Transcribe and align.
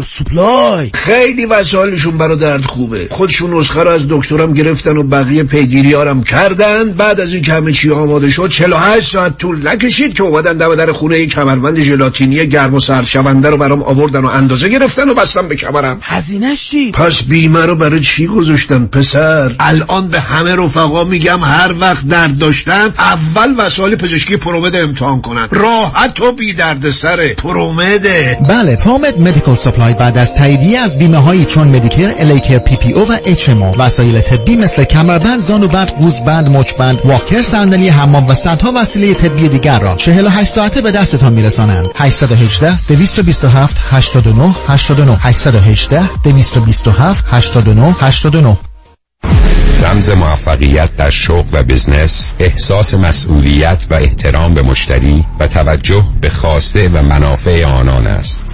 سوپلای 0.00 0.90
خیلی 0.94 1.46
وسایلشون 1.46 2.18
برا 2.18 2.34
درد 2.34 2.64
خوبه. 2.64 3.06
خودشون 3.10 3.54
نسخه 3.54 3.82
رو 3.82 3.90
از 3.90 4.08
دکترم 4.08 4.52
گرفتن 4.52 4.96
و 4.96 5.02
بقیه 5.02 5.44
پیگیریارم 5.44 6.22
کردن. 6.22 6.92
بعد 6.92 7.20
از 7.20 7.34
این 7.34 7.44
همه 7.44 7.72
چی 7.72 7.90
آماده 7.90 8.30
شد 8.30 8.48
48 8.48 9.12
ساعت 9.12 9.38
طول 9.38 9.68
نکشید 9.68 10.14
که 10.14 10.22
اومدن 10.22 10.56
دم 10.56 10.74
در 10.74 10.92
خونه 10.92 11.18
یک 11.18 11.34
کمربند 11.34 11.80
ژلاتینی 11.80 12.46
گرم 12.46 12.74
و 12.74 12.80
سرشونده 12.80 13.50
رو 13.50 13.56
برام 13.56 13.82
آوردن 13.82 14.24
و 14.24 14.26
اندازه 14.26 14.68
گرفتن 14.68 15.08
و 15.08 15.14
بستم 15.14 15.48
به 15.48 15.56
کمرم. 15.56 15.98
هزینه 16.02 16.56
چی؟ 16.56 16.92
پس 16.92 17.22
بیمه 17.22 17.66
رو 17.66 17.76
برای 17.76 18.00
چی 18.00 18.26
گذاشتن 18.26 18.86
پسر؟ 18.86 19.56
الان 19.60 20.08
به 20.08 20.20
همه 20.20 20.54
رفقا 20.54 21.04
میگم 21.04 21.40
هر 21.40 21.74
وقت 21.80 22.08
درد 22.08 22.38
داشتن 22.38 22.94
اول 22.98 23.54
وسایل 23.58 23.96
پزشکی 23.96 24.36
پرومد 24.36 24.76
امتحان 24.76 25.20
کنن. 25.20 25.48
راحت 25.50 26.20
و 26.20 26.32
بی 26.32 26.52
درد 26.52 26.90
سره. 26.90 27.34
پرومده. 27.34 28.38
بله 28.48 28.76
Promed 28.76 29.20
Medical 29.20 29.56
Supply 29.56 29.81
بعد 29.90 30.18
از 30.18 30.34
تاییدیه 30.34 30.78
از 30.78 30.98
بیمه 30.98 31.18
هایی 31.18 31.44
چون 31.44 31.68
Medicare، 31.68 32.12
L.A. 32.18 32.36
Care، 32.36 32.58
PPO 32.58 33.12
و 33.12 33.16
HMO 33.24 33.62
وسایل 33.62 34.20
طبی 34.20 34.56
مثل 34.56 34.84
کمربند، 34.84 35.40
زانوبند، 35.40 35.88
قوزبند، 35.90 36.48
مچبند، 36.48 37.00
واکر، 37.04 37.42
صندلی 37.42 37.88
حمام 37.88 38.26
و 38.26 38.34
صدها 38.34 38.72
وسیله 38.76 39.14
طبی 39.14 39.48
دیگر 39.48 39.78
را 39.78 39.94
48 39.96 40.50
ساعته 40.52 40.80
به 40.80 40.90
دستتان 40.90 41.32
میرسانند. 41.32 41.88
818 41.94 42.78
227 42.88 43.76
89 43.90 44.54
89 44.68 45.16
818 45.20 46.02
227 46.24 47.24
89 47.30 47.94
89 48.00 48.56
رمز 49.82 50.10
موفقیت 50.10 50.96
در 50.96 51.10
شغل 51.10 51.48
و 51.52 51.62
business 51.62 52.32
احساس 52.38 52.94
مسئولیت 52.94 53.86
و 53.90 53.94
احترام 53.94 54.54
به 54.54 54.62
مشتری 54.62 55.24
و 55.40 55.46
توجه 55.46 56.04
به 56.20 56.30
خواسته 56.30 56.88
و 56.88 57.02
منافع 57.02 57.64
آنان 57.64 58.06
است. 58.06 58.51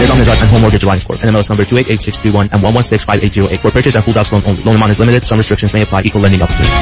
Nizam 0.00 0.18
Nizad 0.18 0.40
and 0.40 0.50
Home 0.50 0.62
Mortgage 0.62 0.82
Alliance 0.84 1.04
Corp. 1.04 1.18
NMLS 1.20 1.48
number 1.48 1.64
288631 1.64 2.50
and 2.52 2.62
1165808. 2.62 3.58
For 3.60 3.70
purchase 3.70 3.94
and 3.94 4.04
full 4.04 4.14
house 4.14 4.32
loan 4.32 4.42
only. 4.46 4.62
Loan 4.62 4.76
amount 4.76 4.92
is 4.92 4.98
limited. 4.98 5.24
Some 5.24 5.38
restrictions 5.38 5.72
may 5.72 5.82
apply. 5.82 6.02
Equal 6.02 6.22
lending 6.22 6.42
opportunity. 6.42 6.72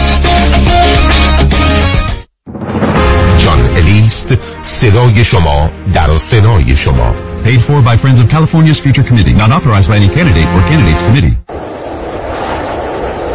جان 3.39 3.77
الیست 3.77 4.35
صدای 4.63 5.25
شما 5.25 5.71
در 5.95 6.19
سنای 6.19 6.77
شما 6.77 7.15
Paid 7.45 7.63
for 7.63 7.81
by 7.83 7.97
Friends 7.97 8.21
of 8.21 8.29
California's 8.29 8.79
Future 8.79 9.03
Committee. 9.03 9.33
Not 9.33 9.51
authorized 9.51 9.89
by 9.89 9.97
any 9.97 10.09
candidate 10.09 10.49
or 10.55 10.61
candidates 10.69 11.03
committee. 11.03 11.37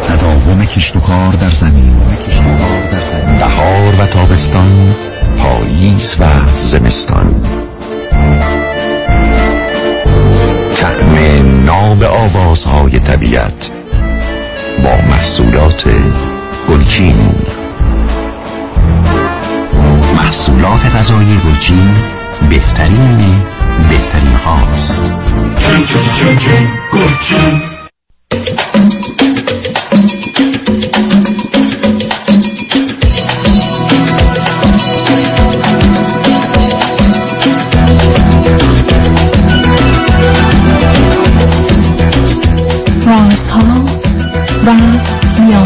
تداوم 0.08 0.64
کشت 0.64 0.96
و 0.96 1.00
کار 1.00 1.32
در 1.32 1.50
زمین 1.50 1.92
بهار 3.38 3.94
و 4.00 4.06
تابستان 4.06 4.94
پاییز 5.38 6.16
و 6.20 6.24
زمستان 6.60 7.34
ناب 11.65 12.03
آوازهای 12.03 12.99
طبیعت 12.99 13.69
با 14.83 14.95
محصولات 15.09 15.85
گلچین. 16.69 17.15
محصولات 20.15 20.95
غذایی 20.95 21.37
گلچین 21.45 21.95
بهترین 22.49 23.17
بهترین 23.89 24.35
هاست. 24.45 25.01
چین 25.59 25.85
چین 25.85 26.37
چین 26.37 26.67
گلچین. 26.93 27.61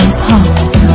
نیازها 0.06 0.95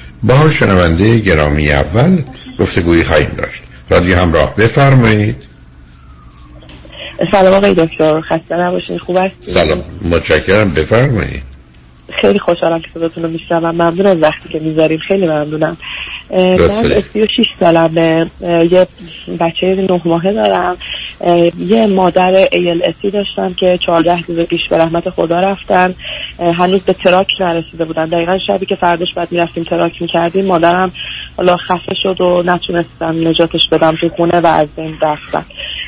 با 0.23 0.49
شنونده 0.49 1.19
گرامی 1.19 1.71
اول 1.71 2.23
گفتگویی 2.59 3.03
خواهیم 3.03 3.29
داشت. 3.37 3.63
رادیو 3.89 4.17
همراه 4.17 4.55
بفرمایید. 4.55 5.35
سلام 7.31 7.53
آقای 7.53 7.73
دکتر. 7.75 8.21
خسته 8.21 8.55
نباشید 8.55 8.97
خوب 8.97 9.17
هستید 9.17 9.53
سلام. 9.53 9.83
متشکرم. 10.01 10.69
بفرمایید. 10.69 11.50
خیلی 12.15 12.39
خوشحالم 12.39 12.79
که 12.79 12.87
صداتون 12.93 13.23
رو 13.23 13.29
میشنوم. 13.29 13.71
ممنون 13.71 14.05
از 14.05 14.23
وقتی 14.23 14.49
که 14.49 14.59
می‌ذاریم. 14.59 14.99
خیلی 15.07 15.27
ممنونم. 15.27 15.77
من 16.31 17.01
36 17.13 17.45
سالمه. 17.59 18.31
یه 18.71 18.87
بچه 19.39 19.67
نه 19.67 20.01
ماهه 20.05 20.33
دارم. 20.33 20.77
یه 21.59 21.87
مادر 21.87 22.45
ALS 22.45 22.94
ی 22.94 23.11
داشتم 23.11 23.53
که 23.59 23.79
14 23.85 24.21
روز 24.27 24.39
پیش 24.39 24.61
به 24.69 24.77
رحمت 24.77 25.09
خدا 25.09 25.39
رفتن. 25.39 25.95
هنوز 26.39 26.81
به 26.81 26.93
trach 26.93 27.27
نرسیده 27.39 27.85
بودن. 27.85 28.05
دقیقا 28.05 28.37
شبی 28.47 28.65
که 28.65 28.75
فرداش 28.75 29.13
باید 29.15 29.31
می‌رفتیم 29.31 29.63
trach 29.63 30.01
می‌کردیم 30.01 30.45
مادرم 30.45 30.91
حالا 31.37 31.57
خفه 31.57 31.93
شد 32.03 32.21
و 32.21 32.43
نتونستم 32.45 33.27
نجاتش 33.27 33.61
بدم 33.71 33.93
تو 34.01 34.09
خونه 34.09 34.39
و 34.39 34.47
از 34.47 34.67
بین 34.75 34.97
رفتن. 35.01 35.45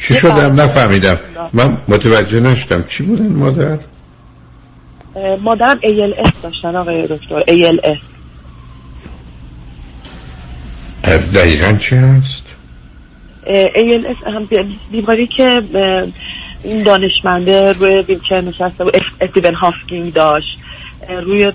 چی 0.08 0.14
شدم 0.14 0.62
نفهمیدم. 0.62 1.20
من 1.54 1.78
متوجه 1.88 2.40
نشدم. 2.40 2.84
چی 2.84 3.04
بودن 3.04 3.28
مادر؟ 3.28 3.78
مادرم 5.42 5.80
ALS 5.80 6.32
داشتن 6.44 6.76
آقای 6.76 7.08
دکتر. 7.08 7.42
ALS 7.42 8.00
دقیقا 11.34 11.78
چی 11.78 11.96
هست؟ 11.96 12.44
ALS 13.76 14.28
هم 14.28 14.50
بیماری 14.92 15.28
که 15.28 15.62
این 16.64 16.84
دانشمنده 16.84 17.74
روی 17.74 18.02
ویلچر 18.02 18.42
نشسته 18.42 18.84
و 18.84 18.92
استیون 19.22 19.56
هاوکینگ 19.56 20.14
داشت. 20.14 20.60
روی 21.10 21.52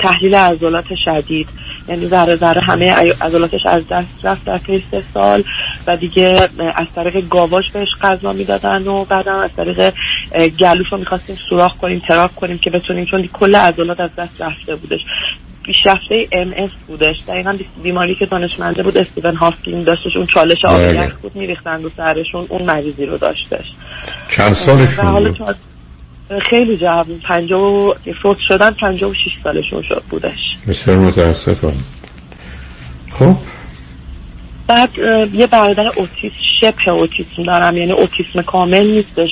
تحلیل 0.00 0.34
عضلات 0.34 0.84
شدید 1.04 1.48
یعنی 1.88 2.06
ذره 2.06 2.36
ذره 2.36 2.60
همه 2.60 2.92
عضلاتش 3.20 3.66
از 3.66 3.88
دست 3.88 4.08
رفت 4.22 4.44
در 4.44 4.58
طی 4.58 4.84
سه 4.90 5.02
سال 5.14 5.44
و 5.86 5.96
دیگه 5.96 6.48
از 6.74 6.86
طریق 6.94 7.28
گاواژ 7.28 7.70
بهش 7.70 7.88
غذا 8.02 8.32
می‌دادن 8.32 8.86
و 8.86 9.04
بعدم 9.04 9.38
از 9.38 9.50
طریق 9.56 9.92
گلوش 10.60 10.92
رو 10.92 10.98
می‌خواستیم 10.98 11.36
سوراخ 11.48 11.76
کنیم 11.76 12.02
trach 12.08 12.34
کنیم 12.34 12.58
که 12.58 12.70
بتونیم 12.70 13.04
چون 13.04 13.28
کل 13.32 13.56
عضلات 13.56 14.00
از 14.00 14.10
دست 14.16 14.40
رفته 14.42 14.76
بودش. 14.76 15.00
پیشرفته 15.62 16.28
ام 16.32 16.54
اس 16.56 16.70
بودش. 16.86 17.16
دقیقا 17.28 17.58
بیماری 17.82 18.14
که 18.14 18.26
دانشمنده 18.26 18.82
بود 18.82 18.98
استیون 18.98 19.34
هافکینگ 19.34 19.84
داشتش 19.84 20.16
اون 20.16 20.26
چالش 20.26 20.64
آبی 20.64 20.98
بود 21.22 21.36
میریختن 21.36 21.82
رو 21.82 21.90
سرشون 21.96 22.46
اون 22.48 22.62
مریضی 22.62 23.06
رو 23.06 23.18
داشتش. 23.18 23.64
چند 24.28 24.52
سالشون 24.52 25.24
بود؟ 25.24 25.56
خیلی 26.38 26.76
جواب 26.76 27.06
پنجاه 27.28 27.62
و 27.62 27.94
فوت 28.22 28.36
شدن 28.48 28.70
پنجاه 28.70 29.10
و 29.10 29.14
شیش 29.14 29.32
سالشون 29.44 29.82
شد 29.82 30.02
بودش. 30.10 30.56
بسیار 30.68 30.98
متاسفم. 30.98 31.72
خب؟ 33.10 33.36
بعد 34.66 34.90
یه 35.34 35.46
برادر 35.46 35.86
اوتیسم 35.96 36.34
شبه 36.60 36.92
اوتیسم 36.92 37.42
دارم 37.46 37.76
یعنی 37.76 37.92
اوتیسم 37.92 38.42
کامل 38.42 38.86
نیستش 38.86 39.30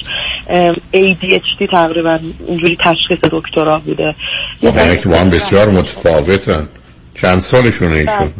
ADHD 0.94 1.70
تقریبا 1.70 2.18
اینجوری 2.48 2.76
تشخیص 2.76 3.30
دکترا 3.32 3.78
بوده. 3.78 4.14
یعنی 4.62 4.96
که 4.96 5.08
با 5.08 5.16
هم 5.16 5.30
بسیار 5.30 5.68
متفاوتن. 5.68 6.68
چند 7.14 7.40
سالشون 7.40 7.92
ایشون؟ 7.92 8.32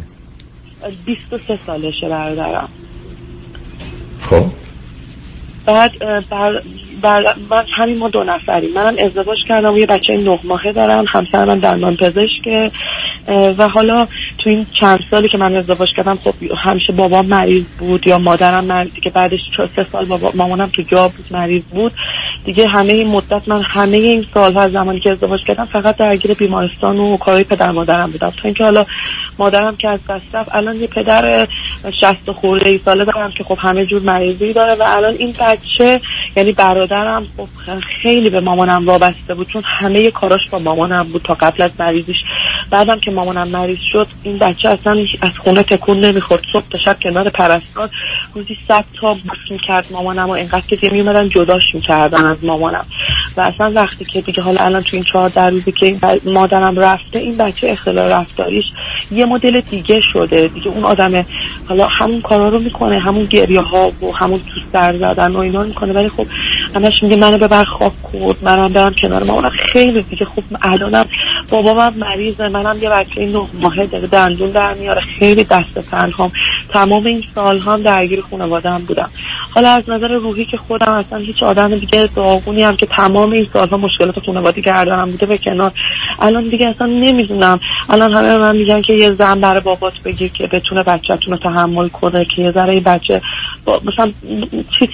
23 1.05 1.59
سالشه 1.65 2.09
برادرم. 2.09 2.69
خب؟ 4.21 4.45
بعد 5.65 5.91
بر 6.29 6.61
بر 7.01 7.35
من 7.49 7.65
همین 7.75 7.97
ما 7.97 8.09
دو 8.09 8.23
نفریم. 8.23 8.73
منم 8.73 8.95
ازدواج 9.05 9.37
کردم 9.47 9.73
و 9.73 9.77
یه 9.77 9.85
بچه 9.85 10.13
نه 10.13 10.39
ماهه 10.43 10.71
دارم 10.71 11.05
همسر 11.13 11.45
من 11.45 11.59
درمان 11.59 11.95
پزشکه 11.95 12.71
و 13.57 13.67
حالا 13.67 14.07
تو 14.37 14.49
این 14.49 14.65
چند 14.79 14.99
سالی 15.11 15.27
که 15.29 15.37
من 15.37 15.55
ازدواج 15.55 15.89
کردم 15.97 16.15
خب 16.15 16.33
همیشه 16.63 16.93
بابام 16.93 17.25
مریض 17.25 17.63
بود 17.79 18.07
یا 18.07 18.17
مادرم 18.17 18.65
مریض 18.65 18.91
که 19.03 19.09
بعدش 19.09 19.39
سه 19.75 19.85
سال 19.91 20.05
بابا 20.05 20.31
مامانم 20.35 20.69
تو 20.69 20.81
جا 20.81 21.07
بود 21.07 21.25
مریض 21.31 21.63
بود. 21.63 21.91
دیگه 22.45 22.67
همه 22.67 22.93
این 22.93 23.07
مدت 23.07 23.47
من 23.47 23.61
همه 23.61 23.97
این 23.97 24.25
سالها 24.33 24.61
از 24.61 24.71
زمانی 24.71 24.99
که 24.99 25.11
ازدواج 25.11 25.43
کردم 25.43 25.65
فقط 25.65 25.97
درگیر 25.97 26.33
بیمارستان 26.33 26.99
و 26.99 27.17
کارهای 27.17 27.43
پدر 27.43 27.71
مادرم 27.71 28.11
بودم. 28.11 28.29
تا 28.29 28.41
اینکه 28.43 28.63
حالا 28.63 28.85
مادرم 29.39 29.75
که 29.75 29.89
از 29.89 29.99
دست 30.09 30.35
رفت 30.35 30.55
الان 30.55 30.75
یه 30.75 30.87
پدر 30.87 31.47
60 32.01 32.31
خورده 32.31 32.69
ای 32.69 32.79
ساله 32.85 33.05
دارم 33.05 33.31
که 33.31 33.43
خب 33.43 33.57
همه 33.59 33.85
جور 33.85 34.01
مریضی 34.01 34.53
داره 34.53 34.75
و 34.75 34.83
الان 34.87 35.15
این 35.19 35.31
بچه 35.39 36.01
یعنی 36.35 36.51
برادرم 36.51 37.27
خب 37.37 37.47
خیلی 38.01 38.29
به 38.29 38.39
مامانم 38.39 38.85
وابسته 38.85 39.33
بود 39.33 39.47
چون 39.47 39.61
همه 39.65 40.11
کاراش 40.11 40.49
با 40.49 40.59
مامانم 40.59 41.03
بود 41.03 41.21
تا 41.21 41.33
قبل 41.33 41.61
از 41.63 41.71
مریضیش 41.79 42.17
بعدم 42.71 42.99
که 42.99 43.11
مامانم 43.11 43.47
مریض 43.47 43.77
شد 43.91 44.07
این 44.23 44.37
بچه 44.37 44.69
اصلا 44.69 45.05
از 45.21 45.37
خونه 45.43 45.63
تکون 45.63 45.99
نمی‌خورد. 45.99 46.41
صبح 46.53 46.65
تا 46.69 46.77
شب 46.77 46.97
کنار 47.01 47.29
پرستار 47.29 47.89
روزی 48.33 48.57
صد 48.67 48.85
تا 49.01 49.13
بوس 49.13 49.51
می‌کرد 49.51 49.85
مامانم 49.91 50.29
و 50.29 50.31
اینقدر 50.31 50.65
که 50.67 50.75
دیگه 50.75 50.93
میومدن 50.93 51.29
جداش 51.29 51.63
می‌کردن 51.73 52.25
از 52.25 52.43
مامانم. 52.43 52.85
و 53.39 53.41
اصلا 53.41 53.71
وقتی 53.75 54.05
که 54.05 54.21
دیگه 54.21 54.43
حالا 54.43 54.61
الان 54.61 54.81
تو 54.81 54.89
این 54.93 55.03
چهار 55.03 55.29
در 55.29 55.49
روزی 55.49 55.71
که 55.71 55.97
مادرم 56.25 56.79
رفته 56.79 57.19
این 57.19 57.37
بچه 57.37 57.69
اختلال 57.69 58.11
رفتاریش 58.11 58.65
یه 59.11 59.25
مدل 59.25 59.61
دیگه 59.61 60.01
شده. 60.13 60.47
دیگه 60.47 60.67
اون 60.67 60.83
آدم 60.83 61.25
حالا 61.65 61.87
همون 61.99 62.21
کارا 62.21 62.47
رو 62.47 62.59
می‌کنه 62.59 62.99
همون 62.99 63.25
گریه 63.25 63.61
ها 63.61 63.91
و 64.01 64.11
همون 64.15 64.39
تو 64.39 64.59
سر 64.73 64.97
زدن 64.97 65.31
و 65.31 65.37
اینا 65.37 65.63
می‌کنه. 65.63 65.93
ولی 65.93 66.09
خب 66.09 66.25
همش 66.75 67.03
میگه 67.03 67.15
منو 67.15 67.37
ببر 67.37 67.63
خاک 67.63 68.01
کود 68.03 68.37
منم 68.41 68.73
برم 68.73 68.93
کنار 69.01 69.23
مامانم 69.23 69.49
خیلی 69.49 70.01
دیگه 70.01 70.25
خب 70.25 70.43
الانم 70.61 71.05
بابام 71.49 71.93
مریضه 71.97 72.47
منم 72.47 72.77
یه 72.81 72.89
بچه 72.89 73.21
نه 73.21 73.47
ماهه 73.53 73.85
داره 73.85 74.07
دندون 74.07 74.51
در 74.51 74.73
میاره. 74.73 75.01
خیلی 75.19 75.43
دست 75.43 75.79
تنهام. 75.91 76.31
تمام 76.73 77.05
این 77.05 77.23
سال 77.35 77.59
هم 77.59 77.81
درگیر 77.81 78.23
خانواده 78.31 78.69
هم 78.69 78.81
بودم. 78.81 79.09
حالا 79.55 79.69
از 79.69 79.83
نظر 79.89 80.07
روحی 80.07 80.45
که 80.45 80.57
خودم 80.57 80.91
اصلا 80.91 81.19
هیچ 81.19 81.43
آدم 81.43 81.75
دیگه 81.79 82.09
داغونی 82.15 82.63
هم 82.63 82.75
که 82.75 82.87
تمام 82.97 83.31
این 83.31 83.47
سالها 83.53 83.77
مشکلات 83.77 84.15
خانوادی 84.25 84.61
گردنم 84.61 85.11
بوده 85.11 85.25
به 85.25 85.37
کنار. 85.37 85.71
الان 86.19 86.49
دیگه 86.49 86.67
اصلا 86.67 86.87
نمی‌دونم. 86.87 87.59
الان 87.89 88.13
همه 88.13 88.37
من 88.37 88.57
میگن 88.57 88.81
که 88.81 88.93
یه 88.93 89.13
زن 89.13 89.41
برای 89.41 89.61
بابات 89.61 89.93
بگی 90.05 90.29
که 90.29 90.47
بتونه 90.47 90.83
بچه‌تون 90.83 91.33
رو 91.33 91.37
تحمل 91.37 91.87
کنه 91.87 92.25
که 92.35 92.41
یه 92.41 92.51
ذره 92.51 92.79
بچه 92.79 93.21
مثلا 93.67 94.11
چیز 94.79 94.87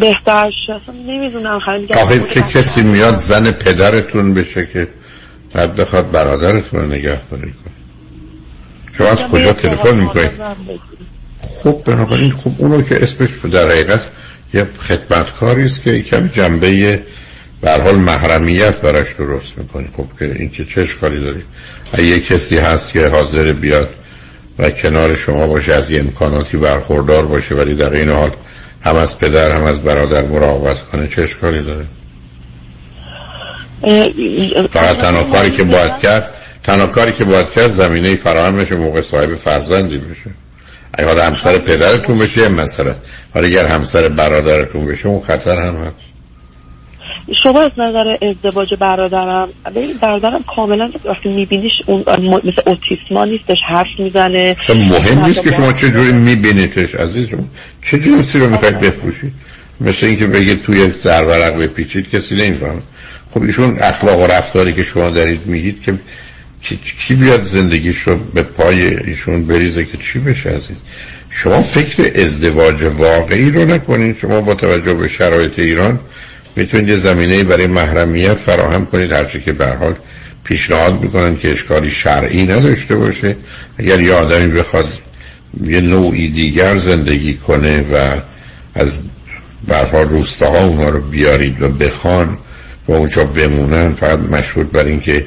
بهتر 0.00 0.50
اصلا 0.68 0.94
نمی‌دونم. 1.06 1.60
خیلی 1.60 1.86
چه 2.34 2.42
کسی 2.42 2.82
میاد 2.82 3.16
زن 3.16 3.50
پدرتون 3.50 4.34
بشه 4.34 4.66
که 4.72 4.88
بعد 5.52 5.76
بخواد 5.76 6.10
برادرتون 6.10 6.80
رو 6.80 6.86
نگهداری 6.86 7.52
کنه؟ 7.52 7.74
شما 8.98 9.08
از 9.08 9.28
کجا 9.28 9.52
تلفن 9.52 9.94
می‌کنید 9.94 10.30
خب 11.62 11.82
بنابراین 11.84 12.30
خب 12.30 12.50
اونو 12.58 12.82
که 12.82 13.02
اسمش 13.02 13.28
در 13.52 13.68
حقیقت 13.68 14.00
یه 14.54 14.66
خدمتکاری 14.78 15.64
است 15.64 15.82
که 15.82 16.02
کمی 16.02 16.28
جنبه 16.28 17.02
به 17.60 17.70
حال 17.70 17.94
محرمیت 17.94 18.80
براش 18.80 19.12
درست 19.18 19.58
می‌کنی. 19.58 19.88
خب 19.96 20.06
که 20.18 20.24
این 20.24 20.50
که 20.50 20.64
چه 20.64 20.80
اشکالی 20.80 21.20
داری 21.20 21.42
یه 22.08 22.20
کسی 22.20 22.58
هست 22.58 22.90
که 22.90 23.08
حاضر 23.08 23.52
بیاد 23.52 23.88
و 24.58 24.70
کنار 24.70 25.16
شما 25.16 25.46
باشه 25.46 25.72
از 25.72 25.90
یه 25.90 26.00
امکاناتی 26.00 26.56
برخوردار 26.56 27.26
باشه 27.26 27.54
ولی 27.54 27.74
در 27.74 27.92
این 27.92 28.10
حال 28.10 28.30
هم 28.84 28.96
از 28.96 29.18
پدر 29.18 29.52
هم 29.52 29.62
از 29.62 29.82
برادر 29.82 30.26
مراقبت 30.26 30.82
کنه 30.92 31.06
چه 31.08 31.22
اشکالی 31.22 31.62
داره؟ 31.62 31.86
فقط 34.70 34.98
تنها 34.98 35.22
کاری 35.22 35.50
که 35.50 35.62
باید 35.62 35.98
کرد 35.98 36.30
تنها 36.64 36.86
کاری 36.86 37.12
که 37.12 37.24
باید 37.24 37.50
کرد 37.50 37.72
زمینه 37.72 38.14
فراهمش 38.14 38.72
موقع 38.72 39.00
صاحب 39.00 39.34
فرزندی 39.34 39.98
بشه. 39.98 40.30
حالا 41.04 41.24
همسر 41.24 41.58
پدرتون 41.58 42.18
بشه 42.18 42.40
یه 42.40 42.48
مسئله 42.48 42.94
ولی 43.34 43.46
اگر 43.46 43.66
همسر 43.66 44.08
برادرتون 44.08 44.86
بشه 44.86 45.06
اون 45.06 45.20
خطر 45.20 45.56
هم 45.56 45.74
هست. 45.74 46.16
شما 47.42 47.60
از 47.60 47.70
نظر 47.78 48.16
ازدواج 48.22 48.68
برادرم 48.80 49.48
ببین 49.76 49.98
برادرم 50.02 50.44
کاملا 50.56 50.90
وقتی 51.04 51.28
میبینیش 51.28 51.72
اون 51.86 52.04
مثل 52.44 52.62
اوتیسما 52.66 53.24
نیستش 53.24 53.56
حرف 53.68 53.86
می‌زنه. 53.98 54.56
مهم 54.68 55.24
نیست 55.26 55.42
که 55.42 55.50
شما 55.50 55.72
چه 55.72 55.90
جوری 55.90 56.12
میبینیدش 56.12 56.94
عزیزم. 56.94 57.48
چه 57.82 57.98
جنسی 57.98 58.38
رو 58.38 58.50
می‌خواید 58.50 58.80
بفروشید؟ 58.80 59.32
مثل 59.80 60.06
اینکه 60.06 60.26
بگید 60.26 60.62
توی 60.62 60.90
زرورق 61.02 61.62
بپیچید 61.62 62.10
کسی 62.10 62.34
نمی‌فهمه. 62.34 62.82
خب 63.30 63.42
ایشون 63.42 63.78
اخلاق 63.80 64.20
و 64.20 64.26
رفتاری 64.26 64.72
که 64.72 64.82
شما 64.82 65.10
دارید 65.10 65.46
میگید 65.46 65.82
که 65.82 65.98
کی 67.06 67.14
بیاد 67.14 67.46
زندگیش 67.46 67.98
رو 67.98 68.16
به 68.16 68.42
پای 68.42 68.96
ایشون 68.96 69.44
بریزه 69.44 69.84
که 69.84 69.98
چی 69.98 70.18
بشه 70.18 70.50
عزیز؟ 70.50 70.76
شما 71.30 71.62
فکر 71.62 72.12
ازدواج 72.14 72.82
واقعی 72.82 73.50
رو 73.50 73.64
نکنید 73.64 74.18
شما 74.18 74.40
با 74.40 74.54
توجه 74.54 74.94
به 74.94 75.08
شرایط 75.08 75.58
ایران 75.58 76.00
می‌تونید 76.56 76.88
یه 76.88 76.96
زمینه 76.96 77.44
برای 77.44 77.66
محرمیت 77.66 78.34
فراهم 78.34 78.86
کنید. 78.86 79.12
هرچی 79.12 79.40
که 79.40 79.52
به 79.52 79.66
حال 79.66 79.94
پیشنهاد 80.44 81.00
می‌کنن 81.02 81.36
که 81.36 81.52
اشکالی 81.52 81.90
شرعی 81.90 82.42
نداشته 82.42 82.96
باشه. 82.96 83.36
اگر 83.78 84.00
یه 84.00 84.12
آدمی 84.12 84.52
بخواد 84.52 84.88
یه 85.62 85.80
نوعی 85.80 86.28
دیگر 86.28 86.76
زندگی 86.76 87.34
کنه 87.34 87.80
و 87.80 88.20
از 88.74 89.00
برها 89.68 90.02
روستاها 90.02 90.64
اونها 90.64 90.88
رو 90.88 91.00
بیارید 91.00 91.62
و 91.62 91.68
بخوان 91.68 92.38
و 92.88 92.92
اونجا 92.92 93.24
بمونن 93.24 93.94
فقط 93.94 94.18
مشهود 94.18 94.72
بر 94.72 94.84
اینکه 94.84 95.26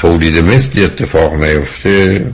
تولید 0.00 0.38
مثل 0.38 0.84
اتفاق 0.84 1.34
نیفته 1.34 2.24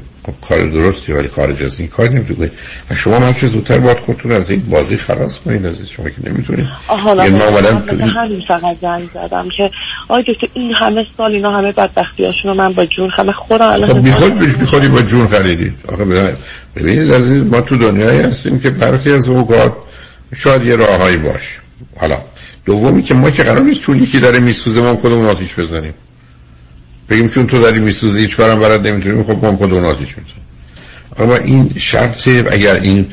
کار 0.48 0.66
درستی 0.66 1.12
ولی 1.12 1.28
خارج 1.28 1.62
از 1.62 1.80
این 1.80 1.88
کار 1.88 2.08
نمی‌تونید. 2.08 2.52
و 2.90 2.94
شما 2.94 3.18
من 3.18 3.34
که 3.34 3.46
زودتر 3.46 3.78
باید 3.78 3.98
خودتون 3.98 4.32
از 4.32 4.50
این 4.50 4.60
بازی 4.60 4.96
خلاص 4.96 5.38
کنید 5.38 5.66
از 5.66 5.76
شما 5.90 6.08
که 6.08 6.30
نمی‌تونید. 6.30 6.66
حالا 6.86 7.24
یعنی 7.24 7.38
ما 7.38 7.50
من 7.50 7.66
اومدم 7.66 7.96
به 7.96 8.06
همین 8.06 8.42
فقط 8.48 8.76
زنگ 8.80 9.08
زدم 9.14 9.48
که 9.56 9.70
آقای 10.08 10.22
دکتر 10.22 10.46
این 10.54 10.74
همه 10.76 11.06
سال 11.16 11.32
اینا 11.32 11.58
همه 11.58 11.72
بدبختی 11.72 12.24
هاشون 12.24 12.50
رو 12.50 12.54
من 12.56 12.72
با 12.72 12.86
جون 12.86 13.10
همه 13.18 13.32
خودم 13.32 13.68
الان 13.68 13.88
خب 13.88 14.02
بیخود 14.04 14.38
بیش 14.38 14.54
بیخودی 14.54 14.88
با 14.88 15.02
جون 15.02 15.28
خریدید 15.28 15.74
آخه 15.88 16.04
ببینید- 16.76 17.12
عزیز 17.12 17.42
ما 17.42 17.60
تو 17.60 17.76
دنیایی 17.76 18.20
هستیم 18.20 18.60
که 18.60 18.70
برخی 18.70 19.12
از 19.12 19.28
اوقات 19.28 19.72
شاید 20.36 20.64
یه 20.64 20.76
راههایی 20.76 21.16
باشه 21.16 21.58
حالا 21.96 22.18
دومی 22.64 23.02
که 23.02 23.14
ما 23.14 23.30
که 23.30 23.42
قرار 23.42 23.62
نیست 23.62 23.80
چون 23.80 24.02
یکی 24.02 24.20
داره 24.20 24.38
میسوزه 24.38 24.80
ما 24.80 24.96
خودمون 24.96 25.26
آتیش 25.26 25.54
بزنیم. 25.54 25.94
بگیم 27.10 27.28
چون 27.28 27.46
تو 27.46 27.60
داری 27.60 27.80
میسوزه 27.80 28.18
هیچ 28.18 28.36
کارم 28.36 28.60
برات 28.60 28.86
نمی‌تونیم 28.86 29.22
خب 29.22 29.38
ما 29.42 29.48
هم 29.48 29.56
خودمون 29.56 29.84
آتیش 29.84 30.14
اما 31.18 31.36
این 31.36 31.70
شرط 31.76 32.28
اگر 32.28 32.74
این 32.74 33.06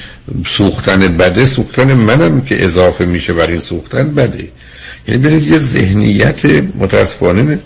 سوختن 0.46 1.18
بده 1.18 1.46
سوختن 1.46 1.94
منم 1.94 2.42
که 2.42 2.66
اضافه 2.66 3.06
میشه 3.06 3.34
بر 3.34 3.48
این 3.48 3.60
سوختن 3.60 4.16
بده. 4.16 4.48
یعنی 5.08 5.22
ببینید 5.22 5.48
یه 5.48 5.58
ذهنیت 5.58 6.46
متاسفانه 6.80 7.60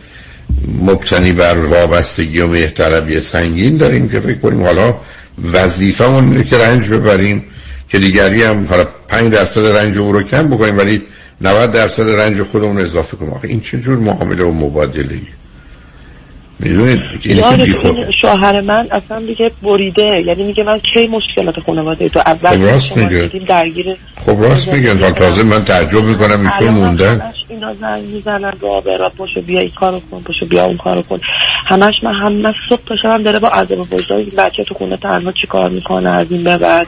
مبتنی 0.82 1.34
بر 1.34 1.58
وابستگی 1.58 2.40
و 2.40 2.48
مهرطلبی 2.48 3.20
سنگین 3.20 3.78
داریم 3.78 4.10
که 4.10 4.20
فکر 4.20 4.38
کنیم 4.38 4.64
حالا 4.64 4.96
وظیفمون 5.54 6.32
اینه 6.32 6.44
که 6.44 6.58
رنج 6.58 6.90
ببریم 6.90 7.44
که 7.90 8.00
دیگری 8.00 8.44
هم 8.44 8.66
حالا 8.70 8.86
5 9.08 9.34
درصد 9.34 9.66
رنج 9.66 9.98
او 9.98 10.12
رو 10.12 10.24
کم 10.24 10.48
بکنیم 10.48 10.78
ولی 10.78 11.02
90 11.42 11.72
درصد 11.72 12.10
رنج 12.10 12.42
خودمون 12.42 12.86
اضافه 12.86 13.18
کنیم. 13.18 13.32
آخه 13.32 13.48
این 13.48 13.62
چه 13.62 13.80
جور 13.80 13.98
معامله 13.98 14.44
و 14.44 14.52
مبادله 14.52 15.22
می‌دونید 16.60 17.02
که 17.22 18.10
شوهر 18.22 18.62
من 18.62 18.88
اصلا 18.92 19.20
دیگه 19.20 19.52
بریده. 19.64 20.24
یعنی 20.28 20.44
میگه 20.44 20.64
من 20.64 20.80
کی 20.94 21.08
مشکلات 21.08 21.56
خانواده 21.66 22.10
تو 22.10 22.20
اول 22.26 22.58
خب 22.58 22.64
راست 22.64 22.98
میگه. 22.98 23.32
درگیر 23.48 23.96
خب 24.26 24.44
راست 24.44 24.68
میگن 24.68 24.98
تا 24.98 25.12
تازه 25.12 25.44
من 25.44 25.66
تعجب 25.66 26.04
می‌کنم 26.04 26.42
ایشون 26.46 26.70
موندن 26.70 27.34
اینا 27.50 27.74
زنگ 27.74 28.04
می‌زنن. 28.04 28.54
را 28.62 28.82
برا 28.82 29.10
پاشو 29.10 29.42
بیا 29.42 29.60
این 29.60 29.72
کارو 29.80 30.02
کن 30.12 30.20
پاشو 30.20 30.46
بیا 30.50 30.66
اون 30.66 30.78
کارو 30.78 31.02
کن. 31.02 31.20
همش 31.68 31.94
من 32.04 32.14
هم 32.14 32.34
من 32.34 32.54
صبح 32.70 32.82
تا 32.86 32.96
شبم 33.04 33.24
داره 33.24 33.40
با 33.40 33.48
عذاب 33.48 33.94
وجدان 33.94 34.18
این 34.18 34.32
بچه 34.38 34.64
تو 34.68 34.74
خونه 34.74 34.98
تنها 34.98 35.32
چی 35.32 35.48
کار 35.48 35.70
می‌کنه 35.70 36.10
از 36.10 36.28
این 36.30 36.44
به 36.44 36.58
بعد؟ 36.58 36.88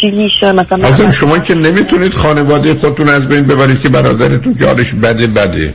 چی 0.00 0.10
میشه؟ 0.10 0.52
مثلا 0.52 1.10
شما 1.10 1.38
که 1.38 1.54
نمی‌تونید 1.54 2.14
خانواده 2.14 2.74
خودتون 2.74 3.08
از 3.08 3.28
بین 3.28 3.46
ببرید 3.46 3.82
که 3.82 3.88
برادرتون 3.88 4.54
که 4.54 4.66
حالش 4.66 4.94
بده 4.94 5.26
بده. 5.26 5.74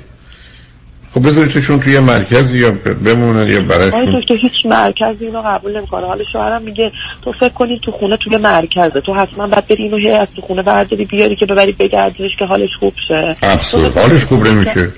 خب 1.11 1.27
بذاریدشون 1.27 1.79
توی 1.79 1.93
یه 1.93 1.99
مرکزی 1.99 2.59
یا 2.59 2.71
بمونن 3.05 3.47
یا 3.47 3.61
براشون 3.61 4.19
دکتر 4.19 4.33
هیچ 4.33 4.53
مرکزی 4.65 5.25
اینو 5.25 5.41
قبول 5.45 5.77
نمی‌کنه. 5.77 6.05
حالا 6.05 6.23
شوهرم 6.33 6.61
میگه 6.61 6.91
تو 7.21 7.31
فکر 7.31 7.53
کنی 7.53 7.79
تو 7.83 7.91
خونه 7.91 8.17
توی 8.17 8.37
مرکزه. 8.37 9.01
تو 9.05 9.13
حتما 9.13 9.47
باید 9.47 9.67
بری 9.67 9.83
اینو 9.83 9.97
هی 9.97 10.11
از 10.11 10.27
تو 10.35 10.41
خونه 10.41 10.61
برداری 10.61 11.05
بیاری 11.05 11.35
که 11.35 11.45
ببری 11.45 11.71
بگردیش 11.71 12.31
که 12.39 12.45
حالش 12.45 12.69
خوب 12.79 12.93
شه. 13.07 13.35
حالش 13.95 14.25
خوب 14.25 14.47
نمیشه. 14.47 14.91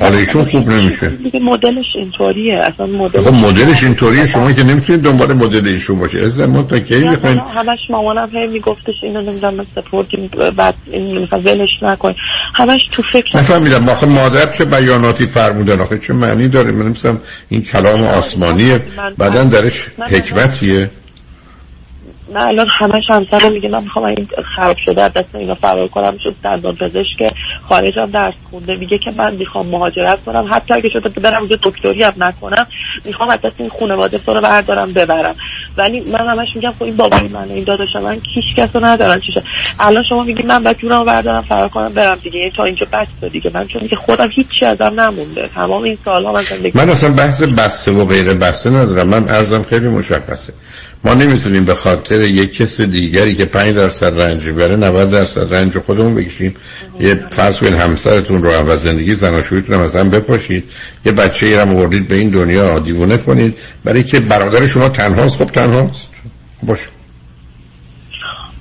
حالا 0.00 0.18
ایشون 0.18 0.44
خوب 0.44 0.70
نمیشه. 0.70 1.08
دیگه 1.08 1.40
مدلش 1.40 1.86
اینطوریه 1.94 2.54
اصلا 2.54 2.86
مدلش 2.86 3.22
خب 3.22 3.34
مدلش 3.34 3.84
اینطوریه 3.84 4.26
شما 4.26 4.52
که 4.52 4.62
نمی‌تونید 4.62 5.02
دنبال 5.02 5.32
مدل 5.32 5.68
ایشون 5.68 5.98
باشه 5.98 6.20
از 6.20 6.40
ما 6.40 6.62
تا 6.62 6.78
کی 6.78 7.00
نه، 7.00 7.18
همش 7.54 7.78
مامانم 7.90 8.30
هی 8.32 8.46
میگفتش 8.46 8.94
اینو 9.02 9.22
نمی‌دونم 9.22 9.54
مثل 9.54 9.68
سپردیم 9.74 10.30
بعد 10.56 10.74
این 10.92 11.28
ولش 11.32 11.82
نکن. 11.82 12.14
همش 12.54 12.80
تو 12.92 13.02
فکر 13.02 13.36
نفهمیدم 13.36 13.88
آخه 13.88 14.06
مادر 14.06 14.46
چه 14.46 14.64
بیاناتی 14.64 15.26
فرمودن؟ 15.26 15.80
آخه 15.80 15.98
چه 15.98 16.12
معنی 16.12 16.48
داره؟ 16.48 16.72
من 16.72 16.84
نمیستم 16.86 17.20
این 17.48 17.62
کلام 17.62 18.02
آسمانیه. 18.02 18.80
بعدا 19.18 19.44
درش 19.44 19.84
حکمتیه. 19.98 20.90
نه 22.28 22.46
الان 22.46 22.68
همش 22.80 23.02
همسرم 23.08 23.52
میگه 23.52 23.68
من 23.68 23.82
می‌خوام 23.82 24.04
این 24.04 24.28
خراب 24.56 24.76
شده 24.86 25.08
دست 25.08 25.34
اینا 25.34 25.54
فرار 25.54 25.88
کنم 25.88 26.18
شد 26.24 26.36
دندان 26.44 26.76
پزشک 26.76 27.34
خارجم 27.62 28.06
درس 28.06 28.34
خونده 28.50 28.76
میگه 28.76 28.98
که 28.98 29.10
من 29.16 29.34
می‌خوام 29.34 29.66
مهاجرت 29.66 30.24
کنم. 30.24 30.48
حتی 30.50 30.74
اگه 30.74 30.88
شده 30.88 31.08
برم 31.08 31.46
یه 31.50 31.58
دکتری 31.62 32.02
هم 32.02 32.12
نکنم 32.16 32.66
می‌خوام 33.04 33.30
از 33.30 33.38
دست 33.44 33.60
این 33.60 33.68
خانواده 33.68 34.20
رو 34.26 34.40
بردارم 34.40 34.92
ببرم. 34.92 35.34
ولی 35.76 36.00
من 36.00 36.28
همش 36.28 36.48
میگم 36.54 36.70
خب 36.70 36.82
این 36.82 36.96
بابای 36.96 37.28
من 37.28 37.50
این 37.50 37.64
داداش 37.64 37.96
من 37.96 38.20
کیش 38.20 38.44
کس 38.56 38.76
رو 38.76 38.84
ندارن 38.84 39.20
الان 39.78 40.04
شما 40.08 40.22
میگی 40.22 40.42
من 40.42 40.62
بعد 40.62 40.78
جونم 40.78 41.04
بردارم 41.04 41.42
فرار 41.42 41.68
کنم 41.68 41.88
برم 41.88 42.18
دیگه. 42.22 42.38
یعنی 42.38 42.50
تا 42.56 42.64
اینجا 42.64 42.86
بس 42.92 43.30
دیگه. 43.32 43.50
من 43.54 43.66
چون 43.66 43.88
که 43.88 43.96
خودم 43.96 44.28
هیچی 44.28 44.64
ازم 44.64 45.00
نمونده. 45.00 45.48
تمام 45.48 45.82
این 45.82 45.98
سالها 46.04 46.32
من 46.32 46.42
زندگی 46.42 46.78
من 46.78 46.90
اصلا 46.90 47.14
بحث 47.14 47.42
بسته 47.42 47.92
و 47.92 48.04
غیر 48.04 48.34
بسته 48.34 48.70
ندارم. 48.70 49.08
من 49.08 49.28
ارزم 49.28 49.62
خیلی 49.62 49.88
مشخصه. 49.88 50.52
ما 51.04 51.14
نمی‌تونیم 51.14 51.64
به 51.64 51.74
خاطر 51.74 52.20
یک 52.20 52.56
کس 52.56 52.80
دیگری 52.80 53.34
که 53.34 53.44
5 53.44 53.74
درصد 53.74 54.20
رنج 54.20 54.48
بره 54.48 54.76
90 54.76 55.10
درصد 55.10 55.54
رنج 55.54 55.78
خودمون 55.78 56.14
بکشیم. 56.14 56.54
یه 57.00 57.24
فرض 57.30 57.56
کنید 57.56 57.74
همسرتون 57.74 58.42
رو 58.42 58.50
عوض 58.50 58.82
زندگی 58.82 59.14
زناشویتون 59.14 59.88
هم 59.94 60.10
بپاشید. 60.10 60.64
یه 61.06 61.12
بچه 61.12 61.46
ای 61.46 61.54
رو 61.54 61.70
آوردید 61.70 62.08
به 62.08 62.16
این 62.16 62.30
دنیا 62.30 62.78
دیوونه 62.78 63.18
کنید. 63.18 63.54
برای 63.84 64.02
که 64.02 64.20
برادر 64.20 64.66
شما 64.66 64.88
تنهاست 64.88 65.36
خب 65.36 65.44
تنهاست. 65.44 66.08
باشه. 66.62 66.88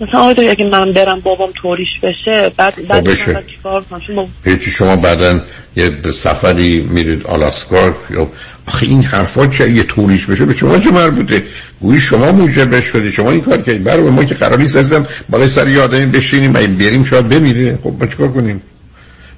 مثلا 0.01 0.20
آقای 0.20 0.50
اگه 0.50 0.65
من 0.65 0.91
برم 0.91 1.20
بابام 1.20 1.51
طوریش 1.51 1.89
بشه 2.03 2.51
بعد 2.58 2.88
بعد 2.88 3.03
بشه. 3.03 3.34
من 3.34 3.43
چیکار 3.48 3.84
کنم؟ 3.84 4.58
شما 4.58 4.96
بعدا 4.96 5.41
یه 5.75 5.91
سفری 6.12 6.88
میرید 6.89 7.27
آلاسکا 7.27 7.96
یا 8.10 8.27
آخه 8.67 8.86
این 8.86 9.03
حرفا 9.03 9.48
چه 9.48 9.72
یه 9.72 9.84
طوریش 9.84 10.25
بشه 10.25 10.46
به 10.46 10.53
شما 10.53 10.77
چه 10.77 10.91
مربوطه؟ 10.91 11.43
گویی 11.81 12.00
شما 12.00 12.31
موجب 12.31 12.81
شدی 12.81 13.12
شما 13.12 13.31
این 13.31 13.41
کار 13.41 13.58
کردید 13.58 13.84
برای 13.84 14.10
ما 14.10 14.24
که 14.24 14.36
قرار 14.36 14.58
نیست 14.58 14.75
ازم 14.75 15.05
بالای 15.29 15.48
سر 15.48 15.67
یه 15.67 15.81
آدمی 15.81 16.05
بشینیم 16.05 16.55
اگه 16.55 16.67
بریم 16.67 17.03
شاید 17.03 17.29
بمیره. 17.29 17.79
خب 17.84 17.93
ما 18.00 18.08
چیکار 18.08 18.27
کنیم؟ 18.27 18.62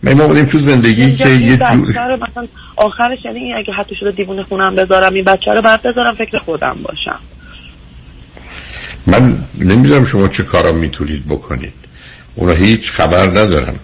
ما 0.04 0.14
ما 0.14 0.44
تو 0.44 0.60
زندگی 0.60 1.16
که 1.16 1.28
این 1.28 1.42
یه 1.42 1.58
جور 1.58 1.90
بچه 1.90 2.00
رو 2.00 2.16
مثلا 2.16 2.48
آخرش 2.76 3.20
یعنی 3.26 3.40
این 3.40 3.56
اگه 3.56 3.74
حتی 3.74 3.96
شده 4.00 4.12
دیوونه 4.12 4.44
خونم 4.44 4.76
بذارم 4.76 5.14
این 5.14 5.24
بچه 5.24 5.52
رو 5.52 5.62
بعد 5.62 5.82
بذارم 5.82 6.16
فکر 6.16 6.38
خودم 6.38 6.78
باشم. 6.84 7.20
من 9.08 9.38
نمی‌دونم 9.60 10.06
شما 10.06 10.28
چه 10.28 10.44
کارا 10.44 10.72
می‌تونید 10.72 11.26
بکنید. 11.28 11.74
اونا 12.36 12.54
هیچ 12.54 12.92
خبر 12.92 13.26
ندارم 13.26 13.76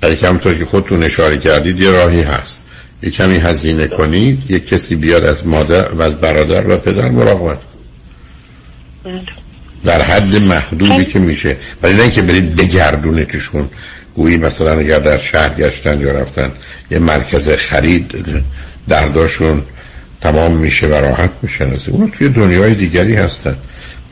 برای 0.00 0.16
که 0.16 0.26
همونطور 0.26 0.54
که 0.54 0.64
خودتون 0.64 1.02
اشاره 1.02 1.38
کردید 1.38 1.80
یه 1.80 1.90
راهی 1.90 2.22
هست. 2.22 2.58
یه 3.02 3.10
کمی 3.10 3.36
هزینه 3.36 3.86
کنید 3.86 4.50
یه 4.50 4.60
کسی 4.60 4.94
بیاد 4.94 5.24
از 5.24 5.46
مادر 5.46 5.92
و 5.92 6.02
از 6.02 6.14
برادر 6.14 6.68
و 6.68 6.76
پدر 6.76 7.08
مراقبت 7.08 7.58
در 9.84 10.02
حد 10.02 10.36
محدودی 10.36 11.04
که 11.04 11.18
میشه. 11.18 11.56
ولی 11.82 11.94
نه 11.94 12.02
اینکه 12.02 12.22
برید 12.22 12.56
بگردونتشون. 12.56 13.68
گویی 14.14 14.36
مثلا 14.36 14.78
اگر 14.78 14.98
در 14.98 15.18
شهر 15.18 15.54
گشتن 15.54 16.00
یا 16.00 16.12
رفتن 16.12 16.52
یه 16.90 16.98
مرکز 16.98 17.48
خرید 17.48 18.14
درداشون 18.88 19.62
تمام 20.20 20.52
میشه 20.56 20.86
و 20.86 20.94
راحت 20.94 21.30
میشن. 21.42 21.72
اون 21.88 22.10
توی 22.10 22.28
دنیای 22.28 22.74
دیگری 22.74 23.14
هستن. 23.14 23.56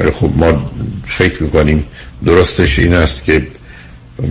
ولی 0.03 0.11
خب 0.11 0.31
ما 0.37 0.71
فکر 1.07 1.43
می‌کنیم 1.43 1.85
درستش 2.25 2.79
این 2.79 2.95
است 2.95 3.25
که 3.25 3.47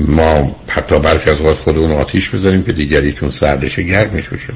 ما 0.08 0.56
حتی 0.68 1.00
برخی 1.00 1.30
از 1.30 1.40
اوقات 1.40 1.58
خودمون 1.58 1.92
آتیش 1.92 2.30
بذاریم 2.30 2.64
که 2.64 2.72
دیگری 2.72 3.12
چون 3.14 3.30
سردش 3.30 3.80
گرمش 3.80 4.28
بشه 4.28 4.54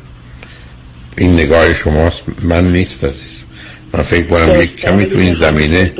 این 1.17 1.33
نگاه 1.33 1.73
شماست. 1.73 2.21
من 2.43 2.71
نیست 2.71 3.03
عزیز. 3.03 3.35
من 3.93 4.01
فکر 4.01 4.25
کنم 4.25 4.59
یک 4.59 4.75
کمی 4.75 5.05
تو 5.05 5.17
این 5.17 5.33
زمینه. 5.33 5.93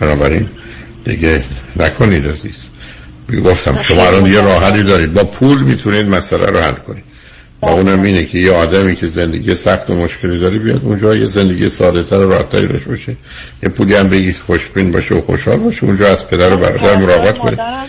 بنابراین 0.00 0.48
دیگه 1.04 1.44
نکنید 1.76 2.26
عزیز. 2.26 2.64
گفتم 3.44 3.82
شما 3.82 4.06
الان 4.06 4.26
یه 4.26 4.40
راه 4.40 4.64
حلی 4.64 4.82
دارید. 4.82 5.12
با 5.12 5.24
پول 5.24 5.62
می‌تونید 5.62 6.08
مسئله 6.08 6.46
رو 6.46 6.58
حل 6.58 6.72
کنید. 6.72 7.04
و 7.62 7.68
اونم 7.68 8.02
اینه 8.02 8.24
که 8.24 8.38
یه 8.38 8.52
آدمی 8.52 8.96
که 8.96 9.06
زندگی 9.06 9.54
سخت 9.54 9.90
و 9.90 9.94
مشکلی 9.94 10.38
داره 10.38 10.58
بیاد 10.58 10.80
اونجا 10.84 11.14
یه 11.14 11.24
زندگی 11.24 11.68
ساده 11.68 12.02
تر 12.02 12.16
و 12.16 12.32
راحت‌تری 12.32 12.66
داشته 12.66 12.88
باشه. 12.88 13.16
یه 13.62 13.68
پولی 13.68 13.94
هم 13.94 14.08
بگید 14.08 14.36
خوشبین 14.46 14.90
باشه 14.90 15.14
و 15.14 15.20
خوشحال 15.20 15.56
باشه. 15.56 15.84
اونجا 15.84 16.08
از 16.08 16.28
پدر 16.28 16.54
و 16.54 16.56
برادر 16.56 16.96
مراقبت 16.96 17.38
مادرم 17.38 17.86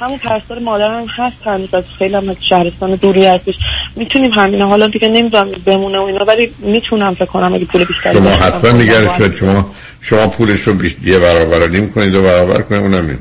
همون 0.00 0.18
پرستار 0.18 0.58
مادرم 0.58 1.06
هست 1.16 1.36
هنوز 1.44 1.74
از 1.74 1.84
خیلی 1.98 2.14
هم 2.14 2.28
از 2.28 2.36
شهرستان 2.48 2.94
دوری 2.94 3.24
هستش. 3.24 3.54
می‌تونیم 3.96 4.30
همینه 4.38 4.66
حالا 4.66 4.88
دیگه 4.88 5.08
نمی‌دونم 5.08 5.50
بمونه 5.66 5.98
و 5.98 6.02
اینا 6.02 6.24
ولی 6.24 6.52
می‌تونم 6.58 7.14
فکر 7.14 7.24
کنم 7.24 7.54
اگه 7.54 7.64
پول 7.64 7.84
بیشتری 7.84 8.14
شما. 8.14 8.30
حتما 8.30 8.70
نگرش 8.70 9.18
شد 9.18 9.34
شما 9.34 9.70
شما 10.00 10.26
پولش 10.26 10.60
رو 10.60 10.74
بیش 10.74 10.96
یه 11.04 11.18
برابر 11.18 11.58
رو 11.58 11.68
نیم 11.68 11.90
کنید 11.90 12.14
و 12.14 12.22
برابر 12.22 12.62
کنید. 12.62 12.82
اونم 12.82 13.08
این. 13.08 13.18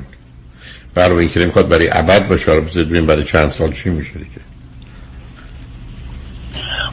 برای 0.93 1.19
اینکه 1.19 1.39
نمی‌خواد 1.39 1.67
برای 1.67 1.89
ابد 1.91 2.27
باشه. 2.27 2.51
رو 2.51 2.61
ببین 2.61 3.05
برای 3.05 3.23
چند 3.23 3.47
سال 3.47 3.71
چی 3.71 3.89
میشه 3.89 4.13
دیگه. 4.13 4.52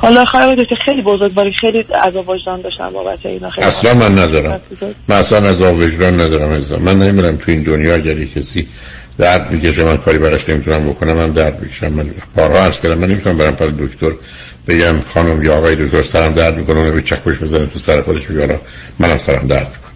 حالا 0.03 0.25
خیلی 0.25 0.67
که 0.67 0.75
خیلی 0.85 1.03
بزرگواری 1.03 1.53
خیلی 1.61 1.79
عذاب 1.79 2.29
وجدان 2.29 2.61
داشتم 2.61 2.91
بابت 2.91 3.27
اینا 3.27 3.51
خیلی 3.51 3.67
اصلا 3.67 3.95
من 3.95 4.19
ندارم. 4.19 4.61
من 5.09 5.17
اصلا 5.17 5.49
از 5.49 5.61
وجدان 5.61 6.21
ندارم 6.21 6.51
از 6.51 6.73
من 6.73 6.99
نمی‌دونم 6.99 7.37
تو 7.37 7.51
این 7.51 7.63
دنیا 7.63 7.95
اگر 7.95 8.25
کسی 8.25 8.69
درد 9.19 9.51
می‌کشه 9.51 9.85
من 9.85 9.97
کاری 9.97 10.19
براش 10.19 10.49
نمی‌تونم 10.49 10.89
بکنم 10.91 11.13
من 11.13 11.31
درد 11.31 11.63
می‌کشم. 11.63 11.93
من 11.93 12.11
بارها 12.37 12.59
عرض 12.59 12.81
کردم 12.81 12.99
من 12.99 13.09
نمی‌تونم 13.09 13.39
برم 13.39 13.57
پر 13.57 13.67
دکتر 13.67 14.13
بگم 14.69 15.01
خانم 15.15 15.43
یا 15.43 15.59
آقای 15.59 15.77
دکتر 15.77 16.03
سرم 16.03 16.33
درد 16.33 16.57
می‌کنه 16.57 16.79
اون 16.79 16.91
به 16.91 17.03
چکش 17.03 17.39
بزنه 17.43 17.67
تو 17.67 17.79
سر 17.79 18.03
خودش 18.03 18.27
بگه 18.27 18.61
منم 18.99 19.19
سرم 19.19 19.47
درد 19.47 19.67
می‌کنه. 19.67 19.91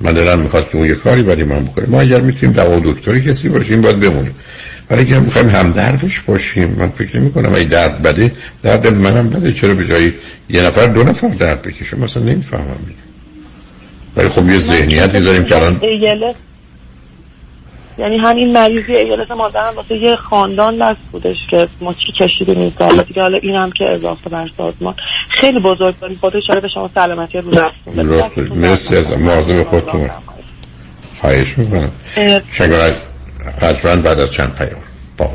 من 0.00 0.12
دلم 0.12 0.38
می‌خواد 0.38 0.68
که 0.70 0.76
اون 0.76 0.86
یه 0.86 0.94
کاری 0.94 1.22
برای 1.22 1.44
من 1.44 1.64
بکنه. 1.64 1.86
ما 1.88 2.00
اگر 2.00 2.20
می‌تونیم 2.20 2.54
دوا 2.54 2.78
دکتری 2.84 3.22
کسی 3.22 3.48
باشیم 3.48 3.80
باید 3.80 4.00
بمونیم. 4.00 4.34
برای 4.88 5.02
اگر 5.02 5.18
می‌خوایم 5.18 5.48
هم 5.48 5.72
دردش 5.72 6.20
باشیم 6.20 6.76
من 6.78 6.88
فکر 6.88 7.16
نمی 7.20 7.32
کنم 7.32 7.54
ای 7.54 7.64
درد 7.64 8.02
بده 8.02 8.32
درد 8.62 8.86
منم 8.86 9.28
بده. 9.28 9.52
چرا 9.52 9.74
به 9.74 9.86
جای 9.86 10.12
یه 10.48 10.62
نفر 10.62 10.86
دو 10.86 11.02
نفر 11.02 11.28
درد 11.28 11.62
بکشه؟ 11.62 11.96
مثلا 11.96 12.22
نمی‌فهمم 12.22 12.76
ولی 14.16 14.28
خب 14.28 14.48
یه 14.48 14.58
ذهنیتی 14.58 15.20
داریم 15.20 15.44
که 15.44 15.56
الان 15.56 15.80
یعنی 17.98 18.18
همین 18.18 18.52
مریضی 18.52 18.92
ایالت 18.92 19.30
مادرم 19.30 19.74
واسه 19.76 19.96
یه 19.96 20.16
خاندان 20.16 20.78
بس 20.78 20.96
بودش 21.12 21.36
که 21.50 21.68
ما 21.80 21.92
چی 21.92 22.12
کشیده 22.20 22.54
نیست 22.54 22.82
حالا 22.82 23.02
دیگه 23.02 23.22
حالا 23.22 23.38
این 23.38 23.54
هم 23.54 23.70
که 23.70 23.84
اضافه 23.92 24.30
بر 24.30 24.50
سازمان. 24.56 24.94
خیلی 25.40 25.60
بزرگ 25.60 25.98
داریم. 26.00 26.18
خودش 26.20 26.42
چرا 26.46 26.60
به 26.60 26.68
شما 26.74 26.90
سلامتی 26.94 27.38
رو 27.38 27.50
رسون 27.50 28.58
مرسی 28.58 28.96
از 28.96 29.18
مواظب 29.18 29.62
خودتون. 29.62 30.10
خواهش 31.20 31.58
می‌کنم. 31.58 31.92
شنگرد 32.50 33.13
حتما 33.62 33.96
بعد 33.96 34.20
از 34.20 34.32
چند 34.32 34.54
پیام 34.54 34.80
با 35.16 35.30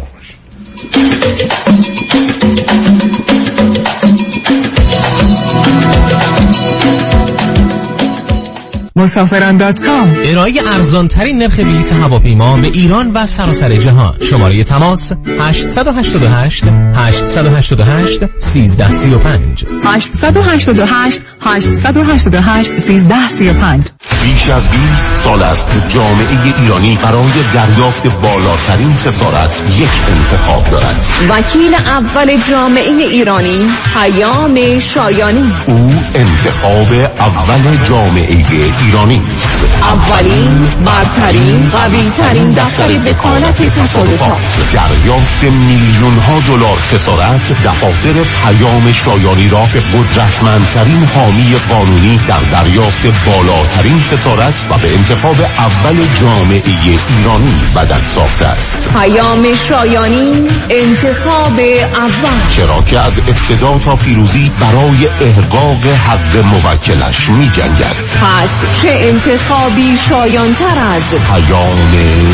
مسافران 9.00 9.58
دات 9.58 9.80
کام. 9.80 10.16
ارائه 10.26 10.54
ارزان 10.76 11.08
ترین 11.08 11.38
نرخ 11.38 11.60
بلیط 11.60 11.94
هواپیما 11.94 12.58
به 12.58 12.68
ایران 12.68 13.12
و 13.12 13.26
سراسر 13.26 13.76
جهان. 13.76 14.14
شماره 14.30 14.64
تماس 14.64 15.14
888 15.40 16.64
888 16.96 18.24
1335 18.24 19.66
888 19.86 21.22
888 21.42 22.68
1335 22.68 23.84
بیش 24.24 24.50
از 24.50 24.68
20 24.70 25.18
سال 25.18 25.44
است 25.44 25.68
جامعه 25.90 26.56
ایرانی 26.62 27.00
برای 27.04 27.32
دریافت 27.54 28.08
بالاترین 28.08 28.94
خسارت 28.94 29.64
یک 29.80 29.90
انتخاب 30.18 30.70
دارد. 30.72 30.96
وکیل 31.30 31.74
اول 31.76 32.38
جامعه 32.50 33.08
ایرانی 33.12 33.68
پیام 33.94 34.80
شایانی. 34.80 35.52
او 35.68 35.90
انتخاب 36.16 36.88
اول 37.20 37.78
جامعه 37.90 38.30
ایرانی 38.30 38.89
اولین 38.96 40.68
برترین 40.86 41.70
قوی 41.70 42.10
ترین 42.10 42.50
دفتر 42.50 43.10
وکالت 43.10 43.80
تصادفات. 43.80 44.38
دریافت 44.74 45.44
میلیون 45.44 46.20
ها 46.20 46.40
دلار 46.48 46.78
خسارت 46.92 47.64
دفاتر 47.64 48.14
پیام 48.14 48.92
شایانی 48.92 49.50
را 49.50 49.62
به 49.74 49.80
قدرتمندترین 49.80 51.08
حامی 51.16 51.56
قانونی 51.70 52.20
در 52.28 52.62
دریافت 52.62 53.06
بالاترین 53.26 54.04
خسارت 54.12 54.66
و 54.70 54.78
به 54.78 54.96
انتخاب 54.96 55.38
اول 55.58 55.98
جامعه 56.22 56.62
ایرانی 56.66 57.62
بدن 57.76 58.02
ساخته 58.16 58.46
است. 58.46 58.90
پیام 59.00 59.56
شایانی 59.56 60.48
انتخاب 60.70 61.60
اول. 61.60 62.50
چرا 62.50 62.82
که 62.82 63.00
از 63.00 63.20
ابتدا 63.20 63.80
تا 63.80 63.96
پیروزی 63.96 64.52
برای 64.60 65.08
احقاق 65.22 65.86
حق 65.86 66.38
موکلش 66.46 67.30
می 67.30 67.50
جنگد 67.50 67.96
پس 68.22 68.79
چه 68.82 68.90
انتخابی 68.90 69.98
شایانتر 69.98 70.80
از 70.96 71.14
پیام 71.14 71.76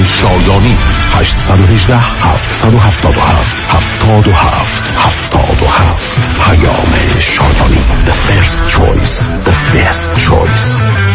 شایانی. 0.05 0.77
818 1.13 1.95
777 1.97 3.63
77 3.69 4.93
77 4.97 6.29
پیام 6.43 7.19
شایانی. 7.19 7.81
The 8.05 8.13
first 8.27 8.67
choice. 8.67 9.29
The 9.45 9.55
best 9.73 10.09
choice. 10.25 11.14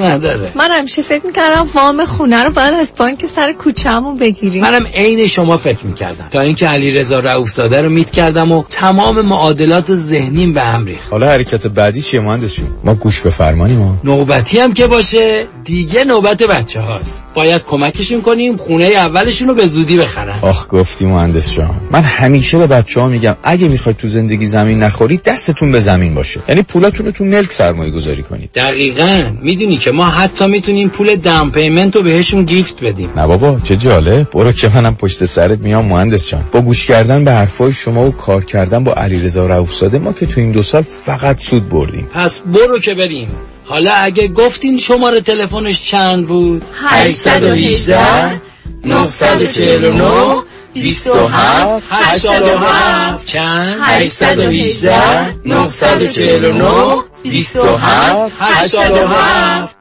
نداره. 0.00 0.52
من 0.54 0.70
همیشه 0.70 1.02
فکر 1.02 1.26
می‌کردم 1.26 1.66
وام 1.74 2.04
خونه 2.04 2.44
رو 2.44 2.50
باید 2.50 2.74
از 2.74 2.92
بانک 2.96 3.26
سر 3.26 3.52
کوچه‌مون 3.52 4.16
بگیریم. 4.16 4.62
منم 4.62 4.86
عین 4.94 5.26
شما 5.26 5.56
فکر 5.56 5.86
می‌کردم. 5.86 6.28
تا 6.30 6.40
اینکه 6.40 6.66
علی 6.66 6.90
رضا 6.90 7.20
رؤوفزاده 7.20 7.80
رو 7.82 7.90
meet 7.90 8.10
کردم 8.10 8.52
و 8.52 8.64
تمام 8.68 9.20
معادلات 9.20 9.94
ذهنیم 9.94 10.52
به 10.52 10.60
هم 10.60 10.86
ریخت. 10.86 11.10
حالا 11.10 11.28
حرکت 11.28 11.66
بعدی 11.66 12.02
چیه 12.02 12.20
مهندس 12.20 12.56
ما 12.84 12.94
گوش 12.94 13.20
به 13.20 13.30
فرمانی 13.30 13.76
ما 13.76 13.96
نوبتی 14.04 14.58
هم 14.58 14.72
که 14.72 14.86
باشه 14.86 15.46
دیگه 15.64 16.04
نوبت 16.04 16.42
بچه 16.42 16.80
هاست 16.80 17.24
باید 17.34 17.64
کمکشون 17.64 18.22
کنیم 18.22 18.56
خونه 18.56 18.84
اولشون 18.84 19.48
رو 19.48 19.54
به 19.54 19.66
زودی 19.66 19.98
بخرن. 19.98 20.38
آخ 20.42 20.66
گفتی 20.70 21.04
مهندس 21.04 21.52
جان. 21.52 21.80
من 21.90 22.02
همیشه 22.02 22.58
به 22.58 22.66
بچه 22.66 23.00
ها 23.00 23.08
میگم 23.08 23.36
اگه 23.42 23.68
می‌خواید 23.68 23.96
تو 23.96 24.08
زندگی 24.08 24.46
زمین 24.46 24.82
نخورید 24.82 25.22
دستتون 25.22 25.72
به 25.72 25.80
زمین 25.80 26.14
باشه. 26.14 26.40
یعنی 26.48 26.62
پولاتون 26.62 27.06
رو 27.06 27.12
تو 27.12 27.24
ملک 27.24 27.52
سرمایه 27.52 27.90
گذاری 27.90 28.22
کنید. 28.22 28.50
دقیقاً. 28.54 29.30
می‌دونی 29.42 29.76
که 29.76 29.90
ما 29.90 30.04
حتی 30.04 30.46
می‌تونیم 30.46 30.88
پول 30.88 31.16
دام 31.16 31.50
پیمنت 31.50 31.96
رو 31.96 32.02
بهشون 32.02 32.44
گیفت 32.44 32.84
بدیم. 32.84 33.10
نه 33.16 33.26
بابا 33.26 33.60
چه 33.64 33.76
جالب. 33.76 34.30
برو 34.30 34.52
که 34.52 34.70
منم 34.74 34.96
پشت 34.96 35.24
سرت 35.24 35.58
میام 35.58 35.84
مهندس 35.84 36.28
جان. 36.28 36.44
با 36.52 36.60
گوش 36.60 36.86
کردن 36.86 37.24
به 37.24 37.32
حرفای 37.32 37.72
شما 37.72 38.06
و 38.06 38.10
کار 38.10 38.44
کردن 38.44 38.84
با 38.84 38.92
علیرضا 38.92 39.46
رؤوفزاده 39.46 39.98
ما 39.98 40.12
که 40.12 40.26
تو 40.26 40.40
این 40.40 40.52
دو 40.52 40.62
سال 40.62 40.82
فقط 40.82 41.40
سود 41.40 41.68
بردیم. 41.68 42.08
پس 42.14 42.40
برو 42.40 42.78
که 42.78 42.94
بریم. 42.94 43.28
حالا 43.70 43.94
اگه 43.94 44.28
گفتین 44.28 44.78
شماره 44.78 45.20
تلفنش 45.20 45.82
چند 45.82 46.26
بود؟ 46.26 46.62
818 46.74 48.40
949 48.84 50.42
27 50.74 51.86
87 51.90 53.26
چند؟ 53.26 53.78
818 53.82 55.34
949 55.44 57.02
27 57.22 58.32
87 58.40 59.76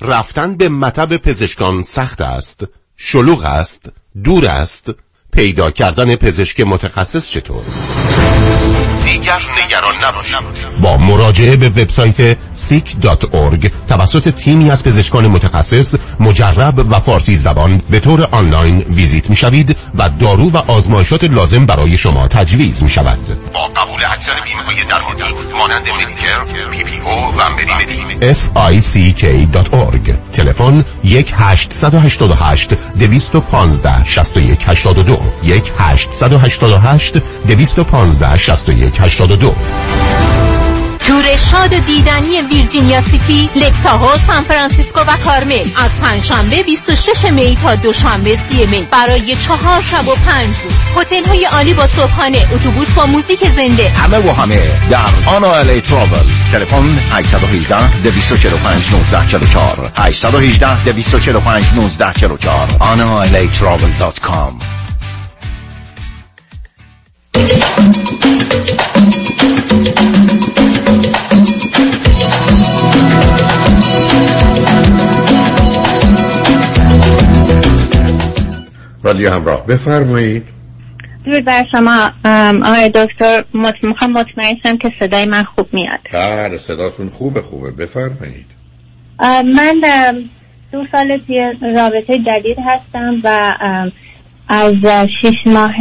رفتن 0.00 0.56
به 0.56 0.68
مطب 0.68 1.16
پزشکان 1.16 1.82
سخت 1.82 2.20
است 2.20 2.64
شلوغ 2.96 3.44
است 3.44 3.88
دور 4.24 4.46
است. 4.46 4.90
پیدا 5.34 5.70
کردن 5.70 6.16
پزشک 6.16 6.60
متخصص 6.60 7.28
چطور؟ 7.28 7.64
دیگر 9.04 9.40
نگران 9.64 9.94
نباشید. 10.04 10.80
با 10.82 10.96
مراجعه 10.96 11.56
به 11.56 11.68
وبسایت 11.68 12.36
seek.org 12.68 13.70
توسط 13.88 14.28
تیمی 14.34 14.70
از 14.70 14.84
پزشکان 14.84 15.28
متخصص 15.28 15.94
مجرب 16.20 16.86
و 16.90 17.00
فارسی 17.00 17.36
زبان 17.36 17.82
به 17.90 18.00
طور 18.00 18.28
آنلاین 18.30 18.80
ویزیت 18.80 19.30
می 19.30 19.36
شوید 19.36 19.76
و 19.94 20.08
دارو 20.08 20.50
و 20.50 20.56
آزمایشات 20.56 21.24
لازم 21.24 21.66
برای 21.66 21.96
شما 21.96 22.28
تجویز 22.28 22.82
می 22.82 22.90
شود 22.90 23.18
با 23.54 23.60
قبول 23.60 24.00
اکثر 24.12 24.32
بیمه 24.44 24.62
های 24.62 24.76
درمانی 24.88 25.20
مانند 25.58 25.88
Medicare، 26.02 26.68
PPO 26.70 27.34
و 27.34 27.52
Medi-Medi 27.52 28.04
sick.org 28.80 30.10
تلفن 30.32 30.84
1 31.04 31.32
888 31.36 32.68
215 32.98 34.04
61 35.42 35.44
82 35.44 35.44
یک 35.46 35.72
888 35.78 37.18
215 37.46 38.36
61 38.36 39.00
82 39.00 39.54
تور 41.06 41.36
شاد 41.36 41.74
و 41.74 41.78
دیدنی 41.78 42.40
ویرجینیا 42.40 43.02
سیتی، 43.02 43.50
Lake 43.56 43.81
Tahoe، 43.81 44.18
سان 44.26 44.42
فرانسیسکو 44.42 45.00
و 45.00 45.16
کارمل. 45.24 45.66
از 45.76 46.00
پنجشنبه 46.00 46.62
26 46.62 47.24
می 47.24 47.58
تا 47.62 47.74
دوشنبه 47.74 48.38
30 48.48 48.66
می. 48.66 48.86
برای 48.90 49.36
چهار 49.36 49.82
شب 49.82 50.08
و 50.08 50.14
پنج 50.14 50.54
روز. 50.64 50.72
هتل 50.96 51.28
های 51.28 51.44
عالی 51.44 51.74
با 51.74 51.86
صبحانه. 51.86 52.46
اتوبوس 52.52 52.90
با 52.90 53.06
موزیک 53.06 53.40
زنده. 53.56 53.90
همه 53.90 54.18
و 54.18 54.32
همه 54.32 54.60
در 54.90 55.06
آنا 55.26 55.54
الی 55.54 55.80
Travel 55.80 56.24
تلفن 56.52 56.98
818 57.10 58.02
245 58.02 58.74
1944 58.74 59.92
818 59.96 60.84
245 60.84 61.64
1944 61.64 62.68
analatravel.com 62.68 64.73
رادیو 79.02 79.32
همراه. 79.32 79.66
بفرمایید. 79.66 80.44
درود 81.26 81.44
بر 81.44 81.64
شما 81.72 82.10
آقای 82.64 82.88
دکتر. 82.94 83.44
می‌خوام 83.82 84.12
مطمئن 84.12 84.56
شم 84.62 84.76
که 84.76 84.92
صدای 85.00 85.26
من 85.26 85.42
خوب 85.42 85.68
میاد. 85.72 86.00
بله 86.12 86.58
صداتون 86.58 87.08
خوبه 87.08 87.42
خوبه. 87.42 87.70
بفرمایید. 87.70 88.46
من 89.44 89.80
دو 90.72 90.84
سال 90.92 91.18
توی 91.26 91.52
رابطه 91.76 92.18
جدید 92.18 92.56
هستم 92.66 93.14
و 93.24 93.50
از 94.48 94.74
شش 95.22 95.46
ماه 95.46 95.74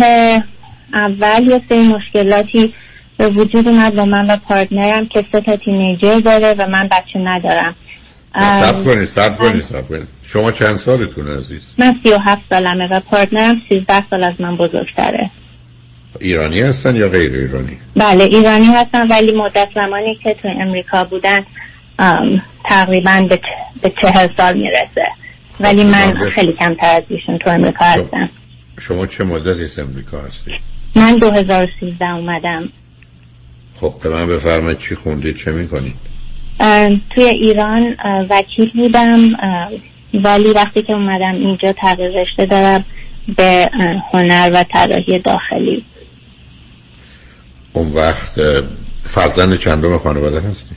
اول 0.93 1.47
یه 1.47 1.61
سری 1.69 1.87
مشکلاتی 1.87 2.73
به 3.17 3.29
وجود 3.29 3.67
اومد 3.67 3.95
با 3.95 4.05
من 4.05 4.25
و 4.29 4.37
پارتنرم 4.37 5.07
که 5.07 5.25
سه 5.31 5.41
تا 5.41 5.55
تینیجر 5.55 6.19
داره 6.19 6.53
و 6.53 6.67
من 6.67 6.87
بچه 6.91 7.19
ندارم. 7.19 7.75
سب 8.35 8.83
کنید 8.83 9.05
سب 9.05 9.37
کنید 9.37 9.61
سب 9.61 9.87
کنید. 9.87 10.07
شما 10.23 10.51
چند 10.51 10.75
سالتون 10.75 11.37
عزیز؟ 11.37 11.61
من 11.77 11.95
سی 12.03 12.09
و 12.09 12.17
هفت 12.17 12.41
سالمه 12.49 12.87
و 12.87 12.99
پارتنرم 12.99 13.61
سیزده 13.69 14.03
سال 14.09 14.23
از 14.23 14.41
من 14.41 14.55
بزرگتره. 14.55 15.29
ایرانی 16.19 16.61
هستن 16.61 16.95
یا 16.95 17.09
غیر 17.09 17.33
ایرانی؟ 17.33 17.77
بله 17.95 18.23
ایرانی 18.23 18.65
هستم 18.65 19.07
ولی 19.09 19.31
مدت 19.31 19.69
زمانی 19.75 20.19
که 20.23 20.35
تو 20.41 20.47
امریکا 20.47 21.03
بودن 21.03 21.45
تقریبا 22.65 23.25
به, 23.29 23.39
به 23.81 23.93
چهل 24.01 24.27
سال 24.37 24.57
می‌رسه. 24.57 25.07
ولی 25.59 25.83
من 25.83 26.11
بله. 26.11 26.29
خیلی 26.29 26.53
کمتر 26.53 26.95
از 26.95 27.03
ایشون 27.09 27.37
تو 27.37 27.49
امریکا 27.49 27.85
هستم. 27.85 28.29
شما 28.79 29.05
چه 29.05 29.23
مدتی 29.23 29.81
امریکا 29.81 30.21
هستید 30.21 30.72
من 30.95 31.17
2013 31.17 32.09
اومدم. 32.09 32.69
خب 33.75 33.93
به 34.03 34.09
من 34.09 34.27
بفرمایید 34.27 34.77
چی 34.77 34.95
خوندید 34.95 35.37
چه 35.37 35.51
می‌کنید؟ 35.51 35.95
توی 37.09 37.23
ایران 37.23 37.95
وکیل 38.29 38.71
بودم 38.75 39.19
ولی 40.13 40.51
وقتی 40.51 40.81
که 40.81 40.93
اومدم 40.93 41.35
اینجا 41.35 41.73
تغییر 41.81 42.21
رشته 42.21 42.45
دارم 42.45 42.85
به 43.37 43.69
هنر 44.13 44.51
و 44.53 44.63
طراحی 44.73 45.19
داخلی. 45.19 45.85
اون 47.73 47.93
وقت 47.93 48.41
فرزند 49.03 49.57
چندم 49.57 49.97
خانواده 49.97 50.39
هستی؟ 50.39 50.75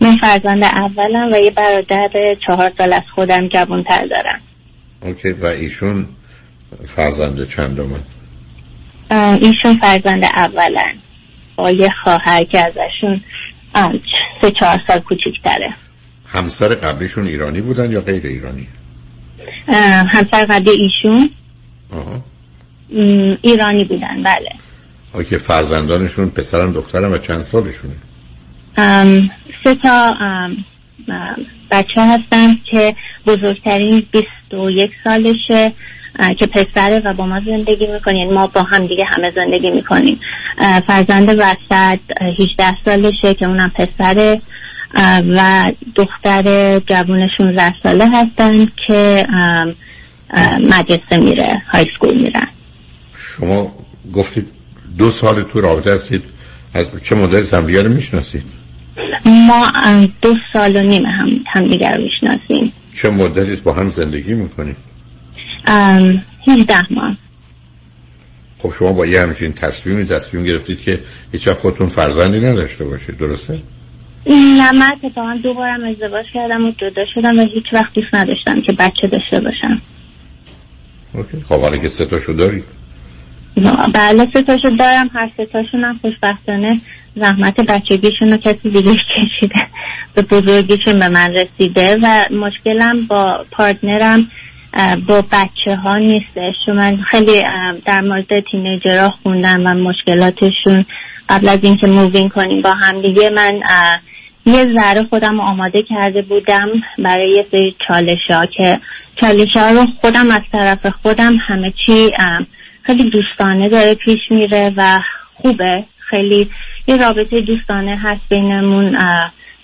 من 0.00 0.16
فرزند 0.16 0.64
اولم 0.64 1.32
و 1.32 1.36
یه 1.36 1.50
برادر 1.50 2.36
چهار 2.46 2.72
سال 2.78 2.92
از 2.92 3.02
خودم 3.14 3.48
جوانتر 3.48 4.06
دارم. 4.06 4.40
اوکی 5.02 5.30
و 5.30 5.46
ایشون 5.46 6.08
فرزند 6.86 7.48
چندم 7.48 7.92
اه، 7.92 7.98
ایشون 9.10 9.76
فرزند 9.80 10.24
اولن. 10.24 10.94
با 11.56 11.70
یه 11.70 11.90
خواهر 12.04 12.44
که 12.44 12.60
ازشون 12.60 13.20
سه 14.40 14.50
چهار 14.50 14.78
سال 14.86 14.98
کوچیکتره. 14.98 15.70
همسر 16.26 16.68
قبلیشون 16.74 17.26
ایرانی 17.26 17.60
بودن 17.60 17.92
یا 17.92 18.00
غیر 18.00 18.26
ایرانی؟ 18.26 18.68
همسر 20.12 20.46
قبلی 20.50 20.70
ایشون. 20.70 21.30
آها. 21.92 22.24
م، 22.92 23.36
ایرانی 23.42 23.84
بودن 23.84 24.22
بله. 24.22 24.50
اوکی 25.14 25.38
فرزندانشون 25.38 26.30
پسرم 26.30 26.72
دخترم 26.72 27.12
و 27.12 27.18
چند 27.18 27.40
سالشونه؟ 27.40 27.94
سه 29.64 29.74
تا 29.82 30.14
بچه 31.70 32.02
هستن 32.02 32.56
که 32.70 32.96
بزرگترین 33.26 34.06
21 34.12 34.90
سالشه. 35.04 35.72
که 36.38 36.46
پسره 36.46 37.02
و 37.04 37.14
با 37.14 37.26
ما 37.26 37.40
زندگی 37.40 37.86
می‌کنیم 37.86 38.32
ما 38.32 38.46
با 38.46 38.62
هم 38.62 38.86
دیگه 38.86 39.04
همه 39.16 39.32
زندگی 39.34 39.70
می‌کنیم. 39.70 40.20
فرزند 40.86 41.28
وسط 41.28 41.98
اه، 42.20 42.28
18 42.38 42.76
سالشه 42.84 43.34
که 43.34 43.46
اونم 43.46 43.72
پسره 43.74 44.42
و 45.36 45.72
دختر 45.96 46.78
جوون 46.78 47.28
16 47.38 47.74
ساله 47.82 48.08
هستن 48.08 48.66
که 48.86 49.26
مدرسه 50.60 51.16
میره 51.16 51.62
های 51.72 51.86
سکول 51.96 52.14
میرن. 52.14 52.48
شما 53.14 53.74
گفتید 54.14 54.46
دو 54.98 55.10
سال 55.10 55.42
تو 55.42 55.60
رابطه 55.60 55.92
هستید. 55.92 56.22
از 56.74 56.86
چه 57.02 57.14
مدت 57.14 57.54
همدیگه 57.54 57.82
رو 57.82 57.92
می‌شناسید؟ 57.92 58.42
ما 59.24 59.66
دو 60.22 60.34
سال 60.52 60.76
و 60.76 60.82
نیم 60.82 61.06
هم 61.06 61.28
همدیگر 61.46 61.96
رو 61.96 62.02
می‌شناسیم. 62.02 62.72
چه 62.94 63.10
مدتی 63.10 63.56
با 63.56 63.72
هم 63.72 63.90
زندگی 63.90 64.34
می‌کنید؟ 64.34 64.76
18 65.70 66.92
ماه. 66.92 67.16
خب 68.58 68.72
شما 68.78 68.92
با 68.92 69.06
یه 69.06 69.20
همچین 69.20 69.52
تصمیمی 69.52 70.04
تصمیم 70.04 70.44
گرفتید 70.44 70.82
که 70.82 71.00
هیچ 71.32 71.48
خودتون 71.48 71.86
فرزندی 71.86 72.40
نداشته 72.40 72.84
باشید 72.84 73.18
درسته؟ 73.18 73.58
نه 74.26 74.72
من 74.72 74.92
اتفاقا 75.04 75.38
دو 75.42 75.54
بارم 75.54 75.84
ازدواج 75.84 76.26
کردم 76.34 76.64
و 76.64 76.70
جدا 76.70 77.02
شدم 77.14 77.38
و 77.38 77.42
هیچ 77.42 77.64
وقت 77.72 77.92
دوست 77.94 78.14
نداشتم 78.14 78.60
که 78.60 78.72
بچه 78.72 79.06
داشته 79.06 79.40
باشم. 79.40 79.82
اوکی. 81.14 81.40
خب 81.40 81.60
حالا 81.60 81.76
که 81.76 81.88
سه 81.88 82.06
تاشو 82.06 82.32
دارید. 82.32 82.64
بله 83.94 84.28
سه 84.32 84.42
تاشو 84.42 84.70
دارم 84.70 85.10
هر 85.14 85.30
سه 85.36 85.46
تاشون 85.46 85.84
هم 85.84 86.00
خوشبختانه 86.02 86.80
زحمت 87.16 87.60
بچگیشون 87.60 88.32
رو 88.32 88.36
کسی 88.36 88.70
دیگه 88.70 88.96
کشیده 89.16 89.66
به 90.14 90.22
بزرگیشون 90.22 90.98
به 90.98 91.08
من 91.08 91.30
رسیده 91.34 91.98
و 92.02 92.24
مشکلم 92.34 93.06
با 93.06 93.44
partner 93.50 94.20
م 94.20 94.30
با 95.08 95.22
بچه 95.22 95.76
ها 95.76 95.98
نیستش 95.98 96.54
من 96.68 96.96
خیلی 96.96 97.44
در 97.84 98.00
مورد 98.00 98.40
teenager 98.50 99.07
ها 99.07 99.14
خوندم 99.22 99.66
و 99.66 99.74
مشکلاتشون. 99.74 100.84
قبل 101.28 101.48
از 101.48 101.58
اینکه 101.62 101.86
moving 101.86 102.30
کنیم 102.30 102.60
با 102.60 102.70
هم 102.70 103.02
دیگه 103.02 103.30
من 103.30 103.60
یه 104.46 104.72
ذره 104.72 105.02
خودم 105.10 105.40
آماده 105.40 105.82
کرده 105.82 106.22
بودم 106.22 106.68
برای 106.98 107.30
یه 107.30 107.46
سری 107.50 107.76
چالش 107.88 108.30
ها 108.30 108.46
که 108.46 108.80
چالش 109.16 109.56
ها 109.56 109.70
رو 109.70 109.86
خودم 110.00 110.30
از 110.30 110.42
طرف 110.52 110.86
خودم 111.02 111.36
همه 111.48 111.72
چی 111.86 112.10
خیلی 112.82 113.10
دوستانه 113.10 113.68
داره 113.68 113.94
پیش 113.94 114.18
میره 114.30 114.72
و 114.76 114.98
خوبه. 115.34 115.84
خیلی 115.98 116.50
یه 116.86 116.96
رابطه 116.96 117.40
دوستانه 117.40 117.98
هست 118.02 118.22
بینمون 118.28 118.96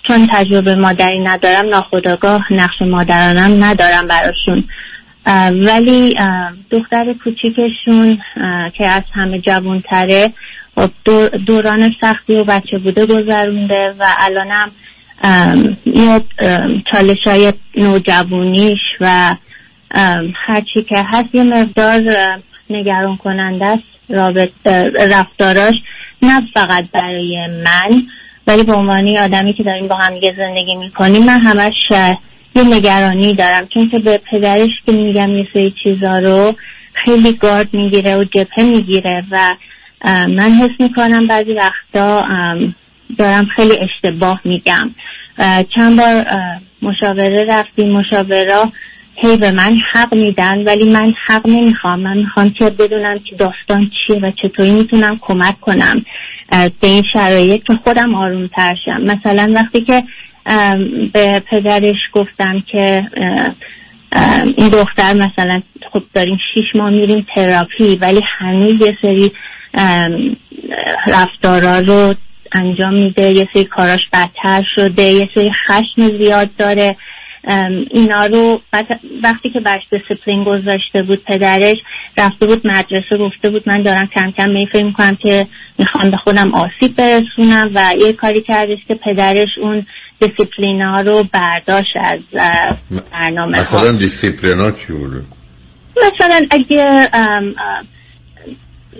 چون 0.03 0.27
تجربه 0.31 0.75
مادری 0.75 1.19
ندارم 1.19 1.69
ناخداگاه 1.69 2.53
نقش 2.53 2.81
مادرانم 2.81 3.63
ندارم 3.63 4.07
براشون. 4.07 4.63
ولی 5.51 6.15
دختر 6.71 7.13
کوچیکشون 7.23 8.17
که 8.77 8.87
از 8.87 9.03
همه 9.13 9.39
جوانتره 9.39 10.33
خب 10.75 10.89
دور- 11.05 11.29
دوران 11.29 11.95
سختی 12.01 12.35
و 12.35 12.43
بچه 12.43 12.77
بوده 12.77 13.05
گذرونده 13.05 13.95
و 13.99 14.05
الانم 14.19 14.71
یه 15.85 16.21
چالش 16.91 17.27
های 17.27 17.53
نوجوانیش 17.77 18.79
و 19.01 19.35
هرچی 20.47 20.83
که 20.89 21.03
هست 21.07 21.35
یه 21.35 21.43
مقدار 21.43 22.01
نگران 22.69 23.17
کننده 23.17 23.65
است 23.65 23.83
رابط 24.09 24.51
رفتاراش 25.11 25.75
نه 26.21 26.41
فقط 26.53 26.85
برای 26.93 27.47
من 27.47 28.01
ولی 28.47 28.63
به 28.63 28.73
عنوان 28.73 29.17
آدمی 29.17 29.53
که 29.53 29.63
داریم 29.63 29.87
با 29.87 29.95
هم 29.95 30.13
زندگی 30.37 30.75
می‌کنیم 30.75 31.25
من 31.25 31.39
همش 31.39 31.73
یه 32.57 32.63
نگرانی 32.63 33.33
دارم. 33.33 33.67
چون 33.73 33.89
که 33.89 33.99
به 33.99 34.21
پدرش 34.31 34.69
که 34.85 34.91
میگم 34.91 35.37
یه 35.37 35.47
سری 35.53 35.73
چیزا 35.83 36.19
رو 36.19 36.55
خیلی 37.05 37.33
گارد 37.33 37.73
می‌گیره 37.73 38.17
و 38.17 38.23
جبهه 38.23 38.63
می‌گیره 38.63 39.23
و 39.31 39.55
من 40.27 40.51
حس 40.51 40.71
می‌کنم 40.79 41.27
بعضی 41.27 41.53
وقتا 41.53 42.25
دارم 43.17 43.45
خیلی 43.55 43.73
اشتباه 43.81 44.41
میگم. 44.45 44.89
چند 45.75 45.97
بار 45.97 46.25
مشاوره 46.81 47.45
رفتیم. 47.49 47.91
مشاورا 47.91 48.71
هی 49.15 49.37
به 49.37 49.51
من 49.51 49.77
حق 49.93 50.13
میدن 50.13 50.63
ولی 50.63 50.89
من 50.89 51.13
حق 51.27 51.47
نمی‌خوام. 51.47 51.99
من 51.99 52.17
می‌خوام 52.17 52.49
که 52.49 52.69
بدونم 52.69 53.19
که 53.19 53.35
داستان 53.35 53.91
چیه 54.07 54.19
و 54.19 54.31
چطوری 54.41 54.71
می‌تونم 54.71 55.19
کمک 55.21 55.59
کنم 55.59 56.05
به 56.51 56.87
این 56.87 57.03
شرایط 57.13 57.63
که 57.63 57.73
خودم 57.83 58.15
آروم 58.15 58.49
شم. 58.85 59.01
مثلا 59.01 59.51
وقتی 59.55 59.81
که 59.81 60.03
به 61.13 61.39
پدرش 61.39 61.95
گفتم 62.13 62.63
که 62.71 63.07
این 64.57 64.69
دختر 64.69 65.13
مثلا 65.13 65.61
خب 65.91 66.03
داریم 66.13 66.37
شیش 66.53 66.65
ماه 66.75 66.89
میریم 66.89 67.25
تراپی 67.35 67.95
ولی 67.95 68.21
هنوز 68.37 68.81
یه 68.81 68.97
سری 69.01 69.31
رفتارا 71.07 71.79
رو 71.79 72.13
انجام 72.51 72.93
میده 72.93 73.31
یه 73.31 73.47
سری 73.53 73.65
کاراش 73.65 73.99
بدتر 74.13 74.63
شده 74.75 75.03
یه 75.03 75.29
سری 75.35 75.51
خشم 75.67 76.17
زیاد 76.17 76.49
داره. 76.57 76.95
اینا 77.91 78.25
رو 78.25 78.61
وقتی 79.23 79.49
که 79.53 79.59
برش 79.59 79.81
دیسپلین 79.91 80.43
گذاشته 80.43 81.03
بود 81.03 81.23
پدرش 81.23 81.77
رفته 82.17 82.45
بود 82.45 82.67
مدرسه 82.67 83.17
گفته 83.19 83.49
بود 83.49 83.63
من 83.65 83.81
دارم 83.81 84.07
کم 84.15 84.31
کم 84.31 84.49
می 84.49 84.67
می‌کنم 84.73 85.15
که 85.15 85.47
می‌خوام 85.77 86.11
به 86.11 86.17
خودم 86.17 86.53
آسیب 86.53 86.95
برسونم 86.95 87.71
و 87.73 87.81
یه 87.99 88.13
کاری 88.13 88.41
کردش 88.41 88.79
که 88.87 88.95
پدرش 88.95 89.49
اون 89.61 89.85
دیسپلین 90.19 90.81
ها 90.81 91.01
رو 91.01 91.23
برداشت 91.33 91.93
از 92.03 92.19
برنامه 93.11 93.59
مثلا 93.59 93.91
دیسپلین 93.91 94.59
ها 94.59 94.71
چی 94.71 94.93
بوده؟ 94.93 95.21
مثلا 95.97 96.45
اگه 96.51 97.09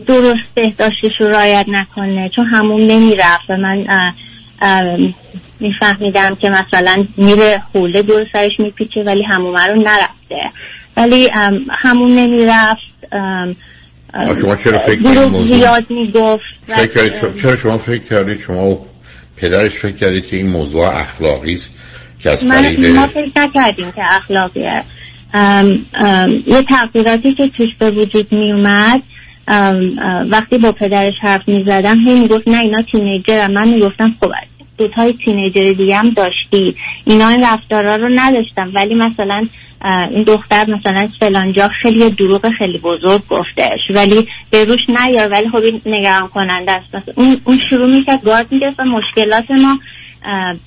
درست 0.08 0.54
بهداشتش 0.56 1.12
رو 1.20 1.28
رعایت 1.28 1.66
نکنه 1.68 2.32
چون 2.36 2.46
همون 2.46 2.82
نمی‌رفت 2.82 3.50
و 3.50 3.58
من 3.58 3.86
میفهمیدم 5.60 6.36
که 6.36 6.50
مثلا 6.50 7.06
میره 7.18 7.62
خوله 7.72 8.02
دور 8.02 8.26
سرش 8.34 8.52
میپیچه 8.60 9.04
ولی 9.06 9.24
همومه 9.24 9.68
رو 9.68 9.76
نرفته. 9.76 10.52
ولی 10.98 11.30
همون 11.84 12.16
نمی‌رفت 12.16 12.82
شما 14.42 14.56
چرا 14.56 14.80
فکر 14.80 15.30
زیاد 15.30 15.86
می‌گفت 15.90 16.44
چرا 17.42 17.56
شما 17.56 17.78
فکر 17.78 18.04
کردید 18.04 18.42
شما 18.42 18.86
پدرش 19.38 19.72
فکر 19.72 19.96
کردید 19.96 20.28
که 20.28 20.36
این 20.36 20.50
موضوع 20.50 20.88
اخلاقی 20.88 21.54
است 21.54 21.78
که 22.20 22.30
از 22.32 22.48
طریق 22.48 22.96
ما 22.96 23.08
فکر 23.08 23.32
نکردیم 23.36 23.92
که 23.92 24.02
اخلاقیه. 24.04 24.84
یه 26.48 26.64
تغییراتی 26.70 27.34
که 27.34 27.48
توش 27.48 27.70
به 27.80 27.92
وجود 27.92 28.32
می 28.32 28.52
اومد 28.52 29.04
وقتی 30.30 30.58
با 30.58 30.72
پدرش 30.72 31.14
حرف 31.22 31.42
می 31.48 31.64
زدم 31.68 32.00
هی 32.00 32.20
می 32.20 32.28
گفت 32.28 32.48
نه 32.48 32.60
اینا 32.60 32.82
تینیجر 32.92 33.48
من 33.48 33.68
می 33.68 33.80
گفتم 33.80 34.16
خب 34.22 34.32
دوتای 34.78 35.14
تینیجر 35.26 35.74
دیگه 35.74 35.96
هم 35.96 36.10
داشتی. 36.10 36.76
اینا 37.06 37.30
این 37.30 37.44
رفتارا 37.44 37.96
رو 37.96 38.10
نداشتم. 38.16 38.72
ولی 38.74 38.96
مثلا 38.96 39.48
این 40.12 40.24
دختر 40.24 40.66
مثلا 40.70 41.10
فلانجا 41.20 41.70
خیلی 41.82 42.10
دروغ 42.10 42.50
خیلی 42.58 42.78
بزرگ 42.78 43.22
گفتش 43.30 43.80
ولی 43.94 44.28
به 44.52 44.66
روش 44.66 44.80
نیار. 44.90 45.32
ولی 45.32 45.50
خب 45.50 45.56
این 45.56 45.82
نگران 45.86 46.28
کننده 46.28 46.72
است 46.72 47.10
اون, 47.16 47.38
اون 47.44 47.60
شروع 47.70 47.90
می‌کرد 47.90 48.24
گارد 48.24 48.52
می‌گرفت 48.52 48.80
و 48.80 48.84
مشکلات 48.84 49.52
ما 49.52 49.80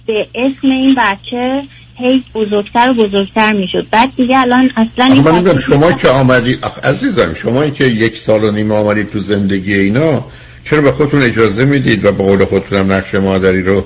به 0.06 0.26
اسم 0.34 0.68
این 0.68 0.94
بچه 0.94 1.62
هی 1.98 2.24
بزرگتر 2.34 2.90
و 2.90 2.94
بزرگتر 2.94 3.52
می‌شد. 3.52 3.86
بعد 3.90 4.10
دیگه 4.16 4.38
الان 4.38 4.70
اصلا 4.76 5.58
شما 5.58 5.92
که 5.92 6.08
آمدی 6.08 6.58
عزیزم 6.84 7.34
شما 7.34 7.70
که 7.70 7.84
یک 7.84 8.16
سال 8.16 8.44
و 8.44 8.50
نیم 8.50 8.72
آمدید 8.72 9.10
تو 9.10 9.18
زندگی 9.18 9.74
اینا 9.74 10.24
چرا 10.64 10.80
به 10.80 10.92
خودتون 10.92 11.22
اجازه 11.22 11.64
می‌دید 11.64 12.04
و 12.04 12.12
به 12.12 12.22
قول 12.22 12.44
خودتون 12.44 12.78
هم 12.78 12.92
نقش 12.92 13.14
مادری 13.14 13.62
رو 13.62 13.84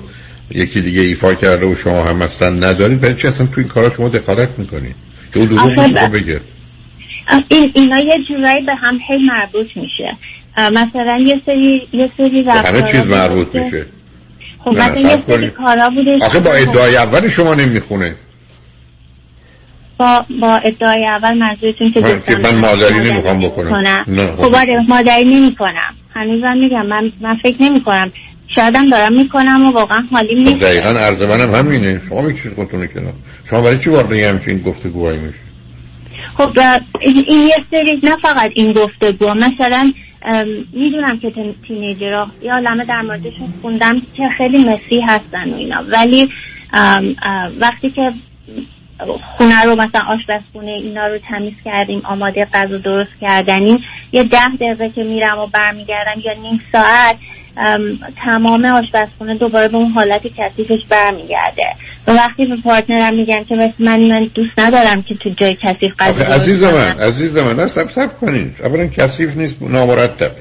یکی 0.51 0.81
دیگه 0.81 1.01
ایفا 1.01 1.33
کرده 1.33 1.65
و 1.65 1.75
شما 1.75 2.03
هم 2.03 2.17
مثلا 2.17 2.49
ندارید؟ 2.49 3.01
برای 3.01 3.15
چی 3.15 3.27
اصلا 3.27 3.47
تو 3.47 3.53
این 3.57 3.67
کارا 3.67 3.89
شما 3.89 4.09
دخالت 4.09 4.49
می‌کنید؟ 4.57 4.95
که 5.35 5.39
اون 5.39 5.47
دروغ 5.47 6.11
بگه. 6.11 6.41
این 7.49 7.71
اینا 7.75 7.99
یه 7.99 8.23
جورایی 8.27 8.65
به 8.65 8.75
هم 8.75 8.99
هی 9.07 9.17
مربوط 9.17 9.67
میشه. 9.75 10.17
مثلا 10.57 11.19
یه 11.25 11.41
سری 11.45 11.87
یه 11.93 12.11
سری 12.17 12.43
همه 12.43 12.81
چیز 12.81 13.07
مربوط 13.07 13.55
میشه. 13.55 13.85
خب 14.59 14.69
مثلا 14.69 14.99
یه 14.99 15.23
سری 15.27 15.49
کارا 15.49 15.89
بوده 15.89 16.25
آخه 16.25 16.39
با 16.39 16.53
ادعای 16.53 16.97
اول 16.97 17.27
شما 17.27 17.53
نمی‌خونه. 17.53 18.15
با 19.97 20.25
با 20.41 20.55
ادعای 20.55 21.05
اول 21.05 21.33
منظورتون 21.33 21.91
که 21.91 22.01
من, 22.01 22.21
من 22.43 22.55
مادری 22.55 23.11
نمی‌خوام 23.11 23.39
بکنم. 23.39 24.05
خب 24.37 24.55
آره 24.55 24.81
مادری 24.87 25.25
نمی‌کنم. 25.25 25.95
هنوزم 26.13 26.57
میگم 26.57 26.85
من 26.85 27.11
من 27.21 27.37
فکر 27.43 27.61
نمی‌کنم 27.61 28.11
شایدم 28.47 28.89
دارم 28.89 29.13
می‌کنم 29.13 29.65
و 29.65 29.71
واقعا 29.71 30.03
حالی 30.11 30.35
نیست 30.35 30.51
خب 30.51 30.59
دقیقا 30.59 30.89
عرض 30.89 31.21
منم 31.21 31.55
همینه. 31.55 32.01
شما 32.09 32.21
می‌کشید 32.21 32.53
خودتون 32.53 32.87
کنم 32.87 33.13
شما 33.45 33.61
برای 33.61 33.77
چی 33.77 33.89
وارد 33.89 34.11
همچین 34.11 34.61
گفتگوهایی 34.61 35.19
میشه 35.19 35.39
خب 36.37 36.59
این 37.01 37.47
یه 37.47 37.65
سری 37.71 37.99
نه 38.03 38.15
فقط 38.21 38.51
این 38.55 38.73
گفتگو 38.73 39.33
مثلا 39.33 39.93
می‌دونم 40.73 41.19
که 41.19 41.33
تینیجرها 41.67 42.27
یا 42.41 42.53
عالمه 42.53 42.85
در 42.85 43.01
موردشون 43.01 43.53
خوندم 43.61 44.01
که 44.17 44.23
خیلی 44.37 44.57
مسی 44.57 44.99
هستن 45.07 45.49
و 45.53 45.55
اینا. 45.55 45.83
ولی 45.87 46.29
وقتی 47.59 47.89
که 47.89 48.13
خونه 49.37 49.63
رو 49.65 49.75
مثلا 49.75 50.01
آشپزخونه 50.07 50.71
اینا 50.71 51.07
رو 51.07 51.17
تمیز 51.29 51.53
کردیم 51.65 52.01
آماده 52.05 52.47
غذا 52.53 52.77
درست 52.77 53.09
کردنیم 53.21 53.79
یه 54.11 54.23
ده 54.23 54.47
دقیقه 54.47 54.89
که 54.89 55.03
میرم 55.03 55.39
و 55.39 55.47
برمیگردم 55.47 56.21
یا 56.25 56.33
نیم 56.41 56.61
ساعت 56.71 57.15
تمام 58.25 58.65
آشپزخونه 58.65 59.37
دوباره 59.37 59.67
به 59.67 59.77
اون 59.77 59.91
حالت 59.91 60.21
کثیفش 60.37 60.85
برمیگرده. 60.89 61.65
و 62.07 62.11
وقتی 62.11 62.45
به 62.45 62.55
پارتنرم 62.63 63.15
میگم 63.15 63.43
که 63.43 63.55
مثل 63.55 63.73
من 63.79 63.99
من 63.99 64.29
دوست 64.33 64.59
ندارم 64.59 65.01
که 65.01 65.15
تو 65.15 65.29
جای 65.37 65.57
کثیف 65.61 65.91
غذا 65.99 66.23
عزیز 66.23 66.63
من 66.63 66.99
عزیز 66.99 67.37
من 67.37 67.55
نه 67.55 67.67
سب 67.67 67.91
سب 67.91 68.19
کنید 68.19 68.55
اولا 68.63 68.87
کثیف 68.87 69.37
نیست 69.37 69.55
نامرتب. 69.61 70.31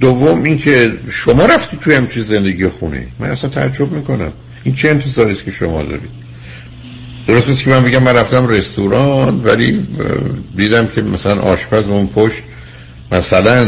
دوم 0.00 0.42
اینکه 0.42 0.92
شما 1.10 1.46
رفتی 1.46 1.76
توی 1.76 1.94
همچین 1.94 2.22
زندگی 2.22 2.68
خونه 2.68 3.06
من 3.18 3.28
اصلا 3.30 3.50
تعجب 3.50 3.92
می‌کنم. 3.92 4.32
این 4.64 4.74
چه 4.74 4.88
انتظاری 4.88 5.32
است 5.32 5.44
که 5.44 5.50
شما 5.50 5.82
دارید؟ 5.82 6.24
درست 7.26 7.64
که 7.64 7.70
من 7.70 7.84
بگم 7.84 8.02
من 8.02 8.16
رفتم 8.16 8.46
رستوران 8.46 9.40
ولی 9.44 9.86
دیدم 10.56 10.88
که 10.94 11.02
مثلا 11.02 11.40
آشپز 11.40 11.86
اون 11.86 12.06
پشت 12.06 12.42
مثلا 13.12 13.66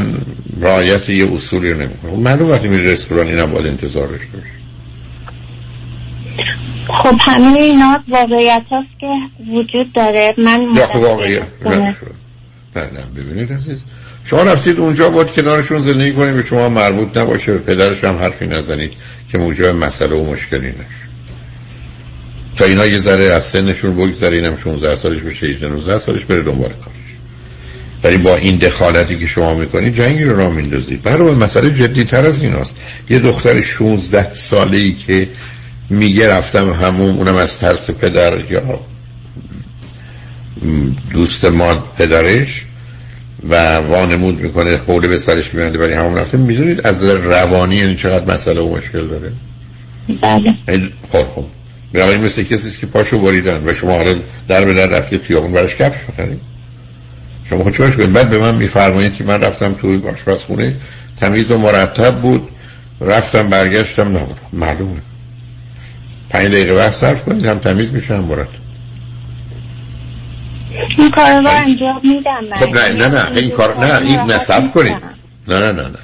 رعایت 0.60 1.08
یه 1.08 1.32
اصولی 1.34 1.70
رو 1.70 1.80
نمی‌کنه. 1.80 2.10
خب 2.10 2.18
معلوم 2.18 2.50
وقتی 2.50 2.68
میری 2.68 2.86
رستوران 2.86 3.26
اینا 3.26 3.46
باید 3.46 3.66
انتظارش 3.66 4.20
داشت 4.32 4.56
خب 6.88 7.16
همه 7.20 7.58
اینا 7.58 8.04
واقعیت 8.08 8.62
هست 8.70 9.00
که 9.00 9.06
وجود 9.52 9.92
داره. 9.92 10.34
من 10.38 10.62
یا 10.76 10.86
خب 10.86 10.96
واقعیت 10.96 11.42
نه 11.64 11.96
نه 12.76 12.82
نه 12.82 13.00
ببینید 13.16 13.52
عزیز. 13.52 13.78
شما 14.24 14.42
رفتید 14.42 14.78
اونجا 14.78 15.10
باید 15.10 15.30
کنارشون 15.30 15.78
زندگی 15.78 16.12
کنید. 16.12 16.34
به 16.34 16.42
شما 16.42 16.68
مربوط 16.68 17.16
نباشه. 17.16 17.52
به 17.52 17.58
پدرش 17.58 18.04
هم 18.04 18.16
حرفی 18.18 18.46
نزنید 18.46 18.92
که 19.32 19.38
موجب 19.38 19.66
مسئله 19.66 20.16
و 20.16 20.30
مشکلی 20.30 20.68
نشه. 20.68 21.06
تا 22.56 22.64
اینا 22.64 22.86
یه 22.86 22.98
ذره 22.98 23.24
از 23.24 23.44
سنشون 23.44 23.96
بگذره 23.96 24.36
اینم 24.36 24.56
16 24.56 24.96
سالش 24.96 25.20
بشه 25.20 25.46
18 25.46 25.68
19 25.68 25.98
سالش 25.98 26.24
بره 26.24 26.42
دنبال 26.42 26.70
کارش 26.70 26.95
ولی 28.04 28.16
با 28.18 28.36
این 28.36 28.56
دخالتی 28.56 29.18
که 29.18 29.26
شما 29.26 29.54
می‌کنید 29.54 29.96
جنگی 29.96 30.24
رو 30.24 30.36
راه 30.36 30.54
میندازید 30.54 31.02
برای 31.02 31.34
مسئله 31.34 31.70
جدی 31.70 32.04
تر 32.04 32.26
از 32.26 32.42
ایناست. 32.42 32.76
یه 33.10 33.18
دختر 33.18 33.62
16 33.62 34.34
ساله 34.34 34.76
ای 34.76 34.92
که 34.92 35.28
میگه 35.90 36.28
رفتم 36.28 36.70
همون 36.70 37.16
اونم 37.16 37.36
از 37.36 37.58
ترس 37.58 37.90
پدر 37.90 38.50
یا 38.50 38.80
دوست 41.12 41.44
ما 41.44 41.74
پدرش 41.74 42.64
و 43.48 43.76
وانمود 43.76 44.40
می‌کنه 44.40 44.76
خوله 44.76 45.08
به 45.08 45.18
سرش 45.18 45.54
میبنده 45.54 45.78
ولی 45.78 45.92
همون 45.92 46.18
رفته. 46.18 46.38
می‌دونید 46.38 46.86
از 46.86 47.04
روانی 47.04 47.76
یعنی 47.76 47.96
چقدر 47.96 48.34
مسئله 48.34 48.60
و 48.60 48.76
مشکل 48.76 49.08
داره؟ 49.08 49.32
بله. 50.22 50.54
خب 51.12 51.24
خب. 51.34 51.44
این 51.94 52.24
مثل 52.24 52.42
کسی 52.42 52.70
که 52.80 52.86
پاشو 52.86 53.18
بریدن 53.18 53.62
و 53.66 53.74
شما 53.74 53.96
حالا 53.96 54.16
در 54.48 54.64
به 54.64 54.74
در 54.74 54.86
رفتید 54.86 55.22
خیابون 55.22 55.52
براش 55.52 55.76
کفش 55.76 56.04
بخرید 56.04 56.55
شما 57.50 57.70
چوش 57.70 57.96
کنید؟ 57.96 58.12
بعد 58.12 58.30
به 58.30 58.38
من 58.38 58.54
میفرمایید 58.54 59.14
که 59.14 59.24
من 59.24 59.40
رفتم 59.40 59.72
توی 59.72 60.02
آشپزخونه 60.08 60.76
تمیز 61.20 61.50
و 61.50 61.58
مرتب 61.58 62.20
بود. 62.20 62.48
رفتم 63.00 63.48
برگشتم 63.48 64.12
نه 64.12 64.26
معلومه. 64.52 65.00
پنج 66.30 66.46
دقیقه 66.46 66.74
وقت 66.74 66.94
صرف 66.94 67.24
کنید 67.24 67.46
هم 67.46 67.58
تمیز 67.58 67.92
میشه 67.92 68.14
هم 68.14 68.24
مرتب. 68.24 68.66
این 70.98 71.10
کار 71.10 71.42
رو 71.42 71.48
انجام 71.48 72.00
میدم 72.04 72.56
خب 72.58 72.76
نه 72.76 72.92
نه 72.92 73.08
نه 73.08 73.36
این 73.36 73.50
کار 73.50 73.78
نه 73.78 74.00
این 74.00 74.20
نصب 74.20 74.72
کنید. 74.72 74.96
نه 75.48 75.58
نه 75.58 75.72
نه 75.72 75.82
نه. 75.82 75.98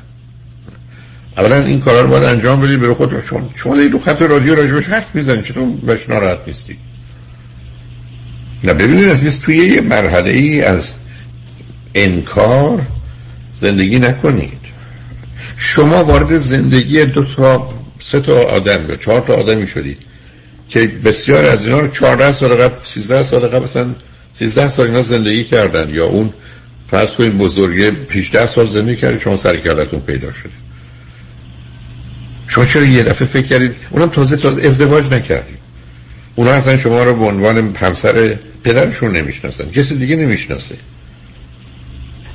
اولا 1.36 1.56
این 1.56 1.80
کارا 1.80 2.00
رو 2.00 2.08
باید 2.08 2.24
انجام 2.24 2.60
بدید 2.60 2.80
به 2.80 2.94
خود 2.94 3.22
شما 3.54 3.74
دارید 3.74 3.92
رو 3.92 3.98
خط 3.98 4.22
رادیو 4.22 4.54
راجبش 4.54 4.86
حرف 4.86 5.14
می‌زنید 5.14 5.44
چطور 5.44 5.68
بهش 5.82 6.08
ناراحت 6.08 6.38
نیستی؟ 6.46 6.76
نه 8.64 8.74
ببینید 8.74 9.08
از 9.08 9.40
توی 9.40 9.56
یه 9.56 9.80
مرحله 9.80 10.30
ای 10.30 10.62
از 10.62 10.94
انکار 11.94 12.82
زندگی 13.54 13.98
نکنید. 13.98 14.62
شما 15.56 16.04
وارد 16.04 16.36
زندگی 16.36 17.04
دو 17.04 17.24
تا 17.24 17.68
سه 18.00 18.20
تا 18.20 18.42
آدم 18.42 18.88
یا 18.88 18.96
چهار 18.96 19.20
تا 19.20 19.34
آدمی 19.34 19.66
شدید 19.66 19.98
که 20.68 20.86
بسیار 20.86 21.44
از 21.44 21.66
اینا 21.66 21.80
رو 21.80 21.88
14 21.88 22.32
سال 22.32 22.54
قبل 22.54 22.74
13 22.84 23.24
سال 23.24 23.40
قبل 23.40 23.64
مثلا 23.64 23.94
13 24.32 24.68
سال 24.68 24.86
اینا 24.86 25.02
زندگی 25.02 25.44
کردن 25.44 25.88
یا 25.88 26.06
اون 26.06 26.32
فرض 26.90 27.10
کنید 27.10 27.38
بزرگی 27.38 27.90
18 28.10 28.46
سال 28.46 28.66
زندگی 28.66 28.96
کردید 28.96 29.20
شما 29.20 29.36
سر 29.36 29.56
پیدا 30.06 30.32
شده. 30.32 30.52
شما 32.48 32.66
چرا 32.66 32.84
یه 32.84 33.02
دفعه 33.02 33.28
فکر 33.28 33.46
کردید؟ 33.46 33.74
اونم 33.90 34.08
تازه 34.08 34.36
تازه 34.36 34.62
ازدواج 34.62 35.12
نکردید. 35.12 35.58
اونا 36.34 36.50
اصلا 36.50 36.78
شما 36.78 37.04
رو 37.04 37.16
به 37.16 37.24
عنوان 37.24 37.76
همسر 37.76 38.38
پدرشون 38.64 39.16
نمی‌شناسن 39.16 39.70
کسی 39.70 39.96
دیگه 39.96 40.16
نمی‌شناسه. 40.16 40.74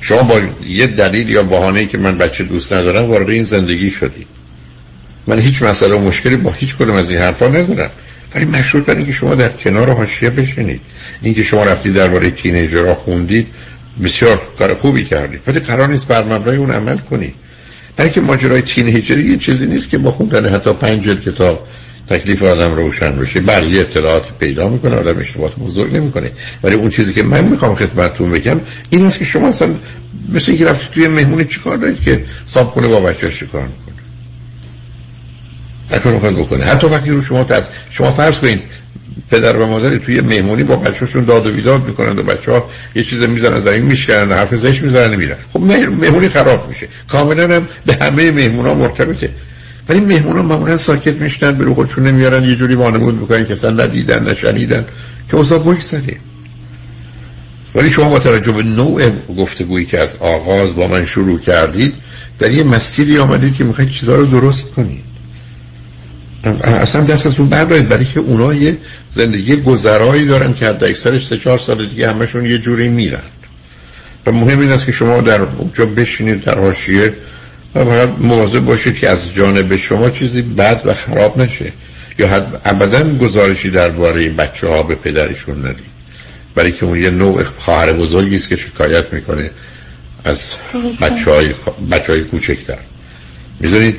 شما 0.00 0.22
با 0.22 0.40
یه 0.66 0.86
دلیل 0.86 1.28
یا 1.28 1.42
بهانه‌ای 1.42 1.86
که 1.86 1.98
من 1.98 2.18
بچه 2.18 2.44
دوست 2.44 2.72
ندارم 2.72 3.10
وارد 3.10 3.28
این 3.28 3.44
زندگی 3.44 3.90
شدی. 3.90 4.26
من 5.26 5.38
هیچ 5.38 5.62
مسئله 5.62 5.94
و 5.96 6.00
مشکلی 6.00 6.36
با 6.36 6.52
هیچ 6.52 6.76
کدوم 6.76 6.94
از 6.94 7.10
این 7.10 7.18
حرفا 7.18 7.48
ندارم. 7.48 7.90
ولی 8.34 8.44
مشروط 8.44 8.84
بر 8.84 8.94
اینکه 8.94 9.12
شما 9.12 9.34
در 9.34 9.48
کنار 9.48 9.90
حاشیه 9.90 10.30
بشینید. 10.30 10.80
اینکه 11.22 11.42
شما 11.42 11.64
رفتید 11.64 11.94
درباره 11.94 12.30
تینیجرها 12.30 12.94
خوندید 12.94 13.46
بسیار 14.04 14.40
کار 14.58 14.74
خوبی 14.74 15.04
کردید. 15.04 15.40
ولی 15.46 15.60
قرار 15.60 15.88
نیست 15.88 16.06
بر 16.06 16.24
مبنای 16.24 16.56
اون 16.56 16.70
عمل 16.70 16.98
کنید. 16.98 17.34
بلکه 17.96 18.20
ماجرای 18.20 18.62
تینیجری 18.62 19.30
یه 19.30 19.36
چیزی 19.36 19.66
نیست 19.66 19.90
که 19.90 19.98
با 19.98 20.10
خوندن 20.10 20.54
حتی 20.54 20.72
پنج 20.72 21.08
کتاب 21.08 21.68
تکلیف 22.10 22.42
آدم 22.42 22.74
روشن 22.74 23.16
بشه. 23.16 23.40
بله 23.40 23.70
یه 23.70 23.80
اطلاعات 23.80 24.38
پیدا 24.38 24.68
می‌کنه 24.68 24.96
آدم 24.96 25.18
اشتباهات 25.18 25.56
بزرگ 25.56 25.96
نمی‌کنه. 25.96 26.30
ولی 26.62 26.74
اون 26.74 26.90
چیزی 26.90 27.14
که 27.14 27.22
من 27.22 27.44
می‌خوام 27.44 27.74
خدمتتون 27.74 28.30
بگم 28.30 28.60
این 28.90 29.06
است 29.06 29.18
که 29.18 29.24
شما 29.24 29.48
اصلا 29.48 29.68
مثل 30.28 30.44
اینکه 30.48 30.64
رفتید 30.64 30.90
توی 30.90 31.08
مهمونی 31.08 31.44
چیکار 31.44 31.76
دارید 31.76 32.02
که 32.02 32.24
صاحب 32.46 32.70
کنه 32.70 32.88
با 32.88 33.00
بچه‌اش 33.00 33.38
چیکار 33.38 33.62
می‌کنه؟ 33.62 33.94
هر 35.90 35.98
کار 35.98 36.32
بکنه. 36.32 36.64
حتی 36.64 36.86
وقتی 36.86 37.10
رو 37.10 37.22
شما 37.22 37.44
تاس 37.44 37.70
شما 37.90 38.10
فرض 38.10 38.38
کنید 38.38 38.62
پدر 39.30 39.56
و 39.56 39.66
مادر 39.66 39.96
توی 39.96 40.20
مهمونی 40.20 40.62
با 40.62 40.76
بچه‌شون 40.76 41.24
داد 41.24 41.46
و 41.46 41.52
بیداد 41.52 41.84
می‌کنن 41.86 42.18
و 42.18 42.22
بچه 42.22 42.52
ها 42.52 42.70
یه 42.94 43.02
چیز 43.02 43.22
می‌زنن 43.22 43.58
زمین 43.58 43.82
میشکنن 43.82 44.32
حرف 44.32 44.54
زش 44.54 44.82
می‌زنن 44.82 45.14
میرن 45.16 45.36
خب 45.52 45.60
مهمونی 45.60 46.28
خراب 46.28 46.68
میشه. 46.68 46.88
کاملا 47.08 47.56
هم 47.56 47.68
به 47.86 47.98
همه 48.00 48.30
مهمونا 48.30 48.74
مرتبطه. 48.74 49.30
ولی 49.88 50.00
مهمونا 50.00 50.42
معمولا 50.42 50.76
ساکت 50.76 51.14
میشنن 51.14 51.58
به 51.58 51.64
رو 51.64 51.74
خودشون 51.74 52.06
نمیارن 52.06 52.44
یه 52.44 52.56
جوری 52.56 52.74
وانمود 52.74 53.14
می‌کنن 53.14 53.46
که 53.46 53.52
اصلا 53.52 53.70
ندیدن 53.70 54.28
نشنیدن 54.28 54.84
که 55.30 55.36
اوضاع 55.36 55.58
بگذره 55.58 56.16
ولی 57.74 57.90
شما 57.90 58.08
با 58.08 58.18
توجه 58.18 58.52
به 58.52 58.62
نوع 58.62 59.10
گفتگویی 59.38 59.86
که 59.86 60.00
از 60.00 60.16
آغاز 60.20 60.76
با 60.76 60.88
من 60.88 61.04
شروع 61.04 61.40
کردید 61.40 61.94
در 62.38 62.50
یه 62.50 62.62
مسیری 62.62 63.18
آمدید 63.18 63.54
که 63.54 63.64
می‌خواید 63.64 63.90
چیزها 63.90 64.14
رو 64.14 64.26
درست 64.26 64.70
کنید. 64.70 65.08
اصلا 66.62 67.04
دست 67.04 67.26
از 67.26 67.38
اون 67.38 67.48
بردارید 67.48 67.88
برای 67.88 68.04
که 68.04 68.20
اونا 68.20 68.54
یه 68.54 68.76
زندگی 69.10 69.56
گذرایی 69.56 70.26
دارن 70.26 70.54
که 70.54 70.66
حد 70.66 70.84
اکثرش 70.84 71.26
سه 71.26 71.36
چهار 71.36 71.58
سال 71.58 71.88
دیگه 71.88 72.08
همشون 72.08 72.46
یه 72.46 72.58
جوری 72.58 72.88
میرن. 72.88 73.22
و 74.26 74.32
مهم 74.32 74.60
این 74.60 74.72
است 74.72 74.86
که 74.86 74.92
شما 74.92 75.20
در 75.20 75.40
اونجا 75.40 75.86
بشینید 75.86 76.40
در 76.40 76.58
حاشیه 76.58 77.14
و 77.74 77.84
فقط 77.84 78.08
مواظب 78.18 78.60
باشید 78.60 78.98
که 78.98 79.08
از 79.08 79.34
جانب 79.34 79.76
شما 79.76 80.10
چیزی 80.10 80.42
بد 80.42 80.82
و 80.84 80.94
خراب 80.94 81.38
نشه 81.38 81.72
یا 82.18 82.28
حد 82.28 82.60
ابدا 82.64 83.04
گزارشی 83.04 83.70
درباره 83.70 84.28
بچه 84.28 84.68
ها 84.68 84.82
به 84.82 84.94
پدرشون 84.94 85.58
ندید. 85.58 85.98
برای 86.54 86.72
که 86.72 86.84
اون 86.84 87.00
یه 87.00 87.10
نوع 87.10 87.42
خواهر 87.42 87.92
بزرگی 87.92 88.36
است 88.36 88.48
که 88.48 88.56
شکایت 88.56 89.12
می‌کنه 89.12 89.50
از 90.24 90.52
بچه 91.00 91.30
های, 91.30 91.54
بچه 91.90 92.12
های 92.12 92.20
کوچکتر. 92.20 92.78
می‌ذارید 93.60 93.96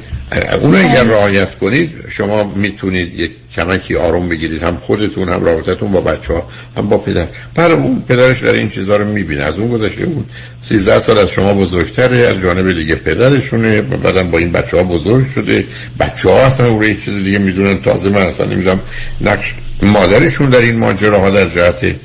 اون 0.62 0.76
اگر 0.76 1.04
رعایت 1.04 1.58
کنید 1.58 1.92
شما 2.10 2.44
می‌تونید 2.56 3.20
یک 3.20 3.32
کمکی 3.56 3.96
آروم 3.96 4.30
بگیرید. 4.30 4.63
هم 4.63 4.78
خودتون 4.78 5.30
هم 5.30 5.44
رابطتون 5.44 5.92
با 5.92 6.02
بچه 6.02 6.34
ها 6.34 6.50
هم 6.78 6.89
با 6.89 6.98
پدر. 6.98 7.28
پر 7.56 7.72
اون 7.72 8.04
پدرش 8.08 8.44
در 8.44 8.54
این 8.54 8.70
چیزها 8.70 8.96
رو 8.96 9.06
می‌بینه. 9.06 9.44
از 9.44 9.60
اون 9.60 9.70
گذشته 9.70 10.04
اون 10.04 10.26
13 10.62 11.00
سال 11.00 11.18
از 11.18 11.30
شما 11.30 11.54
بزرگتره. 11.54 12.18
از 12.18 12.42
جانب 12.42 12.74
دیگه 12.74 12.96
پدرشونه. 12.96 13.82
بعدم 13.82 14.32
با 14.32 14.38
این 14.38 14.52
بچه 14.52 14.78
ها 14.78 14.84
بزرگ 14.84 15.28
شده. 15.28 15.65
بچه 16.00 16.30
ها 16.30 16.46
اصلا 16.46 16.68
اون 16.68 16.98
چیز 16.98 17.13
دیگه 17.24 17.38
می‌دونن. 17.39 17.82
تازه 17.82 18.10
من 18.10 18.22
اصلا 18.22 18.46
نمی‌دونم 18.46 18.80
نقش 19.22 19.56
مادرشون 19.84 20.50
در 20.50 20.60
این 20.60 20.78
ماجره 20.78 21.20
ها 21.20 21.30
در 21.30 21.50
جهت 21.50 21.96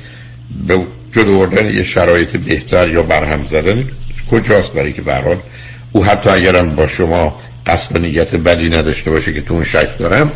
به 0.67 0.79
جلو 1.11 1.71
یه 1.73 1.83
شرایط 1.83 2.37
بهتر 2.37 2.89
یا 2.89 3.03
برهم 3.03 3.45
زدن 3.45 3.83
کجاست 4.31 4.73
برای 4.73 4.93
که 4.93 5.01
برحال 5.01 5.37
او 5.91 6.05
حتی 6.05 6.29
اگرم 6.29 6.75
با 6.75 6.87
شما 6.87 7.41
قصد 7.67 7.97
نیت 7.97 8.35
بدی 8.35 8.69
نداشته 8.69 9.11
باشه 9.11 9.33
که 9.33 9.41
تو 9.41 9.53
اون 9.53 9.63
شک 9.63 9.97
دارم. 9.97 10.31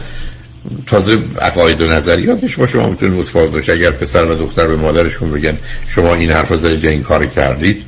تازه 0.87 1.17
عقاید 1.41 1.81
و 1.81 1.87
نظریاتش 1.87 2.55
با 2.55 2.67
شما 2.67 2.89
می‌تونه 2.89 3.15
متفاوت 3.15 3.51
باشه 3.51 3.73
اگر 3.73 3.91
پسر 3.91 4.25
و 4.25 4.35
دختر 4.35 4.67
به 4.67 4.75
مادرشون 4.75 5.31
بگن 5.31 5.57
شما 5.87 6.15
این 6.15 6.31
حرف 6.31 6.55
زدید 6.55 6.83
یا 6.83 6.89
این 6.89 7.03
کار 7.03 7.25
کردید. 7.25 7.83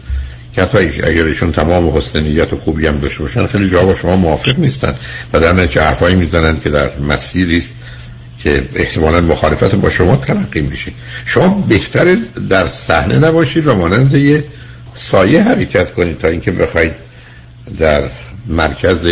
که 0.55 0.61
حتی 0.61 0.77
اگر 0.77 1.25
ایشون 1.25 1.51
تمام 1.51 1.97
حسن 1.97 2.19
نیت 2.19 2.53
و 2.53 2.57
خوبی 2.57 2.87
هم 2.87 2.99
داشته 2.99 3.23
باشن 3.23 3.47
خیلی 3.47 3.69
جا 3.69 3.81
با 3.81 3.95
شما 3.95 4.15
موافق 4.15 4.59
نیستن. 4.59 4.95
و 5.33 5.39
در 5.39 5.53
نتیجه 5.53 5.81
حرفایی 5.81 6.15
می‌زنن 6.15 6.59
که 6.59 6.69
در 6.69 6.89
مسیری 6.97 7.57
است 7.57 7.77
که 8.43 8.63
احتمالا 8.75 9.21
مخالفت 9.21 9.75
با 9.75 9.89
شما 9.89 10.17
تلقی 10.17 10.61
میشه. 10.61 10.91
شما 11.25 11.65
بهتر 11.69 12.17
در 12.49 12.67
صحنه 12.67 13.19
نباشید 13.19 13.67
و 13.67 13.75
مانند 13.75 14.15
یه 14.15 14.43
سایه 14.95 15.43
حرکت 15.43 15.93
کنید 15.93 16.19
تا 16.19 16.27
اینکه 16.27 16.51
بخواید 16.51 16.93
در 17.77 18.01
مرکز 18.51 19.07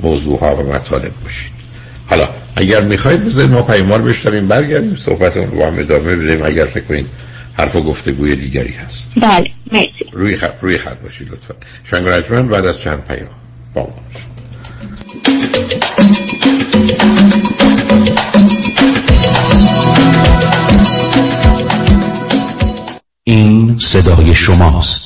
موضوع 0.00 0.40
ها 0.40 0.56
و 0.56 0.72
مطالب 0.72 1.12
باشید. 1.24 1.52
حالا 2.06 2.28
اگر 2.56 2.80
می‌خواید 2.80 3.24
بذارید 3.24 3.50
ما 3.50 3.62
پیمار 3.62 4.02
بشتریم 4.02 4.48
برگردیم 4.48 4.96
صحبت 4.96 5.36
رو 5.36 5.46
با 5.46 5.66
هم 5.66 5.78
ادامه 5.78 6.16
بدیم. 6.16 6.44
اگر 6.44 6.64
فکر 6.64 6.84
کنید 6.84 7.06
حرف 7.54 7.76
و 7.76 7.82
گفتگوی 7.82 8.36
دیگری 8.36 8.72
هست. 8.72 9.10
بله 9.16 9.50
مرسی. 9.72 10.04
روی 10.12 10.36
خط, 10.36 10.54
روی 10.60 10.78
خط 10.78 10.98
باشید 10.98 11.28
لطفا. 11.30 11.54
شنگ 11.84 12.48
بعد 12.48 12.66
از 12.66 12.78
چند 12.78 13.04
پیام 13.04 13.28
با 13.74 13.82
ما 13.82 13.94
این 23.24 23.78
صدای 23.78 24.34
شماست. 24.34 25.05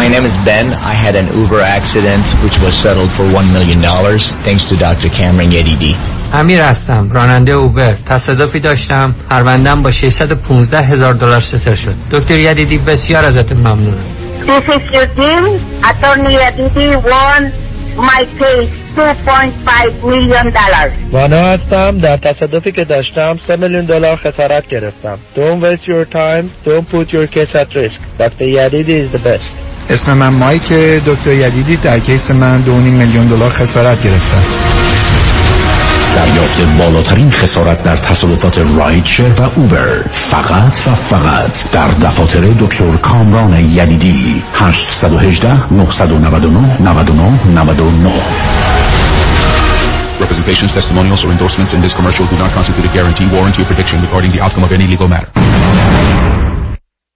My 0.00 0.06
name 0.14 0.24
is 0.30 0.36
Ben. 0.44 0.66
I 0.92 0.94
had 1.04 1.14
an 1.22 1.26
Uber 1.40 1.60
accident 1.60 2.24
which 2.44 2.56
was 2.64 2.74
settled 2.84 3.10
for 3.16 3.24
$1 3.24 3.52
million 3.56 3.80
thanks 4.46 4.64
to 4.70 4.74
Dr. 4.76 5.08
Cameron 5.08 5.50
Yedidi. 5.50 5.94
امیر 6.32 6.60
هستم 6.62 7.10
راننده 7.12 7.52
اوبر 7.52 7.94
تصادفی 8.06 8.60
داشتم 8.60 9.14
پروندم 9.30 9.82
با 9.82 9.90
615 9.90 10.78
هزار 10.82 11.12
دلار 11.14 11.40
ستر 11.40 11.74
شد 11.74 11.94
دکتر 12.10 12.34
یدیدی 12.38 12.78
بسیار 12.78 13.24
ازت 13.24 13.52
ممنونم 13.52 14.04
This 14.46 14.68
is 14.76 14.92
your 14.94 15.06
team. 15.18 15.44
Attorney 15.90 16.34
Yedidi 16.40 16.88
won 17.10 17.42
my 18.10 18.22
case 18.40 18.70
2.5 18.96 20.04
million 20.04 20.52
dollars. 20.52 20.92
وانا 21.12 21.36
هستم 21.36 21.98
در 21.98 22.16
تصادفی 22.16 22.72
که 22.72 22.84
داشتم 22.84 23.38
3 23.46 23.56
میلیون 23.56 23.84
دلار 23.84 24.16
خسارت 24.16 24.68
گرفتم 24.68 25.18
Don't 25.36 25.62
waste 25.62 25.86
your 25.88 26.04
time 26.14 26.68
Don't 26.68 26.88
put 26.94 27.12
your 27.12 27.26
case 27.26 27.54
at 27.54 27.74
risk 27.74 28.00
Dr. 28.18 28.44
Yadidi 28.56 28.88
is 29.06 29.12
the 29.12 29.18
best 29.28 29.61
اسم 29.89 30.13
من 30.13 30.29
مایک 30.29 30.73
دکتر 31.05 31.33
یدیدی 31.33 31.77
در 31.77 31.99
کیس 31.99 32.31
من 32.31 32.61
دو 32.61 32.75
میلیون 32.75 33.27
دلار 33.27 33.49
خسارت 33.49 34.03
گرفتم 34.03 34.43
دریافت 36.15 36.61
بالاترین 36.77 37.31
خسارت 37.31 37.83
در 37.83 37.97
تصادفات 37.97 38.57
رایدشر 38.57 39.31
و 39.31 39.49
اوبر 39.55 40.03
فقط 40.11 40.87
و 40.87 40.95
فقط 40.95 41.71
در 41.71 41.87
دفاتر 41.87 42.41
دکتر 42.59 42.97
کامران 42.97 43.55
یدیدی 43.55 44.43
818 44.53 45.73
999 45.73 46.81
99 46.81 47.45
99 47.55 48.11
Representations, 50.19 50.71
testimonials, 50.71 51.25
or 51.25 51.31
endorsements 51.31 51.73
in 51.73 51.81
this 51.81 51.93
commercial 51.93 52.25
do 52.27 52.37
not 52.37 52.51
constitute 52.51 52.85
a 52.85 52.93
guarantee, 52.93 53.27
warranty, 53.35 53.63
or 53.63 53.65
prediction 53.65 53.99
regarding 54.01 54.31
the 54.31 54.41
outcome 54.41 54.63
of 54.63 54.71
any 54.71 54.87
legal 54.87 55.07
matter. 55.07 55.29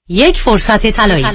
یک 0.09 0.41
فرصت 0.41 0.91
طلایی 0.91 1.25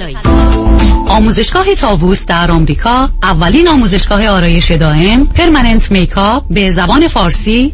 آموزشگاه 1.07 1.75
طاووس 1.75 2.25
در 2.25 2.51
آمریکا 2.51 3.09
اولین 3.23 3.67
آموزشگاه 3.67 4.27
آرایش 4.27 4.71
دائم 4.71 5.25
permanent 5.25 5.91
makeup 5.91 6.43
به 6.49 6.71
زبان 6.71 7.07
فارسی 7.07 7.73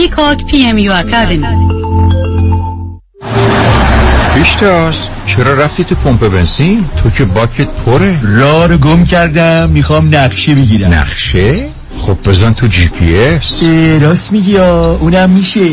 Peacock 0.01 0.45
PMU 0.45 0.77
Academy 0.77 1.45
پیشتاز 4.35 4.95
چرا 5.25 5.53
رفتی 5.53 5.83
تو 5.83 5.95
پمپ 5.95 6.27
بنزین؟ 6.27 6.85
تو 6.97 7.09
که 7.09 7.25
باکت 7.25 7.67
پره. 7.67 8.19
راه 8.23 8.67
رو 8.67 8.77
گم 8.77 9.05
کردم 9.05 9.69
می‌خوام 9.69 10.15
نقشه 10.15 10.55
بگیرم. 10.55 10.93
نقشه؟ 10.93 11.69
خب 11.99 12.17
بزن 12.29 12.53
تو 12.53 12.67
جی 12.67 12.87
پی 12.87 13.17
اس. 13.17 13.63
راست 14.01 14.31
میگی 14.31 14.57
اونم 14.57 15.29
میشه. 15.29 15.69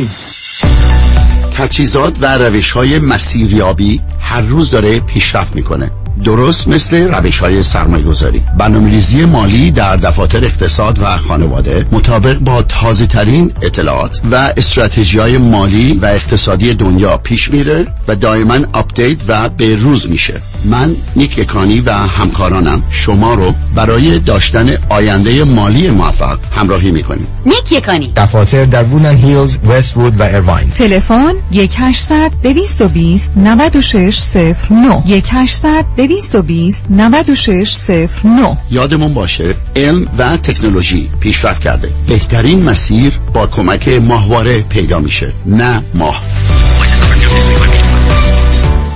تجهیزات 1.56 2.16
و 2.20 2.38
روش 2.38 2.70
های 2.70 2.98
مسیریابی 2.98 4.00
هر 4.20 4.40
روز 4.40 4.70
داره 4.70 5.00
پیشرفت 5.00 5.56
می‌کنه. 5.56 5.90
درست 6.24 6.68
مثل 6.68 7.14
روش 7.14 7.38
های 7.38 7.62
سرمایه 7.62 8.02
گذاری 8.02 8.42
برنامه 8.58 9.26
مالی 9.26 9.70
در 9.70 9.96
دفاتر 9.96 10.44
اقتصاد 10.44 10.98
و 11.02 11.16
خانواده 11.16 11.86
مطابق 11.92 12.38
با 12.38 12.62
تازه 12.62 13.06
ترین 13.06 13.52
اطلاعات 13.62 14.20
و 14.30 14.52
استراتژی 14.56 15.18
های 15.18 15.38
مالی 15.38 15.98
و 16.02 16.06
اقتصادی 16.06 16.74
دنیا 16.74 17.16
پیش 17.16 17.50
میره 17.50 17.86
و 18.08 18.14
دائما 18.14 18.58
update 18.72 19.18
و 19.28 19.48
به 19.48 19.76
روز 19.76 20.10
میشه. 20.10 20.34
من 20.64 20.96
نیک 21.16 21.38
یکانی 21.38 21.80
و 21.80 21.92
همکارانم. 21.92 22.82
شما 22.90 23.34
رو 23.34 23.54
برای 23.74 24.18
داشتن 24.18 24.68
آینده 24.88 25.44
مالی 25.44 25.90
موفق 25.90 26.38
همراهی 26.56 26.90
می‌کنیم. 26.90 27.26
نیک 27.46 27.72
یکانی. 27.72 28.12
دفاتر 28.16 28.64
در 28.64 28.84
وودلند 28.84 29.16
هیلز، 29.16 29.56
وست 29.68 29.96
وود 29.96 30.20
و 30.20 30.22
ایرواین 30.22 30.70
تلفن 30.70 31.34
1800 31.52 32.30
220 32.42 33.30
9609 33.36 35.02
1800 35.06 35.84
220 36.08 36.84
9609 36.90 38.56
یادمون 38.70 39.14
باشه 39.14 39.54
علم 39.76 40.06
و 40.18 40.36
تکنولوژی 40.36 41.10
پیشرفت 41.20 41.60
کرده. 41.60 41.90
بهترین 42.08 42.62
مسیر 42.62 43.12
با 43.34 43.46
کمک 43.46 43.88
ماهواره 43.88 44.60
پیدا 44.60 44.98
میشه 44.98 45.32
نه 45.46 45.82
ماه. 45.94 46.22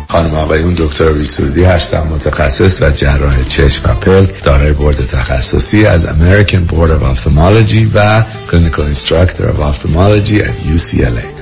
خانم 0.08 0.34
آقایون 0.34 0.74
دکتر 0.74 1.12
سرودی 1.12 1.64
هستم 1.64 2.06
متخصص 2.10 2.82
و 2.82 2.90
جراح 2.90 3.44
چشم 3.44 3.90
و 3.90 3.94
پلک 3.94 4.42
دارای 4.42 4.72
بورد 4.72 5.06
تخصصی 5.06 5.86
از 5.86 6.06
American 6.06 6.70
Board 6.70 6.88
of 6.88 7.18
Ophthalmology 7.18 7.86
و 7.94 8.24
Clinical 8.50 8.94
Instructor 8.94 9.42
of 9.42 9.60
Ophthalmology 9.60 10.42
at 10.42 10.76
UCLA 10.76 11.41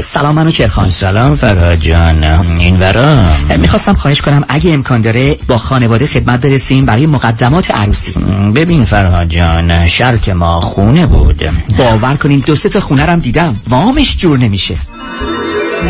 سلام 0.00 0.34
منوچهر 0.34 0.50
خان. 0.50 0.90
سلام 0.90 1.34
فرهاد 1.34 1.78
جان. 1.78 2.24
این 2.58 2.80
ورا؟ 2.80 3.16
می‌خواستم 3.58 3.92
خواهش 3.92 4.20
کنم 4.20 4.44
اگه 4.48 4.70
امکان 4.70 5.00
داره 5.00 5.36
با 5.48 5.58
خانواده 5.58 6.06
خدمت 6.06 6.40
برسیم 6.40 6.86
برای 6.86 7.06
مقدمات 7.06 7.70
عروسی. 7.70 8.12
ببین 8.54 8.84
فرهاد 8.84 9.28
جان 9.28 9.88
شرط 9.88 10.28
ما 10.28 10.60
خونه 10.60 11.06
بود. 11.06 11.44
باور 11.78 12.16
کنین 12.16 12.42
دو 12.46 12.54
سه 12.54 12.68
تا 12.68 12.80
خونه 12.80 13.06
رم 13.06 13.20
دیدم 13.20 13.56
وامش 13.68 14.16
جور 14.16 14.38
نمیشه. 14.38 14.74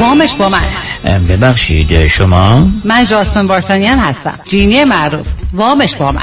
وامش 0.01 0.32
با 0.32 0.49
من. 0.49 0.62
ببخشید 1.28 2.07
شما؟ 2.07 2.68
من 2.84 3.05
جاسمن 3.05 3.47
بارتانیان 3.47 3.99
هستم 3.99 4.38
جینی 4.45 4.84
معروف. 4.84 5.26
وامش 5.53 5.95
با 5.95 6.12
من. 6.12 6.22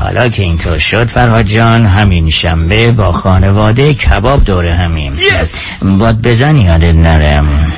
حالا 0.00 0.28
که 0.28 0.42
اینطور 0.42 0.78
شد 0.78 1.04
فرهاد 1.06 1.44
جان 1.44 1.86
همین 1.86 2.30
شنبه 2.30 2.92
با 2.92 3.12
خانواده 3.12 3.94
کباب 3.94 4.44
دوره 4.44 4.72
همیم. 4.72 5.12
Yes. 5.12 5.84
باد 5.84 6.22
بزن 6.22 6.56
یادت 6.56 6.94
نرم 6.94 7.72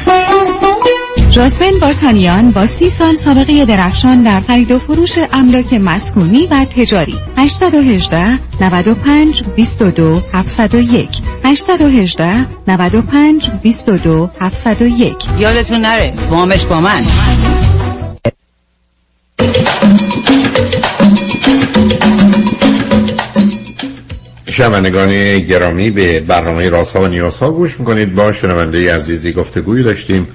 جاسمن 1.33 1.79
بارتانیان 1.81 2.51
با 2.51 2.66
سی 2.66 2.91
سال 2.91 3.14
سابقه 3.14 3.64
درخشان 3.64 4.23
در 4.23 4.41
خرید 4.41 4.70
و 4.70 4.79
فروش 4.79 5.18
املاک 5.33 5.73
مسکونی 5.75 6.47
و 6.47 6.64
تجاری. 6.64 7.14
818 7.37 8.39
95 8.61 9.43
22 9.57 10.23
701 10.33 11.09
818 11.45 12.47
95 12.68 13.51
22 13.62 14.31
701 14.41 15.14
یادتون 15.39 15.81
نره 15.81 16.12
وامش 16.31 16.64
با 16.64 16.81
من. 16.81 17.03
شنوندگان 24.53 25.39
گرامی 25.39 25.91
به 25.91 26.21
برنامه 26.21 26.69
راست 26.69 26.97
ها 26.97 27.03
و 27.03 27.07
نیاز 27.07 27.39
ها 27.39 27.53
گوش 27.53 27.81
می‌کنید. 27.81 28.15
با 28.15 28.33
شنونده 28.33 28.95
عزیزی 28.95 29.33
گفتگوی 29.33 29.83
داشتیم. 29.83 30.29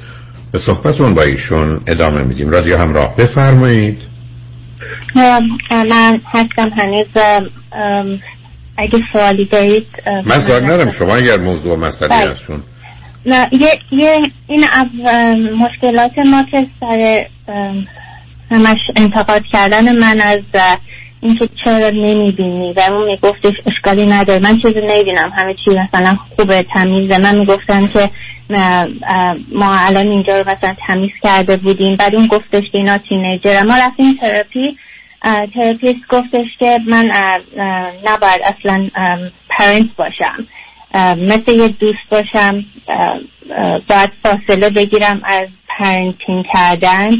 به 0.51 0.59
صحبتون 0.59 1.13
با 1.15 1.21
ایشون 1.21 1.79
ادامه 1.87 2.23
میدیم. 2.23 2.49
رادیو 2.49 2.77
همراه. 2.77 3.15
بفرمایید. 3.15 4.01
من 5.71 6.21
هستم 6.25 6.69
هنوز 6.69 7.07
اگه 8.77 8.99
سوالی 9.13 9.45
دارید 9.45 9.87
من 10.25 10.39
سوال 10.39 10.63
ندارم. 10.63 10.91
شما 10.91 11.15
اگر 11.15 11.37
موضوع 11.37 11.77
مسئله 11.77 12.09
بله. 12.09 12.31
هستون. 12.31 12.63
نه 13.25 13.49
یه, 13.51 13.79
یه 13.91 14.21
این 14.47 14.65
مشکلات 15.55 16.11
ما 16.25 16.43
که 16.51 16.67
سر 16.79 17.25
همش 18.51 18.77
انتقاد 18.95 19.41
کردن 19.51 19.97
من 19.97 20.21
از 20.21 20.39
اینکه 21.21 21.49
چرا 21.63 21.89
نمی‌بینی 21.89 22.73
و 22.73 22.81
اون 22.91 23.05
میگفتش 23.07 23.53
اشکالی 23.65 24.05
نداره. 24.05 24.39
من 24.39 24.57
چیزی 24.57 24.81
نمی‌بینم. 24.81 25.31
همه 25.35 25.55
چی 25.65 25.71
مثلا 25.71 26.17
خوبه 26.37 26.65
تمیزه. 26.73 27.17
من 27.17 27.39
می‌گفتم 27.39 27.87
که 27.87 28.09
ما 29.51 29.75
الان 29.79 30.07
اینجا 30.07 30.37
رو 30.37 30.49
مثلا 30.49 30.75
تمیز 30.87 31.11
کرده 31.23 31.57
بودیم. 31.57 31.95
بعد 31.95 32.15
اون 32.15 32.27
گفتش 32.27 32.63
که 32.71 32.77
اینا 32.77 32.97
teenager 32.97 33.56
ه 33.56 33.63
ما 33.63 33.77
رفتیم 33.77 34.13
therapy. 34.21 34.77
therapist 35.53 36.07
گفتش 36.09 36.45
که 36.59 36.79
من 36.87 37.11
نباید 38.05 38.41
اصلا 38.43 38.89
parent 39.49 39.89
باشم. 39.97 40.47
مثل 41.17 41.51
یه 41.51 41.67
دوست 41.67 42.09
باشم. 42.09 42.65
باید 43.87 44.11
فاصله 44.23 44.69
بگیرم 44.69 45.21
از 45.23 45.47
parenting 45.77 46.45
کردن. 46.53 47.11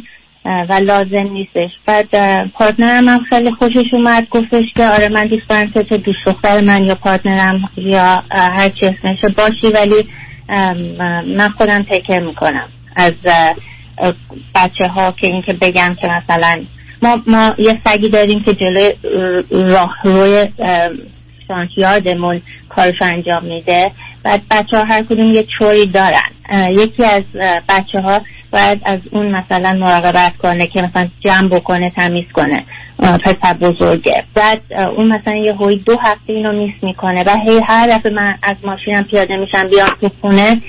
و 0.69 0.73
لازم 0.73 1.29
نیستش. 1.31 1.69
بعد 1.85 2.07
partner 2.51 3.02
م 3.02 3.09
هم 3.09 3.23
خیلی 3.29 3.51
خوشش 3.51 3.85
اومد. 3.93 4.27
گفتش 4.29 4.65
که 4.75 4.85
آره 4.87 5.09
من 5.09 5.27
دوست 5.27 5.49
دارم 5.49 5.71
که 5.71 5.97
دوست 5.97 6.25
دختر 6.25 6.61
من 6.61 6.83
یا 6.83 6.95
partner 6.95 7.60
م 7.60 7.69
یا 7.77 8.23
هر 8.31 8.69
چی 8.69 8.85
اسمشه 8.85 9.29
باشی 9.29 9.67
ولی 9.67 10.07
من 11.37 11.49
خودم 11.57 11.83
تکر 11.83 12.19
می‌کنم 12.19 12.67
از 12.95 13.13
بچه 14.55 14.87
ها 14.87 15.11
که 15.11 15.27
اینکه 15.27 15.53
بگم 15.53 15.97
که 16.01 16.07
مثلا 16.07 16.65
ما, 17.01 17.21
ما 17.27 17.53
یه 17.57 17.81
سگی 17.85 18.09
داریم 18.09 18.43
که 18.43 18.53
جلوی 18.53 18.93
راه 19.51 19.95
روی 20.03 20.47
فرانت 21.47 22.41
کارش 22.69 23.01
انجام 23.01 23.45
میده. 23.45 23.91
بعد 24.23 24.41
بچه 24.51 24.77
ها 24.77 24.83
هر 24.83 25.03
کدوم 25.03 25.31
یه 25.31 25.45
چوری 25.59 25.85
دارن. 25.85 26.29
یکی 26.69 27.05
از 27.05 27.23
بچه 27.69 28.01
ها 28.01 28.21
باید 28.57 28.81
از 28.85 28.99
اون 29.11 29.25
مثلا 29.35 29.73
مراقبت 29.73 30.37
کنه 30.37 30.67
که 30.67 30.81
مثلا 30.81 31.07
جمع 31.19 31.47
بکنه 31.47 31.91
تمیز 31.95 32.25
کنه. 32.33 32.63
پسر 32.99 33.53
بزرگه. 33.53 34.23
بعد 34.33 34.73
اون 34.73 35.07
مثلا 35.07 35.35
یه 35.35 35.53
هوی 35.53 35.75
دو 35.75 35.97
هفته 35.97 36.33
اینو 36.33 36.51
میس 36.51 36.73
می‌کنه 36.81 37.23
و 37.23 37.29
هی 37.45 37.59
هر 37.65 37.87
دفعه 37.87 38.11
من 38.11 38.37
از 38.43 38.55
ماشینم 38.63 39.03
پیاده 39.03 39.37
میشم 39.37 39.63
بیام 39.63 39.89
تو 40.01 40.11
خونه 40.21 40.61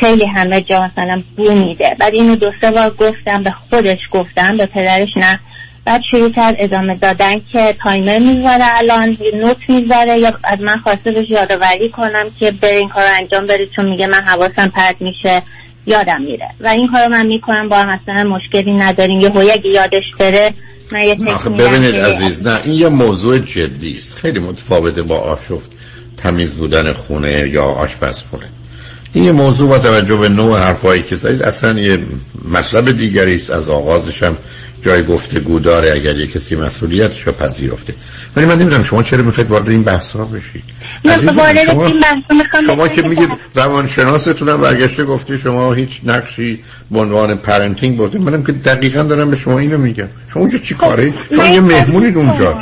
خیلی 0.00 0.26
همه 0.26 0.60
جا 0.60 0.90
مثلا 0.92 1.22
بو 1.36 1.52
میده. 1.52 1.96
بعد 2.00 2.14
اینو 2.14 2.36
دو 2.36 2.52
سه 2.60 2.70
بار 2.70 2.90
گفتم 2.90 3.42
به 3.42 3.54
خودش 3.70 3.98
گفتم 4.10 4.56
به 4.56 4.66
پدرش 4.66 5.08
نه. 5.16 5.40
بعد 5.84 6.02
شروع 6.10 6.30
کرد 6.30 6.56
ادامه 6.58 6.94
دادن 6.94 7.40
که 7.52 7.76
تایمر 7.84 8.18
می‌ذاره 8.18 8.64
الان 8.78 9.16
یه 9.20 9.32
نوت 9.34 9.56
می‌ذاره 9.68 10.18
یا 10.18 10.32
از 10.44 10.60
من 10.60 10.76
خواسته 10.76 11.10
بهش 11.10 11.30
یادآوری 11.30 11.90
کنم 11.90 12.30
که 12.40 12.50
بر 12.50 12.68
این 12.68 12.88
کار 12.88 13.04
انجام 13.20 13.46
بده 13.46 13.66
چون 13.76 13.88
میگه 13.88 14.06
من 14.06 14.22
حواسم 14.26 14.68
پرت 14.68 14.96
میشه. 15.00 15.42
یادم 15.86 16.22
میره. 16.22 16.48
و 16.60 16.68
این 16.68 16.88
کارو 16.88 17.08
من 17.08 17.26
می‌کنم 17.26 17.68
با 17.68 17.76
هم 17.76 17.88
اصلا 17.88 18.24
مشکلی 18.24 18.72
نداریم. 18.72 19.20
یه 19.20 19.36
اگه 19.36 19.68
یادش 19.68 20.04
بره 20.18 20.54
من 20.92 21.00
یه 21.00 21.14
ببینید 21.14 21.94
عزیز 21.94 22.46
نه 22.46 22.60
این 22.64 22.74
یه 22.74 22.88
موضوع 22.88 23.38
جدی 23.38 23.96
است. 23.96 24.14
خیلی 24.14 24.38
متفاوته 24.38 25.02
با 25.02 25.18
آشفت 25.18 25.70
تمیز 26.16 26.56
بودن 26.56 26.92
خونه 26.92 27.48
یا 27.48 27.64
آشپزخونه. 27.64 28.46
این 29.12 29.24
یه 29.24 29.32
موضوع 29.32 29.68
با 29.68 29.78
توجه 29.78 30.16
به 30.16 30.28
نوع 30.28 30.58
حرفایی 30.58 31.02
که 31.02 31.16
زدید 31.16 31.42
اصلا 31.42 31.80
یه 31.80 31.98
مطلب 32.44 32.92
دیگری 32.92 33.36
است 33.36 33.50
از 33.50 33.68
آغازش 33.68 34.22
هم 34.22 34.36
جای 34.82 35.02
گفتگو 35.02 35.58
داره 35.58 35.92
اگر 35.92 36.16
یک 36.16 36.32
کسی 36.32 36.56
مسئولیتش 36.56 37.20
رو 37.20 37.32
پذیرفته. 37.32 37.94
ولی 38.36 38.46
من 38.46 38.58
نمی‌دونم 38.58 38.82
شما 38.82 39.02
چرا 39.02 39.22
می‌خواید 39.22 39.50
وارد 39.50 39.68
این 39.68 39.82
بحث 39.82 40.16
ها 40.16 40.24
بشید 40.24 40.64
شما, 41.66 41.86
شما 42.66 42.88
که 42.88 43.02
میگید 43.02 43.28
روانشناستون 43.54 44.48
هم 44.48 44.60
برگشته 44.60 45.04
گفته 45.04 45.38
شما 45.38 45.72
هیچ 45.72 46.00
نقشی 46.04 46.62
به 46.90 46.98
عنوان 47.00 47.34
پرنتینگ 47.34 47.96
بوده. 47.96 48.18
منم 48.18 48.44
که 48.44 48.52
دقیقا 48.52 49.02
دارم 49.02 49.30
به 49.30 49.36
شما 49.36 49.58
اینو 49.58 49.78
میگم. 49.78 50.08
شما 50.32 50.42
اونجا 50.42 50.58
چی 50.58 50.74
کاره؟ 50.74 51.12
خب، 51.12 51.34
شما 51.34 51.46
یه 51.46 51.60
مهمونید 51.60 52.16
اونجا. 52.16 52.58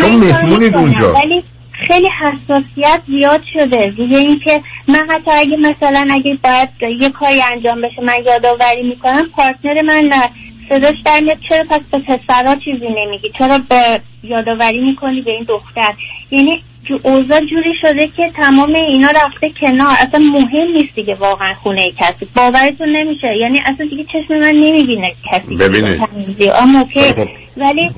شما 0.00 0.16
مهمونید 0.16 0.76
اونجا. 0.76 1.12
ولی 1.12 1.44
خیلی 1.88 2.08
حساسیت 2.20 3.02
زیاد 3.18 3.42
شده. 3.54 3.92
دیگه 3.96 4.18
اینکه 4.18 4.62
من 4.88 5.06
حتی 5.10 5.30
اگه 5.30 5.56
مثلا 5.56 6.08
اگه 6.10 6.38
باید 6.44 7.00
یه 7.00 7.10
کاری 7.10 7.42
انجام 7.52 7.80
بشه 7.80 8.02
من 8.06 8.24
یادآوری 8.26 8.82
می‌کنم 8.88 9.26
پارتنر 9.36 9.82
من 9.82 10.08
نه. 10.12 10.30
صداش 10.72 10.94
در 11.04 11.36
چرا 11.48 11.64
پس 11.70 11.80
به 11.92 11.98
پسرها 11.98 12.56
چیزی 12.56 12.88
نمیگی؟ 12.88 13.32
چرا 13.38 13.58
به 13.68 14.00
یادآوری 14.22 14.80
می‌کنی 14.80 15.20
به 15.20 15.30
این 15.30 15.44
دختر؟ 15.48 15.94
یعنی 16.30 16.62
جو 16.88 16.98
اوضاع 17.02 17.40
جوری 17.40 17.74
شده 17.82 18.06
که 18.16 18.30
تمام 18.36 18.74
اینا 18.74 19.08
رفته 19.08 19.50
کنار. 19.60 19.94
اصلا 20.00 20.20
مهم 20.20 20.72
نیست 20.72 20.94
دیگه 20.94 21.14
واقعا 21.14 21.54
خونه 21.62 21.92
کسی. 21.98 22.28
باورتون 22.36 22.96
نمیشه. 22.96 23.26
یعنی 23.40 23.60
اصلا 23.60 23.86
دیگه 23.90 24.04
چشم 24.04 24.34
من 24.34 24.52
نمی‌بینه 24.54 25.14
کسی. 25.32 25.56
ببینه 25.56 25.98
خب. 25.98 27.28
ولی 27.56 27.90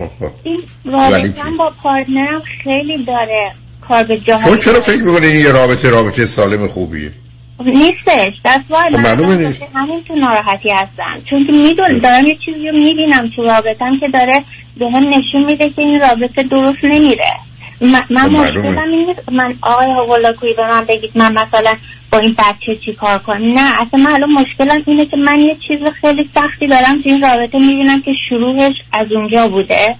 این 0.43 0.63
رابطه 0.85 1.43
با 1.59 1.73
پارتنرم 1.83 2.43
خیلی 2.65 3.05
داره 3.05 3.53
کار 3.89 4.05
به 4.05 4.19
جا 4.19 4.39
چرا 4.57 4.81
فکر 4.81 5.03
می‌کنه 5.03 5.27
این 5.27 5.37
یه 5.37 5.53
رابطه 5.53 5.89
رابطه 5.89 6.27
سالم 6.27 6.67
خوبیه؟ 6.67 7.13
نیستش. 7.61 8.33
دست 8.45 8.63
خب 8.71 9.31
نیست. 9.31 9.63
همین 9.75 10.05
تو 10.09 10.15
ناراحتی 10.15 10.71
هستم. 10.71 11.23
چون 11.31 11.47
که 11.47 11.53
میدون 11.53 11.99
دارم 11.99 12.27
یه 12.27 12.39
چیزی 12.45 12.69
رو 12.69 12.79
می‌بینم 12.79 13.31
تو 13.37 13.43
رابطم 13.43 13.99
که 14.01 14.09
داره 14.09 14.45
به 14.77 14.91
هم 14.91 15.09
نشون 15.09 15.45
میده 15.45 15.71
که 15.71 15.83
این 15.83 16.01
رابطه 16.01 16.43
درست 16.43 16.85
نمیره. 16.85 17.33
من 17.81 18.01
خب 18.01 18.17
مشکلم 18.17 18.91
این 18.91 19.07
نیست. 19.07 19.21
من 19.33 19.55
آقای 19.63 19.91
هولاکوی 19.91 20.55
به 20.55 20.67
من 20.67 20.85
بگید 20.85 21.11
من 21.15 21.33
مثلا 21.33 21.75
با 22.13 22.19
این 22.19 22.33
بچه 22.33 22.77
چی 22.85 22.93
کار 22.93 23.19
کنم؟ 23.19 23.53
نه 23.53 23.73
اصلا 23.81 24.01
من 24.01 24.15
الان 24.15 24.33
مشکلم 24.33 24.83
اینه 24.87 25.07
که 25.07 25.17
من 25.17 25.41
یه 25.41 25.57
چیز 25.69 25.89
خیلی 26.01 26.31
سختی 26.35 26.67
دارم 26.67 27.03
تو 27.03 27.09
این 27.09 27.23
رابطه 27.23 27.59
می‌بینم 27.59 28.01
که 28.01 28.11
شروعش 28.29 28.75
از 28.93 29.13
اونجا 29.13 29.49
بوده. 29.49 29.97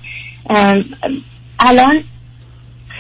الان 1.61 2.05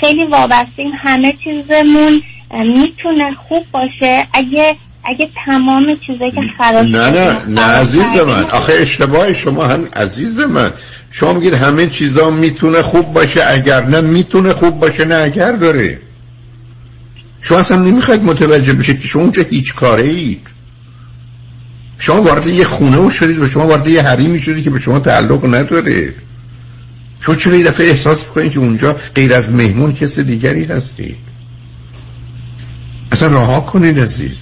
خیلی 0.00 0.24
وابستیم 0.24 0.92
همه 0.98 1.34
چیزمون 1.44 2.22
می‌تونه 2.62 3.36
خوب 3.48 3.66
باشه. 3.72 4.26
اگه 4.32 4.76
اگه 5.05 5.28
تمام 5.46 5.94
چیزایی 6.07 6.30
که 6.30 6.42
خراب 6.59 6.84
نه 6.84 7.11
نه 7.11 7.44
نه 7.48 7.61
عزیز 7.61 8.16
من. 8.26 8.44
آخه 8.50 8.72
اشتباه 8.72 9.34
شما 9.34 9.64
هم 9.64 9.84
عزیز 9.96 10.40
من. 10.40 10.70
شما 11.11 11.32
میگید 11.32 11.55
همه 11.55 11.86
چیزا 11.86 12.30
می‌تونه 12.30 12.82
خوب 12.82 13.12
باشه 13.12 13.44
اگر 13.46 13.84
نه 13.84 14.00
می‌تونه 14.00 14.52
خوب 14.52 14.80
باشه 14.80 15.05
نه 15.05 15.14
اگر 15.14 15.52
داره. 15.52 16.00
شما 17.40 17.59
اصلا 17.59 17.76
نمی‌خواید 17.76 18.24
متوجه 18.24 18.72
بشید 18.72 19.00
که 19.00 19.09
شما 19.09 19.22
اونجا 19.22 19.42
هیچ 19.42 19.74
کاره 19.74 20.05
اید 20.05 20.46
شما 21.98 22.22
وارد 22.22 22.46
یه 22.46 22.64
خونه 22.64 22.98
و 22.98 23.11
شدید 23.11 23.38
و 23.38 23.48
شما 23.48 23.66
وارد 23.66 23.86
یه 23.86 24.02
حریمی 24.02 24.42
شدید 24.42 24.64
که 24.64 24.70
به 24.70 24.78
شما 24.78 25.00
تعلق 25.00 25.55
نداره. 25.55 26.14
شما 27.20 27.34
چرا 27.34 27.55
یه 27.55 27.64
دفعه 27.64 27.88
احساس 27.88 28.24
بکنید 28.24 28.52
که 28.52 28.59
اونجا 28.59 28.96
غیر 29.14 29.34
از 29.34 29.52
مهمون 29.52 29.94
کس 29.94 30.18
دیگری 30.18 30.64
هستی؟ 30.64 31.16
اصلا 33.14 33.28
رها 33.28 33.60
کنید 33.60 34.00
عزیز. 34.00 34.38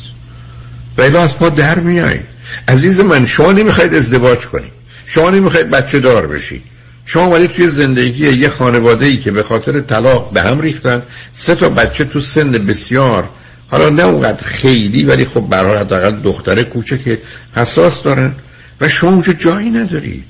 و 0.99 1.17
از 1.17 1.39
پا 1.39 1.49
در 1.49 1.79
میای. 1.79 2.21
عزیز 2.69 3.01
من 3.01 3.27
شما 3.27 3.53
نمی‌خواید 3.53 3.95
ازدواج 3.95 4.39
کنید 4.39 4.73
شما 5.07 5.31
نمی‌خواید 5.31 5.71
بچه 5.71 6.01
دار 6.01 6.27
بشید 6.27 6.63
شما 7.05 7.31
ولی 7.31 7.49
توی 7.49 7.69
زندگی 7.69 8.29
یه 8.29 8.49
خانواده 8.49 9.07
ای 9.07 9.17
که 9.17 9.31
به 9.31 9.43
خاطر 9.43 9.81
طلاق 9.81 10.31
به 10.33 10.43
هم 10.43 10.61
ریختن. 10.61 11.03
سه 11.33 11.55
تا 11.55 11.69
بچه 11.69 12.05
تو 12.05 12.21
سن 12.21 12.53
بسیار. 12.53 13.31
حالا 13.71 13.89
نه 13.89 14.03
اونقدر 14.03 14.47
خیلی 14.47 15.05
ولی 15.05 15.25
خب 15.25 15.41
برای 15.41 15.79
حداقل 15.79 16.21
دختر 16.21 16.63
کوچه 16.63 17.19
حساس 17.57 18.03
دارن. 18.03 18.35
و 18.81 18.89
شما 18.89 19.11
اونجا 19.11 19.33
جایی 19.33 19.71
ندارید. 19.71 20.25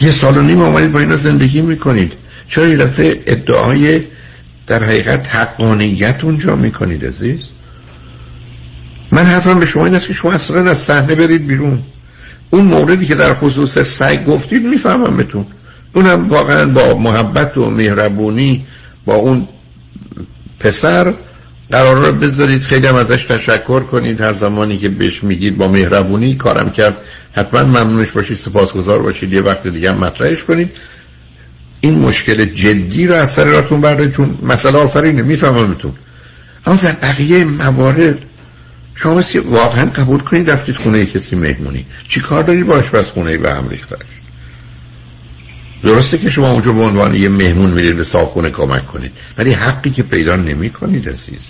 یه 0.00 0.12
سال 0.12 0.38
و 0.38 0.42
نیم 0.42 0.60
آمدید 0.60 0.92
با 0.92 1.00
اینا 1.00 1.16
زندگی 1.16 1.62
می‌کنید. 1.62 2.12
چرا 2.48 2.68
یه 2.68 2.76
دفعه 2.76 3.22
ادعای 3.26 4.02
در 4.66 4.84
حقیقت 4.84 5.34
حقانیت 5.34 6.24
اونجا 6.24 6.56
می‌کنید 6.56 7.04
عزیز. 7.04 7.48
من 9.12 9.24
حرفم 9.26 9.60
به 9.60 9.66
شما 9.66 9.84
این 9.86 9.94
است 9.94 10.06
که 10.06 10.12
شما 10.12 10.32
اصلا 10.32 10.70
از 10.70 10.78
صحنه 10.78 11.14
برید 11.14 11.46
بیرون. 11.46 11.82
اون 12.50 12.64
موردی 12.64 13.06
که 13.06 13.14
در 13.14 13.34
خصوص 13.34 13.78
سگ 13.78 14.24
گفتید 14.24 14.66
می‌فهمم 14.66 15.16
بهتون. 15.16 15.46
اونم 15.94 16.28
واقعا 16.28 16.66
با 16.66 16.98
محبت 16.98 17.56
و 17.56 17.70
مهربونی 17.70 18.66
با 19.04 19.14
اون 19.14 19.48
پسر 20.60 21.14
قرار 21.70 22.06
رو 22.06 22.12
بذارید. 22.12 22.62
خیلی 22.62 22.86
هم 22.86 22.94
ازش 22.94 23.24
تشکر 23.24 23.80
کنید. 23.80 24.20
هر 24.20 24.32
زمانی 24.32 24.78
که 24.78 24.88
بهش 24.88 25.24
میگید 25.24 25.56
با 25.56 25.68
مهربونی 25.68 26.36
کارم 26.36 26.70
کرد. 26.70 26.96
حتما 27.32 27.62
ممنونش 27.62 28.10
باشید 28.10 28.36
سپاسگزار 28.36 29.02
باشید. 29.02 29.32
یه 29.32 29.40
وقت 29.40 29.66
دیگه 29.66 29.92
مطرحش 29.92 30.44
کنید. 30.44 30.70
این 31.84 31.98
مشکل 31.98 32.44
جدی 32.44 33.06
رو 33.06 33.14
از 33.14 33.30
سر 33.32 33.44
راتون 33.44 33.80
برده 33.80 34.10
چون 34.10 34.38
مسئله 34.42 34.78
آفرینه 34.78 35.22
میفهممتون 35.22 35.92
اما 36.66 36.76
در 36.82 36.92
بقیه 36.92 37.44
موارد 37.44 38.18
شما 38.94 39.22
واقعا 39.44 39.90
قبول 39.90 40.20
کنید 40.20 40.50
رفتید 40.50 40.76
خونه 40.76 41.06
کسی 41.06 41.36
مهمونی. 41.36 41.86
چی 42.06 42.20
کار 42.20 42.42
داری 42.42 42.62
باش 42.62 42.90
بس 42.90 43.06
خونه 43.06 43.38
به 43.38 43.52
هم 43.52 43.68
ریختش؟ 43.68 44.06
درسته 45.82 46.18
که 46.18 46.28
شما 46.28 46.50
اونجا 46.50 46.72
به 46.72 46.82
عنوان 46.82 47.14
یه 47.14 47.28
مهمون 47.28 47.70
میرید 47.70 47.96
به 47.96 48.04
صاحب 48.04 48.50
کمک 48.50 48.86
کنید 48.86 49.12
ولی 49.38 49.52
حقی 49.52 49.90
که 49.90 50.02
پیدا 50.02 50.36
نمی 50.36 50.70
کنید 50.70 51.08
عزیز. 51.08 51.42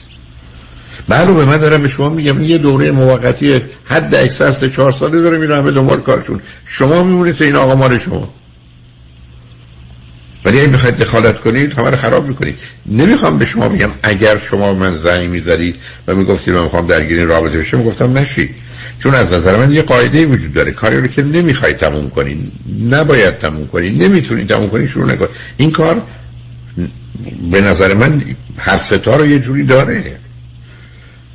بله 1.09 1.35
به 1.35 1.45
من 1.45 1.57
دارم 1.57 1.83
به 1.83 1.89
شما 1.89 2.09
میگم 2.09 2.43
یه 2.43 2.59
دوره 2.59 2.91
موقتی 2.91 3.63
حد 3.85 4.15
اکثر 4.15 4.53
سه 4.53 4.71
چهار 4.71 4.93
ساله 4.93 5.23
داره 5.23 5.39
میرم 5.39 5.65
به 5.65 5.71
دنبال 5.71 6.01
کارشون. 6.01 6.41
شما 6.67 7.03
میمونید 7.03 7.43
این 7.43 7.57
آقا 7.57 7.75
مال 7.75 7.99
شما. 7.99 8.35
ولی 10.45 10.61
اگه 10.61 10.71
می‌خواید 10.71 10.97
دخالت 10.97 11.41
کنید 11.41 11.73
همه 11.73 11.91
رو 11.91 11.97
خراب 11.97 12.29
می‌کنید. 12.29 12.59
نمی‌خوام 12.87 13.39
به 13.39 13.47
شما 13.47 13.69
بگم 13.69 13.91
اگر 14.03 14.39
شما 14.39 14.75
من 14.75 14.95
زنگ 14.95 15.29
می‌زدید 15.29 15.77
و 16.07 16.15
می‌گفتید 16.15 16.55
من 16.55 16.63
می‌خوام 16.63 16.87
درگیر 16.87 17.19
این 17.19 17.29
رابطه 17.29 17.59
بشم 17.59 17.83
گفتم 17.83 18.19
نشید 18.19 18.55
چون 18.99 19.15
از 19.15 19.33
نظر 19.33 19.57
من 19.57 19.73
یه 19.73 19.83
قاعده 19.83 20.27
وجود 20.27 20.53
داره. 20.53 20.71
کاری 20.71 21.01
رو 21.01 21.07
که 21.07 21.23
نمی‌خواید 21.23 21.77
تموم 21.77 22.11
کنید. 22.11 22.53
نباید 22.91 23.39
تموم 23.39 23.67
کنید. 23.67 24.03
نمی‌تونید 24.03 24.49
تموم 24.49 24.69
کنید 24.69 24.89
شروع 24.89 25.13
نکنید. 25.13 25.31
این 25.57 25.71
کار 25.71 26.03
به 27.51 27.61
نظر 27.61 27.95
من 27.95 28.23
هر 28.59 28.77
ستا 28.77 29.17
رو 29.17 29.27
یه 29.27 29.39
جوری 29.39 29.65
داره. 29.65 30.17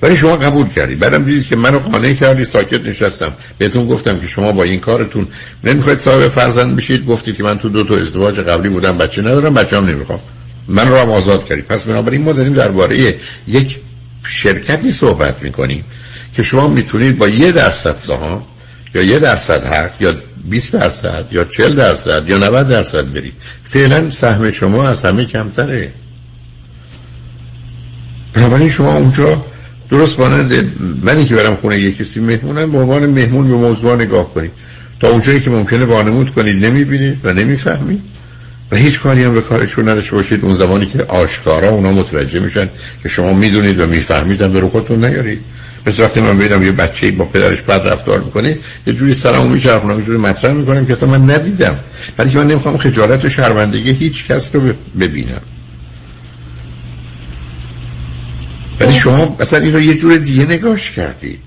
ولی 0.02 0.18
شما 0.18 0.36
قبول 0.36 0.68
کردید 0.68 1.00
بعدم 1.00 1.24
دیدید 1.24 1.48
که 1.48 1.56
منو 1.56 1.80
قانع 1.80 2.14
کردی 2.14 2.46
ساکت 2.46 2.82
نشستم. 2.82 3.34
بهتون 3.58 3.88
گفتم 3.88 4.20
که 4.20 4.28
شما 4.28 4.52
با 4.52 4.64
این 4.64 4.80
کارتون 4.80 5.28
نمی‌خواید 5.64 6.00
صاحب 6.00 6.28
فرزند 6.28 6.76
بشید. 6.76 7.06
گفتید 7.06 7.38
که 7.38 7.44
من 7.44 7.58
تو 7.58 7.70
دو 7.70 7.84
تا 7.84 7.98
ازدواج 7.98 8.40
قبلی 8.40 8.70
بودم 8.70 8.98
بچه 8.98 9.22
ندارم 9.22 9.54
بچه 9.54 9.78
هم 9.78 9.86
نمی‌خوام. 9.86 10.20
من 10.68 10.88
رو 10.88 10.98
هم 10.98 11.10
آزاد 11.10 11.46
کردید 11.46 11.66
پس 11.66 11.84
بنابراین 11.84 12.22
ما 12.22 12.32
داریم 12.32 12.54
درباره 12.54 13.16
یک 13.48 13.80
شرکتی 14.24 14.92
صحبت 14.92 15.44
می‌کنیم 15.44 15.84
که 16.34 16.44
شما 16.44 16.68
می‌تونید 16.68 17.18
با 17.18 17.28
یه 17.28 17.52
درصد 17.52 17.96
سهام 17.98 18.44
یا 18.96 19.02
یه 19.02 19.20
درصد 19.20 19.64
حق 19.64 20.02
یا 20.02 20.16
20 20.46 20.74
درصد 20.74 21.26
یا 21.32 21.44
40 21.58 21.76
درصد 21.76 22.30
یا 22.30 22.38
90 22.38 22.68
درصد 22.68 23.14
برید. 23.14 23.34
فعلا 23.64 24.12
سهم 24.12 24.52
شما 24.52 24.88
از 24.88 25.06
همه 25.06 25.26
کمتره. 25.26 25.94
بنابراین 28.34 28.70
شما 28.70 28.94
اونجا 28.94 29.46
درست 29.90 30.20
مانند 30.20 30.72
منی 31.04 31.26
که 31.26 31.36
برم 31.36 31.56
خونه 31.56 31.80
یک 31.80 31.98
کسی 31.98 32.20
مهمونم 32.20 32.72
به 32.72 32.78
عنوان 32.78 33.06
مهمون 33.06 33.48
به 33.48 33.54
موضوع 33.54 33.96
نگاه 33.96 34.34
کنید 34.34 34.52
تا 35.00 35.08
اونجایی 35.10 35.40
که 35.40 35.50
ممکنه 35.50 35.86
وانمود 35.86 36.30
کنید 36.30 36.66
نمی‌بینید 36.66 37.18
و 37.24 37.34
نمی‌فهمید 37.34 38.02
و 38.72 38.76
هیچ 38.76 39.00
کاری 39.00 39.24
هم 39.24 39.34
به 39.34 39.42
کارشون 39.42 39.90
نداشته 39.90 40.16
باشید. 40.16 40.46
اون 40.46 40.54
زمانی 40.54 40.86
که 40.86 41.04
آشکارا 41.04 41.70
اونا 41.70 41.92
متوجه 41.92 42.40
میشن 42.40 42.70
که 43.04 43.10
شما 43.10 43.34
می‌دونید 43.34 43.80
و 43.80 43.88
می‌فهمید 43.88 44.38
به 44.38 44.60
رو 44.60 44.70
خودتون 44.70 45.06
نیارید 45.06 45.40
مثل 45.88 46.04
وقتی 46.04 46.22
من 46.22 46.38
بیدم 46.38 46.64
یه 46.64 46.72
بچه 46.72 47.12
با 47.12 47.26
پدرش 47.26 47.62
بد 47.62 47.88
رفتار 47.88 48.20
می‌کنه 48.20 48.58
یه 48.88 48.94
جوری 48.94 49.16
سرمو 49.16 49.50
میچرخونم 49.50 50.00
یه 50.00 50.06
جوری 50.06 50.18
مطرح 50.18 50.54
می‌کنم 50.54 50.86
که 50.86 50.94
اصلا 50.94 51.10
من 51.10 51.32
ندیدم. 51.32 51.80
برای 52.18 52.32
که 52.32 52.38
من 52.38 52.48
نمی‌خوام 52.48 52.78
خجالت 52.78 53.26
و 53.26 53.30
شرمندگی 53.30 53.92
هیچ 53.92 54.28
کس 54.28 54.56
رو 54.56 54.62
ببینم. 55.00 55.42
ولی 58.80 58.94
شما 58.94 59.36
اصلا 59.40 59.60
این 59.60 59.74
رو 59.74 59.82
یه 59.82 59.96
جور 59.96 60.18
دیگه 60.18 60.46
نگاش 60.46 60.92
کردید 60.92 61.40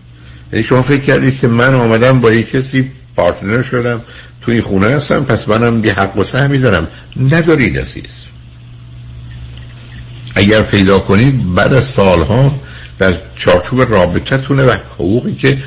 یعنی 0.53 0.65
شما 0.65 0.83
فکر 0.83 1.01
کردید 1.01 1.41
که 1.41 1.49
من 1.49 1.75
آمدم 1.75 2.21
با 2.21 2.33
یه 2.33 2.43
کسی 2.43 2.91
پارتنر 3.17 3.63
شدم 3.63 4.01
توی 4.43 4.61
خونه 4.61 4.87
هستم 4.87 5.25
پس 5.25 5.49
منم 5.49 5.85
یه 5.85 5.93
حق 5.93 6.17
و 6.17 6.25
سهمی 6.25 6.59
دارم. 6.59 6.89
ندارید 7.17 7.79
عزیز. 7.79 8.25
اگر 10.35 10.63
پیدا 10.63 10.99
کنید 10.99 11.55
بعد 11.55 11.73
از 11.73 11.85
سالها 11.85 12.55
در 12.99 13.15
چارچوب 13.37 13.81
رابطتونه 13.81 14.67
و 14.67 14.71
حقوقی 14.95 15.35
که 15.35 15.59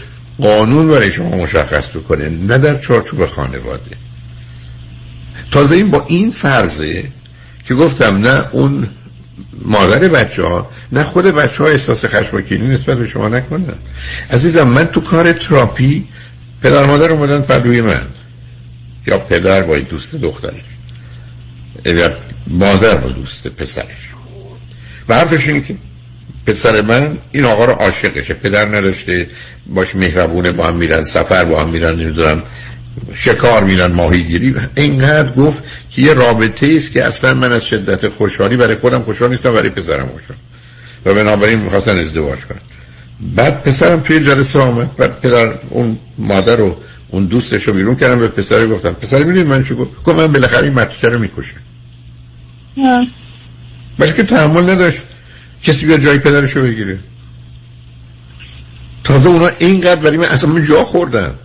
قانون 0.41 0.87
برای 0.87 1.11
شما 1.11 1.29
مشخص 1.29 1.87
بکنه 1.87 2.29
نه 2.29 2.57
در 2.57 2.79
چارچوب 2.79 3.25
خانواده. 3.25 3.97
تازه 5.51 5.75
این 5.75 5.91
با 5.91 6.05
این 6.07 6.31
فرضه 6.31 7.03
که 7.67 7.75
گفتم 7.75 8.17
نه 8.17 8.45
اون 8.51 8.87
مادر 9.61 10.07
بچه 10.07 10.43
ها 10.43 10.69
نه 10.91 11.03
خود 11.03 11.25
بچه 11.25 11.63
ها 11.63 11.69
احساس 11.69 12.05
خشمگینی 12.05 12.67
نسبت 12.67 12.97
به 12.97 13.05
شما 13.05 13.27
نکنن 13.27 13.73
عزیزم 14.31 14.63
من 14.63 14.85
تو 14.85 15.01
کار 15.01 15.31
تراپی 15.31 16.07
پدر 16.61 16.85
مادر 16.85 17.11
اومدن 17.11 17.41
پردوی 17.41 17.81
من. 17.81 18.07
یا 19.07 19.19
پدر 19.19 19.61
با 19.61 19.77
دوست 19.77 20.15
دخترش. 20.15 20.63
یا 21.85 22.11
مادر 22.47 22.95
با 22.95 23.09
دوست 23.09 23.47
پسرش. 23.47 24.13
و 25.09 25.15
حرفش 25.15 25.47
اینه 25.47 25.61
که 25.61 25.75
پسر 26.45 26.81
من 26.81 27.17
این 27.31 27.45
آقا 27.45 27.65
رو 27.65 27.73
عاشقشه. 27.73 28.33
پدر 28.33 28.77
نداشته 28.77 29.27
باش 29.67 29.95
مهربونه 29.95 30.51
با 30.51 30.67
هم 30.67 30.75
میرن 30.75 31.03
سفر 31.03 31.45
با 31.45 31.61
هم 31.61 31.69
میرن 31.69 31.95
نمی‌دونم 31.95 32.43
شکار 33.13 33.63
میرن 33.63 33.91
ماهیگیری. 33.91 34.55
اینقدر 34.75 35.31
گفت 35.31 35.63
که 35.91 36.01
یه 36.01 36.13
رابطه 36.13 36.73
است 36.75 36.91
که 36.91 37.05
اصلا 37.05 37.33
من 37.33 37.53
از 37.53 37.65
شدت 37.65 38.07
خوشحالی 38.07 38.57
برای 38.57 38.75
خودم 38.75 39.01
خوشحال 39.01 39.29
نیستم 39.29 39.53
برای 39.53 39.69
پسرم 39.69 40.07
خوشحال. 40.07 40.37
و 41.05 41.13
بنابراین 41.13 41.59
می‌خواستن 41.59 41.99
ازدواج 41.99 42.39
کنن. 42.39 42.61
بعد 43.35 43.63
پسرم 43.63 43.99
توی 43.99 44.19
جلسه 44.19 44.59
آمد 44.59 44.95
بعد 44.95 45.19
پدر 45.21 45.53
اون 45.69 45.99
مادر 46.17 46.55
رو 46.55 46.77
اون 47.09 47.25
دوستش 47.25 47.63
رو 47.63 47.73
بیرون 47.73 47.95
کردم 47.95 48.19
به 48.19 48.27
پسر 48.27 48.67
گفتم 48.67 48.91
پسر 48.91 49.17
می‌دونی 49.17 49.43
من 49.43 49.63
چی 49.63 49.75
گفت؟ 49.75 50.03
گفت 50.03 50.19
من 50.19 50.27
بالاخره 50.27 50.63
این 50.63 50.73
متیکه 50.73 51.07
رو 51.09 51.19
می‌کشه. 51.19 51.55
که 54.15 54.23
تحمل 54.23 54.69
نداشت. 54.69 55.01
کسی 55.63 55.85
بیا 55.85 55.97
جای 55.97 56.19
پدرش 56.19 56.51
رو 56.51 56.61
بگیره. 56.61 56.99
تازه 59.03 59.27
اونا 59.27 59.49
اینقدر 59.59 60.01
برای 60.01 60.17
من 60.17 60.25
اصلا 60.25 60.49
من 60.49 60.63
جا 60.63 60.75
خوردم 60.75 61.35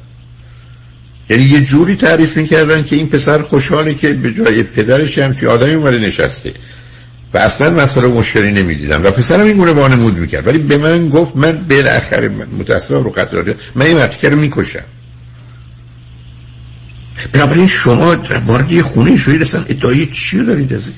یعنی 1.31 1.43
یه 1.43 1.61
جوری 1.61 1.97
تعریف 1.97 2.37
می‌کردن 2.37 2.85
که 2.85 2.97
این 2.97 3.09
پسر 3.09 3.43
خوشحاله 3.43 3.95
که 3.95 4.15
به 4.15 4.33
جای 4.33 4.63
پدرش 4.63 5.19
هم 5.19 5.35
که 5.35 5.49
آدمی 5.49 5.75
اومده 5.75 5.99
نشسته. 5.99 6.55
و 7.35 7.39
اصلا 7.39 7.71
مسئله 7.71 8.07
مشکلی 8.07 8.53
نمی‌دیدم 8.53 9.05
و 9.05 9.11
پسرم 9.11 9.47
این 9.47 9.57
گونه 9.57 9.97
مود 9.97 10.17
می‌کرد. 10.19 10.47
ولی 10.47 10.59
به 10.59 10.77
من 10.77 11.09
گفت 11.09 11.37
من 11.37 11.53
بالاخره 11.53 12.29
متاسفم 12.29 13.05
رو 13.05 13.11
قدر 13.11 13.55
من 13.75 13.87
این 13.87 13.97
مرتکه 13.97 14.29
رو 14.29 14.37
می‌کشم. 14.37 14.83
بنابراین 17.33 17.67
شما 17.67 18.17
وارد 18.47 18.73
یه 18.73 18.83
خونه 18.83 19.17
شوید 19.17 19.43
اصلا 19.43 19.65
ادعای 19.69 20.07
چی 20.07 20.45
دارید 20.45 20.75
عزیز؟ 20.75 20.95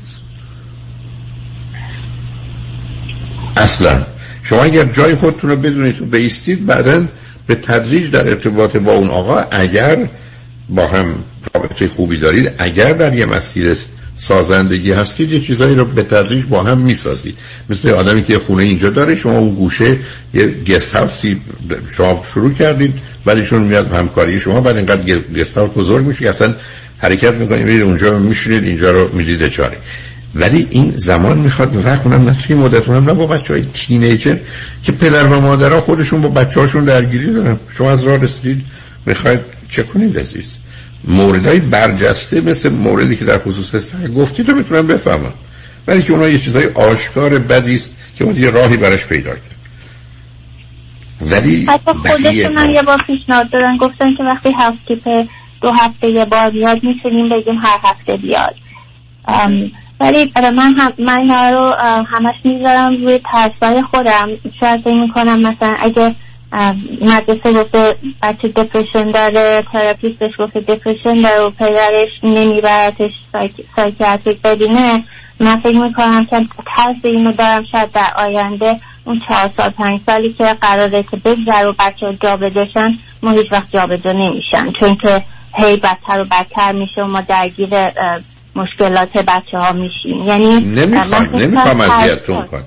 اصلا. 3.57 4.07
شما 4.43 4.63
اگر 4.63 4.85
جای 4.85 5.15
خودتون 5.15 5.51
رو 5.51 5.57
بدونید 5.57 6.03
و 6.03 6.07
بیستید 6.07 6.67
بعدا 6.67 7.05
به 7.47 7.55
تدریج 7.55 8.11
در 8.11 8.29
ارتباط 8.29 8.77
با 8.77 8.93
اون 8.93 9.09
آقا 9.09 9.45
اگر 9.51 10.09
با 10.69 10.87
هم 10.87 11.07
رابطه 11.55 11.89
خوبی 11.89 12.19
دارید. 12.19 12.53
اگر 12.59 12.93
در 12.93 13.15
یه 13.15 13.27
مسیر 13.27 13.77
سازندگی 14.17 14.93
هستید 14.93 15.33
یه 15.33 15.41
چیزایی 15.41 15.75
رو 15.75 15.85
به 15.85 16.03
تدریج 16.03 16.45
با 16.45 16.63
هم 16.63 16.79
می‌سازید. 16.79 17.39
مثل 17.71 17.91
آدمی 17.91 18.25
که 18.25 18.39
خونه 18.39 18.63
اینجا 18.63 18.91
داره 18.91 19.17
شما 19.17 19.39
اون 19.39 19.55
گوشه 19.55 19.99
یه 20.35 20.47
گست 20.47 20.95
هاوسی 20.95 21.41
شما 21.97 22.25
شروع 22.35 22.53
کردید 22.53 22.95
بعدشون 23.25 23.63
میاد 23.63 23.93
همکاری 23.93 24.41
شما 24.41 24.61
بعد 24.61 24.77
اینقدر 24.77 25.19
گست 25.19 25.59
هاوس 25.59 25.71
بزرگ 25.77 26.07
میشه 26.07 26.21
که 26.21 26.29
اصلا 26.29 26.55
حرکت 26.99 27.35
می‌کنید 27.35 27.65
میرید 27.65 27.83
اونجا 27.83 28.19
میشینید 28.19 28.65
اینجا 28.65 28.91
رو 28.91 29.15
می‌دید 29.15 29.49
چاره. 29.49 29.77
ولی 30.35 30.67
این 30.71 30.93
زمان 30.97 31.39
می‌خواد 31.39 31.87
وقت 31.87 32.03
کنم 32.03 32.25
نه 32.25 32.37
توی 32.47 32.57
مدت 32.57 32.89
نه 32.89 33.15
با 33.15 33.27
بچه 33.27 33.55
های 33.55 33.65
تینیجر 33.73 34.37
که 34.83 34.93
پدر 34.93 35.25
و 35.25 35.41
مادرها 35.41 35.81
خودشون 35.81 36.21
با 36.21 36.29
بچه 36.29 36.61
هاشون 36.61 36.85
درگیری 36.85 37.33
دارن. 37.33 37.61
شما 37.71 37.91
از 37.91 38.05
راه 38.05 38.17
رسیدید 38.17 38.65
می‌خواید 39.07 39.41
چه 39.73 39.83
کنید 39.83 40.19
عزیز؟ 40.19 40.59
موردهای 41.05 41.61
برجسته 41.61 42.41
مثل 42.41 42.69
موردی 42.69 43.17
که 43.17 43.25
در 43.25 43.39
خصوص 43.39 43.77
سگ 43.77 44.15
گفتید 44.15 44.49
رو 44.49 44.57
می‌تونم 44.57 44.87
بفهمم. 44.87 45.33
ولی 45.87 46.03
که 46.03 46.13
اونا 46.13 46.29
یه 46.29 46.39
چیزای 46.39 46.67
آشکار 46.75 47.39
بدی 47.39 47.77
است 47.77 47.97
که 48.17 48.25
اون 48.25 48.37
یه 48.37 48.51
راهی 48.51 48.77
براش 48.77 49.07
پیدا 49.07 49.31
کرد 49.31 49.57
ولی 51.21 51.67
حتی 51.69 51.93
خودشون 51.93 52.71
یه 52.71 52.83
بار 52.83 52.99
پیشنهاد 53.07 53.51
دادن 53.51 53.77
گفتن 53.77 54.15
که 54.15 54.23
وقتی 54.23 54.55
هفته 54.59 55.29
دو 55.61 55.71
هفته 55.71 56.09
یه 56.09 56.25
بار 56.25 56.51
بیاد 56.51 56.85
می‌تونیم 56.85 57.29
بگیم 57.29 57.59
هر 57.63 57.79
هفته 57.85 58.17
بیاد. 58.17 58.55
ولی 60.01 60.33
من 60.37 60.75
هم 60.79 60.93
من 60.99 61.53
رو 61.53 61.75
همش 62.13 62.35
می‌ذارم 62.45 63.05
روی 63.05 63.21
ترسای 63.33 63.83
خودم. 63.83 64.29
شاید 64.61 64.89
می‌کنم 64.89 65.41
مثلا 65.41 65.77
اگه 65.79 66.15
مدرسه 67.01 67.53
گفته 67.53 67.97
بچه 68.23 68.49
depression 68.49 69.11
داره 69.11 69.65
therapist 69.73 70.20
ش 70.20 70.31
گفته 70.39 70.61
depression 70.61 71.23
داره 71.23 71.41
و 71.41 71.51
پدرش 71.51 72.11
نمیبرتش 72.23 73.11
psychiatric 73.77 74.43
ببینه. 74.43 75.05
من 75.41 75.57
فکر 75.57 75.79
می‌کنم 75.79 76.25
که 76.25 76.47
ترس 76.77 76.97
اینو 77.05 77.33
دارم 77.33 77.65
شاید 77.73 77.93
در 77.93 78.13
آینده 78.17 78.81
اون 79.05 79.21
چهار 79.29 79.51
سال 79.57 79.69
پنج 79.71 80.01
سالی 80.07 80.33
که 80.33 80.45
قراره 80.45 81.03
که 81.03 81.17
بگذر 81.17 81.69
و 81.69 81.75
بچه 81.79 82.19
جا 82.23 82.37
بدشن 82.37 82.99
ما 83.23 83.31
هیچ 83.31 83.53
وقت 83.53 83.73
جا 83.73 83.87
بجا 83.87 84.13
نمیشن. 84.13 84.73
چون 84.81 84.97
که 84.97 85.25
هی 85.55 85.77
بدتر 85.77 86.21
و 86.21 86.25
بدتر 86.25 86.73
میشه 86.73 87.03
و 87.03 87.07
ما 87.07 87.21
درگیر 87.21 87.69
مشکلات 88.57 89.19
بچه 89.19 89.59
ها 89.59 89.73
میشیم. 89.73 90.29
یعنی 90.29 90.61
نمی‌خوایم 90.61 91.37
نمی‌خوام 91.37 91.81
اذیتتون 91.81 92.43
کنم. 92.43 92.65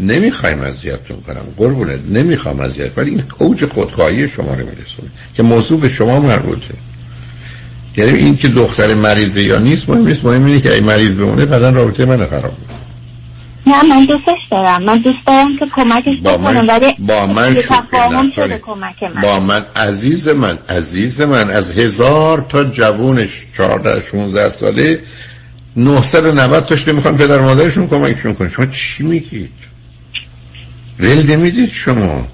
نمی‌خوایم 0.00 0.60
اذیتتون 0.60 1.20
کنم 1.20 1.42
قربونت 1.56 2.00
نمی‌خوام 2.08 2.60
اذیت 2.60 2.98
ولی 2.98 3.10
این 3.10 3.22
اوج 3.38 3.64
خودخواهی 3.64 4.28
شما 4.28 4.54
رو 4.54 4.66
میرسونه 4.66 5.08
که 5.34 5.42
موضوع 5.42 5.80
به 5.80 5.88
شما 5.88 6.20
مربوطه. 6.20 6.74
یعنی 7.96 8.18
این 8.18 8.36
که 8.36 8.48
دختر 8.48 8.94
مریضه 8.94 9.42
یا 9.42 9.58
نیست 9.58 9.88
مهم 9.88 10.06
نیست 10.06 10.24
مهم 10.24 10.44
اینه 10.44 10.60
که 10.60 10.74
ای 10.74 10.80
مریض 10.80 11.14
بمونه 11.14 11.46
بعدا 11.46 11.70
رابطه 11.70 12.04
من 12.04 12.26
خراب 12.26 12.58
می‌کنه 12.60 12.80
نه 13.66 13.82
من 13.82 14.04
دوستش 14.04 14.38
دارم. 14.50 14.82
من 14.82 14.98
دوست 14.98 15.26
دارم 15.26 15.56
که 15.56 15.66
کمکش 15.66 16.20
بکنم 16.24 16.68
ولی 16.68 16.94
با 16.98 17.26
من 17.26 17.54
شده 18.36 18.58
کمک 18.58 19.02
من. 19.14 19.22
با 19.22 19.40
من 19.40 19.64
عزیز 19.76 20.28
من 20.28 20.58
عزیز 20.68 21.20
من 21.20 21.50
از 21.50 21.78
هزار 21.78 22.46
تا 22.48 22.64
جوونش 22.64 23.46
14 23.56 24.00
16 24.00 24.48
ساله 24.48 24.98
990 25.76 26.66
تاش 26.66 26.88
نمی‌خوان 26.88 27.16
پدر 27.16 27.40
مادرشون 27.40 27.88
کمکشون 27.88 28.34
کنه 28.34 28.48
شما 28.48 28.66
چی 28.66 29.02
میگید؟ 29.02 29.50
ول 31.00 31.30
نمی‌دید 31.30 31.70
شما. 31.72 32.28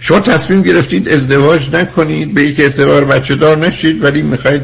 شما 0.00 0.20
تصمیم 0.20 0.62
گرفتید 0.62 1.08
ازدواج 1.08 1.74
نکنید 1.74 2.34
به 2.34 2.42
یک 2.42 2.60
اعتبار 2.60 3.04
بچه 3.04 3.34
دار 3.34 3.56
نشید 3.56 4.04
ولی 4.04 4.22
می‌خواید 4.22 4.62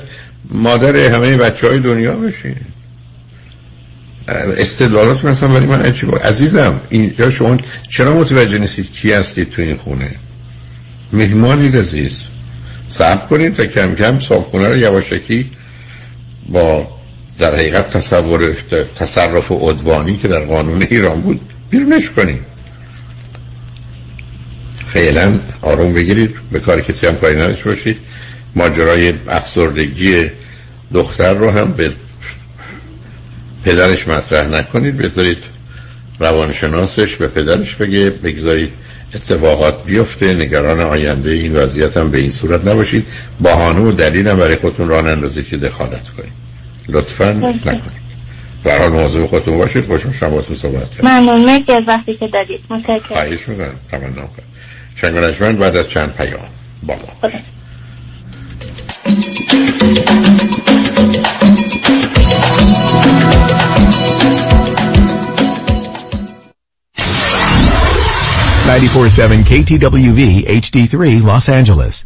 مادر 0.50 0.96
همه 0.96 1.36
بچه 1.36 1.68
های 1.68 1.78
دنیا 1.78 2.16
بشید. 2.16 2.56
استدلالات 4.28 5.24
مثلا 5.24 5.48
ولی 5.48 5.66
من 5.66 5.82
عجیب. 5.82 6.14
عزیزم 6.14 6.80
اینجا 6.90 7.30
شما 7.30 7.58
چرا 7.88 8.14
متوجه 8.14 8.58
نیستید 8.58 8.92
کی 8.92 9.12
هستید 9.12 9.50
تو 9.50 9.62
این 9.62 9.76
خونه؟ 9.76 10.10
مهمانی 11.12 11.68
عزیز. 11.68 12.22
صبر 12.88 13.26
کنید 13.26 13.60
و 13.60 13.66
کم 13.66 13.94
کم 13.94 14.18
صابخونه 14.18 14.68
رو 14.68 14.76
یواشکی 14.76 15.50
با 16.48 16.88
در 17.38 17.54
حقیقت 17.54 17.90
تصور 17.90 18.56
تصرف 18.96 19.50
و 19.50 19.54
عدوانی 19.54 20.16
که 20.16 20.28
در 20.28 20.44
قانون 20.44 20.82
ایران 20.82 21.20
بود 21.20 21.40
بیرونش 21.70 22.10
کنید. 22.10 22.51
فعلا 24.92 25.38
آروم 25.62 25.94
بگیرید 25.94 26.36
به 26.52 26.60
کار 26.60 26.80
کسی 26.80 27.06
هم 27.06 27.16
کاری 27.16 27.36
نداشته 27.36 27.64
باشید. 27.64 27.98
ماجرای 28.54 29.14
افسردگی 29.28 30.30
دختر 30.94 31.34
رو 31.34 31.50
هم 31.50 31.72
به 31.72 31.92
پدرش 33.64 34.08
مطرح 34.08 34.48
نکنید. 34.48 34.96
بذارید 34.96 35.38
روانشناسش 36.18 37.16
به 37.16 37.28
پدرش 37.28 37.74
بگه 37.74 38.10
بگذارید 38.10 38.72
اتفاقات 39.14 39.84
بیفته 39.84 40.34
نگران 40.34 40.80
آینده 40.80 41.30
این 41.30 41.56
وضعیت 41.56 41.96
هم 41.96 42.10
به 42.10 42.18
این 42.18 42.30
صورت 42.30 42.66
نباشید. 42.66 43.06
بهانه 43.40 43.80
و 43.80 43.92
دلیل 43.92 44.28
هم 44.28 44.36
برای 44.36 44.56
خودتون 44.56 44.88
راه 44.88 45.02
نندازید 45.02 45.48
که 45.48 45.56
دخالت 45.56 46.08
کنید. 46.08 46.32
لطفا 46.88 47.30
نکنید. 47.32 48.02
به 48.64 48.78
حال 48.78 48.88
موضوع 48.88 49.26
خودتون 49.26 49.58
باشید. 49.58 49.84
خوشم 49.84 50.12
شباتون 50.12 50.56
صحبت 50.56 50.90
کنید. 50.90 51.04
ممنون. 51.04 51.44
مرسی 51.44 51.72
از 51.72 51.82
وقتی 51.86 52.16
که 52.16 52.28
دادید. 52.28 52.60
متشکرم. 52.70 53.16
خواهش 53.16 53.48
می‌کنم. 53.48 53.74
تمنا 53.90 54.26
کنم 54.26 54.51
شنگ 55.01 55.57
بعد 55.57 55.75
از 55.75 55.89
چند 55.89 56.13
پیام 56.13 56.49
بالا 56.83 56.99
Ninety-four-seven 68.67 69.39
KTWV 69.51 70.21
HD3 70.61 71.21
Los 71.23 71.47
Angeles. 71.49 72.05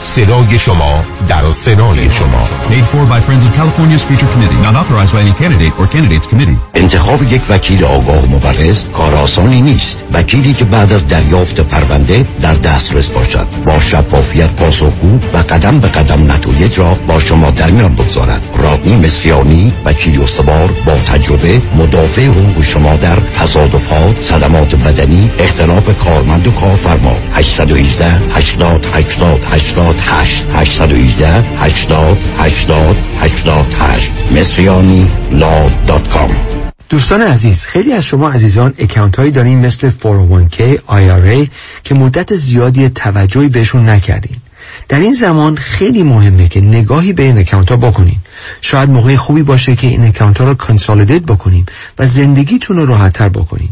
صدای 0.00 0.58
شما 0.58 1.04
در 1.28 1.52
سنای 1.52 2.10
شما. 2.10 2.48
Paid 2.70 2.86
for 2.92 3.04
by 3.12 3.20
Friends 3.20 3.44
of 3.44 3.52
California's 3.58 4.02
Future 4.02 4.30
Committee. 4.34 4.60
Not 4.62 4.74
authorized 4.74 5.12
by 5.12 5.20
any 5.20 5.34
candidate 5.42 5.74
or 5.78 5.86
candidates 5.86 6.26
committee. 6.26 6.58
انتخاب 6.74 7.32
یک 7.32 7.42
وکیل 7.48 7.84
آگاه 7.84 8.24
و 8.24 8.26
مبرز 8.26 8.84
کار 8.92 9.14
آسانی 9.14 9.62
نیست. 9.62 9.98
وکیلی 10.12 10.52
که 10.52 10.64
بعد 10.64 10.92
از 10.92 11.06
دریافت 11.06 11.60
پرونده 11.60 12.26
در 12.40 12.54
دسترس 12.54 13.10
باشد. 13.10 13.46
با 13.64 13.80
شفافیت 13.80 14.50
پاسخگو 14.50 15.20
و 15.34 15.36
قدم 15.36 15.80
به 15.80 15.88
قدم 15.88 16.32
نتایج 16.32 16.78
را 16.78 16.94
با 17.08 17.20
شما 17.20 17.50
در 17.50 17.70
میان 17.70 17.94
بگذارد. 17.94 18.42
رادنی 18.56 18.96
مصریانی 18.96 19.72
وکیل 19.84 20.22
استوار 20.22 20.70
با 20.86 20.92
تجربه 20.92 21.62
مدافع 21.78 22.26
حقوق 22.26 22.62
شما 22.62 22.96
در 22.96 23.16
تصادفات 23.34 24.24
صدمات 24.24 24.74
بدنی 24.74 25.30
اختلاف 25.38 25.98
کارمند 25.98 26.46
و 26.46 26.50
کارفرما. 26.50 27.16
818 27.32 28.06
80 28.34 28.86
80 28.94 29.40
88 29.98 30.44
818 30.54 31.44
80 31.56 32.18
80 32.38 32.96
88 33.20 34.10
Mesriani 34.32 35.10
Law 35.32 35.68
dot 35.86 36.08
com. 36.08 36.30
دوستان 36.88 37.22
عزیز 37.22 37.62
خیلی 37.62 37.92
از 37.92 38.04
شما 38.04 38.30
عزیزان 38.30 38.74
account 38.78 39.16
هایی 39.16 39.30
دارین 39.30 39.66
مثل 39.66 39.90
401k 39.90 40.78
IRA 40.88 41.48
که 41.84 41.94
مدت 41.94 42.34
زیادی 42.34 42.88
توجهی 42.88 43.48
بهشون 43.48 43.88
نکردین. 43.88 44.36
در 44.88 45.00
این 45.00 45.12
زمان 45.12 45.56
خیلی 45.56 46.02
مهمه 46.02 46.48
که 46.48 46.60
نگاهی 46.60 47.12
به 47.12 47.22
این 47.22 47.38
account 47.38 47.70
ها 47.70 47.76
بکنین. 47.76 48.18
شاید 48.60 48.90
موقع 48.90 49.16
خوبی 49.16 49.42
باشه 49.42 49.76
که 49.76 49.86
این 49.86 50.04
account 50.04 50.38
ها 50.38 50.46
رو 50.46 50.54
consolidate 50.54 51.22
بکنیم 51.22 51.66
و 51.98 52.06
زندگیتون 52.06 52.76
رو 52.76 52.86
راحت 52.86 53.12
تر 53.12 53.28
بکنین. 53.28 53.68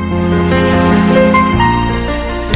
Thank 0.09 0.51
you. 0.51 0.56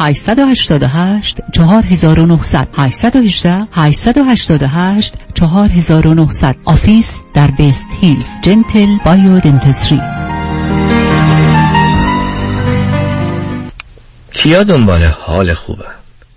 888 0.00 1.40
4900 1.52 2.68
818 2.76 3.68
888 3.72 5.14
4900 5.34 6.56
office 6.64 7.24
در 7.34 7.50
West 7.50 7.88
Hills. 8.00 8.28
Gentle 8.42 8.96
Biodentistry 9.04 10.00
کیا 14.32 14.64
دنبال 14.64 15.04
حال 15.04 15.54
خوبه؟ 15.54 15.84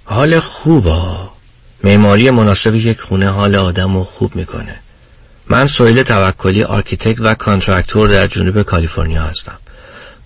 حال 0.05 0.39
خوبه. 0.39 1.01
معماری 1.83 2.31
مناسب 2.31 2.75
یک 2.75 2.99
خونه 2.99 3.29
حال 3.29 3.55
آدم 3.55 3.93
رو 3.93 4.03
خوب 4.03 4.35
می‌کنه. 4.35 4.75
من 5.47 5.67
سهیل 5.67 6.03
توکلی 6.03 6.63
architect 6.63 7.21
و 7.21 7.35
contractor 7.35 8.07
در 8.07 8.27
جنوب 8.27 8.61
کالیفرنیا 8.61 9.23
هستم. 9.23 9.57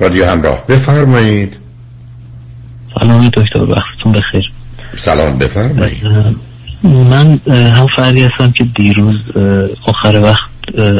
رادیو 0.00 0.26
همراه. 0.26 0.66
بفرمایید. 0.68 1.56
سلام 3.00 3.28
دکتر 3.28 3.58
وقتتون 3.58 4.12
بخیر. 4.12 4.52
سلام 4.96 5.38
بفرمایید. 5.38 6.04
من 6.84 7.40
هم 7.48 7.86
فردی 7.96 8.22
هستم 8.22 8.50
که 8.50 8.64
دیروز 8.64 9.16
آخر 9.86 10.20
وقت 10.22 10.50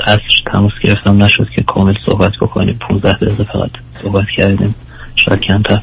عصر 0.07 0.43
تماس 0.53 0.73
گرفتم. 0.83 1.23
نشد 1.23 1.47
که 1.57 1.63
کامل 1.63 1.95
صحبت 2.07 2.33
بکنیم. 2.41 2.79
15 2.89 3.13
دقیقه 3.13 3.45
فقط 3.45 3.71
صحبت 4.03 4.27
کردیم. 4.37 4.75
شاید 5.17 5.41
کمتر. 5.41 5.81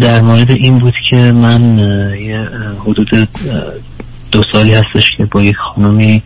در 0.00 0.20
مورد 0.20 0.50
این 0.50 0.78
بود 0.78 0.94
که 1.10 1.16
من 1.16 1.78
یه 2.18 2.48
حدود 2.86 3.28
دو 4.32 4.42
سالی 4.52 4.74
هستش 4.74 5.04
که 5.16 5.24
با 5.24 5.42
یک 5.42 5.56
خانمی 5.56 6.22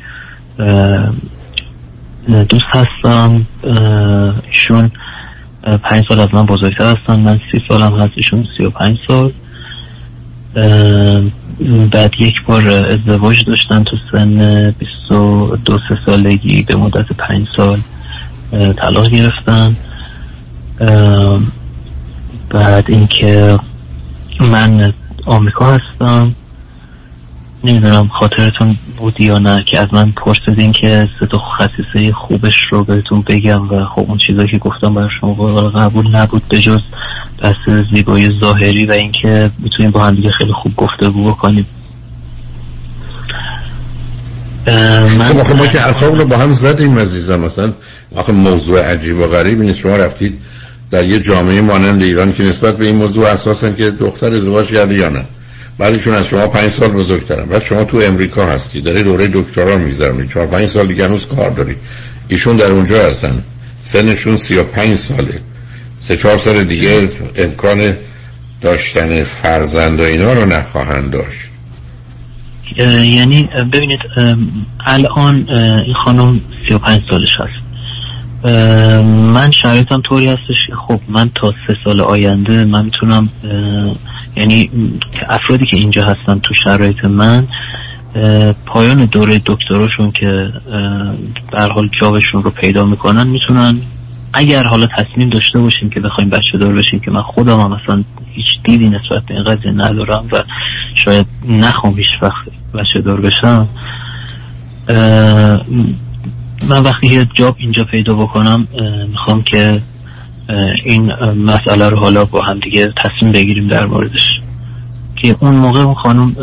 دوست 2.29 2.64
هستم 2.68 3.47
ایشون 4.53 4.91
پنج 5.83 6.05
سال 6.09 6.20
از 6.20 6.35
من 6.35 6.47
بزرگتر 6.47 6.85
هستن. 6.85 7.20
من 7.20 7.41
سی 7.53 7.62
سالم 7.68 8.01
هست 8.01 8.12
ایشون 8.16 8.47
سی 8.57 8.64
و 8.64 8.70
پنج 8.70 8.99
سال. 9.07 9.33
بعد 11.91 12.12
یک 12.18 12.35
بار 12.47 12.68
ازدواج 12.68 13.45
داشتن 13.45 13.85
تو 13.85 13.97
سن 14.12 14.70
بیست 14.79 15.12
و 15.12 15.57
دو 15.64 15.79
سه 15.89 15.99
سالگی 16.07 16.62
به 16.62 16.77
مدت 16.77 17.12
پنج 17.12 17.47
سال 17.57 17.79
طلاق 18.51 19.09
گرفتن. 19.09 19.77
بعد 22.51 22.85
اینکه 22.89 23.59
من 24.41 24.93
آمریکا 25.27 25.79
هستم. 25.79 26.35
نمی‌دونم 27.64 28.08
خاطرتون 28.08 28.76
بود 28.96 29.20
یا 29.20 29.38
نه 29.38 29.64
که 29.66 29.80
از 29.80 29.88
من 29.92 30.12
پرسیدین 30.12 30.72
که 30.72 31.08
سه 31.20 31.26
تا 31.26 31.38
خصیصه 31.38 32.12
خوبش 32.12 32.56
رو 32.70 32.84
بهتون 32.84 33.22
بگم 33.22 33.68
و 33.68 33.84
خب 33.84 34.04
اون 34.08 34.18
چیزایی 34.18 34.48
که 34.48 34.58
گفتم 34.58 34.94
برای 34.94 35.08
شما 35.20 35.34
قبول 35.70 36.16
نبود 36.16 36.42
به 36.48 36.58
جز 36.58 36.80
بحث 37.42 37.84
زیبایی 37.94 38.38
ظاهری 38.40 38.86
و 38.86 38.92
اینکه 38.92 39.50
می‌تونیم 39.58 39.90
با 39.90 40.04
هم 40.04 40.14
دیگه 40.14 40.30
خیلی 40.38 40.52
خوب 40.52 40.76
گفتگو 40.76 41.30
بکنیم 41.30 41.66
من 44.66 45.24
خب 45.24 45.38
آخه 45.38 45.54
ما 45.54 45.66
که 45.66 45.86
ارخاب 45.86 46.16
رو 46.16 46.24
با 46.24 46.36
هم 46.36 46.52
زدیم 46.52 46.98
عزیزم 46.98 47.40
مثلا 47.40 47.72
آخه 48.16 48.32
موضوع 48.32 48.80
عجیب 48.80 49.18
و 49.20 49.26
غریب 49.26 49.60
نیست 49.60 49.78
شما 49.78 49.96
رفتید 49.96 50.38
در 50.90 51.04
یه 51.04 51.20
جامعه 51.20 51.60
مانند 51.60 52.02
ایران 52.02 52.32
که 52.32 52.42
نسبت 52.42 52.76
به 52.76 52.84
این 52.84 52.96
موضوع 52.96 53.26
اساسا 53.26 53.72
که 53.72 53.90
دختر 53.90 54.32
ازدواج 54.32 54.66
کرده 54.66 54.94
یا 54.94 55.08
نه. 55.08 55.24
بعدشون 55.79 56.14
از 56.14 56.27
شما 56.27 56.47
پنج 56.47 56.72
سال 56.72 56.89
بزرگترن. 56.89 57.47
بعد 57.47 57.62
شما 57.62 57.85
تو 57.85 58.01
امریکا 58.05 58.47
هستی. 58.47 58.81
داره 58.81 59.03
دوره 59.03 59.27
دکترا 59.33 59.79
می‌ذارم 59.79 60.29
چهار 60.29 60.47
پنج 60.47 60.68
سال 60.68 60.87
دیگه 60.87 61.05
هنوز 61.05 61.27
کار 61.27 61.51
داری. 61.51 61.77
ایشون 62.29 62.57
در 62.57 62.70
اونجا 62.70 63.09
هستن. 63.09 63.45
سنشون 63.83 64.37
سی 64.37 64.55
و 64.55 64.64
پنج 64.64 64.97
ساله. 64.97 65.41
سه 66.01 66.16
چهار 66.16 66.37
سال 66.37 66.64
دیگه 66.64 67.09
امکان 67.37 67.97
داشتن 68.61 69.25
فرزند 69.25 70.01
و 70.01 70.03
اینا 70.03 70.33
رو 70.33 70.47
نخواهند 70.47 71.11
داشت. 71.11 71.39
یعنی 73.05 73.49
ببینید 73.72 73.99
الان 74.87 75.47
این 75.87 75.95
خانم 76.05 76.41
سی 76.68 76.75
و 76.75 76.79
پنج 76.79 77.03
سالش 77.11 77.37
هست. 77.41 77.64
من 79.05 79.51
شرایطم 79.51 80.03
طوری 80.09 80.27
هستش. 80.27 80.68
خب 80.89 81.01
من 81.09 81.31
تا 81.35 81.53
سه 81.66 81.77
سال 81.85 82.01
آینده 82.01 82.64
من 82.64 82.85
می‌تونم 82.85 83.29
یعنی 84.37 84.70
افرادی 85.28 85.66
که 85.66 85.76
اینجا 85.76 86.05
هستن 86.05 86.39
تو 86.39 86.55
شرایط 86.55 87.05
من 87.05 87.49
پایان 88.66 89.07
دوره 89.07 89.41
دکتراشون 89.47 90.11
که 90.12 90.49
در 91.53 91.72
حال 91.72 91.91
جابشون 92.01 92.43
رو 92.43 92.51
پیدا 92.51 92.87
می‌کنن 92.87 93.26
می‌تونن 93.26 93.80
اگر 94.32 94.64
حالا 94.64 94.87
تصمیم 94.87 95.30
داشته 95.30 95.59
باشیم 95.59 95.91
که 95.91 96.01
بخوایم 96.01 96.30
بچه 96.30 96.59
دار 96.59 96.74
بشیم 96.74 97.01
که 97.01 97.11
من 97.11 97.22
خودم 97.22 97.61
هم 97.61 97.72
مثلا 97.72 98.05
هیچ 98.35 98.47
دیدی 98.64 98.89
نسبت 98.89 99.22
به 99.26 99.35
این 99.35 99.43
قضیه 99.43 99.72
ندارم 99.72 100.28
و 100.32 100.43
شاید 100.95 101.26
نخوام 101.49 101.97
هیچ 101.97 102.11
وقت 102.22 102.49
بچه 102.74 103.01
دار 103.01 103.20
بشم 103.20 103.68
من 106.68 106.82
وقتی 106.82 107.07
یه 107.07 107.26
جاب 107.35 107.57
اینجا 107.59 107.85
پیدا 107.85 108.14
بکنم 108.14 108.68
می‌خوام 109.09 109.43
که 109.43 109.82
این 110.84 111.12
مسئله 111.34 111.88
رو 111.88 111.97
حالا 111.97 112.24
با 112.24 112.42
هم 112.42 112.59
دیگه 112.59 112.92
تصمیم 112.97 113.32
بگیریم 113.32 113.68
در 113.68 113.86
موردش. 113.86 114.40
که 115.22 115.36
اون 115.40 115.55
موقع 115.55 115.80
اون 115.80 115.95
خانم 115.95 116.36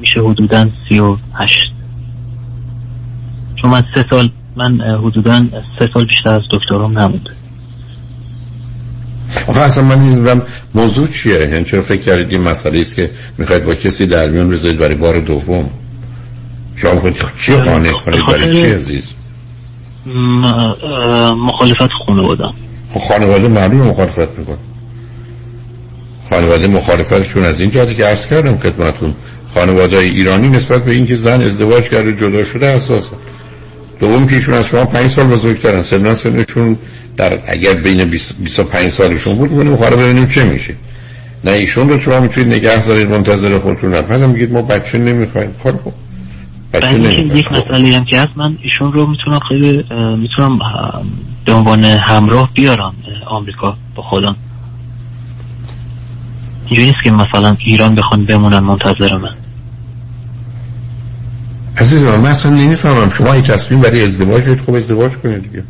میشه 0.00 0.20
حدودا 0.20 0.68
سی 0.88 0.98
و 0.98 1.16
هشت. 1.34 1.72
چون 3.62 3.70
من 3.70 3.84
سه 3.94 4.04
سال 4.10 4.30
من 4.56 4.80
حدودا 4.80 5.44
سه 5.78 5.88
سال 5.94 6.06
بیشتر 6.06 6.34
از 6.34 6.42
دکترام 6.50 6.98
نمونده 6.98 7.30
آخه 9.48 9.60
اصلا 9.60 9.84
من 9.84 9.98
نمی‌دونم 9.98 10.42
موضوع 10.74 11.08
چیه؟ 11.08 11.34
یعنی 11.34 11.64
چرا 11.64 11.82
فکر 11.82 12.02
کردید 12.02 12.32
این 12.32 12.40
مسئله 12.40 12.80
است 12.80 12.94
که 12.94 13.10
می‌خواید 13.38 13.64
با 13.64 13.74
کسی 13.74 14.06
در 14.06 14.28
میون 14.28 14.50
بذارید 14.50 14.78
برای 14.78 14.94
بار 14.94 15.20
دوم؟ 15.20 15.70
شما 16.76 16.92
می‌خواید 16.94 17.16
چی 17.40 17.52
قانع 17.52 17.92
کنید؟ 17.92 18.26
برای 18.26 18.52
چی 18.52 18.72
عزیز؟ 18.72 19.14
مخالفت 21.36 21.88
خانواده 22.06 22.44
خب 22.44 22.54
خانواده 22.94 23.48
معلوم 23.48 23.86
مخالفت 23.86 24.38
میکن 24.38 24.58
خانواده 26.30 26.66
مخالفتشون 26.66 27.44
از 27.44 27.60
این 27.60 27.70
جهتی 27.70 27.94
که 27.94 28.04
عرض 28.04 28.26
کردم 28.26 28.58
خدمتون 28.58 29.14
خانواده 29.54 29.96
ایرانی 29.96 30.48
نسبت 30.48 30.84
به 30.84 30.92
اینکه 30.92 31.16
زن 31.16 31.40
ازدواج 31.42 31.88
کرده 31.88 32.12
جدا 32.12 32.44
شده 32.44 32.66
اساسا 32.66 33.16
دوم 34.00 34.26
که 34.26 34.34
ایشون 34.34 34.54
از 34.54 34.66
شما 34.66 34.84
پنج 34.84 35.10
سال 35.10 35.26
بزرگترن. 35.26 35.82
سنن 35.82 36.14
سنشون 36.14 36.76
در 37.16 37.38
اگر 37.46 37.74
بین 37.74 38.04
25 38.04 38.92
سالشون 38.92 39.36
بود 39.36 39.50
میگونیم 39.50 39.76
خواهر 39.76 39.96
ببینیم 39.96 40.26
چه 40.26 40.44
میشه. 40.44 40.74
نه 41.44 41.50
ایشون 41.50 41.88
رو 41.88 42.00
شما 42.00 42.20
می‌تونید 42.20 42.54
نگه 42.54 42.86
دارید 42.86 43.10
منتظر 43.10 43.58
خودتون 43.58 43.94
نه 43.94 44.26
میگید 44.26 44.52
ما 44.52 44.62
بچه 44.62 44.98
نمی‌خوایم. 44.98 45.54
خب. 45.62 45.74
یک 46.74 47.52
مسئله 47.52 47.96
هم 47.96 48.04
که 48.04 48.20
هست. 48.20 48.36
من 48.36 48.58
ایشون 48.62 48.92
رو 48.92 49.06
می‌تونم 49.06 49.40
خیلی 49.48 49.84
می‌تونم 50.16 50.58
به 51.44 51.52
عنوان 51.52 51.84
همراه 51.84 52.50
بیارم 52.54 52.94
آمریکا 53.26 53.76
با 53.94 54.02
خودم. 54.02 54.36
اینجوری 56.66 56.88
نیست 56.88 57.02
که 57.04 57.10
مثلا 57.10 57.56
ایران 57.58 57.94
بخوان 57.94 58.24
بمونن 58.24 58.58
منتظر 58.58 59.16
من. 59.16 59.34
عزیز 61.76 62.02
من 62.02 62.20
من 62.20 62.30
اصلا 62.30 62.52
نمی‌فهمم 62.52 63.10
شما 63.10 63.32
این 63.32 63.42
تصمیم 63.42 63.80
برای 63.80 64.02
ازدواج 64.02 64.60
خب 64.60 64.74
ازدواج 64.74 65.12
کنید 65.12 65.42
دیگه. 65.42 65.64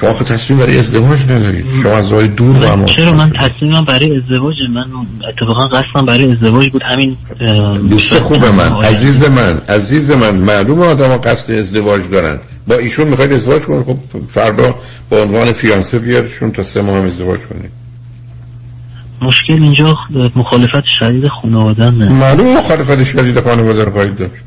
شما 0.00 0.12
خود 0.12 0.26
تصمیم 0.26 0.58
برای 0.58 0.78
ازدواج 0.78 1.22
ندارید. 1.22 1.66
شما 1.82 1.92
از 1.92 2.12
راه 2.12 2.26
دور 2.26 2.58
با 2.58 2.66
هم 2.66 2.84
چرا 2.84 3.12
من 3.12 3.32
تصمیمم 3.40 3.84
برای 3.84 4.16
ازدواج 4.16 4.54
من 4.74 4.84
اتفاقا 5.28 5.68
قصدم 5.68 6.06
برای 6.06 6.32
ازدواج 6.32 6.70
بود. 6.70 6.82
همین 6.90 7.16
دوست 7.90 8.18
خوب 8.18 8.44
من 8.44 8.72
عزیز 8.72 9.22
من 9.22 9.60
عزیز 9.68 10.10
من 10.10 10.34
معلوم 10.34 10.80
آدم 10.80 11.08
ها 11.08 11.18
قصد 11.18 11.52
ازدواج 11.52 12.02
دارن. 12.10 12.38
با 12.68 12.74
ایشون 12.74 13.08
می‌خواید 13.08 13.32
ازدواج 13.32 13.62
کنید 13.62 13.84
خب 13.86 13.98
فردا 14.28 14.74
با 15.10 15.22
عنوان 15.22 15.52
فیانسه 15.52 15.98
بیارشون 15.98 16.50
تا 16.50 16.62
سه 16.62 16.82
ماه 16.82 16.98
هم 16.98 17.06
ازدواج 17.06 17.40
کنید. 17.40 17.70
مشکل 19.22 19.62
اینجا 19.62 19.96
مخالفت 20.36 20.84
شدید 20.84 21.28
خانواده 21.28 21.90
معلوم 21.90 22.56
مخالفت 22.56 23.04
شدید 23.04 23.40
خانواده 23.40 23.84
رو 23.84 23.92
خواهید 23.92 24.16
داشت. 24.16 24.42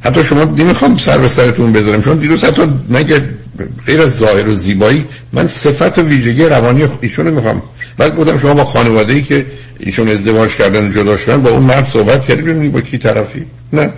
حتی 0.00 0.24
شما 0.24 0.44
نمی‌خوام 0.44 0.96
سر 0.96 1.18
به 1.18 1.28
سرتون 1.28 1.72
بذارم. 1.72 2.02
چون 2.02 2.18
دیروز 2.18 2.44
حتی 2.44 2.62
نگه 2.90 3.37
غیر 3.86 4.00
از 4.00 4.18
ظاهر 4.18 4.48
و 4.48 4.54
زیبایی 4.54 5.04
من 5.32 5.46
صفت 5.46 5.98
و 5.98 6.02
ویژگی 6.02 6.44
روانی 6.44 6.84
ایشون 7.00 7.26
رو 7.26 7.34
می‌خوام. 7.34 7.62
بعد 7.98 8.16
گفتم 8.16 8.38
شما 8.38 8.54
با 8.54 8.64
خانواده 8.64 9.12
ای 9.12 9.22
که 9.22 9.46
ایشون 9.78 10.08
ازدواج 10.08 10.50
کردن 10.50 10.88
و 10.88 10.92
جدا 10.92 11.16
شدن 11.16 11.42
با 11.42 11.50
اون 11.50 11.62
مرد 11.62 11.84
صحبت 11.84 12.26
کردی 12.26 12.68
با 12.68 12.80
کی 12.80 12.98
طرفی؟ 12.98 13.46
نه. 13.72 13.90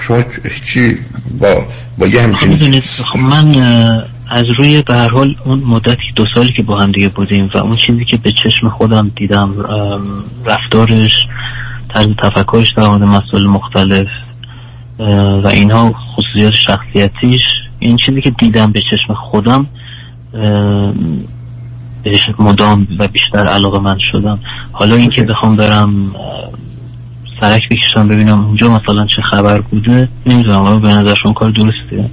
شما 0.00 0.24
چی 0.64 0.98
با 1.40 1.66
با 1.98 2.06
یه 2.06 2.22
همچین 2.22 2.80
خب 2.80 3.18
من 3.18 3.54
از 4.30 4.44
روی 4.58 4.82
به 4.82 4.94
هر 4.94 5.08
حال 5.08 5.36
اون 5.44 5.58
مدتی 5.58 6.02
دو 6.16 6.24
سالی 6.34 6.52
که 6.56 6.62
با 6.62 6.78
هم 6.78 6.92
دیگه 6.92 7.08
بودیم 7.08 7.50
و 7.54 7.58
اون 7.58 7.76
چیزی 7.76 8.04
که 8.04 8.16
به 8.16 8.32
چشم 8.32 8.68
خودم 8.68 9.10
دیدم 9.16 9.54
رفتارش 10.46 11.12
طرز 11.94 12.06
تفکرش 12.22 12.72
در 12.76 12.88
مورد 12.88 13.02
مسائل 13.02 13.46
مختلف 13.46 14.06
و 15.44 15.46
اینها 15.52 15.92
خصوصیات 15.92 16.52
شخصیتیش 16.52 17.42
این 17.82 17.96
چیزی 17.96 18.20
که 18.20 18.30
دیدم 18.30 18.72
به 18.72 18.80
چشم 18.80 19.14
خودم 19.14 19.66
بهش 22.02 22.20
مدام 22.38 22.86
و 22.98 23.08
بیشتر 23.08 23.46
علاقه 23.46 23.78
من 23.78 23.98
شدم. 24.12 24.38
حالا 24.72 24.94
اینکه 24.94 25.22
بخوام 25.22 25.56
برم 25.56 26.14
سرک 27.40 27.62
بکشم 27.70 28.08
ببینم 28.08 28.44
اونجا 28.44 28.68
مثلا 28.68 29.06
چه 29.06 29.22
خبر 29.30 29.60
بوده 29.60 30.08
نمی‌دونم. 30.26 30.80
به 30.80 30.88
نظر 30.88 31.14
شما 31.22 31.32
کار 31.32 31.50
درسته؟ 31.50 32.10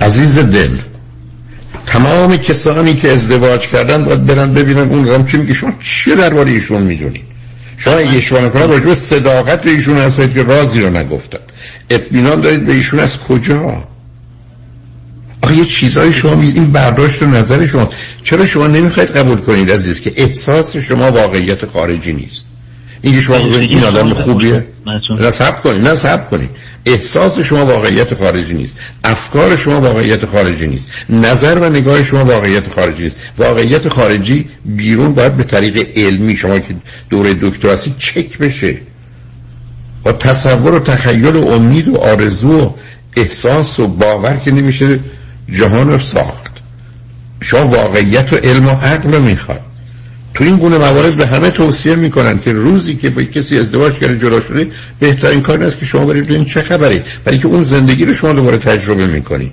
عزیز 0.00 0.38
دل 0.38 0.76
تمام 1.86 2.36
کسانی 2.36 2.94
که 2.94 3.12
ازدواج 3.12 3.60
کردن 3.60 4.04
باید 4.04 4.26
برن 4.26 4.54
ببینن 4.54 4.80
اون 4.80 5.08
رم 5.08 5.24
چی 5.26 5.36
میگه 5.36 5.54
شما 5.54 5.72
چی 5.80 6.14
درباره 6.14 6.50
ایشون 6.50 6.82
می‌دونید 6.82 7.24
شما 7.76 7.94
اگه 7.94 8.16
اشتباه 8.16 8.48
کنم 8.48 8.70
راجع 8.70 8.92
صداقت 8.92 9.66
ایشون 9.66 9.96
هستید 9.96 10.34
که 10.34 10.42
رازی 10.42 10.80
رو 10.80 10.90
نگفتن. 10.90 11.38
اطمینان 11.90 12.40
دارید 12.40 12.66
به 12.66 12.72
ایشون 12.72 13.00
از 13.00 13.18
کجا؟ 13.18 13.84
آخه 15.42 15.56
یه 15.56 15.64
چیزای 15.64 16.12
شما 16.12 16.34
می 16.34 16.46
این 16.46 16.72
برداشت 16.72 17.22
و 17.22 17.26
نظر 17.26 17.66
شما. 17.66 17.90
چرا 18.22 18.46
شما 18.46 18.66
نمی‌خواید 18.66 19.10
قبول 19.10 19.38
کنید 19.38 19.70
عزیز 19.70 20.00
که 20.00 20.12
احساس 20.16 20.76
شما 20.76 21.10
واقعیت 21.10 21.66
خارجی 21.66 22.12
نیست؟ 22.12 22.44
اینکه 23.02 23.20
شما 23.20 23.38
بگید 23.38 23.70
این 23.70 23.84
آدم 23.84 24.14
خوبیه؟ 24.14 24.66
نه 25.20 25.30
سب 25.30 25.62
کنید 25.62 25.88
نه 25.88 25.96
سب 25.96 26.30
کنید. 26.30 26.50
احساس 26.86 27.38
شما 27.38 27.66
واقعیت 27.66 28.14
خارجی 28.14 28.54
نیست. 28.54 28.78
افکار 29.04 29.56
شما 29.56 29.80
واقعیت 29.80 30.26
خارجی 30.26 30.66
نیست. 30.66 30.90
نظر 31.10 31.58
و 31.58 31.68
نگاه 31.68 32.04
شما 32.04 32.24
واقعیت 32.24 32.68
خارجی 32.68 33.02
نیست. 33.02 33.16
واقعیت 33.38 33.88
خارجی 33.88 34.48
بیرون 34.64 35.14
باید 35.14 35.36
به 35.36 35.44
طریق 35.44 35.88
علمی 35.96 36.36
شما 36.36 36.58
که 36.58 36.74
دوره 37.10 37.34
دکتراسی 37.34 37.94
چک 37.98 38.38
بشه. 38.38 38.78
با 40.02 40.12
تصور 40.12 40.74
و 40.74 40.80
تخیل 40.80 41.36
و 41.36 41.46
امید 41.46 41.88
و 41.88 41.96
آرزو 41.96 42.60
و 42.60 42.72
احساس 43.16 43.80
و 43.80 43.88
باور 43.88 44.36
که 44.36 44.50
نمیشه 44.50 44.98
جهان 45.50 45.88
رو 45.88 45.98
ساخت. 45.98 46.52
شما 47.40 47.66
واقعیت 47.66 48.32
و 48.32 48.36
علم 48.36 48.66
و 48.66 48.70
عقل 48.70 49.12
رو 49.12 49.22
می‌خواد. 49.22 49.60
تو 50.34 50.44
این 50.44 50.56
گونه 50.56 50.78
موارد 50.78 51.16
به 51.16 51.26
همه 51.26 51.50
توصیه 51.50 51.94
می‌کنن 51.94 52.38
که 52.38 52.52
روزی 52.52 52.94
که 52.94 53.10
با 53.10 53.22
کسی 53.22 53.58
ازدواج 53.58 53.98
کرده 53.98 54.18
جدا 54.18 54.40
شده 54.40 54.66
بهترین 55.00 55.40
کار 55.40 55.62
است 55.62 55.78
که 55.78 55.86
شما 55.86 56.04
برید 56.04 56.24
ببینید 56.24 56.46
چه 56.46 56.62
خبری. 56.62 57.02
برای 57.24 57.38
که 57.38 57.46
اون 57.46 57.62
زندگی 57.62 58.04
رو 58.04 58.14
شما 58.14 58.32
دوباره 58.32 58.56
تجربه 58.56 59.06
می‌کنید 59.06 59.52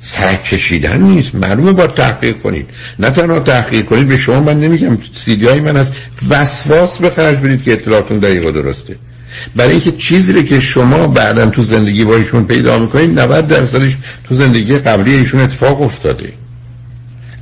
سر 0.00 0.34
کشیدن 0.34 1.02
نیست. 1.02 1.34
معلومه 1.34 1.72
با 1.72 1.86
تحقیق 1.86 2.36
کنید. 2.36 2.70
نه 2.98 3.10
تنها 3.10 3.40
تحقیق 3.40 3.84
کنید 3.84 4.08
به 4.08 4.16
شما 4.16 4.40
من 4.40 4.60
نمیگم 4.60 4.98
سیدی 5.14 5.46
های 5.46 5.60
من 5.60 5.76
از 5.76 5.92
وسواس 6.28 6.98
به 6.98 7.10
خرج 7.10 7.38
برید 7.38 7.62
که 7.62 7.72
اطلاعاتون 7.72 8.18
دقیق 8.18 8.50
درسته. 8.50 8.96
برای 9.56 9.70
اینکه 9.70 9.92
چیزی 9.92 10.32
رو 10.32 10.42
که 10.42 10.60
شما 10.60 11.06
بعدا 11.06 11.46
تو 11.46 11.62
زندگی 11.62 12.04
با 12.04 12.16
ایشون 12.16 12.44
پیدا 12.44 12.78
می‌کنید 12.78 13.20
90 13.20 13.46
درصدش 13.46 13.96
تو 14.28 14.34
زندگی 14.34 14.78
قبلی 14.78 15.14
ایشون 15.14 15.40
اتفاق 15.40 15.82
افتاده. 15.82 16.32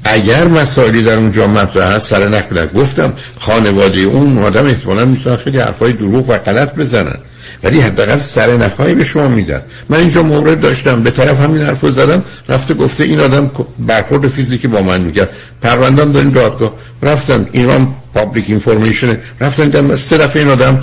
اگر 0.04 0.48
مسائلی 0.48 1.02
در 1.02 1.14
اونجا 1.14 1.46
مطرح 1.46 1.94
هست 1.94 2.10
سر 2.10 2.28
نکنه 2.28 2.66
گفتم 2.66 3.12
خانواده 3.38 4.00
اون 4.00 4.38
آدم 4.38 4.66
احتمالا 4.66 5.04
می‌تونن 5.04 5.36
خیلی 5.36 5.58
حرفای 5.58 5.92
دروغ 5.92 6.30
و 6.30 6.38
غلط 6.38 6.74
بزنن. 6.74 7.18
ولی 7.62 7.80
حداقل 7.80 8.18
سر 8.18 8.56
نخواهی 8.56 8.94
به 8.94 9.04
شما 9.04 9.28
میدن. 9.28 9.62
من 9.88 9.98
اینجا 9.98 10.22
مورد 10.22 10.60
داشتم. 10.60 11.02
به 11.02 11.10
طرف 11.10 11.40
همین 11.40 11.62
حرف 11.62 11.90
زدم 11.90 12.22
رفته 12.48 12.74
گفته 12.74 13.04
این 13.04 13.20
آدم 13.20 13.50
برخورد 13.78 14.28
فیزیکی 14.28 14.68
با 14.68 14.82
من 14.82 15.00
میگه 15.00 15.28
پروندم 15.62 16.12
داریم 16.12 16.30
دادگاه 16.30 16.72
رفتن 17.02 17.46
ایران 17.52 17.94
public 18.14 18.44
information 18.48 19.18
رفتن 19.40 19.64
دیدم 19.64 19.96
سه 19.96 20.18
دفعه 20.18 20.42
این 20.42 20.50
آدم 20.50 20.80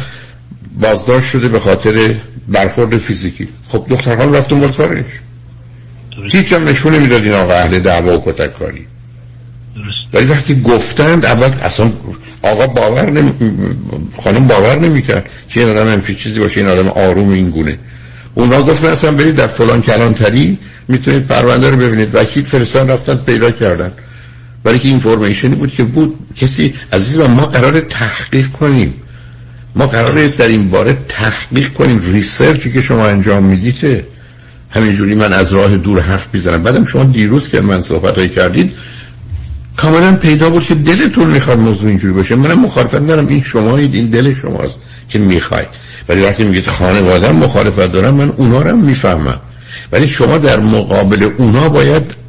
بازداشت 0.79 1.29
شده 1.29 1.47
به 1.47 1.59
خاطر 1.59 2.15
برخورد 2.47 2.97
فیزیکی. 2.97 3.47
خب 3.67 3.85
دختران 3.89 4.35
رفتن 4.35 4.55
دنبال 4.55 4.71
کارش. 4.71 5.05
هیچ 6.31 6.53
هم 6.53 6.67
نشونه 6.67 6.99
می‌داد 6.99 7.23
این 7.23 7.33
آقا 7.33 7.53
اهل 7.53 7.79
دعوا 7.79 8.17
و 8.17 8.21
کتک 8.25 8.53
کاری 8.53 8.87
ولی 10.13 10.25
وقتی 10.25 10.61
گفتند 10.61 11.25
اول 11.25 11.51
اصلا 11.63 11.91
آقا 12.41 12.67
باور 12.67 13.09
نمی... 13.09 13.33
خانم 14.23 14.47
باور 14.47 14.79
نمی‌کرد 14.79 15.29
که 15.49 15.59
این 15.59 15.69
آدم 15.69 15.93
همچین 15.93 16.15
چیزی 16.15 16.39
باشه 16.39 16.59
این 16.59 16.69
آدم 16.69 16.87
آروم 16.87 17.29
این 17.29 17.49
گونه. 17.49 17.79
اونا 18.33 18.61
گفتن 18.61 18.87
اصلا 18.87 19.11
برید 19.11 19.35
در 19.35 19.47
فلان 19.47 19.81
کلانتری 19.81 20.57
می‌تونید 20.87 21.27
پرونده 21.27 21.69
رو 21.69 21.77
ببینید. 21.77 22.15
وکیل 22.15 22.43
فرستان 22.43 22.89
رفتن 22.89 23.15
پیدا 23.15 23.51
کردن. 23.51 23.91
برای 24.63 24.79
که 24.79 24.87
اینفورمیشنی 24.87 25.55
بود 25.55 25.73
که 25.73 25.83
بود 25.83 26.19
کسی 26.35 26.73
عزیز 26.93 27.17
ما 27.17 27.45
قرار 27.45 27.79
تحقیق 27.79 28.47
کنیم. 28.47 28.93
ما 29.75 29.87
قراره 29.87 30.27
در 30.27 30.47
این 30.47 30.69
باره 30.69 30.97
تحقیق 31.09 31.73
کنیم 31.73 32.01
ریسرچی 32.11 32.71
که 32.71 32.81
شما 32.81 33.07
انجام 33.07 33.43
می‌دید. 33.43 34.03
همینجوری 34.69 35.15
من 35.15 35.33
از 35.33 35.53
راه 35.53 35.77
دور 35.77 35.99
حرف 35.99 36.27
می‌زنم. 36.33 36.63
بعدم 36.63 36.85
شما 36.85 37.03
دیروز 37.03 37.49
که 37.49 37.61
من 37.61 37.81
صحبت 37.81 38.31
کردید 38.31 38.71
کاملا 39.77 40.15
پیدا 40.15 40.49
بود 40.49 40.63
که 40.63 40.75
دلتون 40.75 41.29
می‌خواد 41.29 41.59
موضوع 41.59 41.89
اینجوری 41.89 42.13
باشه. 42.13 42.35
منم 42.35 42.59
مخالفت 42.59 43.07
دارم. 43.07 43.27
این 43.27 43.41
شمایید 43.41 43.95
این 43.95 44.09
دل 44.09 44.35
شماست 44.35 44.81
که 45.09 45.19
می‌خواید. 45.19 45.67
ولی 46.09 46.21
وقتی 46.21 46.43
میگید 46.43 46.67
خانواده 46.67 47.31
مخالفت 47.31 47.91
دارم 47.91 48.13
من 48.13 48.29
اونا 48.29 48.61
رو 48.61 48.77
می‌فهمم. 48.77 49.39
ولی 49.91 50.07
شما 50.07 50.37
در 50.37 50.59
مقابل 50.59 51.29
اونا 51.37 51.69
باید 51.69 52.20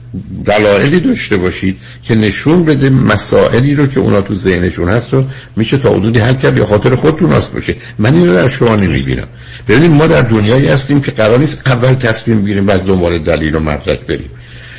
دلایلی 0.44 1.00
داشته 1.00 1.36
باشید 1.36 1.76
که 2.02 2.14
نشون 2.14 2.64
بده 2.64 2.90
مسائلی 2.90 3.74
رو 3.74 3.86
که 3.86 4.00
اونا 4.00 4.20
تو 4.20 4.34
ذهنشون 4.34 4.88
هست 4.88 5.12
رو 5.12 5.24
میشه 5.56 5.78
تا 5.78 5.90
حدودی 5.90 6.18
حل 6.18 6.34
کرد 6.34 6.58
یا 6.58 6.66
خاطر 6.66 6.94
خودتون 6.94 7.32
هست 7.32 7.52
باشه. 7.52 7.76
من 7.98 8.14
اینو 8.14 8.34
در 8.34 8.48
شما 8.48 8.76
نمی‌بینم. 8.76 9.26
ببینید 9.68 9.90
ما 9.90 10.06
در 10.06 10.22
دنیایی 10.22 10.66
هستیم 10.66 11.00
که 11.00 11.10
قرار 11.10 11.38
نیست 11.38 11.62
اول 11.66 11.94
تصمیم 11.94 12.42
بگیریم 12.42 12.66
بعد 12.66 12.84
دنبال 12.84 13.18
دلیل 13.18 13.54
و 13.54 13.60
مدرک 13.60 14.06
بریم. 14.06 14.30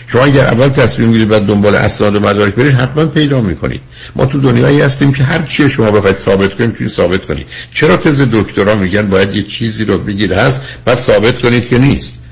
شما 0.08 0.24
اگر 0.24 0.46
اول 0.46 0.70
تصمیم 0.70 1.12
گیرید 1.12 1.28
بعد 1.28 1.46
دنبال 1.46 1.76
اسناد 1.76 2.16
و 2.16 2.20
مدارک 2.20 2.56
برید 2.56 2.74
حتما 2.74 3.06
پیدا 3.06 3.42
می‌کنید. 3.42 3.82
ما 4.16 4.26
تو 4.26 4.40
دنیایی 4.40 4.82
هستیم 4.82 5.14
که 5.14 5.24
هر 5.24 5.42
چی 5.42 5.70
شما 5.70 5.92
بخواید 5.92 6.16
ثابت 6.16 6.54
کنید 6.54 6.70
می‌تونید 6.70 6.94
ثابت 6.94 7.26
کنید. 7.26 7.46
چرا 7.74 7.98
تز 7.98 8.22
دکترا 8.32 8.76
میگن 8.76 9.10
باید 9.10 9.36
یه 9.36 9.44
چیزی 9.44 9.86
رو 9.86 9.98
بگید 9.98 10.32
هست 10.32 10.64
بعد 10.86 10.98
ثابت 10.98 11.40
کنید 11.42 11.68
که 11.68 11.78
نیست؟ 11.78 12.23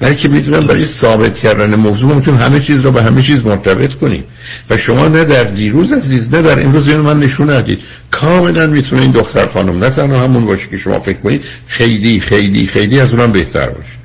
برای 0.00 0.16
که 0.16 0.28
می‌تونم 0.28 0.66
برای 0.66 0.86
ثابت 0.86 1.38
کردن 1.38 1.74
موضوع 1.74 2.14
می‌تونم 2.14 2.38
همه 2.38 2.60
چیز 2.60 2.80
رو 2.80 2.92
به 2.92 3.02
همه 3.02 3.22
چیز 3.22 3.44
مرتبط 3.44 3.94
کنیم. 3.94 4.24
و 4.70 4.76
شما 4.76 5.08
نه 5.08 5.24
در 5.24 5.44
دیروز 5.44 5.92
عزیز 5.92 6.34
نه 6.34 6.42
در 6.42 6.62
امروز 6.62 6.88
اینو 6.88 7.02
من 7.02 7.20
نشون 7.20 7.50
ندید. 7.50 7.78
کاملا 8.10 8.66
می‌تونه 8.66 9.02
این 9.02 9.10
دختر 9.10 9.46
خانم 9.46 9.84
نه 9.84 9.90
تنها 9.90 10.24
همون 10.24 10.44
باشه 10.46 10.68
که 10.68 10.76
شما 10.76 11.00
فکر 11.00 11.18
کنید 11.18 11.44
خیلی 11.66 12.20
خیلی 12.20 12.66
خیلی 12.66 13.00
از 13.00 13.14
اونم 13.14 13.32
بهتر 13.32 13.68
باشه. 13.68 14.00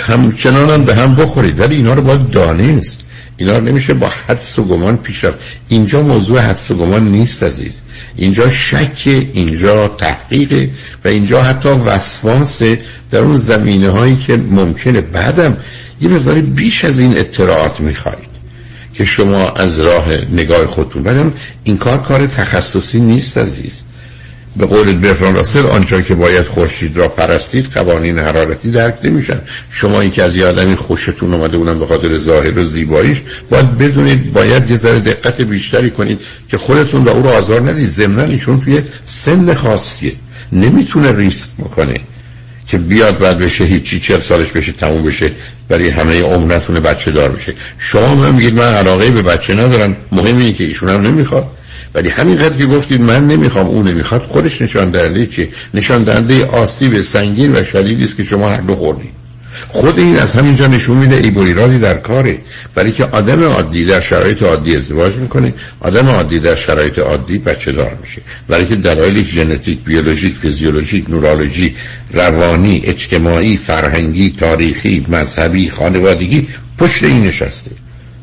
همچنان 0.00 0.70
هم 0.70 0.84
به 0.84 0.94
هم 0.94 1.14
بخورید 1.14 1.60
ولی 1.60 1.74
اینا 1.74 1.94
رو 1.94 2.02
باید 2.02 2.30
دانست 2.30 3.04
اینا 3.36 3.60
نمیشه 3.60 3.94
با 3.94 4.08
حدس 4.26 4.58
و 4.58 4.62
گمان 4.62 4.96
پیش 4.96 5.24
رفت. 5.24 5.38
اینجا 5.68 6.02
موضوع 6.02 6.40
حدس 6.40 6.70
و 6.70 6.74
گمان 6.74 7.08
نیست 7.08 7.42
عزیز. 7.42 7.80
اینجا 8.16 8.50
شک 8.50 9.02
اینجا 9.06 9.88
تحقیق 9.88 10.70
و 11.04 11.08
اینجا 11.08 11.42
حتی 11.42 11.68
وسواس 11.68 12.62
در 13.10 13.18
اون 13.18 13.36
زمینه 13.36 13.90
هایی 13.90 14.16
که 14.16 14.36
ممکنه. 14.36 15.00
بعدم 15.00 15.56
یه 16.00 16.08
مقداری 16.08 16.42
بیش 16.42 16.84
از 16.84 16.98
این 16.98 17.18
اطلاعات 17.18 17.80
می‌خواید 17.80 18.32
که 18.94 19.04
شما 19.04 19.48
از 19.48 19.80
راه 19.80 20.08
نگاه 20.10 20.66
خودتون. 20.66 21.02
بعدم 21.02 21.32
این 21.64 21.76
کار 21.76 22.02
کار 22.02 22.26
تخصصی 22.26 23.00
نیست 23.00 23.38
عزیز. 23.38 23.82
به 24.56 24.66
قول 24.66 24.92
برفران 24.92 25.34
راسل 25.34 25.66
آنجا 25.66 26.00
که 26.00 26.14
باید 26.14 26.46
خورشید 26.46 26.96
را 26.96 27.08
پرستید 27.08 27.66
قوانین 27.66 28.18
حرارتی 28.18 28.70
درک 28.70 28.98
نمیشن. 29.04 29.40
شما 29.70 30.00
این 30.00 30.10
که 30.10 30.22
از 30.22 30.36
یه 30.36 30.46
آدمی 30.46 30.76
خوشتون 30.76 31.34
اومده 31.34 31.56
اونم 31.56 31.78
به 31.78 31.86
خاطر 31.86 32.18
ظاهر 32.18 32.58
و 32.58 32.62
زیباییش 32.62 33.18
باید 33.50 33.78
بدونید 33.78 34.32
باید 34.32 34.70
یه 34.70 34.76
ذره 34.76 34.98
دقت 34.98 35.40
بیشتری 35.40 35.90
کنید 35.90 36.20
که 36.48 36.58
خودتون 36.58 37.04
و 37.04 37.08
او 37.08 37.22
رو 37.22 37.28
آزار 37.28 37.60
ندید. 37.60 37.88
ضمن 37.88 38.30
ایشون 38.30 38.60
توی 38.60 38.82
سن 39.04 39.54
خاصیه. 39.54 40.12
نمی‌تونه 40.52 41.12
ریسک 41.12 41.48
بکنه 41.58 42.00
که 42.66 42.78
بیاد 42.78 43.18
بعد 43.18 43.38
بشه 43.38 43.64
هیچی 43.64 44.00
چهل 44.00 44.20
سالش 44.20 44.50
بشه 44.50 44.72
تموم 44.72 45.04
بشه 45.04 45.30
برای 45.68 45.88
همه 45.88 46.22
عمر 46.22 46.54
نتونه 46.54 46.80
بچه 46.80 47.10
دار 47.10 47.32
بشه. 47.32 47.54
شما 47.78 48.14
من 48.14 48.34
میگید 48.34 48.54
من 48.54 48.74
علاقه 48.74 49.10
به 49.10 49.22
بچه 49.22 49.54
ندارم. 49.54 49.96
مهم 50.12 50.36
اینه 50.36 50.52
که 50.52 50.64
ایشون 50.64 50.88
هم 50.88 51.00
نمی‌خواد. 51.00 51.50
ولی 51.94 52.08
همینقدر 52.08 52.56
که 52.56 52.66
گفتید 52.66 53.00
من 53.00 53.26
نمی‌خوام 53.26 53.66
اون 53.66 53.88
نمی‌خواد 53.88 54.22
خودش 54.22 54.62
نشان 54.62 54.90
دهنده 54.90 55.26
چی 55.26 55.48
نشان 55.74 56.04
دهنده 56.04 56.46
آسیب 56.46 57.00
سنگین 57.00 57.52
و 57.52 57.64
شدیدی 57.64 58.04
است 58.04 58.16
که 58.16 58.22
شما 58.22 58.48
هر 58.48 58.60
دو 58.60 58.74
خوردید 58.74 59.22
خود 59.68 59.98
این 59.98 60.16
از 60.16 60.32
همینجا 60.32 60.66
نشون 60.66 60.96
میده 60.96 61.16
ای 61.16 61.78
در 61.78 61.94
کاره. 61.94 62.38
برای 62.74 62.92
که 62.92 63.04
آدم 63.04 63.44
عادی 63.44 63.84
در 63.84 64.00
شرایط 64.00 64.42
عادی 64.42 64.76
ازدواج 64.76 65.16
می‌کنه 65.16 65.54
آدم 65.80 66.08
عادی 66.08 66.38
در 66.38 66.56
شرایط 66.56 66.98
عادی 66.98 67.38
بچه 67.38 67.72
دار 67.72 67.96
میشه. 68.02 68.22
برای 68.48 68.66
که 68.66 68.76
دلایل 68.76 69.24
ژنتیک 69.24 69.78
بیولوژیک 69.84 70.36
فیزیولوژیک 70.36 71.10
نورولوژی 71.10 71.76
روانی 72.12 72.82
اجتماعی 72.84 73.56
فرهنگی 73.56 74.34
تاریخی 74.38 75.06
مذهبی 75.08 75.70
خانوادگی 75.70 76.48
پشت 76.78 77.04
این 77.04 77.22
نشسته. 77.22 77.70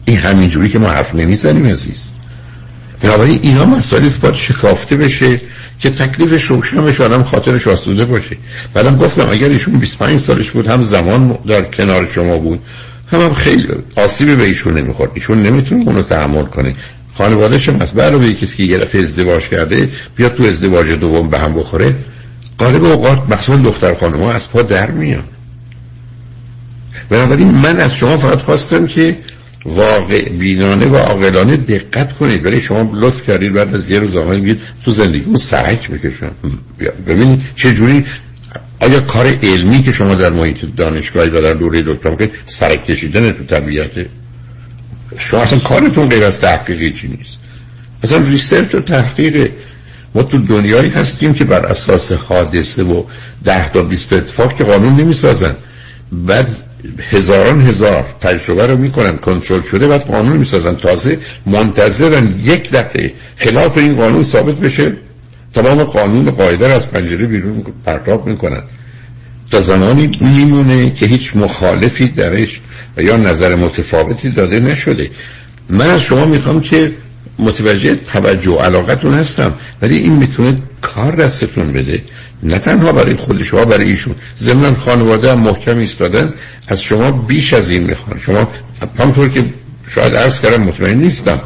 این 0.06 0.18
همینجوری 0.18 0.70
که 0.70 0.80
ما 0.80 0.90
حرف 0.90 1.16
نمی‌زنیم 1.16 1.66
عزیز. 1.66 2.09
بنابراین 3.02 3.40
اینا 3.42 3.66
مسائلی 3.66 4.10
باید 4.22 4.36
شکافته 4.36 4.96
بشه 4.96 5.42
که 5.80 5.90
تکلیفش 5.90 6.44
روشن 6.44 6.86
بشه 6.86 7.04
آدم 7.04 7.24
خاطرش 7.24 7.68
آسوده 7.68 8.06
باشه. 8.06 8.38
بعدم 8.74 8.96
گفتم 8.96 9.28
اگر 9.32 9.50
ایشون 9.50 9.80
25 9.80 10.20
سالش 10.20 10.52
بود 10.52 10.68
هم 10.68 10.84
زمان 10.84 11.38
در 11.48 11.62
کنار 11.62 12.06
شما 12.06 12.38
بود 12.38 12.62
هم, 13.12 13.22
هم 13.22 13.34
خیلی 13.34 13.68
آسیبی 13.96 14.36
به 14.36 14.44
ایشون 14.44 14.78
نمی‌خورد. 14.78 15.12
ایشون 15.14 15.44
نمی‌تونه 15.44 15.84
اونو 15.86 16.02
تحمل 16.02 16.44
کنه. 16.44 16.76
خانوادهش 17.18 17.70
هم 17.70 17.82
از 17.82 17.94
به 17.94 18.34
کسی 18.34 18.58
که 18.58 18.64
یه 18.64 18.88
ازدواج 19.00 19.44
کرده 19.44 19.90
بیاد 20.16 20.36
تو 20.36 20.44
ازدواج 20.44 20.90
دوم 20.90 21.30
به 21.30 21.40
هم 21.40 21.54
بخوره. 21.54 21.96
غالب 22.60 22.84
اوقات 22.84 23.30
مثلا 23.30 23.58
دختر 23.58 23.94
خانم 23.94 24.24
ها 24.24 24.32
از 24.32 24.50
پا 24.50 24.62
در 24.62 24.92
میان. 24.92 25.24
بنابراین 27.10 27.48
من 27.48 27.80
از 27.80 27.96
شما 27.96 28.18
فقط 28.18 28.42
خواستم 28.42 28.88
که 28.88 29.18
واقع 29.70 30.30
بینانه 30.30 30.86
و 30.86 30.96
عاقلانه 30.96 31.58
دقت 31.58 32.14
کنید. 32.14 32.46
ولی 32.46 32.62
شما 32.62 32.92
لطف 32.94 33.26
کردید 33.28 33.54
بعد 33.54 33.76
از 33.76 33.92
یه 33.92 34.00
روز 34.00 34.16
آمد 34.16 34.40
میگید 34.40 34.62
تو 34.86 34.92
زندگی 34.92 35.38
سرک 35.38 35.90
بکشم 35.92 36.32
ببینید 37.08 37.42
چه 37.56 37.74
جوری 37.74 38.06
آیا 38.80 39.00
کار 39.00 39.28
علمی 39.44 39.82
که 39.82 39.92
شما 39.92 40.16
در 40.16 40.30
محیط 40.30 40.66
دانشگاهی 40.78 41.30
و 41.30 41.42
در 41.42 41.54
دوره 41.54 41.82
دکترا 41.82 42.16
که 42.16 42.32
سرک 42.46 42.86
کشیدن 42.86 43.32
تو 43.32 43.44
طبیعت؟ 43.44 43.92
شما 45.18 45.42
اصلا 45.42 45.60
کارتون 45.60 46.10
غیر 46.10 46.24
از 46.24 46.40
تحقیقی 46.40 46.92
چی 46.92 47.08
نیست؟ 47.08 47.38
اصلا 48.04 48.18
research 48.18 48.76
و 48.76 48.80
تحقیق. 48.80 49.52
ما 50.16 50.24
تو 50.24 50.38
دنیایی 50.38 50.90
هستیم 50.90 51.34
که 51.34 51.46
بر 51.46 51.66
اساس 51.66 52.12
حادثه 52.12 52.84
و 52.84 53.04
ده 53.44 53.70
تا 53.70 53.84
بیست 53.84 54.14
اتفاق 54.14 54.56
که 54.56 54.64
قانون 54.64 54.96
نمی‌سازن. 54.96 55.56
بعد 56.12 56.58
هزاران 57.12 57.62
هزار 57.62 58.06
تجربه 58.22 58.68
رو 58.68 58.78
می‌کنن 58.78 59.18
کنترل 59.18 59.62
شده 59.62 59.88
بعد 59.88 60.02
قانون 60.02 60.38
می‌سازن. 60.38 60.76
تازه 60.76 61.20
منتظرن 61.46 62.34
یک 62.44 62.72
دفعه 62.72 63.14
خلاف 63.38 63.78
این 63.78 63.96
قانون 63.96 64.24
ثابت 64.24 64.56
بشه. 64.56 64.94
تمام 65.54 65.84
قانون 65.84 66.32
قاعده 66.32 66.68
از 66.68 66.92
پنجره 66.92 67.26
بیرون 67.26 67.64
پرتاب 67.86 68.28
می‌کنن. 68.28 68.64
تا 69.52 69.62
زمانی 69.62 70.18
میمونه 70.22 70.94
که 70.94 71.06
هیچ 71.06 71.36
مخالفی 71.36 72.08
درش 72.08 72.62
و 72.98 73.04
یا 73.04 73.18
نظر 73.18 73.56
متفاوتی 73.56 74.30
داده 74.30 74.60
نشده. 74.60 75.10
من 75.70 75.90
از 75.90 76.02
شما 76.02 76.26
می‌خوام 76.26 76.62
که 76.62 76.92
متوجه 77.40 77.96
توجه 77.96 78.52
و 78.52 78.58
علاقتون 78.58 79.14
هستم. 79.14 79.54
ولی 79.82 79.98
این 79.98 80.14
می‌تونه 80.14 80.58
کار 80.82 81.16
دستتون 81.16 81.74
بده. 81.74 82.02
نه 82.44 82.60
تنها 82.60 82.92
برای 82.92 83.16
خود 83.16 83.44
شما 83.44 83.66
برای 83.66 83.90
ایشون. 83.90 84.16
ضمن 84.38 84.76
خانواده 84.76 85.32
هم 85.32 85.40
محکم 85.40 85.78
ایستادن. 85.78 86.34
از 86.68 86.82
شما 86.82 87.12
بیش 87.12 87.54
از 87.54 87.70
این 87.70 87.84
می‌خوان. 87.84 88.20
شما 88.20 88.48
همطور 89.00 89.30
که 89.30 89.46
شاید 89.88 90.16
عرض 90.16 90.40
کردم 90.42 90.64
مطمئن 90.64 90.98
نیستم. 90.98 91.40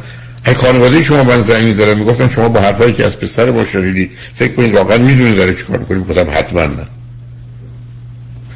ای 0.46 0.54
خانواده 0.54 1.02
شما 1.02 1.24
من 1.24 1.42
زنگ 1.42 1.64
می‌زدن 1.64 1.98
می‌گفتن 1.98 2.28
شما 2.28 2.48
با 2.48 2.60
حرفایی 2.60 2.92
که 2.92 3.06
از 3.06 3.20
پسر 3.20 3.50
ما 3.50 3.64
شنیدید 3.64 4.10
فکر 4.34 4.52
کنید 4.52 4.74
واقعا 4.74 4.98
می‌دونید 4.98 5.36
داره 5.36 5.54
چیکار 5.54 5.78
می‌کنید 5.78 6.08
گفتم 6.08 6.30
حتما 6.30 6.64
نه. 6.64 6.86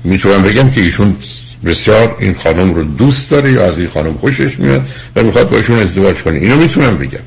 می‌تونم 0.04 0.42
بگم 0.42 0.70
که 0.70 0.80
ایشون 0.80 1.16
بسیار 1.64 2.16
این 2.20 2.34
خانم 2.34 2.74
رو 2.74 2.84
دوست 2.84 3.30
داره 3.30 3.52
یا 3.52 3.64
از 3.64 3.78
این 3.78 3.88
خانم 3.88 4.12
خوشش 4.12 4.58
میاد 4.58 4.88
و 5.16 5.22
می‌خواد 5.22 5.50
باشون 5.50 5.78
ازدواج 5.78 6.22
کنه. 6.22 6.36
اینو 6.36 6.56
می‌تونم 6.56 6.98
بگم. 6.98 7.18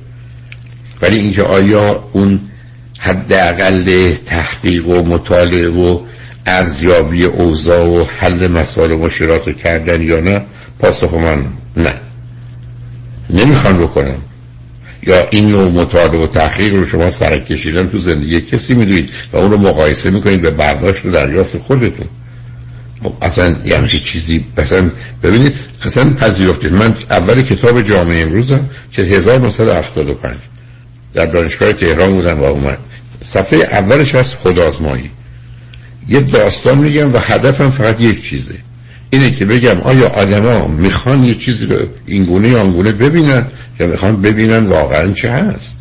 ولی 1.02 1.18
اینکه 1.18 1.44
آیا 1.44 2.04
اون 2.12 2.40
حداقل 3.00 4.14
تحقیق 4.26 4.88
و 4.88 5.04
مطالعه 5.04 5.70
و 5.70 6.00
ارزیابی 6.46 7.26
اوضاع 7.26 7.88
و 7.88 8.06
حل 8.20 8.48
مسائل 8.48 8.92
مشکلات 8.92 9.48
رو 9.48 9.54
کردن 9.54 10.02
یا 10.02 10.20
نه 10.20 10.42
پاسخ 10.80 11.14
من 11.14 11.46
نه. 11.78 11.94
نمی‌خوان 13.30 13.78
بکنم 13.78 14.18
یا 15.04 15.28
این 15.30 15.48
نوع 15.48 15.72
مطالعه 15.72 16.24
و 16.24 16.28
تحقیق 16.28 16.74
رو 16.74 16.86
شما 16.86 17.10
سرک 17.10 17.46
کشیدن 17.46 17.88
تو 17.90 17.98
زندگی 17.98 18.42
کسی 18.42 18.74
می‌دونید 18.74 19.10
و 19.34 19.38
اون 19.38 19.52
رو 19.52 19.58
مقایسه 19.58 20.10
می‌کنید 20.10 20.42
به 20.42 20.52
برداشت 20.52 21.06
و 21.06 21.12
دریافت 21.12 21.58
خودتون. 21.58 22.08
خب 23.04 23.14
اصلا 23.22 23.56
یه 23.66 23.78
همچی 23.78 24.00
چیزی 24.00 24.46
مثلا 24.58 24.90
ببینید 25.24 25.54
اصلا 25.86 26.10
پذیرفتید. 26.10 26.74
من 26.74 26.96
اول 27.10 27.42
کتاب 27.42 27.82
جامعه 27.82 28.22
امروزم 28.22 28.70
که 28.92 29.02
1975 29.02 30.36
در 31.14 31.26
دانشگاه 31.26 31.74
تهران 31.74 32.12
بودم 32.12 32.40
و 32.40 32.44
اومد. 32.44 32.78
صفحه 33.26 33.60
اولش 33.60 34.16
هست 34.16 34.38
خدازمایی 34.38 35.12
یه 36.08 36.22
داستان 36.22 36.78
میگم 36.78 37.14
و 37.14 37.18
هدفم 37.18 37.70
فقط 37.70 38.02
یک 38.02 38.24
چیزه. 38.24 38.56
اینه 39.10 39.32
که 39.32 39.46
بگم 39.46 39.82
آیا 39.82 40.10
آدما 40.10 40.68
می‌خوان 40.68 41.24
یه 41.24 41.36
چیزی 41.36 41.66
رو 41.66 41.78
اینگونه 42.06 42.48
یا 42.48 42.62
آنگونه 42.62 42.92
ببینن 42.92 43.46
یا 43.80 43.88
می‌خوان 43.88 44.22
ببینن 44.22 44.66
واقعا 44.66 45.12
چه 45.12 45.32
هست. 45.32 45.78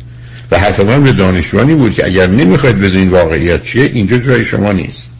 و 0.51 0.59
حرف 0.59 0.79
من 0.79 1.03
به 1.03 1.11
دانشجوانی 1.11 1.75
بود 1.75 1.93
که 1.93 2.05
اگر 2.05 2.27
نمی‌خواید 2.27 2.79
بدونین 2.79 3.09
واقعیت 3.09 3.63
چیه 3.63 3.83
اینجا 3.83 4.17
جای 4.17 4.43
شما 4.43 4.71
نیست. 4.71 5.11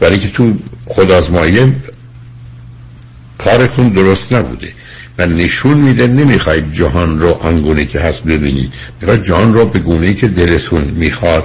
برای 0.00 0.18
که 0.18 0.28
تو 0.28 0.54
خدازمایی 0.86 1.72
کارتون 3.38 3.88
درست 3.88 4.32
نبوده. 4.32 4.72
و 5.18 5.26
نشون 5.26 5.76
میده 5.76 6.06
نمی‌خواید 6.06 6.72
جهان 6.72 7.18
رو 7.18 7.28
آنگونه 7.28 7.84
که 7.84 8.00
هست 8.00 8.24
ببینید 8.24 8.72
می‌خواید 9.00 9.22
جهان 9.22 9.54
رو 9.54 9.66
به 9.66 9.78
گونه 9.78 10.14
که 10.14 10.28
دلتون 10.28 10.84
می‌خواد 10.84 11.44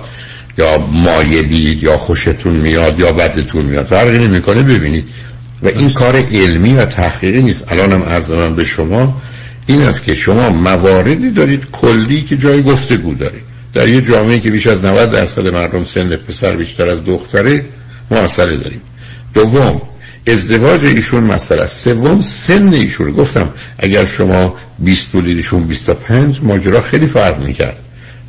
یا 0.58 0.78
مایلید 0.78 1.84
یا 1.84 1.98
خوشتون 1.98 2.54
میاد 2.54 3.00
یا 3.00 3.12
بدتون 3.12 3.66
میاد. 3.66 3.86
فرقی 3.86 4.28
نمی‌کنه 4.28 4.64
ببینید. 4.64 5.06
و 5.64 5.68
این 5.68 5.90
کار 5.90 6.16
علمی 6.16 6.74
و 6.74 6.86
تحقیقی 6.86 7.42
نیست. 7.42 7.72
الانم 7.72 8.04
عرض 8.04 8.32
من 8.32 8.56
به 8.56 8.66
شما 8.66 9.22
این 9.68 9.82
است 9.82 10.04
که 10.04 10.14
شما 10.14 10.50
مواردی 10.50 11.32
دارید 11.32 11.68
کلی 11.72 12.22
که 12.22 12.38
جای 12.38 12.62
گفتگو 12.62 13.14
دارید. 13.14 13.42
در 13.74 13.90
یه 13.90 14.02
جامعه 14.02 14.40
که 14.40 14.52
بیش 14.52 14.68
از 14.68 14.86
90 14.86 15.12
درصد 15.12 15.48
مردم 15.48 15.84
سن 15.86 16.16
پسر 16.16 16.56
بیشتر 16.56 16.90
از 16.90 17.06
دختره 17.06 17.66
ما 18.12 18.28
داریم. 18.38 18.82
دوم 19.34 19.82
ازدواج 20.28 20.86
ایشون 20.86 21.24
مسئله 21.24 21.62
است. 21.62 21.84
سوم 21.84 22.22
سن 22.22 22.74
ایشون. 22.74 23.12
گفتم 23.12 23.50
اگر 23.80 24.06
شما 24.06 24.56
20 24.80 25.12
بودید 25.12 25.38
ایشون 25.38 25.64
25 25.64 26.40
ماجرا 26.44 26.82
خیلی 26.82 27.06
فرق 27.06 27.40
می‌کرد. 27.40 27.78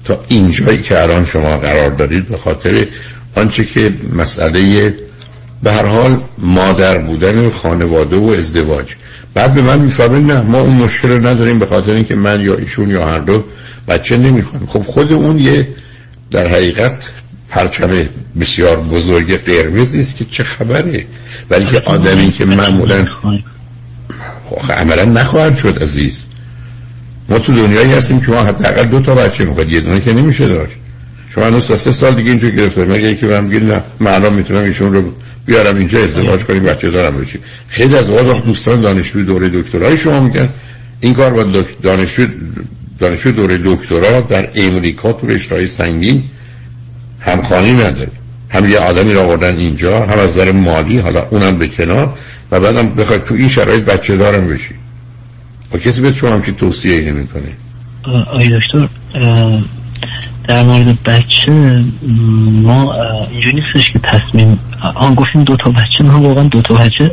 تا 0.05 0.25
اینجایی 0.29 0.83
که 0.83 1.03
الان 1.03 1.25
شما 1.25 1.57
قرار 1.57 1.91
دارید 1.91 2.29
به 2.29 2.39
خاطر 2.39 2.87
آنچه 3.35 3.65
که 3.65 3.95
مسئله 4.17 4.95
به 5.63 5.73
هر 5.73 5.87
حال 5.87 6.21
مادر 6.39 6.99
بودن 6.99 7.51
خانواده 7.51 8.17
و 8.17 8.29
ازدواج. 8.29 8.95
بعد 9.35 9.55
به 9.55 9.63
من 9.63 9.79
می‌فهمه 9.79 10.19
نه 10.19 10.41
ما 10.41 10.61
اون 10.61 10.75
مشکل 10.75 11.09
رو 11.09 11.27
نداریم 11.27 11.59
به 11.59 11.67
خاطر 11.67 11.91
اینکه 11.91 12.15
من 12.15 12.41
یا 12.41 12.55
ایشون 12.55 12.91
یا 12.91 13.07
هر 13.07 13.19
دو 13.19 13.45
بچه 13.89 14.17
نمی‌خوایم. 14.17 14.67
خب 14.67 14.83
خود 14.83 15.13
اون 15.13 15.39
یه 15.39 15.69
در 16.31 16.49
حقیقت 16.49 16.99
پرچم 17.49 18.09
بسیار 18.41 18.77
بزرگ 18.77 19.45
قرمز 19.45 19.95
است 19.95 20.17
که 20.17 20.25
چه 20.25 20.45
خبره 20.45 21.07
ولی 21.51 21.67
که 21.67 21.81
آدمی 21.81 22.33
که 22.33 22.45
معمولا 22.45 23.07
خب 24.51 24.73
عملا 24.73 25.05
نخواهد 25.05 25.57
شد 25.57 25.79
عزیز. 25.83 26.21
ما 27.29 27.39
تو 27.39 27.53
دنیایی 27.53 27.93
هستیم 27.93 28.21
که 28.21 28.31
ما 28.31 28.43
حداقل 28.43 28.85
دو 28.85 29.01
تا 29.01 29.15
بچه 29.15 29.45
می‌خواد 29.45 29.73
یه 29.73 29.81
دونه 29.81 30.01
که 30.01 30.13
نمیشه 30.13 30.49
داشت. 30.49 30.73
شما 31.29 31.45
هنوز 31.45 31.81
سه 31.81 31.93
سال 31.93 32.15
دیگه 32.15 32.31
اینجا 32.31 32.49
گرفته. 32.49 32.85
مگه 32.85 33.07
اینکه 33.07 33.27
من 33.27 33.49
بگید 33.49 33.65
نه 33.65 33.83
من 34.01 34.33
می‌تونم 34.33 34.65
ایشون 34.65 34.95
رو 34.95 35.13
بیارم 35.47 35.77
اینجا 35.77 36.05
ازدواج 36.05 36.45
کنیم 36.45 36.63
بچه 36.63 36.91
دارم 36.91 37.17
بشیم 37.17 37.41
خیلی 37.69 37.97
از 37.97 38.09
اوقات 38.09 38.45
دوستان 38.45 38.81
دانشجوی 38.81 39.25
دوره 39.25 39.49
دکترای 39.49 39.99
شما 39.99 40.21
میگن. 40.21 40.49
این 41.01 41.15
کار 41.15 41.33
با 41.33 41.63
دانشجو 41.83 42.27
دانشجو 42.99 43.31
دوره 43.31 43.61
دکترا 43.65 44.21
در 44.21 44.49
امریکا 44.55 45.13
تو 45.13 45.27
رشته‌های 45.27 45.67
سنگین 45.67 46.23
همخانی 47.27 47.73
نداره 47.73 48.11
هم 48.49 48.71
یه 48.71 48.79
آدمی 48.79 49.13
را 49.13 49.23
آوردن 49.23 49.57
اینجا 49.57 50.07
هم 50.07 50.19
از 50.19 50.39
نظر 50.39 50.53
مالی 50.53 50.99
حالا 50.99 51.27
اونم 51.31 51.59
به 51.59 51.69
کنار 51.69 52.15
و 52.51 52.61
بعدم 52.61 52.89
بخواد 52.89 53.25
تو 53.25 53.35
این 53.35 53.49
شرایط 53.49 53.85
بچه 53.85 54.17
دارم 54.17 54.49
بشی. 54.49 54.75
و 55.73 55.79
کسی 55.79 56.01
به 56.01 56.13
شما 56.13 56.31
همچین 56.31 56.55
توصیه 56.55 56.95
ای 56.95 57.11
نمی 57.11 57.27
کنه 57.27 57.57
آی 58.33 58.49
دکتر 58.49 58.89
در 60.49 60.63
مورد 60.63 61.03
بچه 61.03 61.53
ما 62.63 62.95
اینجوری 63.31 63.61
نیستش 63.61 63.91
که 63.93 63.99
تصمیم 63.99 64.59
آن 64.95 65.15
گفتیم 65.15 65.45
دو 65.45 65.57
تا 65.57 65.71
بچه 65.71 66.05
من 66.05 66.23
واقعا 66.23 66.45
دو 66.45 66.63
تا 66.63 66.75
بچه 66.75 67.11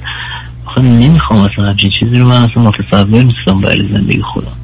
آخه 0.66 0.82
نمی‌خوام 0.82 1.40
اصلا 1.40 1.66
همچین 1.66 1.92
چیزی 2.00 2.18
رو 2.18 2.28
من 2.28 2.44
اصلا 2.44 2.64
متصور 2.64 3.24
نیستم 3.24 3.62
برای 3.62 3.88
زندگی 3.88 4.22
خودم. 4.22 4.63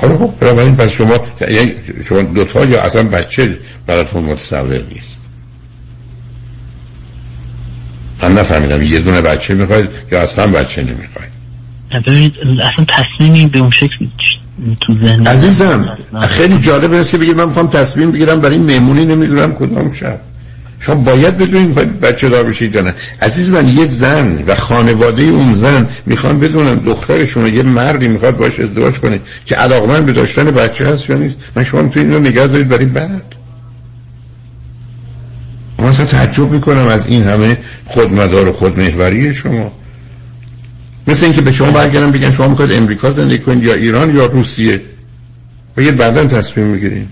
خب 0.00 0.16
خب 0.16 0.34
بنابراین 0.40 0.76
پس 0.76 0.90
شما 0.90 1.20
یعنی 1.50 1.74
شما 2.08 2.22
دوتا 2.22 2.64
یا 2.64 2.82
اصلا 2.82 3.02
بچه 3.02 3.58
براتون 3.86 4.24
متصور 4.24 4.82
نیست؟ 4.92 5.16
من 8.22 8.32
نفهمیدم 8.32 8.82
یه 8.82 9.00
دونه 9.00 9.20
بچه 9.20 9.54
می‌خواید 9.54 9.88
یا 10.12 10.22
اصلا 10.22 10.46
بچه 10.46 10.82
نمی‌خواید؟ 10.82 11.30
اصلا 12.62 12.84
تصمیمی 12.88 13.46
به 13.46 13.58
اون 13.58 13.70
شکل 13.70 14.06
تو 14.80 14.94
ذهن 14.94 15.26
عزیزم 15.26 15.98
خیلی 16.28 16.58
جالب 16.58 16.92
است 16.92 17.10
که 17.10 17.18
بگید 17.18 17.36
من 17.36 17.44
می‌خوام 17.44 17.68
تصمیم 17.68 18.12
بگیرم 18.12 18.40
برای 18.40 18.58
مهمونی 18.58 19.04
نمی‌دونم 19.04 19.54
کدام 19.54 19.92
شب. 19.92 20.20
شما 20.80 20.94
باید 20.94 21.38
بدونید 21.38 22.00
بچه 22.00 22.28
دار 22.28 22.44
بشید 22.44 22.74
یا 22.74 22.80
نه. 22.80 22.94
عزیز 23.22 23.50
من 23.50 23.68
یه 23.68 23.86
زن 23.86 24.44
و 24.46 24.54
خانواده 24.54 25.22
اون 25.22 25.52
زن 25.52 25.88
می‌خوان 26.06 26.38
بدونن 26.38 26.74
دخترشون 26.74 27.54
یه 27.54 27.62
مردی 27.62 28.08
می‌خواد 28.08 28.36
باش 28.36 28.60
ازدواج 28.60 28.94
کنه 28.94 29.20
که 29.46 29.54
علاقمند 29.54 30.06
به 30.06 30.12
داشتن 30.12 30.44
بچه 30.44 30.86
هست 30.86 31.10
یا 31.10 31.16
نیست. 31.16 31.36
من 31.56 31.64
شما 31.64 31.88
تو 31.88 32.00
این 32.00 32.12
رو 32.12 32.20
نگه 32.20 32.46
دارید 32.46 32.68
برای 32.68 32.84
بعد. 32.84 33.34
من 35.78 35.84
اصلا 35.84 36.06
تعجب 36.06 36.50
می‌کنم 36.50 36.86
از 36.86 37.06
این 37.06 37.22
همه 37.22 37.56
خودمدار 37.84 38.48
و 38.48 38.52
خودمهوری 38.52 39.34
شما. 39.34 39.72
مثل 41.06 41.24
اینکه 41.24 41.40
به 41.40 41.52
شما 41.52 41.70
برگردم 41.70 42.12
بگن 42.12 42.30
شما 42.30 42.48
می‌خواید 42.48 42.72
امریکا 42.72 43.10
زندگی 43.10 43.38
کنید 43.38 43.64
یا 43.64 43.74
ایران 43.74 44.16
یا 44.16 44.26
روسیه. 44.26 44.80
و 45.76 45.82
یه 45.82 45.92
بعدا 45.92 46.26
تصمیم 46.26 46.66
می‌گیرین 46.66 47.08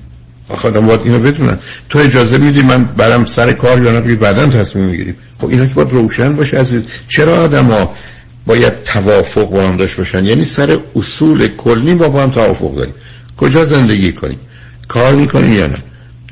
آدم 0.48 0.86
باید 0.86 1.00
اینو 1.04 1.18
بدونن 1.18 1.58
تو 1.88 1.98
اجازه 1.98 2.38
میدی 2.38 2.62
من 2.62 2.84
برم 2.84 3.24
سر 3.24 3.52
کار 3.52 3.82
یا 3.82 3.92
نه؟ 3.92 4.14
بعدا 4.14 4.46
تصمیم 4.46 4.84
می‌گیریم. 4.84 5.16
خب 5.40 5.48
اینا 5.48 5.66
که 5.66 5.74
باید 5.74 5.90
روشن 5.90 6.36
باشه 6.36 6.58
عزیز. 6.58 6.86
چرا 7.08 7.36
آدم 7.36 7.64
ها 7.64 7.94
باید 8.46 8.82
توافق 8.82 9.50
با 9.50 9.68
هم 9.68 9.76
داشت 9.76 9.96
باشن؟ 9.96 10.24
یعنی 10.24 10.44
سر 10.44 10.78
اصول 10.96 11.48
کلی 11.48 11.94
با 11.94 12.08
با 12.08 12.22
هم 12.22 12.30
توافق 12.30 12.74
داریم. 12.76 12.94
کجا 13.36 13.64
زندگی 13.64 14.12
کنیم؟ 14.12 14.40
کار 14.88 15.14
می‌کنیم 15.14 15.52
یا 15.52 15.66
نه؟ 15.66 15.78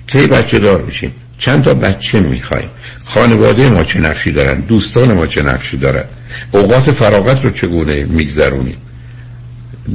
کی 0.07 0.27
بچه 0.27 0.59
دار 0.59 0.83
میشیم؟ 0.83 1.15
چند 1.39 1.65
تا 1.65 1.75
بچه 1.75 2.21
می‌خوایم؟ 2.21 2.69
خانواده 3.07 3.69
ما 3.69 3.85
چه 3.85 4.01
نقشی 4.01 4.33
دارن؟ 4.33 4.61
دوستان 4.61 5.13
ما 5.13 5.27
چه 5.27 5.43
نقشی 5.43 5.77
دارن؟ 5.77 6.05
اوقات 6.53 6.91
فراغت 6.91 7.45
رو 7.45 7.51
چگونه 7.51 8.05
میگذرونیم؟ 8.05 8.77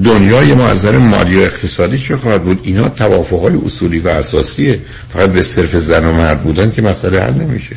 دنیای 0.03 0.53
ما 0.53 0.67
از 0.67 0.85
نظر 0.85 0.97
مالی 0.97 1.37
و 1.37 1.39
اقتصادی 1.39 1.97
چه 1.97 2.17
خواهد 2.17 2.43
بود 2.43 2.59
اینا 2.63 2.89
توافق 2.89 3.39
های 3.39 3.55
اصولی 3.65 3.99
و 3.99 4.07
اساسیه 4.07 4.79
فقط 5.09 5.29
به 5.29 5.41
صرف 5.41 5.75
زن 5.75 6.05
و 6.05 6.13
مرد 6.13 6.41
بودن 6.41 6.71
که 6.71 6.81
مسئله 6.81 7.21
حل 7.21 7.33
نمیشه 7.33 7.75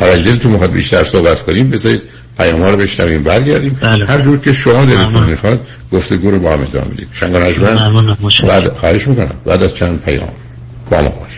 حالا 0.00 0.16
دلتون 0.16 0.52
می‌خواد 0.52 0.72
بیشتر 0.72 1.04
صحبت 1.04 1.42
کنیم 1.42 1.70
بذارید 1.70 2.02
پیام 2.38 2.62
ها 2.62 2.70
رو 2.70 2.76
بشنویم 2.76 3.22
برگردیم 3.22 3.78
بله. 3.80 4.06
هر 4.06 4.20
جور 4.20 4.38
که 4.38 4.52
شما 4.52 4.84
دلتون. 4.84 5.24
می‌خواد 5.24 5.66
گفتگو 5.92 6.30
رو 6.30 6.38
با 6.38 6.52
هم 6.52 6.62
ادامه 6.62 6.86
بدید 6.86 7.08
شنگ 7.12 7.36
نجمن 7.36 7.72
ممنونم. 7.72 8.16
متشکرم. 8.20 8.48
بعد 8.48 8.72
خواهش 8.72 9.08
می‌کنم 9.08 9.34
بعد 9.44 9.62
از 9.62 9.74
چند 9.74 10.02
پیام 10.02 10.28
با 10.90 11.02
ما 11.02 11.08
باشید 11.08 11.37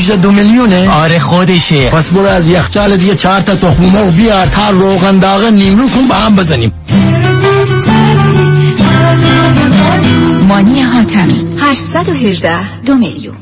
دو 0.09 0.31
میلیونه 0.31 0.89
آره 0.89 1.19
خودشه 1.19 1.89
پس 1.89 2.09
برو 2.09 2.25
از 2.25 2.47
یخچال 2.47 2.97
دیگه 2.97 3.15
چهار 3.15 3.41
تا 3.41 3.55
تخم 3.55 3.85
مرغ 3.85 4.15
بیار 4.15 4.45
تا 4.45 4.69
روغن 4.69 5.19
داغ 5.19 5.43
نیمرو 5.43 5.89
کن 5.89 6.07
با 6.07 6.15
هم 6.15 6.35
بزنیم 6.35 6.73
مانی 10.47 10.81
حاتمی 10.81 11.47
818 11.61 12.81
دو 12.81 12.95
میلیون 12.95 13.35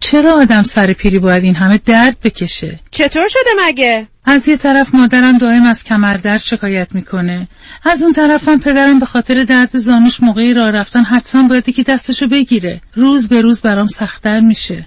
چرا 0.00 0.40
آدم 0.40 0.62
سر 0.62 0.92
پیری 0.92 1.18
باید 1.18 1.44
این 1.44 1.54
همه 1.54 1.80
درد 1.84 2.16
بکشه؟ 2.24 2.80
چطور 2.90 3.28
شده 3.28 3.50
مگه؟ 3.66 4.08
از 4.24 4.48
یه 4.48 4.56
طرف 4.56 4.94
مادرم 4.94 5.38
دائم 5.38 5.62
از 5.62 5.84
کمردرد 5.84 6.40
شکایت 6.40 6.94
می‌کنه. 6.94 7.48
از 7.84 8.02
اون 8.02 8.12
طرفم 8.12 8.58
پدرم 8.58 8.98
به 8.98 9.06
خاطر 9.06 9.44
درد 9.44 9.76
زانوش 9.76 10.22
موقعی 10.22 10.54
راه 10.54 10.70
رفتن 10.70 11.02
حتما 11.02 11.48
باید 11.48 11.70
که 11.74 11.82
دستشو 11.82 12.26
بگیره. 12.26 12.80
روز 12.94 13.28
به 13.28 13.40
روز 13.40 13.60
برام 13.60 13.86
سختتر 13.86 14.40
میشه. 14.40 14.86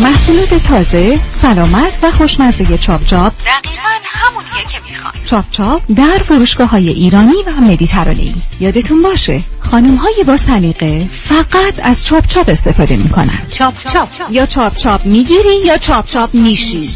محصولات 0.00 0.54
تازه 0.54 1.18
سلامت 1.30 1.98
و 2.02 2.10
خوشمزه 2.10 2.78
چاپ 2.78 3.04
چاپ 3.04 3.32
دقیقا 3.32 3.88
همونیه 4.04 4.64
که 4.72 4.78
می‌خوان 4.88 5.12
چاپ 5.26 5.44
چاپ 5.50 5.82
در 5.96 6.22
فروشگاه 6.28 6.70
های 6.70 6.88
ایرانی 6.88 7.34
و 7.46 7.60
مدیترانه‌ای. 7.60 8.34
یادتون 8.60 9.02
باشه 9.02 9.40
خانم 9.60 9.94
های 9.94 10.24
با 10.26 10.36
سلیقه 10.36 11.08
فقط 11.10 11.74
از 11.82 12.06
چاپ 12.06 12.26
چاپ 12.26 12.48
استفاده 12.48 12.96
می‌کنن. 12.96 13.38
چاپ 13.50 13.74
چاپ 13.88 14.08
یا 14.30 14.46
چاپ 14.46 14.76
چاپ 14.76 15.06
می‌گیری 15.06 15.60
یا 15.64 15.76
چاپ 15.76 16.06
چاپ 16.06 16.34
میشی. 16.34 16.90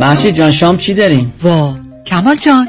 محشید 0.00 0.34
جان 0.34 0.52
شام 0.52 0.76
چی 0.76 0.94
داریم؟ 0.94 1.32
وا 1.42 1.76
کمال 2.06 2.36
جان. 2.36 2.68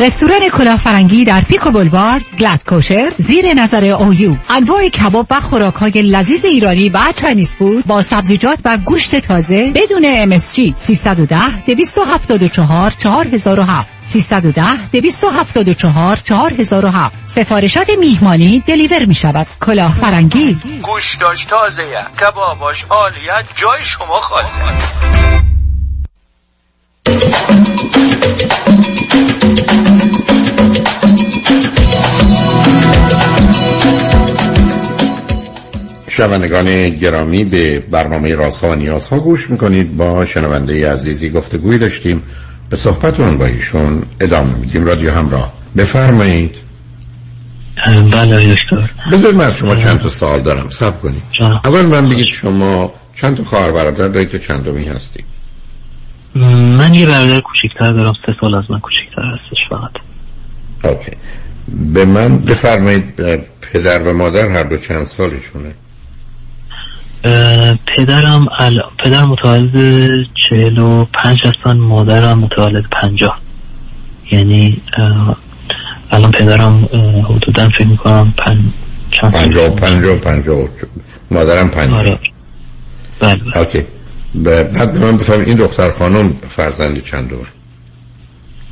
رستوران 0.00 0.48
کلافرنگی 0.48 1.24
در 1.24 1.40
Pico 1.40 1.70
Boulevard 1.70 2.22
glatt 2.38 2.64
kosher 2.68 3.12
زیر 3.18 3.54
نظر 3.54 3.84
اویو 3.84 4.36
انواع 4.50 4.88
کباب 4.88 5.26
و 5.30 5.40
خوراک 5.40 5.74
های 5.74 6.02
لذیذ 6.02 6.44
ایرانی 6.44 6.88
و 6.88 6.98
Chinese 7.16 7.56
food 7.56 7.86
با 7.86 8.02
سبزیجات 8.02 8.58
و 8.64 8.78
گوشت 8.78 9.16
تازه 9.20 9.72
بدون 9.74 10.38
MSG 10.38 10.74
310 10.78 11.64
274 11.66 12.90
4007 12.90 13.88
310 14.02 14.86
274 14.92 16.16
4007 16.16 17.16
سفارشات 17.24 17.90
میهمانی 17.98 18.62
دلیور 18.66 19.04
می 19.04 19.14
شود 19.14 19.46
کلاه 19.60 19.94
فرنگی 19.94 20.58
گوشتاش 20.82 21.44
تازه 21.44 21.82
کباباش 22.20 22.84
عالیه 22.90 23.32
جای 23.54 23.84
شما 23.84 24.20
خالی. 24.20 24.48
شنوندگان 36.08 36.90
گرامی 36.90 37.44
به 37.44 37.80
برنامه 37.80 38.34
رازها 38.34 38.70
و 38.70 38.74
نیازها 38.74 39.18
گوش 39.18 39.50
می‌کنید. 39.50 39.96
با 39.96 40.24
شنونده 40.24 40.92
عزیزی 40.92 41.30
گفتگوی 41.30 41.78
داشتیم. 41.78 42.22
به 42.70 42.76
صحبتون 42.76 43.38
با 43.38 43.46
ایشون 43.46 44.02
ادامه 44.20 44.56
میدیم. 44.56 44.84
رادیو 44.84 45.10
همراه. 45.10 45.52
بفرمایید. 45.76 46.54
بله 48.12 48.54
دکتر. 48.54 48.90
بذارید 49.12 49.36
من 49.36 49.44
از 49.44 49.56
شما 49.56 49.76
چند 49.76 50.00
تا 50.00 50.08
سوال 50.08 50.40
دارم. 50.40 50.70
سب 50.70 51.00
کنید. 51.00 51.22
اول 51.64 51.82
من 51.86 52.08
بگید 52.08 52.26
شما 52.26 52.92
چند 53.14 53.36
تا 53.36 53.44
خواهر 53.44 53.72
برادر 53.72 54.08
دارید 54.08 54.28
تو 54.28 54.38
چند 54.38 54.64
دومی 54.64 54.84
هستی 54.84 55.24
من 56.34 56.94
یه 56.94 57.06
برادر 57.06 57.40
کوچیکتر 57.40 57.92
دارم. 57.92 58.12
سه 58.26 58.32
سال 58.40 58.54
از 58.54 58.64
من 58.70 58.80
کوچیکتر 58.80 59.22
هستش 59.22 59.58
فقط. 59.70 60.05
اوکی. 60.86 61.12
به 61.92 62.04
من 62.04 62.38
بفرمایید 62.38 63.14
پدر 63.60 64.08
و 64.08 64.16
مادر 64.16 64.48
هر 64.48 64.62
دو 64.62 64.76
چند 64.76 65.06
سالشونه؟ 65.06 65.74
پدرم 67.86 68.48
ال... 68.58 68.78
پدر 68.98 69.24
متولد 69.24 69.72
چهل 70.48 70.78
و 70.78 71.04
پنج 71.04 71.38
هستن 71.44 71.78
مادرم 71.78 72.38
متولد 72.38 72.84
پنجاه. 73.02 73.40
یعنی 74.32 74.82
الان 76.10 76.30
پدرم 76.30 76.88
حدودا 77.28 77.68
فکر 77.68 77.86
می‌کنم 77.86 78.34
پن... 78.36 78.64
چند 79.10 79.32
پنجاه 79.32 79.66
و 79.66 79.74
پنجاه 79.74 80.16
و 80.16 80.18
پنجاه. 80.18 80.68
مادرم 81.30 81.68
پنجاه. 81.68 81.98
آره. 81.98 82.18
بله 83.20 83.34
بله. 83.34 83.58
اوکی. 83.58 83.82
بعد 84.34 84.98
من 84.98 85.16
بفرمایید 85.16 85.48
این 85.48 85.56
دختر 85.56 85.90
خانم 85.90 86.32
فرزند 86.56 87.02
چند 87.02 87.28
دومه 87.28 87.46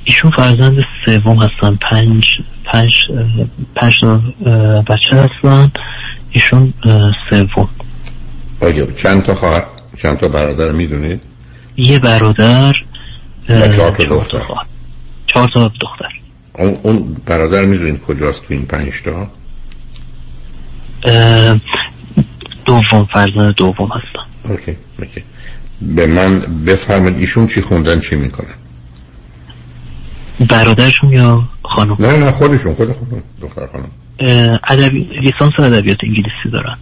ایشون 0.05 0.31
فرزند 0.37 0.85
سوم 1.07 1.43
هستن. 1.43 1.79
پنج 1.91 2.25
پنج 2.73 2.91
پنج 3.77 3.93
بچه 4.89 5.17
هستن. 5.17 5.73
ایشون 6.31 6.75
سوم. 7.31 7.69
چند 8.97 9.23
تا 9.23 9.35
خواهر 9.35 9.65
چند 10.03 10.19
تا 10.19 10.29
برادر 10.29 10.71
می‌دونید 10.71 11.21
یه 11.77 11.99
برادر 11.99 12.73
و 13.49 13.69
چهار 13.69 13.91
تا 13.91 14.05
دختر. 14.05 14.39
چهار 15.27 15.51
تا 15.55 15.69
دختر. 15.69 16.09
اون, 16.53 16.77
اون 16.83 17.17
برادر 17.27 17.65
می‌دونید 17.65 18.01
کجاست 18.01 18.43
تو 18.43 18.55
این 18.55 18.67
پنج 18.67 18.93
تا؟ 19.03 19.29
دوم 22.65 23.05
فرزند 23.05 23.55
دوم 23.55 23.89
هستن. 23.89 24.51
اوکی 24.51 24.77
اوکی. 24.99 25.23
به 25.83 26.07
من 26.07 26.41
بفرمایید 26.67 27.19
ایشون 27.19 27.47
چی 27.47 27.61
خوندن 27.61 28.01
چی 28.01 28.17
می‌کنن؟ 28.17 28.55
برادرشون 30.41 31.13
یا 31.13 31.49
خانم؟ 31.65 31.97
نه 31.99 32.17
نه 32.17 32.31
خودشون 32.31 32.75
خود 32.75 32.93
خودشون 32.93 33.23
دختر 33.41 33.67
خانم. 33.67 33.91
ادبی 34.69 34.99
لیسانس 34.99 35.53
ادبیات 35.59 35.99
انگلیسی 36.03 36.51
دارن. 36.53 36.77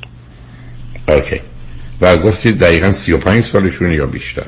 OK. 1.08 1.40
و 2.00 2.16
گفتید 2.16 2.58
دقیقا 2.58 2.90
35 2.90 3.44
سالشون 3.44 3.90
یا 3.90 4.06
بیشتر؟ 4.06 4.46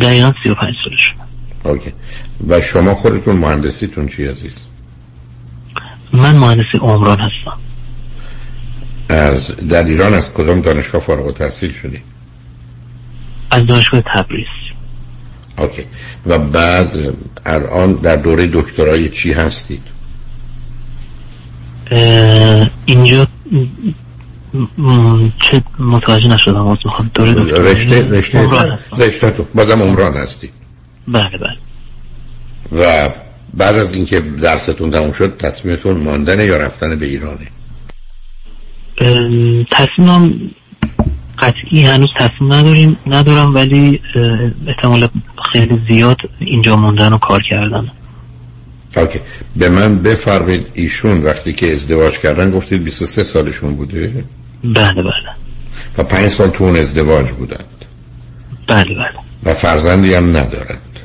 دقیقا 0.00 0.32
35 0.44 0.74
سالشون 0.84 1.16
OK. 1.64 1.92
و 2.48 2.60
شما 2.60 2.94
خودتون 2.94 3.36
مهندسیتون 3.36 4.08
چی 4.08 4.26
عزیز؟ 4.26 4.58
من 6.12 6.36
مهندسی 6.36 6.78
عمران 6.80 7.18
هستم. 7.20 7.58
از 9.08 9.56
در 9.56 9.84
ایران 9.84 10.14
از 10.14 10.32
کدام 10.32 10.60
دانشگاه 10.60 11.00
فارغ 11.00 11.26
التحصیل 11.26 11.72
شدی؟ 11.72 12.02
از 13.50 13.66
دانشگاه 13.66 14.00
تبریز. 14.14 14.46
اوکی. 15.58 15.84
و 16.26 16.38
بعد 16.38 16.96
الان 17.46 17.92
در 17.92 18.16
دوره 18.16 18.50
دکترای 18.52 19.08
چی 19.08 19.32
هستید؟ 19.32 19.82
اینجا 22.86 23.26
چه 25.42 25.62
متوجه 25.78 26.28
نشدم 26.28 26.66
از 26.66 26.78
می‌خوام 26.84 27.10
دوره 27.14 27.34
دکترای 27.34 27.72
رشته 27.72 28.08
رشته 28.10 28.48
رشته 28.98 29.30
تو. 29.30 29.46
بازم 29.54 29.82
عمران 29.82 30.12
هستی. 30.12 30.50
بله 31.08 31.22
بله. 31.22 31.56
و 32.82 33.10
بعد 33.54 33.74
از 33.74 33.92
اینکه 33.92 34.20
درستون 34.20 34.90
تموم 34.90 35.12
شد 35.12 35.36
تصمیمتون 35.36 35.96
ماندن 35.96 36.40
یا 36.40 36.56
رفتن 36.56 36.98
به 36.98 37.06
ایرانه؟ 37.06 37.46
تصمیمم 39.70 40.32
قطعی 41.38 41.82
هنوز 41.82 42.08
تصمیم 42.18 42.52
نداریم 42.52 42.96
ندارم 43.06 43.54
ولی 43.54 44.00
احتمال 44.68 45.08
خیلی 45.52 45.80
زیاد 45.88 46.16
اینجا 46.38 46.76
موندن 46.76 47.12
و 47.12 47.18
کار 47.18 47.42
کردن. 47.50 47.90
اوکی. 48.96 49.20
به 49.56 49.68
من 49.68 49.98
بفرمید 49.98 50.66
ایشون 50.74 51.22
وقتی 51.22 51.52
که 51.52 51.72
ازدواج 51.72 52.18
کردن 52.18 52.50
گفتید 52.50 52.84
23 52.84 53.24
سالشون 53.24 53.76
بوده؟ 53.76 54.24
بله 54.64 55.02
بله. 55.02 55.12
و 55.98 56.04
پنج 56.04 56.28
سال 56.28 56.50
تو 56.50 56.64
اون 56.64 56.76
ازدواج 56.76 57.30
بودند؟ 57.30 57.84
بله 58.68 58.94
بله. 58.94 59.20
و 59.44 59.54
فرزندی 59.54 60.14
هم 60.14 60.28
ندارند؟ 60.28 61.00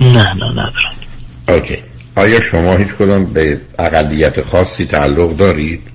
نه 0.00 0.34
نه 0.34 0.50
ندارند 0.52 1.06
اوکی. 1.48 1.78
آیا 2.16 2.40
شما 2.40 2.76
هیچ 2.76 2.88
کدام 2.88 3.24
به 3.24 3.60
اقلیت 3.78 4.40
خاصی 4.40 4.86
تعلق 4.86 5.36
دارید؟ 5.36 5.89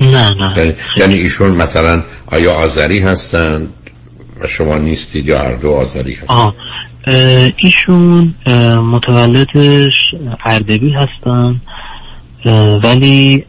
نه 0.00 0.34
نه. 0.34 0.58
یعنی, 0.58 0.74
یعنی 0.96 1.14
ایشون 1.14 1.50
مثلا 1.50 2.02
آیا 2.26 2.52
آذری 2.52 2.98
هستند 2.98 3.68
و 4.40 4.46
شما 4.46 4.78
نیستید 4.78 5.26
یا 5.26 5.38
هر 5.38 5.54
دو 5.54 5.72
آذری 5.72 6.14
هستند 6.14 6.30
آه. 6.30 6.54
ایشون 7.56 8.34
متولدش 8.78 9.92
اردبیل 10.44 10.94
هستن 10.94 11.60
ولی 12.84 13.44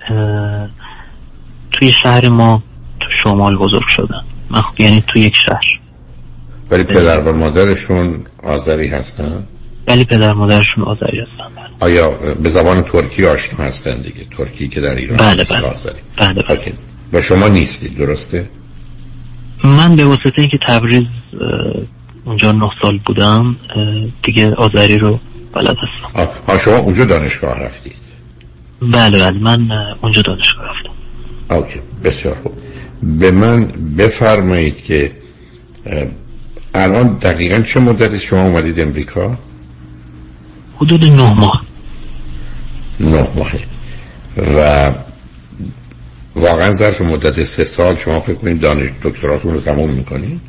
توی 1.72 1.91
شهر 2.03 2.30
ما 2.30 2.63
تو 2.99 3.05
شمال 3.23 3.57
بزرگ 3.57 3.88
شدن. 3.88 4.22
یعنی 4.80 5.03
توی 5.07 5.22
یک 5.22 5.35
شهر. 5.45 5.80
ولی 6.72 6.84
پدر 6.84 7.19
و 7.19 7.34
مادرشون 7.38 8.26
آذری 8.43 8.88
هستن؟ 8.88 9.47
ولی 9.88 10.05
پدر 10.05 10.34
مادرشون 10.34 10.84
آذری 10.84 11.19
هستن. 11.19 11.64
آیا 11.80 12.10
به 12.43 12.49
زبان 12.49 12.81
ترکی 12.81 13.26
آشنا 13.26 13.65
هستن 13.65 14.02
دیگه؟ 14.02 14.26
ترکی 14.38 14.68
که 14.68 14.81
در 14.81 14.95
ایران 14.95 15.18
بله 15.18 15.43
بله. 15.43 15.73
بله, 16.18 16.43
بله. 16.43 16.73
و 17.14 17.22
شما 17.22 17.47
نیستید 17.47 17.97
درسته؟ 17.97 18.49
من 19.64 19.95
به 19.95 20.06
واسطه 20.06 20.31
اینکه 20.38 20.57
تبریز 20.68 21.03
اونجا 22.26 22.52
نه 22.52 22.69
سال 22.81 22.99
بودم 23.06 23.56
دیگه 24.23 24.53
آذری 24.53 24.99
رو 24.99 25.19
بلد 25.53 25.76
هستم. 25.77 26.31
ها 26.47 26.57
شما 26.57 26.77
اونجا 26.77 27.06
دانشگاه 27.06 27.60
رفتید؟ 27.60 27.95
بله 28.81 29.19
بله. 29.19 29.39
من 29.39 29.68
اونجا 30.02 30.22
دانشگاه 30.22 30.65
رفتم. 30.65 30.95
اوکی 31.56 31.80
بسیار 32.03 32.35
خوب. 32.43 32.53
به 33.03 33.31
من 33.31 33.68
بفرمایید 33.97 34.84
که 34.84 35.11
الان 36.73 37.14
دقیقا 37.14 37.61
چه 37.61 37.80
مدت 37.80 38.19
شما 38.19 38.43
اومدید 38.43 38.80
امریکا؟ 38.80 39.38
حدود 40.77 41.03
نه 41.03 41.34
ماه. 41.34 41.65
نه 42.99 43.27
ماه. 43.35 43.52
و 44.38 44.91
واقعا 46.35 46.72
ظرف 46.72 47.02
مدت 47.02 47.43
سه 47.43 47.64
سال 47.64 47.95
شما 47.95 48.19
فکر 48.19 48.35
کنید 48.35 48.61
دانش 48.61 48.89
دکتراتون 49.03 49.53
رو 49.53 49.61
تموم 49.61 49.89
می‌کنید؟ 49.89 50.41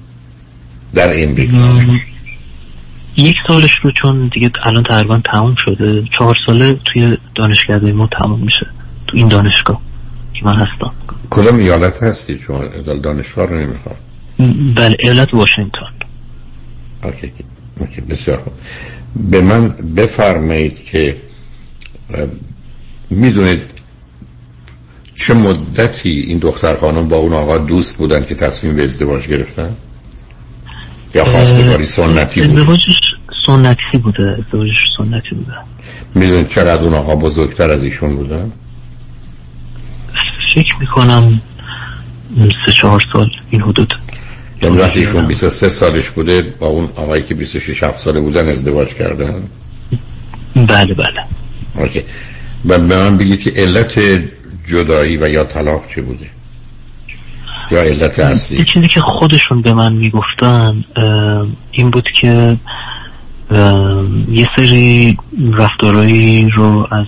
در 0.95 1.23
امریکا 1.23 1.83
یک 3.17 3.37
سالش 3.49 3.71
رو 3.83 3.93
چون 4.03 4.31
دیگه 4.35 4.51
الان 4.63 4.83
تقریبا 4.83 5.21
تموم 5.33 5.55
شده 5.59 6.05
چهار 6.19 6.35
ساله 6.47 6.75
توی 6.85 7.17
دانشگاه 7.37 7.79
ما 7.79 8.09
تموم 8.23 8.41
میشه 8.41 8.67
تو 9.07 9.17
این 9.17 9.29
دانشگاه 9.29 9.81
که 10.35 10.41
من 10.45 10.55
هستم. 10.55 10.95
کدام 11.31 11.59
ایالت 11.59 12.03
هستی؟ 12.03 12.39
شما 12.39 12.65
دانشگاه 13.03 13.47
رو 13.47 13.57
نمی‌خوام 13.57 13.97
بله 14.75 14.97
ایالت 14.99 15.35
واشنگتن. 15.35 15.93
اوکی 17.05 17.33
اوکی 17.81 18.01
بسیار 18.01 18.37
خوب. 18.37 18.53
به 19.31 19.41
من 19.41 19.69
بفرمایید 19.97 20.85
که 20.85 21.17
می‌دونید 23.11 23.61
چه 25.15 25.35
مدتی 25.35 26.11
این 26.11 26.39
دختر 26.39 26.75
خانم 26.75 27.09
با 27.09 27.17
اون 27.17 27.33
آقا 27.33 27.59
دوست 27.59 27.97
بودن 27.97 28.25
که 28.25 28.35
تصمیم 28.35 28.77
به 28.77 28.83
ازدواج 28.85 29.29
گرفتن؟ 29.29 29.77
یا 31.15 31.25
خواستگاری 31.25 31.87
سنتی 31.87 32.43
بود؟ 32.43 32.59
ازدواجش 32.59 33.01
سنتی 33.47 33.99
بوده 33.99 34.37
ازدواجش 34.47 34.77
سنتی 34.99 35.35
بوده. 35.35 35.53
می‌دونید 36.15 36.49
چقدر 36.49 36.83
اون 36.83 36.95
آقا 36.95 37.17
بزرگتر 37.17 37.71
از 37.71 37.83
ایشون 37.83 38.17
بودن؟ 38.17 38.53
فکر 40.55 40.75
می‌کنم 40.81 41.41
سه 42.37 42.73
چهار 42.73 43.03
سال 43.13 43.29
این 43.51 43.63
حدود. 43.63 43.95
یعنی 44.63 44.79
وقتی 44.79 45.01
ایشون 45.01 45.27
23 45.27 45.69
سالش 45.69 46.11
بوده 46.11 46.43
با 46.43 46.67
اون 46.67 46.89
آقایی 46.97 47.23
که 47.23 47.35
26 47.35 47.83
7 47.83 47.99
ساله 47.99 48.21
بودن 48.21 48.49
ازدواج 48.49 48.89
کردن؟ 48.89 49.43
بله 50.57 50.95
بله. 50.95 51.25
اوکی. 51.75 52.03
و 52.65 52.79
به 52.79 53.01
من 53.01 53.17
بگید 53.17 53.41
که 53.41 53.53
علت 53.57 53.99
جدایی 54.67 55.17
و 55.17 55.29
یا 55.29 55.45
طلاق 55.45 55.89
چه 55.95 56.03
بوده؟ 56.03 56.27
یا 57.71 57.81
علت 57.81 58.19
اصلی؟ 58.19 58.65
چیزی 58.65 58.89
که 58.89 59.01
خودشون 59.01 59.63
به 59.63 59.75
من 59.75 59.93
می‌گفتن 59.93 60.85
این 61.71 61.91
بود 61.91 62.09
که 62.21 62.57
یه 64.29 64.49
سری 64.57 65.17
رفتارهایی 65.53 66.51
رو 66.51 66.89
از 66.91 67.07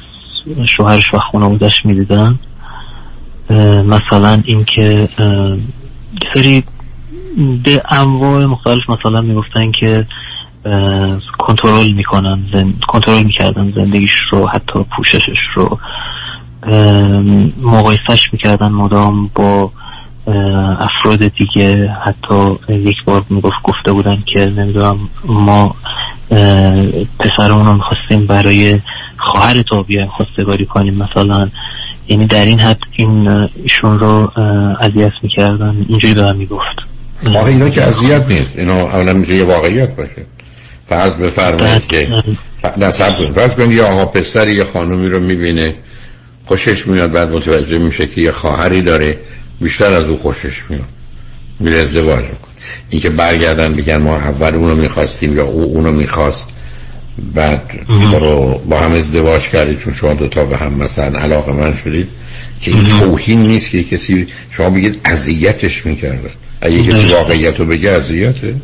شوهرش 0.76 1.14
و 1.14 1.18
خانوادش 1.32 1.86
می‌دیدن. 1.86 2.38
مثلا 3.84 4.42
اینکه 4.44 5.08
سری 6.34 6.64
به 7.64 7.82
انواع 7.88 8.44
مختلف 8.44 8.90
مثلا 8.90 9.20
می‌گفتن 9.20 9.72
که 9.80 10.06
کنترل 11.38 11.92
می‌کنن. 11.92 12.42
کنترل 12.88 13.22
می‌کردن 13.22 13.72
زندگیش 13.76 14.14
رو 14.30 14.48
حتی 14.48 14.84
پوششش 14.96 15.38
رو. 15.54 15.78
مقایسش 17.62 18.32
می‌کردن 18.32 18.68
مدام 18.68 19.30
با 19.34 19.70
افراد 20.78 21.18
دیگه. 21.18 21.92
حتی 22.04 22.56
یک 22.68 22.96
بار 23.04 23.24
می‌گفت 23.30 23.62
گفته 23.62 23.92
بودن 23.92 24.22
که 24.32 24.46
نمی‌دونم 24.56 24.98
ما 25.24 25.74
پسرمون 27.18 27.66
رو 27.66 27.72
می‌خواستیم 27.72 28.26
برای 28.26 28.80
خواهر 29.16 29.62
تو 29.62 29.82
بیایم 29.82 30.08
خواستگاری 30.08 30.66
کنیم 30.66 30.94
مثلا. 30.94 31.48
یعنی 32.08 32.26
در 32.26 32.46
این 32.46 32.60
حد 32.60 32.80
این 32.96 33.28
ایشون 33.62 33.98
رو 33.98 34.32
اذیت 34.80 35.12
می‌کردن. 35.22 35.86
اینجوری 35.88 36.20
من 36.20 36.36
می‌گفت. 36.36 36.97
آقا 37.26 37.46
اینا 37.46 37.68
که 37.68 37.82
اذیت 37.82 38.24
نیست. 38.28 38.50
اینا 38.56 38.80
اولا 38.80 39.12
می‌تونه 39.12 39.38
یه 39.38 39.44
واقعیت 39.44 39.96
باشه. 39.96 40.22
فرض 40.86 41.12
بفرمایید 41.12 41.86
که 41.86 42.08
نصب 42.76 43.16
کنید. 43.18 43.32
فرض 43.32 43.50
کنید 43.50 43.72
یه 43.72 43.82
آقا 43.82 44.06
پسری 44.06 44.52
یه 44.52 44.64
خانومی 44.64 45.08
رو 45.08 45.20
می‌بینه. 45.20 45.74
خوشش 46.44 46.86
میاد 46.86 47.12
بعد 47.12 47.30
متوجه 47.30 47.78
میشه 47.78 48.06
که 48.06 48.20
یه 48.20 48.32
خواهری 48.32 48.82
داره. 48.82 49.18
بیشتر 49.60 49.92
از 49.92 50.04
او 50.04 50.16
خوشش 50.16 50.62
میاد. 50.70 50.84
میره 51.60 51.78
ازدواج 51.78 52.22
می‌کنه. 52.22 52.54
این 52.90 53.00
که 53.00 53.10
برگردن 53.10 53.74
بگن 53.74 53.96
ما 53.96 54.16
اول 54.16 54.54
اونو 54.54 54.74
می‌خواستیم 54.74 55.36
یا 55.36 55.44
او 55.44 55.62
اونو 55.62 55.92
می‌خواست. 55.92 56.48
بعد 57.34 57.70
رو 58.20 58.60
با 58.68 58.80
هم 58.80 58.92
ازدواج 58.92 59.42
کردید 59.42 59.78
چون 59.78 59.92
شما 59.92 60.14
دوتا 60.14 60.44
به 60.44 60.56
هم 60.56 60.74
مثلا 60.74 61.18
علاقه 61.18 61.52
من 61.52 61.76
شدید. 61.76 62.08
که 62.60 62.70
این 62.70 62.88
توهین 62.88 63.46
نیست 63.46 63.70
که 63.70 63.84
کسی 63.84 64.26
شما 64.50 64.70
بگید 64.70 65.00
اذیتش 65.04 65.86
می‌کردن 65.86 66.30
اگه 66.60 66.82
کسی 66.82 67.14
واقعیت 67.14 67.60
رو 67.60 67.66
بگه 67.66 67.90
اذیته 67.90 68.56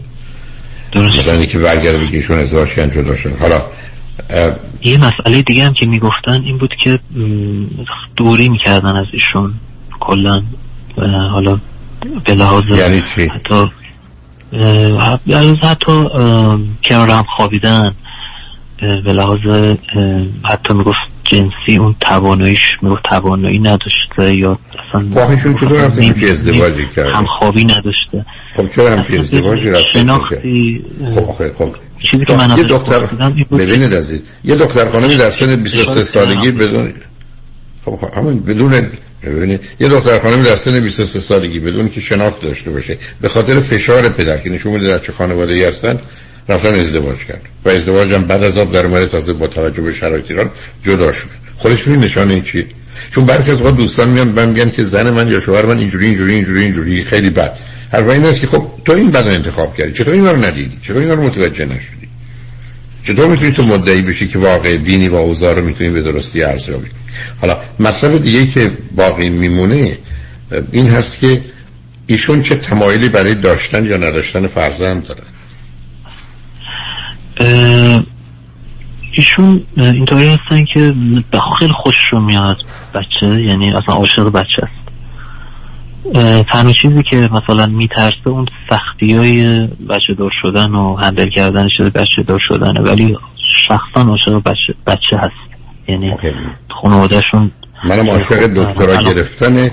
مثلا 0.94 1.44
که 1.44 1.58
برگرده 1.58 1.98
بگه 1.98 2.16
ایشون 2.16 2.38
ازدواج 2.38 2.68
کردن 2.68 2.90
جدا 2.90 3.16
شدن 3.16 3.36
حالا 3.40 3.62
یه 4.82 4.98
مسئله 4.98 5.42
دیگه 5.42 5.64
هم 5.64 5.72
که 5.72 5.86
می‌گفتن 5.86 6.42
این 6.44 6.58
بود 6.58 6.70
که 6.84 7.00
دوری 8.16 8.48
می‌کردن 8.48 8.96
از 8.96 9.06
ایشون 9.12 9.54
کلا. 10.00 10.42
حالا 11.30 11.58
به 12.26 12.34
لحاظ 12.34 12.64
یعنی 12.68 13.02
چی؟ 13.14 13.26
حتی 13.26 13.66
حتی 15.62 16.08
کنار 16.84 17.10
هم 17.10 17.24
خوابیدن. 17.36 17.94
به 18.80 19.12
لحاظ 19.12 19.40
حتی 20.44 20.74
می‌گفت 20.74 21.13
جنسی 21.24 21.76
اون 21.80 21.94
تواناییش 22.00 22.60
می‌گفت 22.82 23.02
توانایی 23.04 23.58
نداشته 23.58 24.34
یا 24.34 24.58
اصلا 24.88 25.08
واقعیشون 25.10 25.54
چطور 25.54 25.84
رفتن 25.84 26.12
که 26.12 26.30
ازدواجی 26.30 26.86
کرده. 26.96 27.12
هم 27.12 27.26
خوابی 27.38 27.64
نداشته. 27.64 28.24
خب 28.56 28.68
چرا 28.68 28.96
هم 28.96 29.04
که 29.04 29.20
ازدواجی 29.20 29.70
رفتن 29.70 29.82
شناختی 29.92 30.84
خب 31.14 31.52
خب 31.52 31.74
چیزی 32.10 32.24
که 32.24 32.36
من 32.36 32.58
یه 32.58 32.64
دکتر 32.64 33.00
ببینید 33.50 33.94
عزیز 33.94 34.22
یه 34.44 34.56
دختر 34.56 34.88
خانمی 34.88 35.16
در 35.16 35.30
سن 35.30 35.56
23 35.56 36.04
سالگی 36.04 36.52
بدون 36.52 36.92
خب 37.84 37.98
همون 38.16 38.40
بدون 38.40 38.88
ببینید 39.22 39.60
یه 39.80 39.88
دختر 39.88 40.18
خانمی 40.18 40.42
در 40.42 40.56
سن 40.56 40.80
23 40.80 41.20
سالگی 41.20 41.60
بدون 41.60 41.88
که 41.88 42.00
شناخت 42.00 42.40
داشته 42.40 42.70
باشه 42.70 42.98
به 43.20 43.28
خاطر 43.28 43.60
فشار 43.60 44.08
پدر 44.08 44.38
که 44.38 44.50
نشون 44.50 44.72
میده 44.72 44.86
در 44.86 44.98
چه 44.98 45.12
خانواده‌ای 45.12 45.64
هستن 45.64 45.98
رفتن 46.48 46.74
ازدواج 46.74 47.18
کرد. 47.18 47.42
و 47.64 47.68
ازدواج 47.68 48.12
هم 48.12 48.24
بعد 48.24 48.42
از 48.42 48.56
آب 48.56 48.72
در 48.72 48.86
اومده 48.86 49.06
تازه 49.06 49.32
با 49.32 49.46
توجه 49.46 49.82
به 49.82 49.92
شرایط 49.92 50.30
ایران 50.30 50.50
جدا 50.82 51.12
شد. 51.12 51.28
خودش 51.54 51.82
ببین 51.82 52.00
نشانه 52.00 52.34
این 52.34 52.42
چی 52.42 52.66
چون 53.10 53.26
برخی 53.26 53.50
از 53.50 53.60
وقت 53.60 53.76
دوستان 53.76 54.08
میان 54.08 54.28
من 54.28 54.48
میگن 54.48 54.70
که 54.70 54.84
زن 54.84 55.10
من 55.10 55.28
یا 55.28 55.40
شوهر 55.40 55.66
من 55.66 55.78
اینجوری 55.78 56.06
اینجوری 56.06 56.34
اینجوری 56.34 56.62
اینجوری 56.62 57.04
خیلی 57.04 57.30
بد. 57.30 57.58
هر 57.92 58.10
این 58.10 58.24
است 58.24 58.40
که 58.40 58.46
خب 58.46 58.66
تو 58.84 58.92
این 58.92 59.10
بدن 59.10 59.34
انتخاب 59.34 59.76
کردی. 59.76 59.92
چطور 59.92 60.14
اینا 60.14 60.32
رو 60.32 60.44
ندیدی؟ 60.44 60.78
چطور 60.82 60.98
اینا 60.98 61.14
رو 61.14 61.22
متوجه 61.22 61.64
نشدی؟ 61.64 62.08
چطور 63.04 63.26
می‌تونی 63.26 63.52
تو 63.52 63.62
مدعی 63.62 64.02
بشی 64.02 64.28
که 64.28 64.38
واقع 64.38 64.76
دینی 64.76 65.08
و 65.08 65.14
اوضاع 65.14 65.54
رو 65.54 65.64
می‌تونی 65.64 65.90
به 65.90 66.02
درستی 66.02 66.42
ارزیابی 66.42 66.88
کنی؟ 66.88 67.00
حالا 67.40 67.58
مطلب 67.80 68.22
دیگه 68.22 68.46
که 68.46 68.70
باقی 68.96 69.28
میمونه 69.28 69.98
این 70.72 70.86
هست 70.86 71.18
که 71.18 71.40
ایشون 72.06 72.42
چه 72.42 72.54
تمایلی 72.54 73.08
برای 73.08 73.34
داشتن 73.34 73.84
یا 73.84 73.96
نداشتن 73.96 74.46
فرزند 74.46 75.06
دارن. 75.06 75.22
ایشون 79.12 79.62
اینطوری 79.76 80.28
هستن 80.28 80.64
که 80.74 80.94
خیلی 81.58 81.72
خوش 81.72 81.94
رو 82.12 82.20
میاد 82.20 82.56
بچه 82.94 83.42
یعنی 83.42 83.72
اصلا 83.72 83.94
عاشق 83.94 84.28
بچه 84.32 84.62
است. 84.62 84.84
تنها 86.48 86.72
چیزی 86.72 87.02
که 87.10 87.16
مثلا 87.16 87.66
میترسه 87.66 88.28
اون 88.28 88.46
سختی 88.70 89.12
های 89.12 89.66
بچه 89.66 90.14
دار 90.18 90.30
شدن 90.42 90.70
و 90.70 90.96
هندل 90.96 91.28
کردن 91.28 91.68
شده 91.76 91.90
بچه 91.90 92.22
دار 92.22 92.40
شدنه 92.48 92.80
ولی 92.80 93.16
شخصا 93.68 94.08
عاشق 94.08 94.42
بچه, 94.42 94.74
بچه 94.86 95.16
هست. 95.16 95.54
یعنی 95.88 96.14
خانوادهشون 96.82 97.50
منم 97.84 98.10
عاشق 98.10 98.46
دکترا 98.46 99.02
گرفتن 99.02 99.68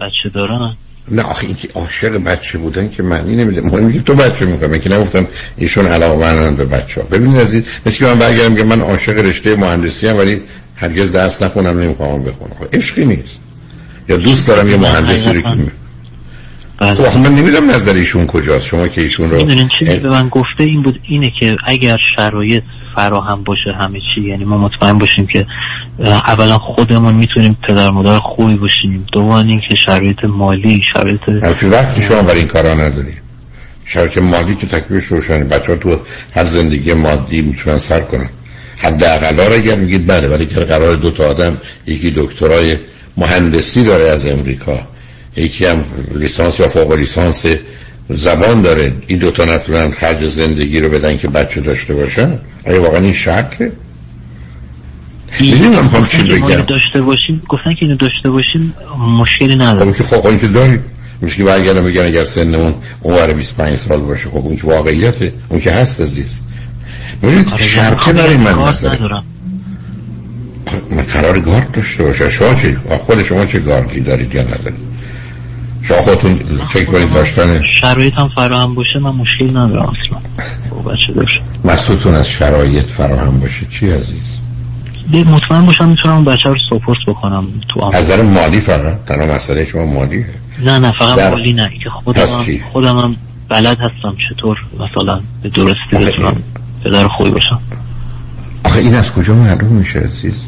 بچه 0.00 0.28
دارن. 0.34 0.76
نه 1.10 1.22
آخه 1.22 1.46
این 1.46 1.56
که 1.56 1.68
عاشق 1.74 2.16
بچه 2.16 2.58
بودن 2.58 2.88
که 2.88 3.02
معنی 3.02 3.36
نمیده. 3.36 3.60
مهم 3.60 3.92
تو 3.92 4.14
بچه 4.14 4.44
می‌کنم 4.44 4.78
که 4.78 4.90
نگفتم 4.90 5.26
ایشون 5.56 5.86
علاقه 5.86 6.50
به 6.50 6.64
بچه 6.64 7.00
ها 7.00 7.06
ببینید 7.06 7.40
عزیز 7.40 7.62
مثل 7.86 7.98
که 7.98 8.04
من 8.06 8.18
برگردم 8.18 8.54
که 8.54 8.64
من 8.64 8.80
عاشق 8.80 9.18
رشته 9.18 9.56
مهندسی 9.56 10.06
هم 10.06 10.16
ولی 10.18 10.40
هرگز 10.76 11.12
درس 11.12 11.42
نخونم 11.42 11.80
نمی‌خوام 11.80 12.22
بخونم. 12.22 12.54
خب 12.58 12.76
عشقی 12.76 13.04
نیست. 13.04 13.40
یا 14.08 14.16
دوست 14.16 14.48
دارم 14.48 14.68
یه 14.68 14.76
مهندسی 14.76 15.32
رو 15.32 15.40
که 15.40 15.48
خب 16.94 17.18
من 17.18 17.34
نمی‌دونم 17.34 17.70
نظر 17.70 17.92
ایشون 17.92 18.26
کجاست. 18.26 18.66
شما 18.66 18.88
که 18.88 19.00
ایشون 19.00 19.30
رو 19.30 19.36
می‌دونین 19.36 19.68
چیزی 19.78 19.96
به 19.96 20.08
من 20.08 20.28
گفته 20.28 20.64
این 20.64 20.82
بود 20.82 21.00
اینه 21.08 21.32
که 21.40 21.56
اگر 21.66 21.96
شرایط 22.16 22.62
فراهم 22.98 23.44
باشه 23.44 23.72
همه 23.78 23.98
چی. 24.14 24.20
یعنی 24.20 24.44
ما 24.44 24.58
مطمئن 24.58 24.98
باشیم 24.98 25.26
که 25.26 25.46
اولا 26.04 26.58
خودمون 26.58 27.14
می‌تونیم 27.14 27.56
پدر 27.68 27.90
مادر 27.90 28.18
خوبی 28.18 28.54
باشیم. 28.54 29.06
دوم 29.12 29.30
اینکه 29.30 29.74
شرایط 29.74 30.24
مالی 30.24 30.82
شرایط 30.92 31.20
وقتی 31.62 32.02
شما 32.02 32.22
برای 32.22 32.38
این 32.38 32.48
کارا 32.48 32.74
نداری. 32.74 33.14
شرایط 33.84 34.18
مالی 34.18 34.54
که 34.54 34.66
تکلیفش 34.66 35.06
روشنه. 35.06 35.44
بچه 35.44 35.72
ها 35.72 35.78
تو 35.78 35.98
هر 36.34 36.44
زندگی 36.44 36.92
مادی 36.92 37.42
می‌تونن 37.42 37.78
سر 37.78 38.00
کنن. 38.00 38.28
حداقل 38.76 39.52
اگر 39.52 39.78
میگید 39.78 40.06
بله 40.06 40.28
ولی 40.28 40.46
که 40.46 40.60
قرار 40.60 40.96
دو 40.96 41.10
تا 41.10 41.24
آدم 41.24 41.56
یکی 41.86 42.10
دکترای 42.16 42.76
مهندسی 43.16 43.84
داره 43.84 44.10
از 44.10 44.26
امریکا 44.26 44.78
یکی 45.36 45.66
هم 45.66 45.84
لیسانس 46.14 46.60
یا 46.60 46.68
فوق 46.68 46.92
لیسانس 46.92 47.44
زبان 48.10 48.62
داره. 48.62 48.92
این 49.06 49.18
دوتا 49.18 49.44
نتونن 49.44 49.90
خرج 49.90 50.28
زندگی 50.28 50.80
رو 50.80 50.88
بدن 50.88 51.16
که 51.16 51.28
بچه 51.28 51.60
داشته 51.60 51.94
باشن؟ 51.94 52.38
آیا 52.66 52.82
واقعا 52.82 53.00
این 53.00 53.12
شرطه 53.12 53.72
می‌دونم 55.40 55.88
هم 55.88 56.06
چی 56.06 56.22
بگم. 56.22 56.62
داشته 56.62 57.02
باشیم 57.02 57.42
گفتن 57.48 57.74
که 57.74 57.78
اینو 57.80 57.96
داشته 57.96 58.30
باشیم 58.30 58.74
مشکلی 59.18 59.56
نداره. 59.56 59.92
خب 59.92 59.96
که 59.96 60.04
خب 60.04 60.40
که 60.40 60.48
داریم. 60.48 60.84
میشه 61.20 61.36
که 61.36 61.44
برگردم 61.44 61.84
بگن 61.84 62.04
اگر 62.04 62.24
سنمون 62.24 62.74
اون 63.02 63.14
ور 63.14 63.32
25 63.32 63.76
سال 63.76 64.00
باشه 64.00 64.28
خب 64.28 64.36
اون 64.36 64.56
که 64.56 64.66
واقعیته. 64.66 65.32
اون 65.48 65.60
که 65.60 65.72
هست 65.72 66.00
عزیز. 66.00 66.38
ببینید 67.22 67.56
شرطه 67.56 68.12
داره 68.12 68.36
من 68.36 68.52
ندارم. 68.52 69.24
من 70.90 71.02
قرار 71.02 71.40
گارد 71.40 71.70
داشته 71.72 72.02
باشه 72.02 72.30
شما 72.30 72.54
چی؟ 72.54 72.76
خود 72.88 73.22
شما 73.22 73.46
چه 73.46 73.58
گاردی 73.58 74.00
دارید 74.00 74.34
یا 74.34 74.42
ندارید؟ 74.42 74.87
شما 75.82 75.96
خودتون 75.96 76.34
فکر 76.68 76.84
کنید 76.84 77.12
داشتن 77.12 77.62
شرایط 77.80 78.14
هم 78.14 78.28
فراهم 78.28 78.74
باشه 78.74 78.98
من 78.98 79.10
مشکل 79.10 79.50
ندارم 79.56 79.92
اصلا. 80.00 80.18
بچه 80.92 81.12
داشت؟ 81.12 81.40
مقصودتون 81.64 82.14
از 82.14 82.28
شرایط 82.28 82.84
فراهم 82.84 83.40
باشه. 83.40 83.66
چی 83.66 83.90
عزیز؟ 83.90 84.38
مطمئن 85.12 85.66
باشم 85.66 85.88
می‌تونم 85.88 86.24
بچه 86.24 86.48
رو 86.48 86.56
سپورت 86.70 86.98
بکنم 87.08 87.46
تو 87.68 87.84
از 87.84 87.94
نظر 87.94 88.22
مالی 88.22 88.60
فقط؟ 88.60 89.04
تنها 89.04 89.34
مسئله 89.34 89.64
شما 89.64 89.84
مالیه. 89.84 90.26
نه 90.64 90.78
نه 90.78 90.92
فقط 90.92 91.16
در... 91.16 91.30
مالی 91.30 91.52
نه. 91.52 91.70
که 91.84 91.90
خودم 91.90 92.44
خودم 92.72 92.98
هم 92.98 93.16
بلد 93.48 93.78
هستم 93.80 94.16
چطور 94.30 94.56
مثلا 94.74 95.20
به 95.42 95.48
درستی 95.48 96.06
بتونم 96.06 96.42
پدر 96.84 97.08
خوبی 97.08 97.30
باشم. 97.30 97.60
آخه 98.64 98.78
این 98.80 98.94
از 98.94 99.12
کجا 99.12 99.34
معلوم 99.34 99.72
میشه 99.72 99.98
عزیز؟ 99.98 100.42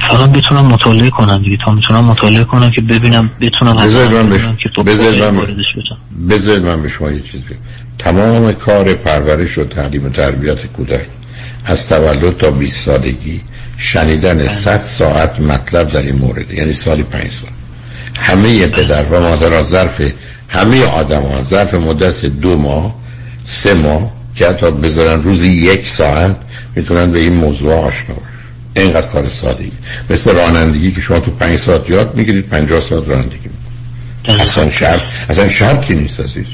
فقط 0.00 0.30
بتونم 0.30 0.66
مطالعه 0.66 1.10
کنم 1.10 1.42
دیگه. 1.42 1.58
تا 1.64 1.72
می‌تونم 1.72 2.04
مطالعه 2.04 2.44
کنم 2.44 2.70
که 2.70 2.80
ببینم 2.80 3.30
بتونم 3.40 3.76
بذارید 3.76 4.12
من 4.12 4.30
بش... 4.30 4.40
بذارید 6.28 6.66
من 6.66 6.82
به 6.82 6.88
شما 6.88 7.10
یه 7.10 7.20
چیز 7.20 7.40
بگم. 7.40 7.56
تمام 7.98 8.52
کار 8.52 8.94
پرورش 8.94 9.58
و 9.58 9.64
تعلیم 9.64 10.04
و 10.04 10.08
تربیت 10.08 10.66
کودک 10.66 11.06
از 11.64 11.88
تولد 11.88 12.36
تا 12.36 12.50
20 12.50 12.78
سالگی 12.78 13.40
شنیدن 13.78 14.48
100 14.48 14.80
ساعت 14.80 15.40
مطلب 15.40 15.92
در 15.92 16.02
این 16.02 16.18
مورد. 16.18 16.50
یعنی 16.50 16.74
سالی 16.74 17.02
5 17.02 17.22
سال. 17.22 17.50
همه 18.14 18.66
پدر 18.66 19.04
و 19.04 19.20
مادر 19.20 19.54
از 19.54 19.68
ظرف 19.68 20.02
همه 20.48 20.84
آدم 20.84 21.22
ها 21.22 21.42
ظرف 21.42 21.74
مدت 21.74 22.26
دو 22.26 22.56
ماه 22.56 22.94
سه 23.44 23.74
ماه 23.74 24.12
که 24.34 24.48
حتی 24.48 24.70
بذارن 24.70 25.22
روزی 25.22 25.48
یک 25.48 25.86
ساعت 25.86 26.36
می‌تونن 26.76 27.12
به 27.12 27.18
این 27.18 27.32
موضوع 27.32 27.74
آشنا 27.74 28.16
اینقدر 28.74 29.06
کار 29.06 29.28
ساده 29.28 29.64
ای. 29.64 29.72
مثل 30.10 30.34
رانندگی 30.34 30.92
که 30.92 31.00
شما 31.00 31.20
تو 31.20 31.30
پنج 31.30 31.58
ساعت 31.58 31.90
یاد 31.90 32.16
می‌گیرید 32.16 32.48
پنجاه 32.48 32.80
ساعت 32.80 33.08
رانندگی 33.08 33.50
اصلا 34.24 34.70
شرط 34.70 35.00
اصلا 35.28 35.48
شرطی 35.48 35.94
نیست 35.94 36.20
عزیز. 36.20 36.44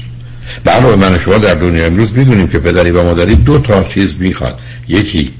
برای 0.63 0.95
من 0.95 1.19
شما 1.19 1.37
در 1.37 1.53
دنیا 1.53 1.85
امروز 1.85 2.13
می‌دونیم 2.13 2.47
که 2.47 2.59
پدری 2.59 2.91
و 2.91 3.03
مادری 3.03 3.35
دو 3.35 3.59
تا 3.59 3.83
چیز 3.83 4.21
می‌خواد. 4.21 4.59
یکی 4.87 5.31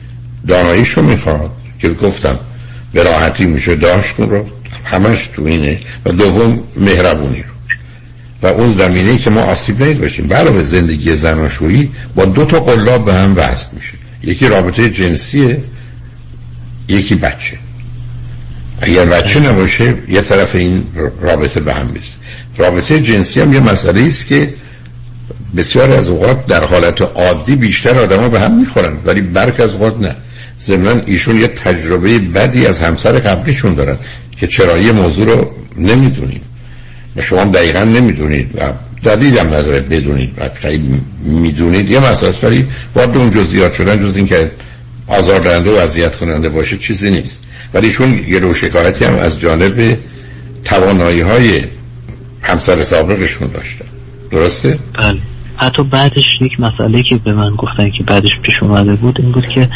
داناییش 0.47 0.89
رو 0.89 1.03
می‌خواد 1.03 1.51
که 1.79 1.89
گفتم 1.89 2.39
به 2.93 3.03
راحتی 3.03 3.45
میشه 3.45 3.75
داشتون 3.75 4.29
رو 4.29 4.45
همش 4.85 5.29
تو 5.35 5.45
اینه. 5.45 5.79
و 6.05 6.11
دوم 6.11 6.63
مهربونی 6.77 7.43
رو. 7.43 7.57
و 8.41 8.47
اون 8.47 8.71
زمینه 8.71 9.17
که 9.17 9.29
ما 9.29 9.41
آسیب 9.41 9.83
نید 9.83 10.01
باشیم 10.01 10.33
علاوه 10.33 10.61
زندگی 10.61 11.15
زناشویی 11.15 11.91
با 12.15 12.25
دو 12.25 12.45
تا 12.45 12.59
قلاب 12.59 13.05
به 13.05 13.13
هم 13.13 13.37
وصل 13.37 13.65
میشه. 13.73 13.93
یکی 14.23 14.47
رابطه 14.47 14.89
جنسیه 14.89 15.63
یکی 16.87 17.15
بچه. 17.15 17.57
اگر 18.81 19.05
بچه 19.05 19.39
نباشه 19.39 19.93
یه 20.09 20.21
طرف 20.21 20.55
این 20.55 20.83
رابطه 21.21 21.59
به 21.59 21.73
هم 21.73 21.85
می‌رسه 21.85 22.15
رابطه 22.57 23.01
جنسی 23.01 23.41
هم 23.41 23.53
یه 23.53 23.59
مسئله 23.59 24.01
است 24.05 24.27
که 24.27 24.53
بسیار 25.57 25.91
از 25.91 26.09
اوقات 26.09 26.45
در 26.45 26.63
حالت 26.63 27.01
عادی 27.01 27.55
بیشتر 27.55 28.03
آدما 28.03 28.29
به 28.29 28.39
هم 28.39 28.59
می‌خورن 28.59 28.97
ولی 29.05 29.21
برک 29.21 29.59
از 29.59 29.71
اوقات 29.71 30.01
نه. 30.01 30.15
ضمن 30.59 31.01
ایشون 31.05 31.37
یه 31.37 31.47
تجربه 31.47 32.19
بدی 32.19 32.67
از 32.67 32.81
همسر 32.81 33.19
قبلیشون 33.19 33.73
دارن 33.73 33.97
که 34.31 34.47
چرا 34.47 34.77
یه 34.77 34.91
موضوع 34.91 35.25
رو 35.25 35.51
نمی‌دونیم. 35.77 36.41
و 37.15 37.21
شما 37.21 37.43
دقیقا 37.43 37.83
نمی‌دونید 37.83 38.51
و 38.55 38.73
دلیل 39.03 39.37
هم 39.37 39.47
نداره 39.47 39.79
بدونید 39.79 40.33
و 40.37 40.49
می‌دونید. 41.23 41.89
یه 41.89 41.99
مسئله 41.99 42.33
ولی 42.43 42.67
وارد 42.95 43.17
اون 43.17 43.31
جزئیات 43.31 43.73
شدن 43.73 43.99
جز 44.05 44.15
این 44.15 44.27
که 44.27 44.51
آزاردهنده 45.07 45.71
و 45.71 45.79
اذیت 45.79 46.15
کننده 46.15 46.49
باشه 46.49 46.77
چیزی 46.77 47.09
نیست. 47.09 47.43
ولی 47.73 47.91
چون 47.91 48.25
رو 48.41 48.53
شکایتی 48.53 49.05
هم 49.05 49.15
از 49.15 49.39
جانب 49.39 49.97
توانایی 50.63 51.21
های 51.21 51.61
همسر 52.41 52.83
سابقشون 52.83 53.47
داشتن 53.47 53.85
درسته؟ 54.31 54.79
بله. 54.93 55.19
حتی 55.55 55.83
بعدش 55.83 56.25
یک 56.41 56.59
مسئله 56.59 57.03
که 57.03 57.15
به 57.15 57.33
من 57.33 57.55
گفتن 57.55 57.89
که 57.89 58.03
بعدش 58.03 58.39
پیش 58.41 58.63
اومده 58.63 58.95
بود 58.95 59.21
این 59.21 59.31
بود 59.31 59.45
که 59.47 59.69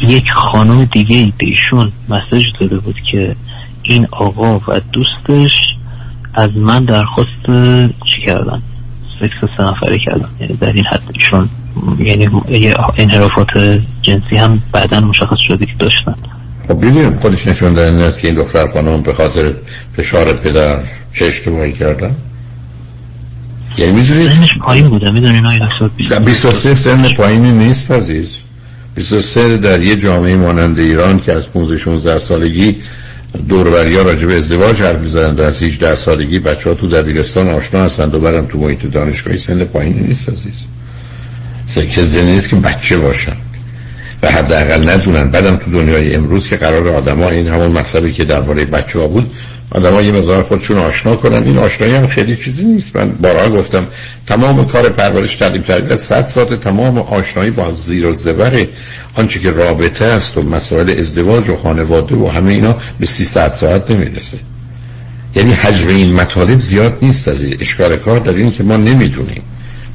یک 0.00 0.24
خانم 0.34 0.84
دیگه 0.84 1.32
به 1.38 1.46
ایشون 1.46 1.92
مسج 2.08 2.44
داده 2.60 2.78
بود 2.78 2.96
که 3.12 3.36
این 3.82 4.06
آقا 4.10 4.58
و 4.58 4.80
دوستش 4.92 5.52
از 6.34 6.50
من 6.56 6.84
درخواست 6.84 7.46
چی 8.04 8.26
کردن؟ 8.26 8.62
سکس 9.20 9.50
سه 9.80 9.98
کردن. 9.98 10.28
یعنی 10.40 10.56
در 10.56 10.72
این 10.72 10.84
حد 10.92 11.02
ایشون 11.14 11.48
یعنی 11.98 12.28
انحرافات 12.96 13.48
جنسی 14.02 14.36
هم 14.36 14.62
بعدا 14.72 15.00
مشخص 15.00 15.38
شده 15.48 15.66
که 15.66 15.72
داشتن. 15.78 16.14
خب 16.68 16.80
بیدیم 16.80 17.10
خودش 17.10 17.46
نشون 17.46 17.74
دادن 17.74 17.98
است 17.98 18.20
که 18.20 18.28
این 18.28 18.36
دختر 18.36 18.66
خانم 18.66 19.02
به 19.02 19.12
خاطر 19.12 19.52
فشار 19.96 20.32
پدر 20.32 20.80
چه 21.14 21.24
اشتباهی 21.24 21.72
کردن. 21.72 22.16
یعنی 23.78 23.92
می‌دونید؟ 23.92 24.30
سنش 24.30 24.58
پایین 24.58 24.88
بوده. 24.88 25.10
می‌دونین 25.10 25.46
آقای 25.46 25.60
دکتر؟ 25.98 26.18
23 26.18 26.74
سن 26.74 27.14
پایینی 27.14 27.50
نیست 27.50 27.90
عزیز. 27.90 28.28
23 28.94 29.56
در 29.56 29.82
یه 29.82 29.96
جامعه 29.96 30.36
مانند 30.36 30.78
ایران 30.78 31.20
که 31.20 31.32
از 31.32 31.48
15 31.48 31.78
16 31.78 32.18
سالگی 32.18 32.76
دوربری 33.48 33.96
ها 33.96 34.02
راجع 34.02 34.26
به 34.26 34.36
ازدواج 34.36 34.80
حرف 34.80 34.98
می‌زنن 34.98 35.34
در 35.34 35.44
از 35.44 35.62
18 35.62 35.94
سالگی 35.94 36.38
بچه 36.38 36.68
ها 36.68 36.74
تو 36.74 36.88
دبیرستان 36.88 37.48
آشنا 37.48 37.82
هستند 37.82 38.14
و 38.14 38.18
برم 38.18 38.46
تو 38.46 38.58
محیط 38.58 38.86
دانشگاهی 38.86 39.38
سن 39.38 39.64
پایینی 39.64 40.00
نیست 40.00 40.28
عزیز. 40.28 40.54
سکه 41.68 42.04
زنی 42.04 42.32
نیست 42.32 42.48
که 42.48 42.56
بچه 42.56 42.98
باشن. 42.98 43.36
و 44.22 44.30
حداقل 44.30 44.90
ندونن. 44.90 45.30
بعدم 45.30 45.56
تو 45.56 45.70
دنیای 45.70 46.14
امروز 46.14 46.48
که 46.48 46.56
قرار 46.56 46.88
آدما 46.88 47.28
این 47.28 47.46
همون 47.46 47.72
مطلبی 47.72 48.12
که 48.12 48.24
درباره 48.24 48.64
بچه 48.64 48.98
ها 48.98 49.08
بود 49.08 49.32
آدم 49.70 50.00
یه 50.04 50.12
مقدار 50.12 50.42
خودشون 50.42 50.78
آشنا 50.78 51.16
کنن. 51.16 51.42
این 51.42 51.58
آشنایی 51.58 51.94
هم 51.94 52.08
خیلی 52.08 52.36
چیزی 52.36 52.64
نیست. 52.64 52.96
من 52.96 53.10
بارها 53.10 53.48
گفتم 53.48 53.86
تمام 54.26 54.66
کار 54.66 54.88
پرورش 54.88 55.36
تعلیم 55.36 55.62
تربیت 55.62 55.98
صد 55.98 56.24
ساعت 56.24 56.60
تمام 56.60 56.98
آشنایی 56.98 57.50
با 57.50 57.72
زیر 57.72 58.06
و 58.06 58.14
زبر 58.14 58.66
آنچه 59.14 59.38
که 59.40 59.50
رابطه 59.50 60.04
است 60.04 60.36
و 60.38 60.42
مسائل 60.42 60.90
ازدواج 60.98 61.48
و 61.48 61.56
خانواده 61.56 62.16
و 62.16 62.28
همه 62.28 62.52
اینا 62.52 62.76
به 63.00 63.06
300 63.06 63.52
ساعت 63.52 63.90
نمی‌رسه. 63.90 64.38
یعنی 65.34 65.52
حجم 65.52 65.88
این 65.88 66.14
مطالب 66.14 66.58
زیاد 66.58 66.98
نیست 67.02 67.28
از 67.28 67.42
اشکال 67.60 67.96
کار 67.96 68.18
در 68.18 68.32
این 68.32 68.52
که 68.52 68.64
ما 68.64 68.76
نمی‌دونیم. 68.76 69.42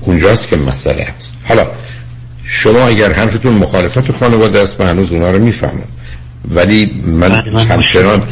اونجاست 0.05 0.47
که 0.47 0.55
مسئله 0.55 1.03
است. 1.03 1.33
حالا 1.43 1.67
شما 2.43 2.87
اگر 2.87 3.13
حرفتون 3.13 3.53
مخالفت 3.53 4.11
خانواده 4.11 4.59
است 4.59 4.81
من 4.81 4.89
هنوز 4.89 5.11
اونا 5.11 5.31
رو 5.31 5.39
می‌فهمم. 5.39 5.83
ولی 6.49 7.03
من 7.05 7.31
همچنان 7.31 8.23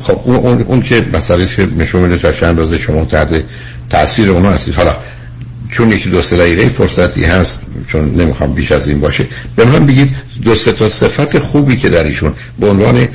خب 0.00 0.20
اون, 0.24 0.36
اون, 0.36 0.62
اون 0.62 0.82
که 0.82 1.04
مسئله 1.12 1.46
که 1.46 1.66
نشون 1.76 2.02
میده 2.02 2.18
تا 2.18 2.32
چند 2.32 2.58
روز 2.58 2.74
شما 2.74 3.04
تحت 3.04 3.44
تاثیر 3.90 4.30
اونا 4.30 4.50
هستید. 4.50 4.74
حالا 4.74 4.96
چون 5.70 5.92
یکی 5.92 6.10
دو 6.10 6.20
دقیقه 6.20 6.68
فرصتی 6.68 7.24
هست 7.24 7.60
چون 7.88 8.14
نمی‌خوام 8.14 8.52
بیش 8.52 8.72
از 8.72 8.88
این 8.88 9.00
باشه 9.00 9.26
به 9.56 9.64
من 9.64 9.86
بگید 9.86 10.16
دو 10.42 10.54
تا 10.54 10.88
صفت 10.88 11.38
خوبی 11.38 11.76
که 11.76 11.88
در 11.88 12.04
ایشون 12.04 12.34
به 12.60 12.68
عنوان 12.68 13.08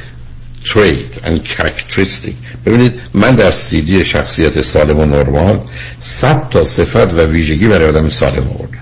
trait 0.64 1.26
and 1.26 1.40
characteristic. 1.58 2.36
ببینید 2.66 2.94
من 3.14 3.36
در 3.36 3.52
سیدی 3.52 4.06
شخصیت 4.06 4.62
سالم 4.62 5.00
و 5.00 5.06
نرمال 5.06 5.60
صد 6.00 6.50
تا 6.50 6.64
صفت 6.64 7.14
و 7.14 7.26
ویژگی 7.26 7.68
برای 7.68 7.90
آدم 7.90 8.10
سالم 8.10 8.48
آوردم. 8.48 8.78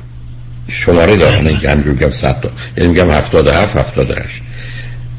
شماره 0.68 1.16
دارم 1.16 1.58
که 1.58 1.70
همجور 1.70 2.10
100 2.10 2.40
تا. 2.42 2.50
یعنی 2.78 2.90
میگم 2.90 3.12
77 3.12 3.78
78 3.78 4.44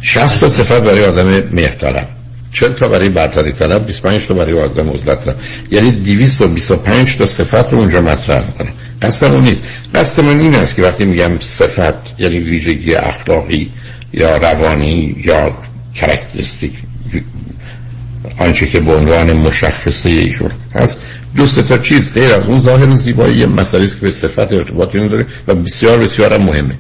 60 0.03 0.41
تا 0.41 0.49
صفت 0.49 0.81
برای 0.81 1.05
آدم 1.05 1.43
مهرطلب. 1.53 2.09
40 2.53 2.73
تا 2.73 2.89
برای 2.89 3.09
برتری 3.09 3.53
طلب 3.53 3.87
25 3.87 4.27
تا 4.27 4.35
برای 4.35 4.61
آدم 4.61 4.91
عزلت 4.91 5.25
طلب 5.25 5.37
یعنی 5.71 5.91
225 5.91 7.17
تا 7.17 7.27
صفت 7.27 7.73
رو 7.73 7.79
اونجا 7.79 8.01
مطرح 8.01 8.47
می‌کنم. 8.47 8.73
قصد 9.03 9.27
اون 9.27 9.45
نیست. 9.45 9.63
قصد 9.95 10.23
من 10.23 10.41
این 10.41 10.55
است 10.55 10.77
که 10.77 10.83
وقتی 10.83 11.05
میگم 11.05 11.39
صفت 11.39 12.21
یعنی 12.21 12.39
ویژگی 12.39 12.95
اخلاقی 12.95 13.73
یا 14.13 14.37
روانی 14.37 15.17
یا 15.25 15.53
کرکترستیک 15.95 16.73
آنچه 18.39 18.67
که 18.67 18.81
به 18.81 18.95
عنوان 18.95 19.33
مشخصه 19.33 20.11
ایشون 20.11 20.51
هست. 20.75 21.01
دو 21.37 21.47
تا 21.47 21.79
چیز 21.79 22.13
غیر 22.15 22.35
از 22.35 22.47
اون 22.47 22.61
ظاهر 22.61 22.95
زیبایی 22.95 23.37
یه 23.37 23.47
مسئله 23.47 23.85
است 23.85 23.95
که 23.95 24.01
به 24.01 24.11
صفت 24.11 24.53
ارتباطی 24.53 25.01
نداره 25.01 25.27
و 25.49 25.55
بسیار 25.55 25.99
بسیار 25.99 26.39
مهمه. 26.39 26.75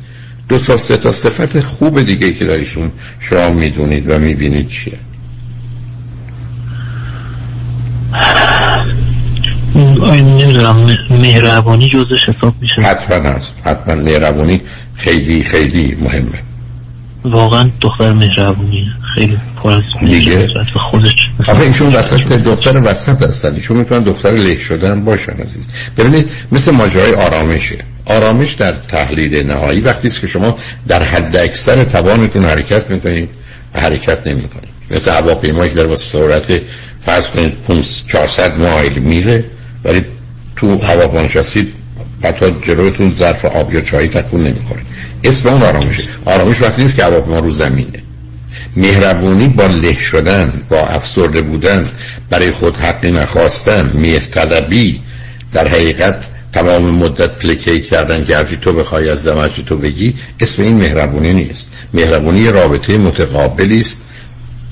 دو 0.49 0.59
تا 0.59 0.77
سه 0.77 0.97
تا 0.97 1.12
صفت 1.12 1.61
خوب 1.61 2.01
دیگه 2.01 2.32
که 2.32 2.45
در 2.45 2.55
ایشون 2.55 2.93
شما 3.19 3.49
می‌دونید 3.49 4.11
و 4.11 4.19
می‌بینید 4.19 4.69
چیه؟ 4.69 4.99
نمی‌دونم 9.74 10.97
مهربانی 11.11 11.89
جزش 11.89 12.28
حساب 12.28 12.55
میشه؟ 12.61 12.82
حتما 12.82 13.28
هست. 13.28 13.57
حتما 13.65 13.95
مهربانی 13.95 14.61
خیلی 14.95 15.43
خیلی 15.43 15.97
مهمه. 16.01 16.50
واقعا 17.25 17.71
دختر 17.81 18.13
مهربونی 18.13 18.87
خیلی 19.15 19.39
پر 19.63 19.71
از 19.73 19.83
دیگه. 20.01 20.49
خودش. 20.91 21.17
آخه 21.49 21.63
ایشون 21.63 21.95
وسط 21.95 22.33
دختر 22.33 22.83
وسط 22.85 23.23
هستن 23.23 23.55
ایشون 23.55 23.77
می‌تونن 23.77 24.03
دختر 24.03 24.31
له 24.31 24.59
شدن 24.59 25.05
باشن 25.05 25.33
عزیز. 25.33 25.69
ببینید 25.97 26.31
مثل 26.53 26.73
ماجرای 26.73 27.15
آرامشه. 27.15 27.79
آرامش 28.07 28.53
در 28.53 28.73
تحلیل 28.73 29.47
نهایی 29.47 29.81
وقتی 29.81 30.09
است 30.09 30.21
که 30.21 30.27
شما 30.27 30.59
در 30.89 31.03
حد 31.03 31.37
اکثر 31.37 31.85
توانتون 31.85 32.45
حرکت 32.45 32.91
می‌کنید 32.91 33.29
و 33.75 33.81
حرکت 33.81 34.27
نمی‌کنید. 34.27 34.71
مثل 34.91 35.11
هواپیمایی 35.11 35.71
که 35.71 35.77
در 35.77 35.87
واسه 35.87 36.05
سرعت 36.13 36.61
فرض 37.07 37.27
کنید 37.27 37.57
400 38.07 38.59
مایل 38.59 38.99
میره 38.99 39.45
ولی 39.85 40.05
تو 40.57 40.79
هوا 40.79 41.23
نشستید 41.23 41.73
حتی 42.25 42.55
جلوتون 42.63 43.13
ظرف 43.13 43.45
آب 43.45 43.75
یا 43.75 43.81
چای 43.81 44.09
تکون 44.09 44.41
نمی‌خوره 44.41 44.81
اسم 45.25 45.49
اون 45.49 45.63
آرامشه 45.63 46.05
آرامش 46.25 46.61
وقتی 46.61 46.83
نیست 46.83 46.97
که 46.97 47.05
هواپیما 47.05 47.39
رو 47.39 47.51
زمینه. 47.51 48.03
مهربونی 48.77 49.49
با 49.49 49.67
له 49.67 49.99
شدن 49.99 50.53
با 50.69 50.79
افسرده 50.79 51.43
بودن 51.43 51.89
برای 52.31 52.51
خود 52.51 52.77
حقی 52.77 53.13
نخواستن 53.13 53.91
مهرطلبی 53.95 55.01
در 55.53 55.69
حقیقت 55.69 56.25
تمام 56.53 56.83
مدت 56.83 57.31
پلکی 57.31 57.81
کردن 57.81 58.25
که 58.25 58.37
هرچی 58.37 58.57
تو 58.57 58.73
بخوای 58.73 59.11
از 59.11 59.27
دمرچی 59.27 59.63
تو 59.63 59.77
بگی 59.77 60.15
اسم 60.41 60.63
این 60.63 60.77
مهربونی 60.77 61.33
نیست. 61.33 61.71
مهربونی 61.95 62.49
رابطه 62.49 62.99
متقابلی 62.99 63.81
است 63.81 64.03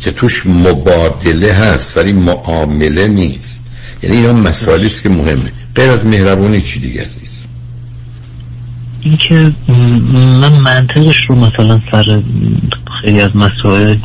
که 0.01 0.11
توش 0.11 0.47
مبادله 0.47 1.53
هست 1.53 1.97
ولی 1.97 2.12
معامله 2.12 3.09
نیست. 3.09 3.62
یعنی 4.03 4.16
اینا 4.16 4.33
مسائلی 4.33 4.87
است 4.87 5.03
که 5.03 5.09
مهمه. 5.09 5.53
غیر 5.75 5.91
از 5.91 6.07
مهربونی 6.07 6.61
چی 6.61 6.81
دیگه 6.81 7.01
عزیز؟ 7.01 7.38
اینکه 9.01 9.53
من 10.41 10.53
منطقش 10.53 11.16
رو 11.29 11.35
مثلا 11.35 11.81
سر 11.91 12.23
خیلی 13.03 13.20
از 13.20 13.37
مسائل 13.37 13.97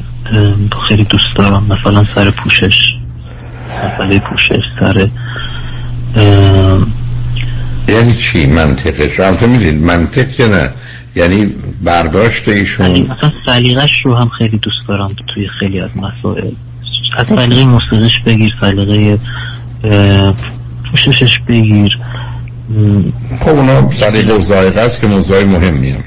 خیلی 0.88 1.03
دوست 1.03 1.36
دارم. 1.38 1.64
مثلا 1.70 2.06
سر 2.15 2.32
پوشش 2.32 2.78
مسئله 3.86 4.20
پوشش 4.20 4.60
سر 4.80 5.07
یعنی 7.88 8.14
چی 8.14 8.45
منطقش؟ 8.45 9.20
هم 9.20 9.36
تو 9.36 9.48
می‌دید 9.48 9.82
منطق 9.82 10.32
که 10.32 10.48
نه. 10.48 10.70
یعنی 11.15 11.45
برداشت 11.84 12.48
ایشون. 12.48 12.99
مثلا 12.99 13.32
سلیقش 13.45 13.91
رو 14.06 14.15
هم 14.15 14.30
خیلی 14.38 14.57
دوست 14.57 14.88
دارم 14.88 15.15
توی 15.34 15.48
خیلی 15.60 15.80
از 15.80 15.90
مسائل. 15.95 16.52
از 17.18 17.28
سلیقه 17.28 17.65
موسیقیش 17.65 18.20
بگیر 18.26 18.53
سلیقه 18.61 19.20
پوششش 20.91 21.40
بگیر. 21.48 21.98
خب 23.40 23.49
اونا 23.49 23.91
سلیقه 23.95 24.34
و 24.34 24.41
ذائقه 24.41 24.81
است 24.81 25.02
که 25.02 25.07
موضوع 25.07 25.44
مهمی 25.44 25.90
هم 25.90 26.03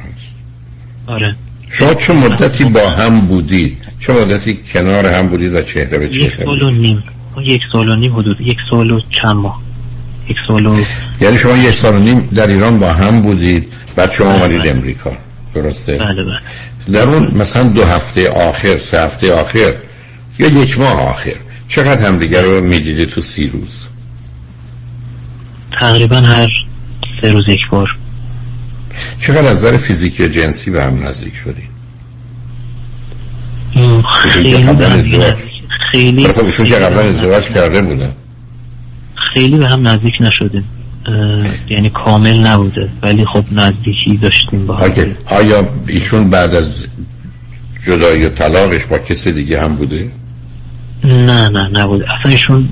آره. 1.06 1.36
شما 1.70 1.94
چه 1.94 2.12
مدتی 2.12 2.64
با 2.64 2.90
هم 2.90 3.20
بودید؟ 3.20 3.76
چه 4.00 4.12
مدتی 4.12 4.58
کنار 4.72 5.06
هم 5.06 5.28
بودید 5.28 5.54
و 5.54 5.62
چهره 5.62 5.98
به 5.98 6.08
چهره 6.08 6.24
یک 6.24 6.32
سال 6.44 6.62
و 6.62 6.70
نیم. 6.70 7.04
یک 7.42 7.60
سال 7.72 7.88
و 7.88 7.96
نیم 7.96 8.16
حدود. 8.16 8.40
یک 8.40 8.56
سال 8.70 8.90
و 8.90 9.00
چند 9.22 9.36
ماه. 9.36 9.60
یک 10.28 10.36
سال 10.48 10.66
و 10.66 10.84
یعنی 11.20 11.38
شما 11.38 11.56
یک 11.56 11.74
سال 11.74 11.94
و 11.94 11.98
نیم 11.98 12.28
در 12.34 12.46
ایران 12.46 12.78
با 12.78 12.92
هم 12.92 13.22
بودید 13.22 13.72
بعد 13.96 14.12
شما 14.12 14.32
آمدید 14.32 14.66
امریکا. 14.66 15.12
درسته؟ 15.54 15.92
بله 15.92 16.24
بله. 16.24 16.40
در 16.92 17.02
اون 17.02 17.30
مثلا 17.34 17.68
دو 17.68 17.84
هفته 17.84 18.30
آخر 18.30 18.76
سه 18.76 19.00
هفته 19.00 19.32
آخر 19.32 19.74
یا 20.38 20.48
یک 20.48 20.78
ماه 20.78 21.08
آخر 21.08 21.36
چقدر 21.68 22.06
همدیگر 22.06 22.42
رو 22.42 22.60
می‌دیده 22.60 23.06
تو 23.06 23.20
سی 23.20 23.46
روز؟ 23.46 23.84
تقریبا 25.80 26.16
هر 26.16 26.48
سه 27.20 27.32
روز 27.32 27.48
یک 27.48 27.60
بار. 27.70 27.96
چقدر 29.18 29.48
از 29.48 29.64
نظر 29.64 29.76
فیزیکی 29.76 30.24
و 30.24 30.28
جنسی 30.28 30.70
به 30.70 30.84
هم 30.84 31.06
نزدیک 31.06 31.34
شدی؟ 31.44 31.62
خیلی 34.08 34.74
خیلی 35.92 36.28
خب 36.28 36.44
ایشون 36.44 36.66
که 36.66 36.74
قبلا 36.74 37.00
ازدواج 37.00 37.44
کرده 37.44 37.82
بودن 37.82 38.12
خیلی 39.32 39.58
به 39.58 39.68
هم 39.68 39.88
نزدیک 39.88 40.14
نشدیم 40.20 40.64
یعنی 41.70 41.90
کامل 41.90 42.46
نبوده. 42.46 42.90
ولی 43.02 43.24
خب 43.32 43.44
نزدیکی 43.52 44.16
داشتیم 44.22 44.66
با 44.66 44.76
هم. 44.76 44.92
آیا 45.26 45.68
ایشون 45.86 46.30
بعد 46.30 46.54
از 46.54 46.86
جدایی 47.86 48.24
و 48.24 48.28
طلاقش 48.28 48.86
با 48.86 48.98
کسی 48.98 49.32
دیگه 49.32 49.62
هم 49.62 49.76
بوده؟ 49.76 50.10
نه 51.04 51.48
نه 51.48 51.68
نبود 51.68 52.02
اصلا 52.02 52.32
ایشون 52.32 52.68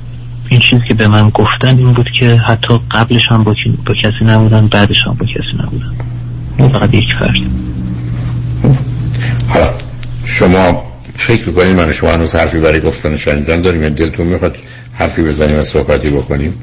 این 0.55 0.63
چیزی 0.71 0.83
که 0.89 0.95
به 0.95 1.09
من 1.09 1.31
گفتن 1.31 1.79
این 1.79 1.93
بود 1.93 2.07
که 2.19 2.37
حتی 2.37 2.81
قبلش 2.91 3.21
هم 3.31 3.45
با, 3.45 3.55
با 3.87 3.95
کسی 3.95 4.25
نبودن 4.25 4.67
بعدش 4.67 4.97
هم 5.07 5.15
با 5.15 5.27
کسی 5.27 5.63
نبودن. 5.63 6.69
فقط 6.73 6.95
یک 6.95 7.15
فرد. 7.19 7.35
حالا 9.49 9.71
شما 10.25 10.83
فکر 11.17 11.49
می‌کنید 11.49 11.77
من 11.77 11.93
شما 11.93 12.13
هنوز 12.13 12.35
حرفی 12.35 12.59
برای 12.59 12.81
گفتن 12.81 13.17
شنیدن 13.17 13.63
داریم؟ 13.63 13.83
یا 13.83 13.89
دلتون 13.89 14.27
می‌خواد 14.27 14.57
حرفی 14.93 15.23
بزنیم 15.23 15.59
و 15.59 15.65
صحبتی 15.65 16.11
بکنیم؟ 16.11 16.55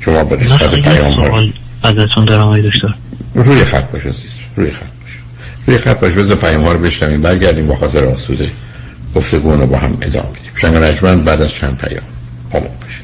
شما 0.00 0.24
به 0.24 0.36
نسبت 0.36 0.74
پیام 0.74 1.52
ازتون 1.82 2.24
دارم 2.24 2.42
آقای 2.42 2.62
دکتر. 2.62 2.94
روی 3.34 3.64
خط 3.64 3.90
باش 3.90 4.06
عزیز 4.06 4.30
روی 4.56 4.70
خط 4.70 4.80
باش. 4.80 5.20
روی 5.66 5.78
خط 5.78 6.00
باش 6.00 6.12
بذار 6.12 6.36
پیام 6.36 6.62
ها 6.62 6.72
رو 6.72 6.78
بشنویم 6.78 7.22
برگردیم 7.22 7.66
با 7.66 7.74
خاطر 7.74 8.04
آسوده 8.04 8.48
گفتگو 9.14 9.52
رو 9.52 9.66
با 9.66 9.78
هم 9.78 9.98
ادامه 10.02 10.28
بدیم. 10.28 10.92
شنگ 11.00 11.24
بعد 11.24 11.42
از 11.42 11.52
چند 11.52 11.78
پیام 11.78 12.02
همون 12.52 12.68
باشید. 12.82 13.03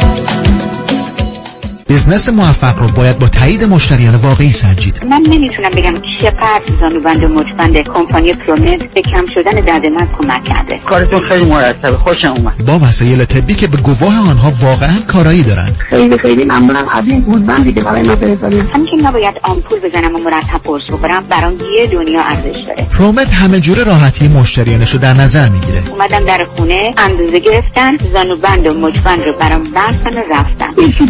بزنس 1.91 2.29
موفق 2.29 2.79
رو 2.79 2.87
باید 2.87 3.19
با 3.19 3.27
تایید 3.27 3.63
مشتریان 3.63 4.15
واقعی 4.15 4.51
سنجید. 4.51 5.05
من 5.09 5.23
نمی‌تونم 5.29 5.69
بگم 5.69 5.93
چقدر 6.21 6.61
زانوبند 6.79 7.23
و 7.23 7.27
مچبند 7.27 7.77
کمپانی 7.77 8.33
پرومت 8.33 8.93
به 8.93 9.01
کم 9.01 9.25
شدن 9.33 9.51
درد 9.51 9.85
من 9.85 10.07
کمک 10.17 10.43
کرده. 10.43 10.79
کارتون 10.85 11.29
خیلی 11.29 11.45
مرتبه. 11.45 11.97
خوشم 11.97 12.33
اومد. 12.37 12.65
با 12.65 12.79
وسایل 12.79 13.25
طبی 13.25 13.53
که 13.53 13.67
به 13.67 13.77
گواه 13.77 14.29
آنها 14.29 14.51
واقعا 14.61 14.99
کارایی 15.07 15.43
دارند. 15.43 15.75
خیلی 15.89 16.17
خیلی 16.17 16.43
ممنونم. 16.43 16.85
از 16.93 17.07
این 17.07 17.21
گوزبندی 17.21 17.73
که 17.73 17.81
برای 17.81 18.03
من 18.03 18.15
فرستادید. 18.15 18.69
همین 18.73 18.85
که 18.85 18.95
نباید 18.97 19.39
آمپول 19.43 19.79
بزنم 19.79 20.15
و 20.15 20.19
مرتب 20.19 20.61
قرص 20.63 20.81
بخورم 20.91 21.23
برام 21.29 21.53
یه 21.77 21.87
دنیا 21.87 22.21
ارزش 22.21 22.59
داره. 22.67 22.87
پرومت 22.97 23.33
همه 23.33 23.59
جور 23.59 23.83
راحتی 23.83 24.27
مشتریانش 24.27 24.91
رو 24.93 24.99
در 24.99 25.13
نظر 25.13 25.49
می‌گیره. 25.49 25.81
اومدم 25.91 26.25
در 26.25 26.45
خونه 26.55 26.93
اندازه 26.97 27.39
گرفتن 27.39 27.97
زانوبند 28.13 28.67
و 28.67 28.87
مچبند 28.87 29.23
رو 29.25 29.33
برام 29.33 29.63
بستن 29.63 30.13
و 30.13 30.23
رفتن. 30.33 30.67
این 30.77 31.09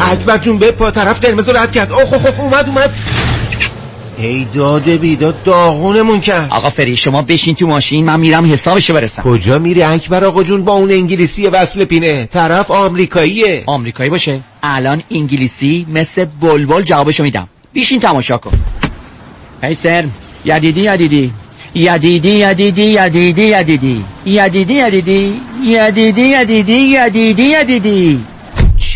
اکبر 0.00 0.38
جون 0.38 0.58
به 0.58 0.72
پا 0.72 0.90
طرف 0.90 1.20
قرمز 1.20 1.48
رو 1.48 1.56
رد 1.56 1.72
کرد. 1.72 1.92
اوه 1.92 2.14
اوه 2.14 2.26
اوه 2.26 2.40
اومد 2.40 2.68
اومد. 2.68 2.90
ای 4.18 4.46
داده 4.54 4.96
بیداد 4.96 5.42
داغونمون 5.44 6.20
کرد. 6.20 6.46
آقا 6.50 6.70
فری 6.70 6.96
شما 6.96 7.22
بشین 7.22 7.54
تو 7.54 7.66
ماشین 7.66 8.04
من 8.04 8.20
میرم 8.20 8.52
حسابشو 8.52 8.94
برسم. 8.94 9.22
کجا 9.22 9.58
میری 9.58 9.82
اکبر 9.82 10.24
آقا 10.24 10.42
جون؟ 10.42 10.64
با 10.64 10.72
اون 10.72 10.90
انگلیسی 10.90 11.46
وصل 11.46 11.84
پینه. 11.84 12.28
طرف 12.32 12.70
آمریکاییه. 12.70 13.62
آمریکایی 13.66 14.10
باشه. 14.10 14.40
الان 14.62 15.02
انگلیسی 15.10 15.86
مثل 15.94 16.24
بلبل 16.40 16.82
جوابشو 16.82 17.22
میدم. 17.22 17.48
بیشین 17.72 18.00
تماشا 18.00 18.38
کن. 18.38 18.52
هی 19.62 19.74
سر 19.74 20.04
یدیدی 20.44 20.80
یدیدی. 20.80 21.32
یدیدی 21.74 22.30
یدیدی 22.30 22.82
یدیدی 22.82 23.42
یدیدی. 23.42 24.04
یدیدی 24.26 24.74
یدیدی. 24.74 25.40
یدیدی 25.64 26.22
یدیدی 26.22 26.72
یدیدی 26.72 27.42
یدیدی. 27.42 28.20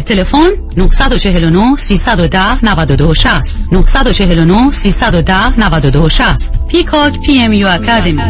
تلفن 0.00 0.48
949 0.76 1.76
310 1.76 2.58
92 2.62 3.14
60 3.14 3.72
949 3.72 4.70
310 4.72 5.58
92 5.58 6.08
60 6.08 6.66
پیکاک 6.68 7.20
پی 7.26 7.38
ام 7.42 7.52
یو 7.52 7.68
اکادمی 7.68 8.22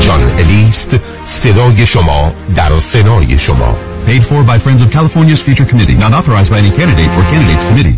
جان 0.00 0.20
الیست 0.38 0.96
صدای 1.24 1.86
شما 1.86 2.32
در 2.56 2.78
سنای 2.80 3.38
شما 3.38 3.76
Paid 4.06 4.24
for 4.24 4.42
by 4.42 4.58
Friends 4.58 4.82
of 4.82 4.90
California's 4.90 5.42
Future 5.42 5.66
Committee, 5.66 5.94
not 5.94 6.12
authorized 6.12 6.50
by 6.50 6.58
any 6.58 6.70
candidate 6.70 7.10
or 7.10 7.22
candidates 7.32 7.64
committee. 7.70 7.96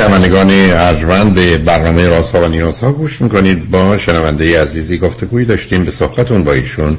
شنوندگان 0.00 0.50
ارجمند 0.50 1.34
به 1.34 1.58
برنامه 1.58 2.08
رازها 2.08 2.42
و 2.42 2.48
نیازها 2.48 2.92
گوش 2.92 3.20
می‌کنید. 3.20 3.70
با 3.70 3.96
شنونده 3.96 4.62
عزیزی 4.62 4.98
گفتگویی 4.98 5.46
داشتیم. 5.46 5.84
به 5.84 5.90
صحبتون 5.90 6.44
با 6.44 6.52
ایشون 6.52 6.98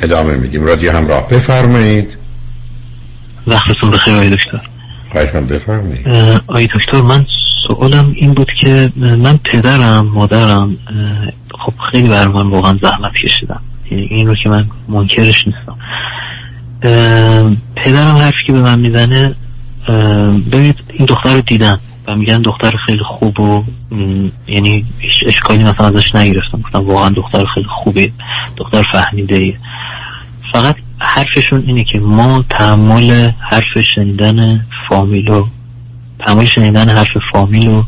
ادامه 0.00 0.36
میدیم. 0.36 0.64
رادیو 0.64 0.92
همراه 0.92 1.28
بفرمایید. 1.28 2.16
وقتتون 3.46 3.90
بخیر 3.90 4.14
آقای 4.14 4.30
دکتر. 4.30 4.60
خواهش 5.12 5.34
من 5.34 5.46
بفرمایید. 5.46 6.08
آقای 6.46 6.66
دکتر 6.66 7.00
من 7.00 7.26
سوالم 7.68 8.12
این 8.16 8.34
بود 8.34 8.48
که 8.60 8.92
من 8.96 9.38
پدرم 9.52 10.06
مادرم 10.06 10.76
خب 11.50 11.72
خیلی 11.90 12.08
بر 12.08 12.28
من 12.28 12.46
واقعا 12.46 12.78
زحمت 12.82 13.12
کشیدم 13.24 13.60
یعنی 13.90 14.08
این 14.10 14.26
رو 14.26 14.34
که 14.42 14.48
من 14.48 14.68
منکرش 14.88 15.44
نیستم. 15.46 15.78
پدرم 17.76 18.16
حرفی 18.16 18.44
که 18.46 18.52
به 18.52 18.60
من 18.60 18.78
می‌زنه 18.78 19.34
ببینید 20.52 20.76
این 20.92 21.06
دختر 21.06 21.34
رو 21.34 21.40
دیدم. 21.40 21.80
و 22.08 22.16
میگن 22.16 22.42
دختر 22.42 22.74
خیلی 22.86 23.02
خوب 23.04 23.40
و 23.40 23.64
یعنی 24.46 24.84
هیچ 24.98 25.24
اشکالی 25.26 25.64
مثلا 25.64 25.86
ازش 25.86 26.14
نگرفتم 26.14 26.60
گفتم 26.60 26.84
واقعا 26.86 27.08
دختر 27.08 27.44
خیلی 27.54 27.68
خوبه 27.68 28.12
دختر 28.56 28.82
فهمیده 28.92 29.36
ایه. 29.36 29.58
فقط 30.52 30.76
حرفشون 30.98 31.64
اینه 31.66 31.84
که 31.84 31.98
ما 31.98 32.44
تحمل 32.50 33.30
حرف 33.38 33.80
شنیدن 33.94 34.66
فامیل 34.88 35.28
و 35.28 35.46
تمایل 36.26 36.48
شنیدن 36.48 36.88
حرف 36.88 37.16
فامیل 37.32 37.68
رو 37.68 37.84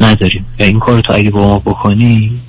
نداریم 0.00 0.46
و 0.58 0.62
این 0.62 0.78
کار 0.78 1.00
تو 1.00 1.12
اگه 1.12 1.30
با 1.30 1.40
ما 1.40 1.58
بکنی 1.58 2.40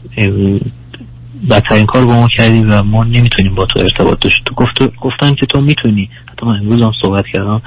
بدترین 1.49 1.85
کار 1.85 2.05
با 2.05 2.19
ما 2.19 2.27
کردی 2.27 2.59
و 2.59 2.83
ما 2.83 3.03
نمی‌تونیم 3.03 3.55
با 3.55 3.65
تو 3.65 3.79
ارتباط 3.79 4.19
داشت 4.19 4.43
تو 4.45 4.55
گفت 4.55 4.95
گفتن 5.01 5.33
که 5.35 5.45
تو 5.45 5.61
می‌تونی. 5.61 6.09
حتی 6.31 6.45
من 6.45 6.55
امروز 6.59 6.81
هم 6.81 6.91
صحبت 7.01 7.25
کردم 7.33 7.61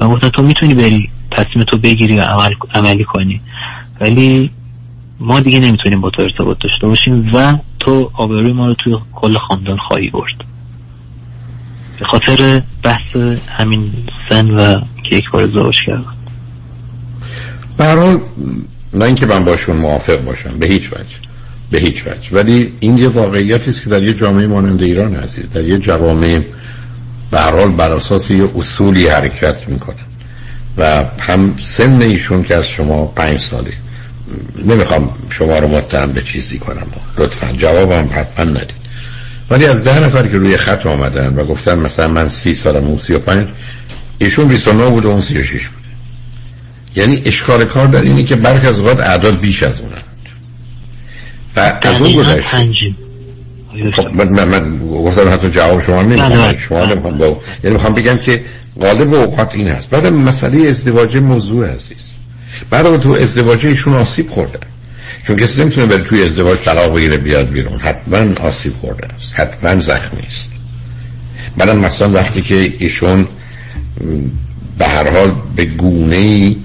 و 0.00 0.08
گفتن 0.08 0.28
تو 0.28 0.42
می‌تونی 0.42 0.74
بری 0.74 1.10
تصمیم 1.30 1.64
تو 1.64 1.78
بگیری 1.78 2.16
و 2.16 2.20
عمل 2.20 2.54
عملی 2.74 3.04
کنی. 3.04 3.40
ولی 4.00 4.50
ما 5.20 5.40
دیگه 5.40 5.60
نمی‌تونیم 5.60 6.00
با 6.00 6.10
تو 6.10 6.22
ارتباط 6.22 6.58
داشته 6.58 6.86
باشیم 6.86 7.30
و 7.34 7.58
تو 7.78 8.10
آبروی 8.14 8.52
ما 8.52 8.66
رو 8.66 8.74
توی 8.74 8.96
کل 9.14 9.38
خاندان 9.38 9.76
خواهی 9.76 10.10
برد. 10.10 10.44
به 11.98 12.04
خاطر 12.04 12.62
بحث 12.82 13.16
همین 13.48 13.92
سن 14.28 14.50
و 14.50 14.80
که 15.04 15.16
یک 15.16 15.30
بار 15.30 15.42
ازدواج 15.42 15.82
کردم 15.86 16.14
برحال 17.76 18.20
نه 18.94 19.04
اینکه 19.04 19.26
من 19.26 19.44
باشون 19.44 19.76
موافق 19.76 20.24
باشم 20.24 20.58
به 20.58 20.66
هیچ 20.66 20.92
وجه. 20.92 21.27
به 21.70 21.78
هیچ 21.78 22.06
وجه. 22.06 22.30
ولی 22.32 22.72
این 22.80 22.98
یه 22.98 23.08
واقعیتی 23.08 23.70
است 23.70 23.82
که 23.82 23.90
در 23.90 24.02
یه 24.02 24.14
جامعه 24.14 24.46
مانند 24.46 24.82
ایران 24.82 25.16
عزیز 25.16 25.50
در 25.50 25.64
یه 25.64 25.78
جوامع 25.78 26.40
به 27.30 27.40
حال 27.40 27.68
بر 27.68 27.92
اساس 27.92 28.30
یه 28.30 28.50
اصولی 28.56 29.08
حرکت 29.08 29.68
می‌کنن. 29.68 29.96
و 30.76 31.04
هم 31.20 31.54
سن 31.60 32.02
ایشون 32.02 32.42
که 32.42 32.54
از 32.54 32.68
شما 32.68 33.06
پنج 33.06 33.40
ساله. 33.40 33.72
نمی‌خوام 34.64 35.10
شما 35.30 35.58
رو 35.58 35.68
متهم 35.68 36.12
به 36.12 36.22
چیزی 36.22 36.58
کنم. 36.58 36.86
لطفا 37.18 37.52
جوابم 37.52 38.08
حتما 38.12 38.44
ندید. 38.44 38.78
ولی 39.50 39.64
از 39.64 39.84
ده 39.84 40.00
نفر 40.00 40.26
که 40.26 40.38
روی 40.38 40.56
خط 40.56 40.86
آمدن 40.86 41.34
و 41.34 41.44
گفتن 41.44 41.78
مثلا 41.78 42.08
من 42.08 42.28
سی 42.28 42.54
سالم 42.54 42.84
اون 42.84 42.98
سی 42.98 43.12
و 43.12 43.18
پنج 43.18 43.48
ایشون 44.18 44.48
29 44.48 44.90
بود 44.90 45.04
و 45.04 45.08
اون 45.08 45.20
36 45.20 45.68
بود. 45.68 45.84
یعنی 46.96 47.22
اشکال 47.24 47.64
کار 47.64 47.86
در 47.86 48.02
اینه 48.02 48.24
که 48.24 48.36
برخ 48.36 48.64
از 48.64 48.78
اوقات 48.78 49.00
اعداد 49.00 49.40
بیش 49.40 49.62
از 49.62 49.80
اونن 49.80 49.87
و 51.58 51.78
از 51.82 52.02
اون 52.02 52.12
گذشته 52.12 52.68
خب 53.92 54.14
من, 54.14 54.28
من, 54.28 54.44
من 54.44 54.78
گفتم 54.78 55.28
حتی 55.28 55.50
جواب 55.50 55.82
شما 55.82 56.02
نمی‌خوام 56.02 56.56
شما 56.56 56.84
نمی‌خوام 56.84 57.18
با 57.18 57.40
یعنی 57.64 57.76
می‌خوام 57.76 57.94
بگم 57.94 58.16
که 58.16 58.44
غالب 58.80 59.14
اوقات 59.14 59.54
این 59.54 59.68
هست. 59.68 59.90
بعد 59.90 60.06
مسئله 60.06 60.68
ازدواج 60.68 61.16
موضوع 61.16 61.66
عزیز. 61.66 61.96
بعد 62.70 63.00
تو 63.00 63.12
ازدواج 63.12 63.66
ایشون 63.66 63.94
آسیب 63.94 64.30
خورده. 64.30 64.58
چون 65.26 65.36
کسی 65.36 65.60
نمی‌تونه 65.60 65.86
بره 65.86 66.04
توی 66.04 66.22
ازدواج 66.22 66.58
طلاق 66.58 66.96
بگیره 66.96 67.16
بیاد 67.16 67.48
بیرون. 67.48 67.78
حتما 67.78 68.46
آسیب 68.46 68.72
خورده 68.80 69.06
است. 69.14 69.32
حتما 69.34 69.80
زخمی 69.80 70.22
است. 70.26 70.52
بعدم 71.56 71.78
مثلا 71.78 72.10
وقتی 72.10 72.42
که 72.42 72.72
ایشون 72.78 73.28
به 74.78 74.86
هر 74.86 75.10
حال 75.10 75.32
به 75.56 75.64
گونه 75.64 76.16
ای 76.16 76.56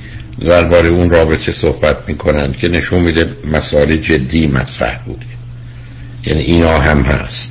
درباره 0.43 0.89
اون 0.89 1.09
رابطه 1.09 1.51
صحبت 1.51 1.97
می‌کنن 2.07 2.53
که 2.53 2.69
نشون 2.69 2.99
میده 2.99 3.29
مسائل 3.51 3.95
جدی 3.95 4.47
مطرح 4.47 4.99
بوده 5.05 5.25
یعنی 6.25 6.41
اینا 6.41 6.79
هم 6.79 7.01
هست. 7.01 7.49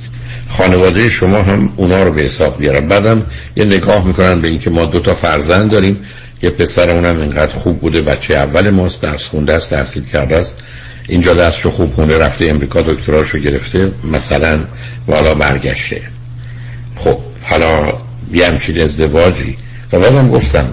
خانواده 0.49 1.09
شما 1.09 1.41
هم 1.41 1.73
اونا 1.75 2.03
رو 2.03 2.11
به 2.11 2.21
حساب 2.21 2.57
بیارن 2.59 2.87
بعدم 2.87 3.25
یه 3.55 3.65
نگاه 3.65 4.07
می‌کنن 4.07 4.41
به 4.41 4.47
اینکه 4.47 4.69
ما 4.69 4.85
دو 4.85 4.99
تا 4.99 5.13
فرزند 5.13 5.71
داریم. 5.71 5.99
یه 6.43 6.49
پسر 6.49 6.91
اونم 6.91 7.21
اینقدر 7.21 7.53
خوب 7.53 7.79
بوده 7.79 8.01
بچه 8.01 8.33
اول 8.33 8.69
ماست 8.69 9.01
درس 9.01 9.27
خونده 9.27 9.53
است 9.53 9.69
تحصیل 9.69 10.03
کرده 10.03 10.35
است. 10.35 10.57
اینجا 11.07 11.33
درس 11.33 11.65
رو 11.65 11.71
خوب 11.71 11.93
خونده 11.93 12.17
رفته 12.17 12.45
امریکا 12.45 12.81
دکتراش 12.81 13.29
رو 13.29 13.39
گرفته 13.39 13.91
مثلا 14.11 14.59
والا 15.07 15.35
برگشته. 15.35 16.01
خب 16.95 17.17
حالا 17.41 17.93
همچین 18.47 18.79
ازدواجی. 18.79 19.55
و 19.93 19.99
بعدم 19.99 20.29
گفتم 20.29 20.67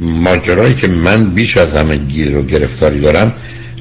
ماجرایی 0.00 0.74
که 0.74 0.86
من 0.86 1.30
بیش 1.30 1.56
از 1.56 1.74
همه 1.74 1.96
گیر 1.96 2.36
و 2.36 2.42
گرفتاری 2.42 3.00
دارم 3.00 3.32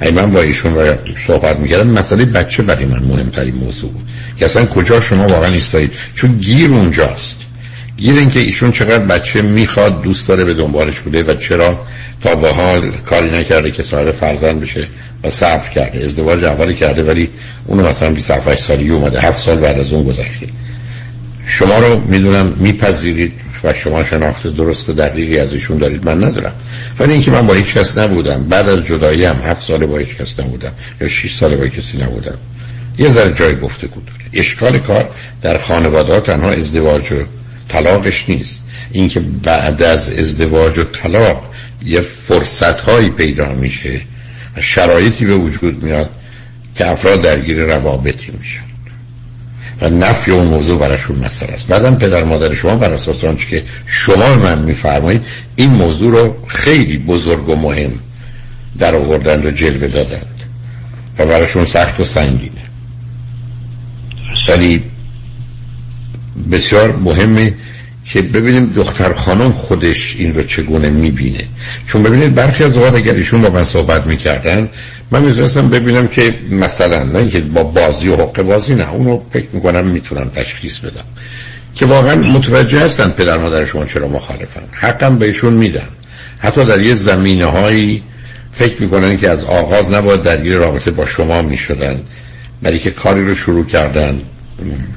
ای 0.01 0.11
من 0.11 0.31
با 0.31 0.41
ایشون 0.41 0.75
رو 0.75 0.95
صحبت 1.27 1.59
می‌کردم 1.59 1.87
مسئله 1.87 2.25
بچه 2.25 2.63
برای 2.63 2.85
من 2.85 2.99
مهمترین 2.99 3.55
موضوع 3.55 3.91
بود. 3.91 4.03
که 4.37 4.45
اصلا 4.45 4.65
کجا 4.65 5.01
شما 5.01 5.27
واقعا 5.27 5.53
ایستایید؟ 5.53 5.91
چون 6.15 6.31
گیر 6.31 6.71
اونجاست. 6.71 7.37
گیر 7.97 8.15
اینکه 8.15 8.39
ایشون 8.39 8.71
چقدر 8.71 9.05
بچه 9.05 9.41
می‌خواد 9.41 10.01
دوست 10.01 10.27
داره 10.27 10.45
به 10.45 10.53
دنبالش 10.53 10.99
بوده 10.99 11.23
و 11.23 11.33
چرا 11.33 11.85
تا 12.23 12.35
به 12.35 12.49
حال 12.49 12.91
کاری 12.91 13.39
نکرده 13.39 13.71
که 13.71 13.83
صاحب 13.83 14.11
فرزند 14.11 14.61
بشه 14.61 14.87
و 15.23 15.29
صرف 15.29 15.69
کرده 15.69 16.03
ازدواج 16.03 16.43
اولی 16.43 16.75
کرده 16.75 17.03
ولی 17.03 17.29
اونو 17.65 17.89
مثلا 17.89 18.13
27 18.13 18.59
سالی 18.59 18.89
اومده 18.89 19.19
هفت 19.19 19.39
سال 19.39 19.57
بعد 19.57 19.79
از 19.79 19.93
اون 19.93 20.03
گذشته. 20.03 20.47
شما 21.49 21.79
رو 21.79 21.99
می‌دونم 22.07 22.53
میپذیرید 22.57 23.33
و 23.63 23.73
شما 23.73 24.03
شناخت 24.03 24.47
درست 24.47 24.89
و 24.89 24.93
دقیقی 24.93 25.37
از 25.39 25.53
ایشون 25.53 25.77
دارید. 25.77 26.05
من 26.05 26.23
ندارم. 26.23 26.53
ولی 26.99 27.13
اینکه 27.13 27.31
من 27.31 27.47
با 27.47 27.53
هیچ 27.53 27.73
کس 27.73 27.97
نبودم. 27.97 28.43
بعد 28.43 28.69
از 28.69 28.85
جدایی 28.85 29.25
هم 29.25 29.35
هفت 29.35 29.61
ساله 29.61 29.85
با 29.85 29.97
هیچ 29.97 30.15
کس 30.15 30.39
نبودم. 30.39 30.71
یا 31.01 31.07
6 31.07 31.35
ساله 31.39 31.55
با 31.55 31.67
کسی 31.67 31.97
نبودم. 31.97 32.37
یه 32.97 33.09
ذره 33.09 33.33
جای 33.33 33.55
گفته 33.55 33.87
بود 33.87 34.11
اشکال 34.33 34.79
کار 34.79 35.09
در 35.41 35.57
خانواده 35.57 36.13
ها 36.13 36.19
تنها 36.19 36.51
ازدواج 36.51 37.11
و 37.11 37.15
طلاقش 37.67 38.29
نیست. 38.29 38.63
اینکه 38.91 39.19
بعد 39.19 39.83
از 39.83 40.09
ازدواج 40.09 40.77
و 40.77 40.83
طلاق 40.83 41.43
یه 41.85 42.01
فرصت 42.01 42.81
هایی 42.81 43.09
پیدا 43.09 43.53
میشه 43.53 44.01
و 44.57 44.61
شرایطی 44.61 45.25
به 45.25 45.35
وجود 45.35 45.83
میاد 45.83 46.09
که 46.75 46.89
افراد 46.89 47.21
درگیر 47.21 47.63
روابطی 47.63 48.31
میشن. 48.39 48.68
و 49.81 49.89
نفی 49.89 50.31
اون 50.31 50.47
موضوع 50.47 50.79
براشون 50.79 51.15
مسئله 51.25 51.51
است. 51.53 51.67
بعدم 51.67 51.95
پدر 51.95 52.23
مادر 52.23 52.53
شما 52.53 52.75
بر 52.75 52.93
اساس 52.93 53.23
آنچه 53.23 53.47
که 53.49 53.63
شما 53.85 54.35
من 54.35 54.59
میفرمایید 54.59 55.21
این 55.55 55.69
موضوع 55.69 56.11
رو 56.11 56.35
خیلی 56.47 56.97
بزرگ 56.97 57.49
و 57.49 57.55
مهم 57.55 57.91
در 58.79 58.95
آوردند 58.95 59.45
و 59.45 59.51
جلوه 59.51 59.87
دادند 59.87 60.39
و 61.19 61.25
براشون 61.25 61.65
سخت 61.65 61.99
و 61.99 62.03
سنگینه 62.03 62.51
ولی 64.49 64.83
بسیار 66.51 66.95
مهمه 66.95 67.53
که 68.09 68.21
ببینیم 68.21 68.73
دختر 68.75 69.13
خانم 69.13 69.51
خودش 69.51 70.15
این 70.19 70.35
رو 70.35 70.43
چگونه 70.43 70.89
می‌بینه. 70.89 71.45
چون 71.87 72.03
ببینید 72.03 72.35
برخی 72.35 72.63
از 72.63 72.77
اوقات 72.77 72.95
اگر 72.95 73.13
ایشون 73.13 73.41
با 73.41 73.49
من 73.49 73.63
صحبت 73.63 74.07
می‌کردن 74.07 74.69
من 75.11 75.21
می‌تونستم 75.21 75.69
ببینم 75.69 76.07
که 76.07 76.33
مثلا 76.51 77.03
نه 77.03 77.19
اینکه 77.19 77.39
با 77.39 77.63
بازی 77.63 78.07
و 78.07 78.15
حق 78.15 78.41
بازی 78.41 78.75
نه 78.75 78.91
اونو 78.91 79.21
فکر 79.33 79.47
می‌کنم 79.53 79.85
می‌تونم 79.85 80.29
تشخیص 80.29 80.77
بدم. 80.77 81.03
که 81.75 81.85
واقعا 81.85 82.15
متوجه 82.15 82.79
هستن 82.79 83.09
پدر 83.09 83.37
مادر 83.37 83.65
شما 83.65 83.85
چرا 83.85 84.07
مخالفن. 84.07 84.61
حقم 84.71 85.17
بهشون 85.17 85.53
میدن. 85.53 85.87
حتی 86.39 86.65
در 86.65 86.81
یه 86.81 86.95
زمینه 86.95 87.45
هایی 87.45 88.03
فکر 88.51 88.81
می‌کنن 88.81 89.17
که 89.17 89.29
از 89.29 89.43
آغاز 89.43 89.91
نباید 89.91 90.23
درگیر 90.23 90.57
رابطه 90.57 90.91
با 90.91 91.05
شما 91.05 91.41
می‌شدن 91.41 91.99
برای 92.61 92.79
که 92.79 92.91
کاری 92.91 93.25
رو 93.25 93.35
شروع 93.35 93.65
کردن. 93.65 94.21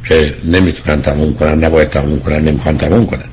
که 0.09 0.35
نمی‌تونن 0.45 1.03
تموم 1.03 1.35
کنن 1.35 1.65
نباید 1.65 1.89
تموم 1.89 2.19
کنن 2.21 2.39
نمی‌خوان 2.39 2.79
تموم 2.79 3.07
کنن. 3.07 3.25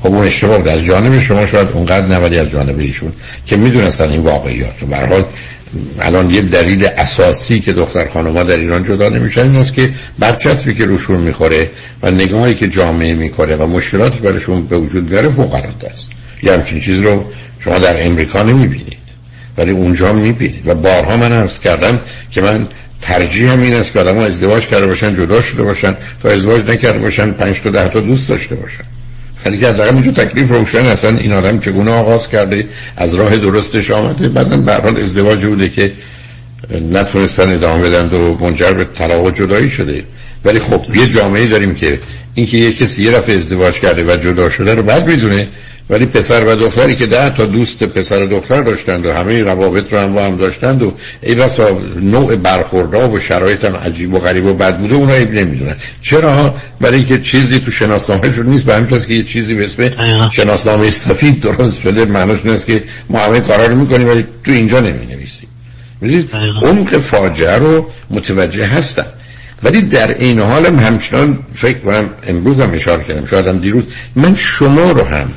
خب 0.00 0.06
اون 0.06 0.26
اشتباه 0.26 0.58
بود. 0.58 0.68
از 0.68 0.84
جانب 0.84 1.20
شما 1.20 1.46
شاید 1.46 1.68
اونقدر 1.68 2.06
نباید 2.06 2.34
از 2.34 2.50
جانب 2.50 2.78
ایشون 2.78 3.12
که 3.46 3.56
می‌دونستن 3.56 4.10
این 4.10 4.22
واقعیات. 4.22 4.74
رو 4.80 4.94
حال 4.94 5.24
الان 6.00 6.30
یه 6.30 6.42
دلیل 6.42 6.86
اساسی 6.96 7.60
که 7.60 7.72
دختر 7.72 8.08
خانم‌ها 8.08 8.42
در 8.42 8.56
ایران 8.56 8.84
جدا 8.84 9.08
نمیشن 9.08 9.40
این 9.40 9.56
است 9.56 9.74
که 9.74 9.90
برچسبی 10.18 10.74
که 10.74 10.84
روشون 10.84 11.20
می‌خوره 11.20 11.70
و 12.02 12.10
نگاهی 12.10 12.54
که 12.54 12.68
جامعه 12.68 13.14
می‌کنه 13.14 13.56
و 13.56 13.66
مشکلاتی 13.66 14.20
برشون 14.20 14.66
به 14.66 14.78
وجود 14.78 15.10
میاره 15.10 15.28
فوق 15.28 15.54
است. 15.90 16.08
یه 16.42 16.52
همچین 16.52 16.80
چیز 16.80 16.98
رو 16.98 17.24
شما 17.60 17.78
در 17.78 18.06
امریکا 18.06 18.42
نمی‌بینید. 18.42 18.96
ولی 19.58 19.70
اونجا 19.70 20.12
می‌بینید. 20.12 20.68
و 20.68 20.74
بارها 20.74 21.16
من 21.16 21.32
عرض 21.32 21.58
کردم 21.58 22.00
که 22.30 22.40
من 22.40 22.68
ترجیح 23.00 23.52
هم 23.52 23.60
این 23.60 23.80
است 23.80 23.92
که 23.92 24.00
آدم 24.00 24.18
ازدواج 24.18 24.66
کرده 24.66 24.86
باشن 24.86 25.14
جدا 25.14 25.42
شده 25.42 25.62
باشن 25.62 25.96
تا 26.22 26.28
ازدواج 26.28 26.70
نکرده 26.70 26.98
باشن 26.98 27.30
پنج 27.30 27.60
تا 27.60 27.70
ده 27.70 27.88
تا 27.88 28.00
دوست 28.00 28.28
داشته 28.28 28.54
باشن. 28.54 28.84
ولی 29.46 29.58
که 29.58 29.68
حداقل 29.68 29.94
اینجا 29.94 30.10
تکلیف 30.10 30.48
روشن 30.48 30.84
اصلا 30.84 31.18
این 31.18 31.32
آدم 31.32 31.58
چگونه 31.58 31.92
آغاز 31.92 32.28
کرده 32.28 32.68
از 32.96 33.14
راه 33.14 33.36
درستش 33.36 33.90
آمده. 33.90 34.28
بعدا 34.28 34.56
به 34.56 34.74
حال 34.74 35.00
ازدواج 35.00 35.44
بوده 35.44 35.68
که 35.68 35.92
نتونستن 36.90 37.50
ادامه 37.50 37.88
بدن 37.88 38.08
و 38.18 38.44
منجر 38.44 38.72
به 38.72 38.84
طلاق 38.84 39.24
و 39.24 39.30
جدایی 39.30 39.68
شده. 39.68 40.04
ولی 40.44 40.58
خب 40.58 40.96
یه 40.96 41.06
جامعه 41.06 41.46
داریم 41.46 41.74
که 41.74 41.98
اینکه 42.34 42.56
یه 42.56 42.72
کسی 42.72 43.02
یه 43.02 43.10
رفع 43.10 43.32
ازدواج 43.32 43.74
کرده 43.74 44.04
و 44.04 44.16
جدا 44.16 44.48
شده 44.48 44.74
رو 44.74 44.82
بعد 44.82 45.06
می‌دونه 45.08 45.48
ولی 45.90 46.06
پسر 46.06 46.44
و 46.44 46.56
دختری 46.56 46.94
که 46.94 47.06
ده 47.06 47.30
تا 47.30 47.46
دوست 47.46 47.82
پسر 47.82 48.22
و 48.22 48.26
دختر 48.26 48.62
داشتند 48.62 49.06
و 49.06 49.12
همه 49.12 49.42
روابط 49.42 49.92
رو 49.92 49.98
هم 49.98 50.14
با 50.14 50.26
هم 50.26 50.36
داشتند 50.36 50.82
و 50.82 50.92
ای 51.22 51.34
بسا 51.34 51.80
نوع 52.00 52.36
برخوردها 52.36 53.10
و 53.10 53.18
شرایط 53.18 53.64
هم 53.64 53.76
عجیب 53.76 54.14
و 54.14 54.18
غریب 54.18 54.44
و 54.44 54.54
بد 54.54 54.78
بوده 54.78 54.94
اونها 54.94 55.14
ایب 55.14 55.32
نمی‌دونن. 55.32 55.76
چرا؟ 56.02 56.54
برای 56.80 56.96
اینکه 56.96 57.20
چیزی 57.20 57.58
تو 57.58 57.70
شناسنامه 57.70 58.30
شد 58.30 58.46
نیست. 58.46 58.64
به 58.64 58.74
همین 58.74 59.00
که 59.00 59.14
یه 59.14 59.22
چیزی 59.22 59.54
به 59.54 59.64
اسم 59.64 59.90
شناسنامه 60.30 60.90
سفید 60.90 61.40
درست 61.40 61.80
شده 61.80 62.04
معناش 62.04 62.38
نیست 62.44 62.66
که 62.66 62.84
ما 63.10 63.18
همه 63.18 63.40
کارا 63.40 63.66
رو 63.66 63.76
می‌کنیم 63.76 64.08
ولی 64.08 64.26
تو 64.44 64.52
اینجا 64.52 64.80
نمی 64.80 65.06
نویسیم 65.06 65.48
می‌دید 66.00 66.30
عمق 66.62 66.98
فاجعه 66.98 67.56
رو 67.56 67.90
متوجه 68.10 68.66
هستن. 68.66 69.06
ولی 69.62 69.82
در 69.82 70.18
این 70.18 70.38
حال 70.38 70.66
همچنان 70.66 71.38
فکر 71.54 71.78
کنم 71.78 72.10
امروز 72.26 72.60
هم 72.60 72.72
اشاره 72.72 73.04
کردم. 73.04 73.26
شاید 73.26 73.46
هم 73.46 73.58
دیروز. 73.58 73.84
من 74.16 74.34
شما 74.34 74.90
رو 74.90 75.02
هم 75.02 75.30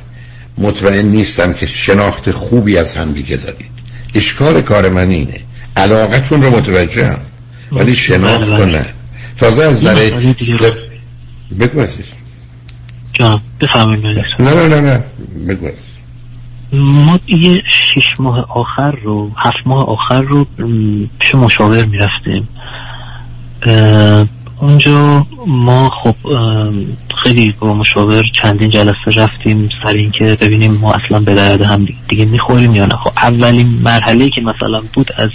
مطمئن 0.59 1.05
نیستم 1.05 1.53
که 1.53 1.65
شناخت 1.65 2.31
خوبی 2.31 2.77
از 2.77 2.97
همدیگه 2.97 3.37
دارید. 3.37 3.71
اشکال 4.15 4.61
کار 4.61 4.89
من 4.89 5.09
اینه. 5.09 5.39
علاقتون 5.75 6.41
رو 6.41 6.57
متوجهم. 6.57 7.19
ولی 7.71 7.95
شناخت 7.95 8.49
رو 8.49 8.65
نه 8.65 8.85
تازه 9.37 9.63
از 9.63 9.79
ذره 9.79 10.33
بگو 11.59 11.81
عزیز. 11.81 12.05
جان 13.13 13.41
بفهمید 13.61 14.05
نه 14.05 14.25
نه 14.39 14.67
نه 14.67 14.81
نه. 14.81 15.03
بگو 15.47 15.67
ما 16.73 17.19
یه 17.27 17.61
شش 17.95 18.19
ماه 18.19 18.45
آخر 18.49 18.91
رو 18.91 19.31
هفت 19.37 19.57
ماه 19.65 19.85
آخر 19.89 20.21
رو 20.21 20.47
پیش 21.19 21.35
مشاور 21.35 21.85
می‌رفتیم. 21.85 22.47
اونجا 24.61 25.27
ما 25.47 25.89
خب 26.03 26.15
خیلی 27.23 27.55
با 27.59 27.73
مشاور 27.73 28.23
چندین 28.41 28.69
جلسه 28.69 29.11
رفتیم 29.15 29.69
سر 29.83 29.93
اینکه 29.93 30.37
ببینیم 30.41 30.71
ما 30.71 30.93
اصلا 30.93 31.19
به 31.19 31.35
درد 31.35 31.61
هم 31.61 31.87
دیگه 32.07 32.25
می‌خوریم 32.25 32.75
یا 32.75 32.85
نه. 32.85 32.95
خب 32.95 33.11
اولین 33.21 33.67
مرحله 33.83 34.29
که 34.29 34.41
مثلا 34.41 34.81
بود 34.93 35.07
از 35.17 35.29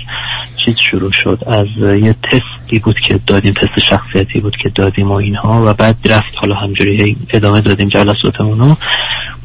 چیز 0.64 0.76
شروع 0.78 1.12
شد؟ 1.12 1.38
از 1.46 1.66
یه 1.78 2.14
تستی 2.22 2.78
بود 2.78 2.96
که 3.08 3.20
دادیم 3.26 3.52
تست 3.52 3.78
شخصیتی 3.78 4.40
بود 4.40 4.56
که 4.62 4.70
دادیم 4.74 5.10
و 5.10 5.14
اینها 5.14 5.62
و 5.66 5.74
بعد 5.74 5.96
رفت. 6.06 6.34
حالا 6.36 6.54
همجوری 6.54 7.16
ادامه 7.30 7.60
دادیم 7.60 7.88
جلساتمون 7.88 8.58
رو 8.58 8.76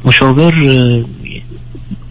مشاور 0.04 0.54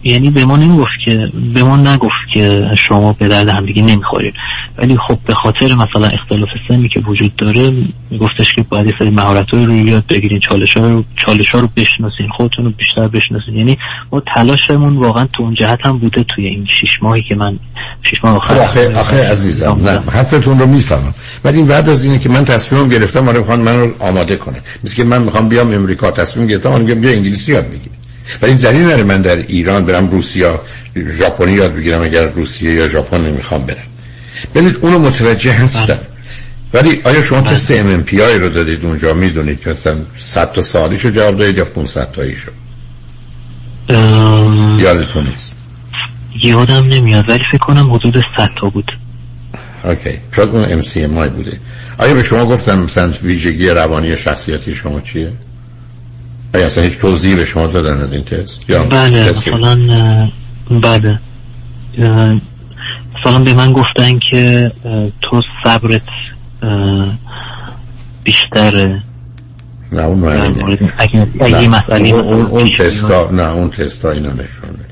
یعنی 0.04 0.30
به 0.30 0.44
ما 0.44 0.56
نمی‌گفت 0.56 0.90
که 1.04 1.28
به 1.54 1.64
ما 1.64 1.76
نگفت 1.76 2.14
که 2.34 2.66
شما 2.88 3.12
به 3.12 3.28
درد 3.28 3.48
همدیگه 3.48 3.82
نمی‌خورید. 3.82 4.34
ولی 4.78 4.96
خب 5.08 5.18
به 5.26 5.34
خاطر 5.34 5.74
مثلا 5.74 6.08
اختلاف 6.08 6.48
سنی 6.68 6.88
که 6.88 7.00
وجود 7.00 7.36
داره 7.36 7.72
میگفتش 8.10 8.52
که 8.54 8.62
باید 8.62 8.86
یه 8.86 8.92
سری 8.98 9.10
مهارت 9.10 9.54
رو 9.54 9.76
یاد 9.76 10.04
بگیرین 10.08 10.40
چالش 10.40 10.76
ها 10.76 10.84
رو 10.84 11.04
چالش 11.16 11.50
ها 11.50 11.60
رو 11.60 11.68
بشناسین 11.76 12.28
خودتون 12.36 12.64
رو 12.64 12.70
بیشتر 12.70 13.08
بشناسین. 13.08 13.54
یعنی 13.54 13.78
ما 14.12 14.22
تلاشمون 14.34 14.96
واقعا 14.96 15.28
تو 15.32 15.42
اون 15.42 15.54
جهت 15.54 15.86
هم 15.86 15.98
بوده 15.98 16.24
توی 16.24 16.46
این 16.46 16.66
شش 16.66 17.02
ماهی 17.02 17.22
که 17.28 17.34
من 17.34 17.58
شش 18.02 18.24
ماه 18.24 18.36
آخر. 18.36 18.58
آخه 18.58 19.00
آخه 19.00 19.30
عزیزم 19.30 19.80
نه 19.84 20.00
حرفتون 20.10 20.58
رو 20.58 20.66
می‌فهمم. 20.66 21.14
ولی 21.44 21.62
بعد 21.62 21.88
از 21.88 22.04
اینه 22.04 22.18
که 22.18 22.28
من 22.28 22.44
تصمیمم 22.44 22.88
گرفتم 22.88 23.28
آره 23.28 23.38
می‌خوان 23.38 23.60
من 23.60 23.80
رو 23.80 23.90
آماده 23.98 24.36
کنه 24.36 24.62
مثل 24.84 24.96
که 24.96 25.04
من 25.04 25.22
می‌خوام 25.22 25.48
بیام 25.48 25.74
امریکا 25.74 26.10
تصمیم 26.10 26.46
گرفتم 26.46 26.72
آره 26.72 26.94
بیا 26.94 27.10
انگلیسی 27.10 27.52
یاد 27.52 27.66
بگیر 27.66 27.99
ولی 28.42 28.54
دلیل 28.54 28.86
نداره 28.86 29.04
من 29.04 29.22
در 29.22 29.36
ایران 29.36 29.84
برم 29.84 30.10
روسیه 30.10 30.60
ژاپنی 31.18 31.52
یاد 31.52 31.74
بگیرم 31.74 32.02
اگر 32.02 32.24
روسیه 32.26 32.72
یا 32.72 32.88
ژاپن 32.88 33.20
نمی‌خوام 33.20 33.66
برم. 33.66 33.76
ببینید 34.54 34.76
اونو 34.80 34.98
متوجه 34.98 35.52
هستم. 35.52 35.98
ولی 36.74 37.00
آیا 37.04 37.22
شما 37.22 37.40
تست 37.40 37.70
MMPI 37.70 38.38
رو 38.38 38.48
دادید 38.48 38.84
اونجا؟ 38.84 39.14
می‌دونید 39.14 39.60
که 39.60 39.70
مثلا 39.70 39.96
100 40.24 40.52
تا 40.52 40.62
سوالیشو 40.62 41.10
جواب 41.10 41.36
دادید 41.36 41.58
یا 41.58 41.64
500 41.64 42.12
تاییشو؟ 42.12 42.50
یادتون 44.78 45.26
نیست؟ 45.26 45.54
یادم 46.42 46.86
نمیاد 46.86 47.28
ولی 47.28 47.42
فکر 47.52 47.58
کنم 47.58 47.92
حدود 47.92 48.14
100 48.36 48.50
تا 48.60 48.68
بود. 48.68 48.92
OK. 49.84 50.18
شاید 50.36 50.48
اون 50.48 50.72
MCMI 50.72 51.28
بوده. 51.28 51.60
آیا 51.98 52.14
به 52.14 52.22
شما 52.22 52.46
گفتم 52.46 52.78
مثلا 52.78 53.12
ویژگی 53.22 53.68
روانی 53.68 54.16
شخصیتی 54.16 54.74
شما 54.74 55.00
چیه؟ 55.00 55.32
آیا 56.54 56.66
اصلا 56.66 56.84
هیچ 56.84 56.98
توضیحی 56.98 57.36
به 57.36 57.44
شما 57.44 57.66
دادن 57.66 58.00
از 58.00 58.12
این 58.12 58.24
تست؟ 58.24 58.70
یا 58.70 58.84
بله 58.84 59.30
مثلا 59.30 60.30
بله. 60.70 61.20
مثلا 63.18 63.38
به 63.44 63.54
من 63.54 63.72
گفتن 63.72 64.18
که 64.30 64.72
تو 65.22 65.42
صبرت 65.64 66.02
بیشتره. 68.24 69.02
نه 69.92 70.02
اون 70.02 70.18
معنی 70.18 70.78
اگه 71.40 71.68
مسئله 71.68 72.08
اون, 72.08 72.46
اون 72.46 72.70
تستا 72.70 73.30
نه 73.30 73.42
اون 73.42 73.70
تستا 73.70 74.10
اینو 74.10 74.30
نشونه 74.30 74.84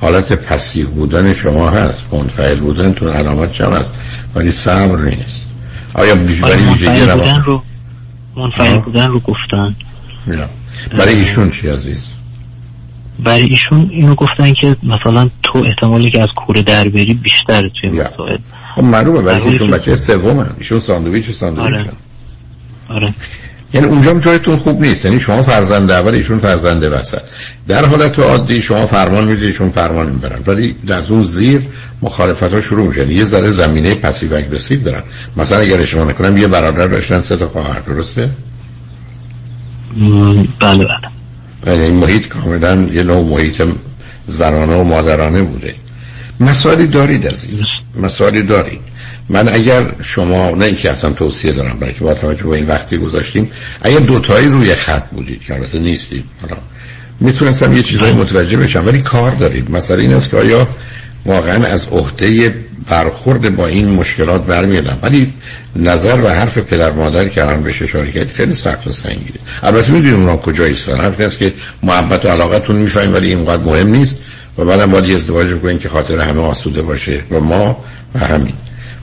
حالت 0.00 0.32
پسیو 0.32 0.90
بودن 0.90 1.32
شما 1.32 1.70
هست. 1.70 2.04
منفعل 2.12 2.60
بودن 2.60 2.94
علامت 3.08 3.52
چم 3.52 3.72
هست. 3.72 3.92
ولی 4.34 4.50
صبر 4.50 4.98
نیست. 4.98 5.48
آیا 5.94 6.14
بیشتری 6.14 6.64
ویژگی 6.64 7.00
رو 7.44 7.62
منفعل 8.36 8.78
بودن 8.78 9.08
رو 9.08 9.20
گفتن. 9.20 9.76
نه 10.26 10.48
برای 10.90 11.14
ایشون 11.14 11.50
چی 11.50 11.68
عزیز؟ 11.68 12.06
برای 13.24 13.42
ایشون 13.42 13.90
اینو 13.90 14.14
گفتن 14.14 14.52
که 14.52 14.76
مثلا 14.82 15.30
تو 15.42 15.58
احتمالی 15.66 16.10
که 16.10 16.22
از 16.22 16.28
کوره 16.36 16.62
در 16.62 16.88
بری 16.88 17.14
بیشتر 17.14 17.70
توی 17.80 17.90
مسائل. 17.90 18.38
خب 18.74 18.82
معلومه 18.82 19.22
برای 19.22 19.42
ایشون 19.42 19.70
بچه 19.70 19.96
سوم 19.96 20.46
ایشون 20.58 20.78
ساندویچ 20.78 21.30
ساندویچ. 21.30 21.74
آره. 21.74 21.90
آره. 22.88 23.14
یعنی 23.74 23.86
اونجا 23.86 24.18
جایتون 24.18 24.56
خوب 24.56 24.80
نیست. 24.80 25.04
یعنی 25.04 25.20
شما 25.20 25.42
فرزند 25.42 25.90
اول 25.90 26.14
ایشون 26.14 26.38
فرزند 26.38 26.82
وسط. 26.82 27.22
در 27.68 27.84
حالت 27.84 28.18
عادی 28.18 28.62
شما 28.62 28.86
فرمان 28.86 29.24
می‌دید 29.24 29.44
ایشون 29.44 29.70
فرمان 29.70 30.08
می‌برن. 30.08 30.42
ولی 30.46 30.76
در 30.86 31.02
اون 31.08 31.22
زیر 31.22 31.62
مخالفت 32.02 32.52
ها 32.52 32.60
شروع 32.60 32.88
میشن 32.88 33.10
یه 33.10 33.24
ذره 33.24 33.48
زمینه 33.48 33.94
پسیو 33.94 34.34
اگریسیو 34.34 34.80
دارن. 34.80 35.02
مثلا 35.36 35.58
اگر 35.58 35.80
اشتباه 35.80 36.08
نکنم 36.08 36.36
یه 36.36 36.48
برادر 36.48 36.86
داشتن 36.86 37.20
سه 37.20 37.36
تا 37.36 37.46
خواهر 37.46 37.80
درسته؟ 37.80 38.30
بله 40.60 40.86
بله. 41.64 41.80
این 41.80 41.94
محیط 41.94 42.28
کاملا 42.28 42.88
یه 42.92 43.02
نوع 43.02 43.24
محیط 43.24 43.62
زنانه 44.26 44.74
و 44.74 44.84
مادرانه 44.84 45.42
بوده. 45.42 45.74
مسائلی 46.40 46.86
دارید 46.86 47.28
عزیز. 47.28 47.66
مسائلی 48.00 48.42
دارید. 48.42 48.80
من 49.28 49.48
اگر 49.48 49.82
شما 50.02 50.50
نه 50.50 50.64
اینکه 50.64 50.90
اصلا 50.90 51.12
توصیه 51.12 51.52
دارم 51.52 51.78
برای 51.78 51.94
که 51.94 52.00
با 52.00 52.14
توجه 52.14 52.44
به 52.44 52.50
این 52.50 52.66
وقتی 52.66 52.98
گذاشتیم 52.98 53.50
اگر 53.82 53.98
دوتایی 53.98 54.48
روی 54.48 54.74
خط 54.74 55.10
بودید 55.10 55.42
که 55.42 55.54
البته 55.54 55.78
نیستید 55.78 56.24
حالا 56.42 56.56
می‌تونستم 57.20 57.76
یه 57.76 57.82
چیزایی 57.82 58.12
متوجه 58.12 58.56
بشم 58.56 58.86
ولی 58.86 59.02
کار 59.02 59.30
دارید. 59.30 59.70
مثلا 59.70 59.96
این 59.96 60.14
است 60.14 60.30
که 60.30 60.36
آیا 60.36 60.68
واقعا 61.26 61.64
از 61.64 61.88
عهده 61.88 62.54
برخورد 62.88 63.56
با 63.56 63.66
این 63.66 63.88
مشکلات 63.90 64.46
برمیادم 64.46 64.98
ولی 65.02 65.32
نظر 65.76 66.20
و 66.24 66.28
حرف 66.28 66.58
پدر 66.58 66.90
مادر 66.92 67.28
که 67.28 67.42
الان 67.42 67.62
بهش 67.62 67.82
اشاره 67.82 68.26
خیلی 68.26 68.54
سخت 68.54 68.86
و 68.86 68.92
سنگینه. 68.92 69.40
البته 69.62 69.92
می‌دونیم 69.92 70.16
اونا 70.16 70.36
کجا 70.36 70.64
ایستن 70.64 70.96
حرف 70.96 71.20
است 71.20 71.38
که 71.38 71.52
محبت 71.82 72.24
و 72.24 72.28
علاقتون 72.28 72.76
می‌فهمیم 72.76 73.14
ولی 73.14 73.34
اینقدر 73.34 73.62
مهم 73.62 73.88
نیست. 73.88 74.22
و 74.58 74.64
بعدم 74.64 74.90
باید 74.90 75.16
ازدواج 75.16 75.60
کنین 75.62 75.78
که 75.78 75.88
خاطر 75.88 76.18
همه 76.20 76.42
آسوده 76.42 76.82
باشه. 76.82 77.22
و 77.30 77.40
ما 77.40 77.84
و 78.14 78.18
همین. 78.18 78.54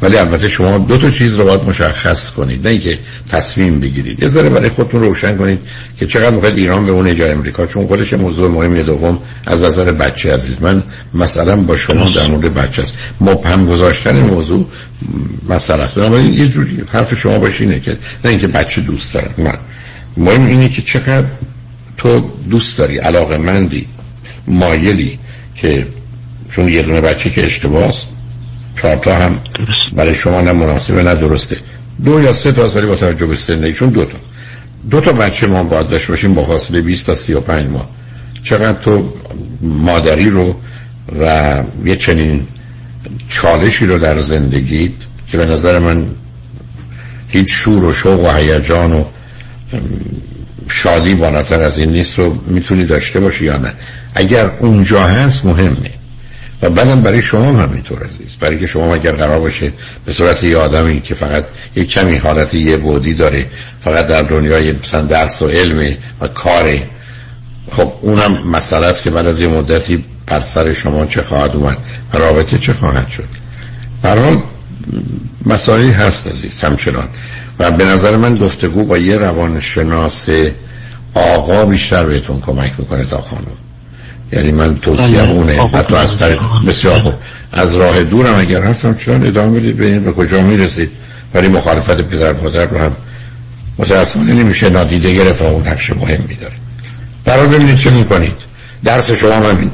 ولی 0.02 0.18
البته 0.18 0.48
شما 0.48 0.78
دو 0.78 0.98
تا 0.98 1.10
چیز 1.10 1.36
رو 1.36 1.46
باید 1.46 1.64
مشخص 1.64 2.30
کنید 2.30 2.68
نه 2.68 2.70
اینکه 2.70 3.00
تصمیم 3.30 3.80
بگیرید. 3.80 4.24
یه 4.24 4.30
ذره 4.30 4.50
برای 4.50 4.70
خودتون 4.70 5.02
روشن 5.02 5.38
کنید 5.38 5.60
که 5.98 6.06
چقدر 6.06 6.30
موقع 6.30 6.48
ایران 6.48 6.86
به 6.86 6.92
اون 6.92 7.16
جای 7.16 7.32
امریکا 7.32 7.66
چون 7.66 7.88
خودش 7.88 8.14
موضوع 8.14 8.52
مهمی 8.52 8.84
دوم 8.84 9.20
از 9.46 9.64
نظر 9.64 9.92
بچه 9.92 10.34
عزیز. 10.34 10.62
من 10.62 10.84
مثلا 11.14 11.56
با 11.56 11.78
شما 11.78 12.10
در 12.10 12.28
مورد 12.28 12.54
بچه 12.54 12.82
است. 12.82 12.94
مبهم 13.22 13.66
گذاشتن 13.66 14.20
موضوع 14.20 14.68
مسئله 15.50 15.84
است. 15.84 15.96
بنابراین 15.96 16.34
یه 16.34 16.48
جوری 16.48 16.84
حرف 16.92 17.16
شما 17.16 17.40
باشه 17.40 17.80
که 17.80 17.98
نه 18.26 18.32
اینکه 18.32 18.48
بچه 18.48 18.82
دوست 18.82 19.14
دارم 19.14 19.34
نه. 19.38 19.54
مهم 20.18 20.46
اینه 20.46 20.70
که 20.70 20.82
چقدر 20.82 21.28
تو 21.98 22.20
دوست 22.50 22.78
داری 22.78 22.98
علاقه 22.98 23.38
مندی 23.38 23.88
مایلی 24.48 25.20
که 25.56 25.88
چون 26.52 26.70
یه 26.70 26.82
دونه 26.82 27.02
بچه 27.02 27.30
که 27.30 27.46
اشتباهست 27.46 28.10
چهار 28.82 28.96
تا 28.96 29.16
هم 29.16 29.40
برای 29.94 30.16
شما 30.16 30.42
نه 30.42 30.54
مناسبه 30.54 31.04
نه 31.04 31.16
درسته. 31.16 31.58
دو 32.06 32.22
یا 32.22 32.34
سه 32.34 32.52
تا 32.52 32.70
ولی 32.70 32.88
با 32.88 32.96
توجه 32.96 33.26
به 33.26 33.36
سن 33.36 33.72
چون 33.72 33.90
دو 33.90 34.06
تا. 34.06 34.18
دو 34.90 35.02
تا 35.02 35.14
بچه 35.14 35.48
ما 35.48 35.64
باید 35.64 35.88
داشته 35.88 36.08
باشیم 36.08 36.34
با 36.34 36.46
فاصله 36.46 36.82
20 36.82 37.06
تا 37.06 37.16
35 37.16 37.70
ماه. 37.70 37.90
چقدر 38.44 38.82
تو 38.84 39.14
مادری 39.62 40.30
رو 40.30 40.56
و 41.20 41.64
یه 41.86 41.96
چنین 41.96 42.48
چالشی 43.28 43.86
رو 43.86 44.00
در 44.00 44.20
زندگیت 44.20 44.92
که 45.28 45.38
به 45.38 45.46
نظر 45.46 45.80
من 45.80 46.06
هیچ 47.28 47.48
شور 47.52 47.86
و 47.86 47.94
شوق 47.94 48.24
و 48.24 48.32
هیجان 48.32 48.94
و 48.94 49.04
شادی 50.70 51.16
بالاتر 51.16 51.62
از 51.62 51.78
این 51.78 51.90
نیست 51.90 52.20
رو 52.20 52.38
می‌تونی 52.48 52.86
داشته 52.86 53.20
باشی 53.20 53.46
یا 53.46 53.58
نه. 53.58 53.74
اگر 54.16 54.52
اونجا 54.60 55.04
هست 55.04 55.46
مهمه. 55.46 55.99
و 56.62 56.70
بعدم 56.70 57.02
برای 57.02 57.22
شما 57.22 57.46
هم 57.46 57.70
همینطور 57.70 58.04
عزیز. 58.04 58.36
برای 58.40 58.60
که 58.60 58.68
شما 58.68 58.96
اگر 58.96 59.12
قرار 59.12 59.40
باشه 59.40 59.74
به 60.06 60.12
صورت 60.12 60.44
یه 60.44 60.58
آدمی 60.58 61.02
که 61.02 61.16
فقط 61.16 61.46
یک 61.76 61.90
کمی 61.90 62.18
حالت 62.18 62.54
یه 62.54 62.78
بودی 62.78 63.14
داره 63.14 63.46
فقط 63.82 64.08
در 64.08 64.22
دنیای 64.22 64.72
مثلا 64.72 65.02
درس 65.02 65.42
و 65.42 65.48
علم 65.48 65.96
و 66.22 66.28
کاره 66.28 66.84
خب 67.72 67.92
اونم 68.02 68.48
مسئله 68.48 68.86
است 68.86 69.04
که 69.04 69.10
بعد 69.10 69.28
از 69.28 69.40
یه 69.40 69.48
مدتی 69.48 70.06
بر 70.28 70.40
سر 70.40 70.74
شما 70.74 71.06
چه 71.06 71.22
خواهد 71.22 71.56
اومد 71.56 71.78
و 72.14 72.18
رابطه 72.18 72.58
چه 72.58 72.74
خواهد 72.74 73.08
شد. 73.08 73.28
برای 74.02 74.38
مسائلی 75.46 75.92
هست 75.92 76.28
عزیز 76.28 76.60
همچنان. 76.60 77.08
و 77.60 77.72
به 77.72 77.86
نظر 77.86 78.16
من 78.16 78.38
گفتگو 78.38 78.86
با 78.86 78.98
یه 78.98 79.18
روانشناس 79.18 80.30
آقا 81.14 81.66
بیشتر 81.66 82.04
بهتون 82.04 82.42
کمک 82.42 82.72
می‌کنه 82.78 83.06
تا 83.06 83.18
خانم. 83.18 83.69
یعنی 84.32 84.52
من 84.52 84.78
توصیه 84.78 85.22
بله. 85.22 85.32
اونه 85.32 85.62
حتی 85.74 85.96
از 85.96 86.18
طریق 86.18 86.40
بسیار 86.68 87.00
خوب. 87.00 87.14
از 87.52 87.76
راه 87.76 88.04
دورم 88.04 88.40
اگر 88.40 88.64
هستم 88.64 88.94
چون 88.94 89.28
ادامه 89.28 89.60
بدید 89.60 89.78
ببینید 89.78 90.04
به 90.04 90.12
کجا 90.12 90.42
می‌رسید؟ 90.42 90.92
ولی 91.34 91.48
مخالفت 91.48 92.02
پدر 92.02 92.34
مادر 92.34 92.66
رو 92.66 92.78
هم 92.78 92.96
متاسفانه 93.78 94.34
نمیشه 94.34 94.70
نادیده 94.70 95.14
گرفت 95.14 95.42
و 95.42 95.46
اون 95.46 95.68
نقش 95.68 95.90
مهم 95.90 96.24
میداره. 96.28 96.54
برای 97.26 97.48
ببینید 97.48 97.78
چه 97.78 97.90
می‌کنید. 97.90 98.36
درس 98.84 99.12
شما 99.12 99.36
همین 99.36 99.72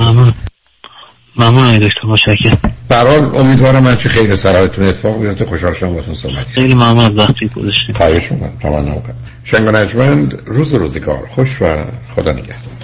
ممنون. 1.38 1.77
دکتر 1.77 2.07
متشکرم. 2.07 2.73
برحال 2.90 3.36
امیدوارم 3.36 3.84
من 3.84 3.95
چه 3.95 4.10
خیر 4.10 4.36
سرایتون 4.36 4.86
اتفاق 4.86 5.22
بیفته. 5.22 5.45
خوشحال 5.45 5.73
شدم 5.73 5.90
باهاتون 5.90 6.15
صحبت 6.15 6.45
خیلی 6.53 6.73
ممنون 6.73 7.06
از 7.06 7.18
وقتی 7.18 7.48
گذاشتید 7.56 7.98
خواهش 7.98 8.32
می‌کنم. 8.32 8.52
تمام 8.61 8.86
نموکم 8.86 9.14
شنگ 9.44 9.68
و 9.68 9.72
نجمند 9.72 10.40
روز 10.45 10.73
روزگار. 10.73 11.27
خوش 11.36 11.61
و 11.61 11.65
خدا 12.15 12.32
نگهدار. 12.32 12.74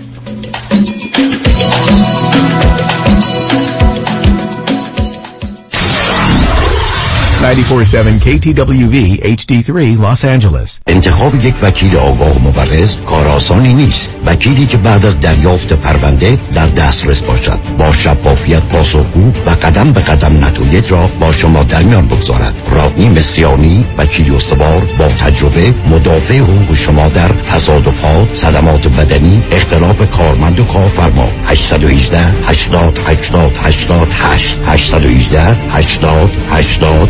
947 7.41 8.19
KTWV 8.19 9.19
HD3 9.23 9.97
Los 9.97 10.23
Angeles. 10.23 10.79
انتخاب 10.87 11.45
یک 11.45 11.55
وکیل 11.61 11.97
آگاه 11.97 12.35
و 12.35 12.39
مبرز 12.39 12.97
کار 13.05 13.27
آسانی 13.27 13.73
نیست. 13.73 14.11
وکیلی 14.25 14.65
که 14.65 14.77
بعد 14.77 15.05
از 15.05 15.19
دریافت 15.19 15.73
پرونده 15.73 16.39
در 16.53 16.67
دسترس 16.67 17.21
باشد. 17.21 17.59
با 17.77 17.91
شفافیت 17.91 18.63
پاسخگو 18.63 19.31
و 19.45 19.49
قدم 19.49 19.91
به 19.91 20.01
قدم 20.01 20.45
نتایج 20.45 20.91
را 20.91 21.09
با 21.19 21.31
شما 21.31 21.63
در 21.63 21.83
میان 21.83 22.07
بگذارد. 22.07 22.61
رادنی 22.71 23.09
مصریانی 23.09 23.85
وکیل 23.97 24.35
استوار 24.35 24.81
با 24.99 25.07
تجربه 25.07 25.73
مدافع 25.89 26.37
حقوق 26.37 26.75
شما 26.75 27.09
در 27.09 27.27
تصادفات 27.27 28.35
صدمات 28.35 28.87
بدنی 28.87 29.43
اختلاف 29.51 30.11
کارمند 30.11 30.59
و 30.59 30.63
کارفرما. 30.63 31.29
818 31.45 32.17
80 32.47 32.99
80 33.05 33.57
88 33.63 34.57
818 34.65 35.55
80 35.69 36.31
80 36.51 37.09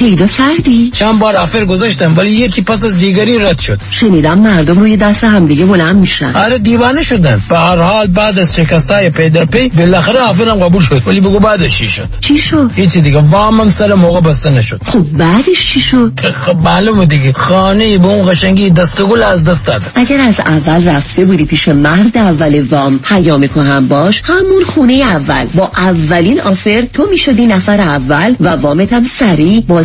پیدا 0.00 0.26
کردی؟ 0.26 0.90
چند 0.90 1.18
بار 1.18 1.36
افر 1.36 1.64
گذاشتم 1.64 2.16
ولی 2.16 2.30
یکی 2.30 2.62
پس 2.62 2.84
از 2.84 2.98
دیگری 2.98 3.38
رد 3.38 3.58
شد. 3.58 3.78
شنیدم 3.90 4.38
مردم 4.38 4.78
روی 4.78 4.96
دست 4.96 5.24
همدیگه 5.24 5.64
بلند 5.64 5.96
میشن. 5.96 6.36
آره 6.36 6.58
دیوانه 6.58 7.02
شدن. 7.02 7.42
به 7.48 7.58
هر 7.58 7.76
حال 7.76 8.06
بعد 8.06 8.38
از 8.38 8.56
شکستای 8.56 9.10
پی 9.10 9.30
در 9.30 9.44
پی 9.44 9.68
بالاخره 9.68 10.28
افرم 10.28 10.64
قبول 10.64 10.82
شد. 10.82 11.02
ولی 11.06 11.20
بگو 11.20 11.38
بعدش 11.38 11.78
چی 11.78 11.88
شد؟ 11.88 12.08
چی 12.20 12.38
شد؟ 12.38 12.70
هیچی 12.74 13.00
دیگه. 13.00 13.18
وامم 13.18 13.70
سر 13.70 13.94
موقع 13.94 14.20
بسته 14.20 14.50
نشد. 14.50 14.80
خب 14.84 14.98
بعدش 14.98 15.66
چی 15.72 15.80
شد؟ 15.80 16.12
خب 16.46 16.56
معلومه 16.56 17.06
دیگه. 17.06 17.32
خانه 17.32 17.98
به 17.98 18.06
اون 18.06 18.30
قشنگی 18.30 18.70
دسته 18.70 19.05
گل 19.05 19.22
از 19.22 19.44
دست 19.44 19.66
داد 19.66 19.82
اگر 19.94 20.20
از 20.20 20.40
اول 20.40 20.88
رفته 20.88 21.24
بودی 21.24 21.44
پیش 21.44 21.68
مرد 21.68 22.18
اول 22.18 22.66
وام 22.70 22.98
پیام 22.98 23.44
هم 23.44 23.88
باش. 23.88 24.22
همون 24.24 24.64
خونه 24.64 24.94
اول. 24.94 25.46
با 25.54 25.70
اولین 25.76 26.40
offer 26.40 26.82
تو 26.92 27.06
می‌شدی 27.10 27.46
نفر 27.46 27.80
اول 27.80 28.34
و 28.40 28.48
وامت 28.48 28.92
هم 28.92 29.04
سریع. 29.04 29.60
با 29.68 29.84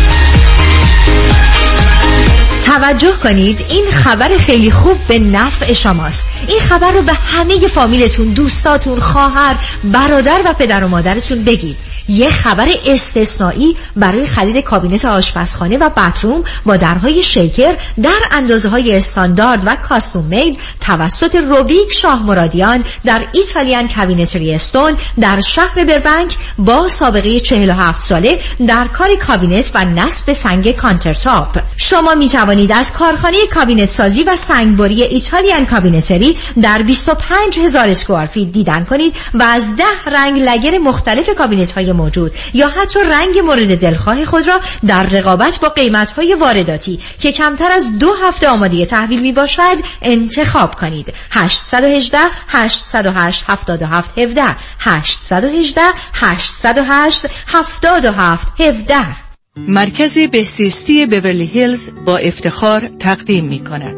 توجه 2.79 3.11
کنید 3.11 3.65
این 3.69 3.85
خبر 3.85 4.37
خیلی 4.37 4.71
خوب 4.71 4.97
به 5.07 5.19
نفع 5.19 5.73
شماست. 5.73 6.25
این 6.47 6.59
خبر 6.59 6.91
رو 6.91 7.01
به 7.01 7.13
همه 7.13 7.67
فامیلتون 7.67 8.27
دوستاتون 8.27 8.99
خواهر 8.99 9.55
برادر 9.83 10.41
و 10.45 10.53
پدر 10.53 10.83
و 10.83 10.87
مادرتون 10.87 11.43
بگید. 11.43 11.77
یه 12.09 12.29
خبر 12.29 12.67
استثنایی 12.85 13.75
برای 13.95 14.25
خرید 14.25 14.57
کابینت 14.57 15.05
آشپزخانه 15.05 15.77
و 15.77 15.89
bathroom 15.89 16.43
با 16.65 16.77
درهای 16.77 17.23
shaker 17.23 17.75
در 18.01 18.19
اندازه 18.31 18.69
های 18.69 18.97
استاندارد 18.97 19.63
و 19.65 19.75
custom 19.75 20.25
made 20.25 20.59
توسط 20.81 21.35
روبیک 21.35 21.93
شاه 21.93 22.23
مرادیان 22.23 22.83
در 23.03 23.21
Italian 23.33 23.87
Cabinetry 23.87 24.53
Stone 24.53 24.97
در 25.19 25.41
شهر 25.41 25.83
بربنک 25.83 26.37
با 26.57 26.87
سابقه 26.87 27.39
47 27.39 28.01
ساله 28.01 28.39
در 28.67 28.87
کار 28.87 29.15
کابینت 29.15 29.71
و 29.73 29.85
نصب 29.85 30.31
سنگ 30.31 30.71
countertop. 30.71 31.59
شما 31.77 32.15
می 32.15 32.29
توانید 32.29 32.71
از 32.71 32.93
کارخانه 32.93 33.37
کابینت 33.53 33.89
سازی 33.89 34.23
و 34.23 34.35
سنگبری 34.35 35.03
Italian 35.03 35.65
Cabinetry 35.65 36.37
در 36.61 36.81
25 36.81 37.59
هزار 37.59 37.89
square 37.89 38.25
دیدن 38.25 38.85
کنید 38.85 39.15
و 39.33 39.43
از 39.43 39.75
ده 39.75 40.11
رنگ 40.11 40.39
lacquer 40.39 40.77
مختلف 40.77 41.29
کابینت 41.37 41.71
های 41.71 41.91
موجود 41.95 42.31
یا 42.53 42.67
حتی 42.67 42.99
رنگ 42.99 43.39
مورد 43.39 43.79
دلخواه 43.79 44.25
خود 44.25 44.47
را 44.47 44.61
در 44.87 45.03
رقابت 45.03 45.59
با 45.59 45.69
قیمت 45.69 46.11
های 46.11 46.33
وارداتی 46.33 46.99
که 47.19 47.31
کمتر 47.31 47.71
از 47.71 47.97
دو 47.99 48.13
هفته 48.23 48.49
آماده 48.49 48.85
تحویل 48.85 49.21
می 49.21 49.31
باشد 49.31 49.77
انتخاب 50.01 50.75
کنید. 50.75 51.13
818 51.31 52.17
808 52.47 53.43
77 53.47 54.19
17 54.19 54.55
818 54.79 55.81
808 56.13 57.25
77 57.47 58.47
17 58.59 59.25
مرکز 59.57 60.17
بهسیستی 60.17 61.05
بیورلی 61.05 61.45
هیلز 61.45 61.91
با 62.05 62.17
افتخار 62.17 62.89
تقدیم 62.99 63.45
می 63.45 63.63
کند 63.63 63.95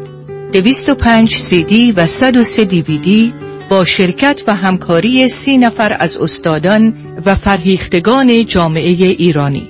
205 0.52 1.36
سی 1.36 1.64
دی 1.64 1.92
و 1.92 2.06
103 2.06 2.64
دی 2.64 2.82
وی 2.82 2.98
دی 2.98 3.34
با 3.68 3.84
شرکت 3.84 4.42
و 4.48 4.54
همکاری 4.54 5.28
سی 5.28 5.58
نفر 5.58 5.96
از 6.00 6.16
استادان 6.16 6.94
و 7.26 7.34
فرهیختگان 7.34 8.46
جامعه 8.46 8.90
ایرانی 8.90 9.68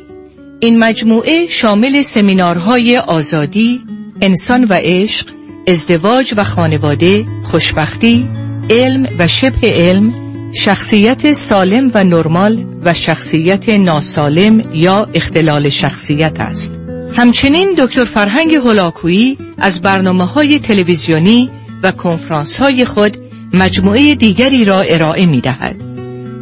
این 0.60 0.78
مجموعه 0.78 1.46
شامل 1.46 2.02
سمینارهای 2.02 2.98
آزادی، 2.98 3.80
انسان 4.20 4.64
و 4.64 4.74
عشق، 4.82 5.26
ازدواج 5.68 6.34
و 6.36 6.44
خانواده، 6.44 7.26
خوشبختی، 7.42 8.28
علم 8.70 9.08
و 9.18 9.26
شبه 9.26 9.72
علم، 9.72 10.14
شخصیت 10.52 11.32
سالم 11.32 11.90
و 11.94 12.04
نرمال 12.04 12.64
و 12.84 12.94
شخصیت 12.94 13.68
ناسالم 13.68 14.62
یا 14.72 15.08
اختلال 15.14 15.68
شخصیت 15.68 16.40
است. 16.40 16.76
همچنین 17.16 17.74
دکتر 17.78 18.04
فرهنگ 18.04 18.54
هلاکویی 18.54 19.38
از 19.58 19.82
برنامه 19.82 20.24
های 20.24 20.58
تلویزیونی 20.58 21.50
و 21.82 21.92
کنفرانس 21.92 22.60
های 22.60 22.84
خود 22.84 23.27
مجموعه 23.52 24.14
دیگری 24.14 24.64
را 24.64 24.80
ارائه 24.80 25.26
می 25.26 25.40
دهد. 25.40 25.76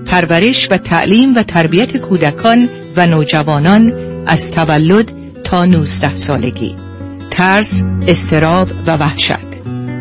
پرورش 0.07 0.69
و 0.71 0.77
تعلیم 0.77 1.37
و 1.37 1.43
تربیت 1.43 1.97
کودکان 1.97 2.69
و 2.97 3.07
نوجوانان 3.07 3.93
از 4.27 4.51
تولد 4.51 5.13
تا 5.45 5.65
19 5.65 6.15
سالگی. 6.15 6.77
ترس، 7.31 7.83
استراب 8.07 8.71
و 8.87 8.97
وحشت. 8.97 9.57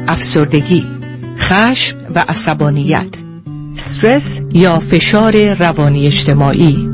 افسردگی 0.07 0.85
خشم 1.37 1.97
و 2.15 2.25
عصبانیت. 2.27 3.17
استرس 3.75 4.41
یا 4.53 4.79
فشار 4.79 5.53
روانی 5.53 6.07
اجتماعی. 6.07 6.89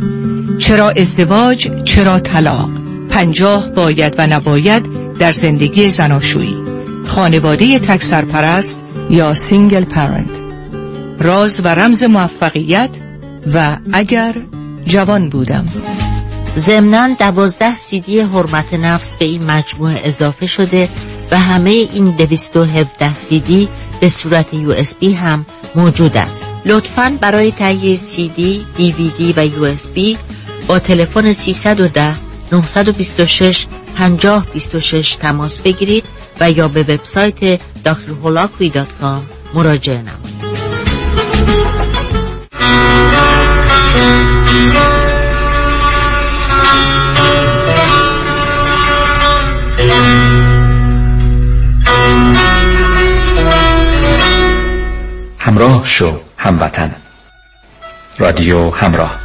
چرا 0.60 0.90
ازدواج 0.90 1.84
چرا 1.84 2.20
طلاق. 2.20 2.70
پنجاه 3.10 3.70
باید 3.70 4.16
و 4.18 4.28
نباید 4.28 4.90
در 5.20 5.32
زندگی 5.32 5.90
زناشویی. 5.90 6.56
خانواده 7.06 7.80
تک 7.80 8.02
سرپرست 8.02 8.84
یا 9.10 9.34
single 9.34 9.84
parent. 9.84 10.30
راز 11.20 11.62
و 11.66 11.68
رمز 11.68 12.04
موفقیت 12.04 12.90
و 13.54 13.78
اگر 13.94 14.36
جوان 14.86 15.30
بودم. 15.30 15.68
ضمناً 16.58 17.16
دوازده 17.20 17.76
سیدی 17.76 18.20
حرمت 18.20 18.74
نفس 18.74 19.16
به 19.16 19.26
این 19.26 19.44
مجموعه 19.44 20.02
اضافه 20.04 20.46
شده 20.46 20.90
و 21.32 21.40
همه 21.40 21.70
این 21.70 22.06
دویست 22.12 22.58
و 22.58 22.64
هفت 22.64 23.03
تا 23.03 23.16
سیدی 23.16 23.68
به 24.00 24.10
صورت 24.10 24.54
USB 24.54 25.14
هم 25.14 25.46
موجود 25.76 26.18
است. 26.18 26.46
لطفاً 26.66 27.18
برای 27.22 27.52
تهیه 27.52 27.96
سیدی، 27.96 28.66
دیویدی 28.78 29.34
و 29.38 29.46
USB 29.46 30.18
با 30.68 30.80
تلفن 30.80 31.32
310 31.32 32.16
926 32.52 33.66
5026 33.96 35.16
تماس 35.16 35.60
بگیرید. 35.60 36.04
و 36.42 36.52
یا 36.52 36.68
به 36.68 36.82
وبسایت 36.82 37.60
drholakui.com 37.60 39.22
مراجعه 39.54 39.98
نمایید. 39.98 40.22
همراه 55.40 55.86
شو 55.86 56.20
هموطن. 56.38 56.96
رادیو 58.18 58.70
همراه. 58.70 59.20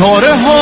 ستاره 0.00 0.34
های 0.34 0.59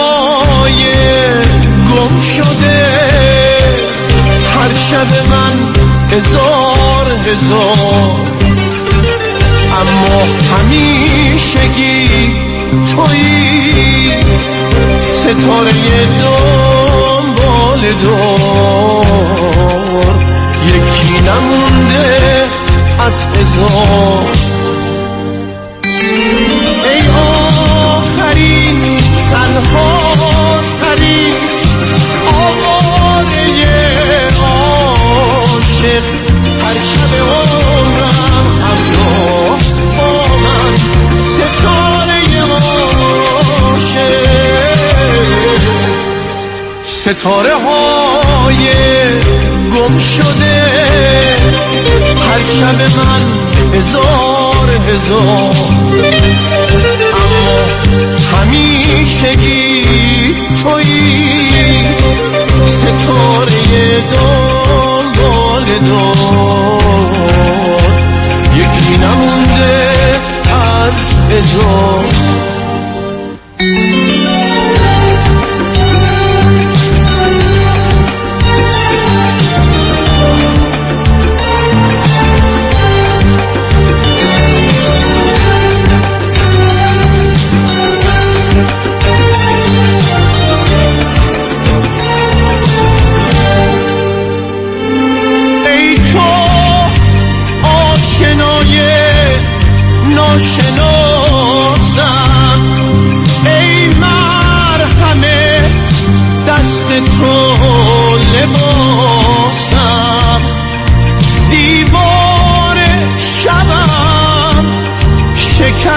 ستاره 47.28 47.55
های 47.55 47.57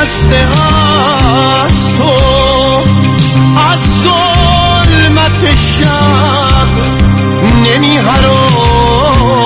شکسته 0.02 0.48
از 1.64 1.78
تو. 1.98 2.14
از 3.60 3.80
ظلمت 4.04 5.42
شب 5.56 6.70
نمی 7.64 7.98
هراسم 7.98 9.40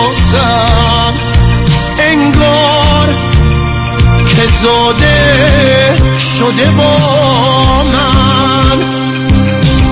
انگار 2.00 3.08
که 4.28 4.44
زاده 4.64 5.22
شده 6.18 6.72
با 6.72 6.98
من. 7.84 8.80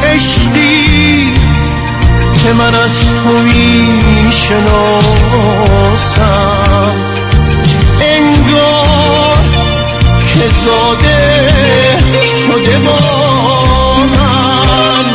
عشقی 0.04 1.34
که 2.44 2.54
من 2.54 2.76
از 2.76 2.92
تو 3.24 3.30
می 3.44 4.32
شناسم. 4.32 5.34
زاده 10.50 11.98
شده 12.24 12.80
با 12.80 13.00
من. 14.04 15.06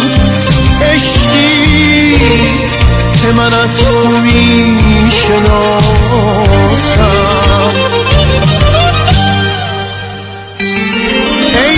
عشقی 0.82 2.16
که 3.22 3.28
من 3.36 3.52
از 3.54 3.76
تو 3.76 4.08
می‌شناسم. 4.08 5.28
ای 11.54 11.76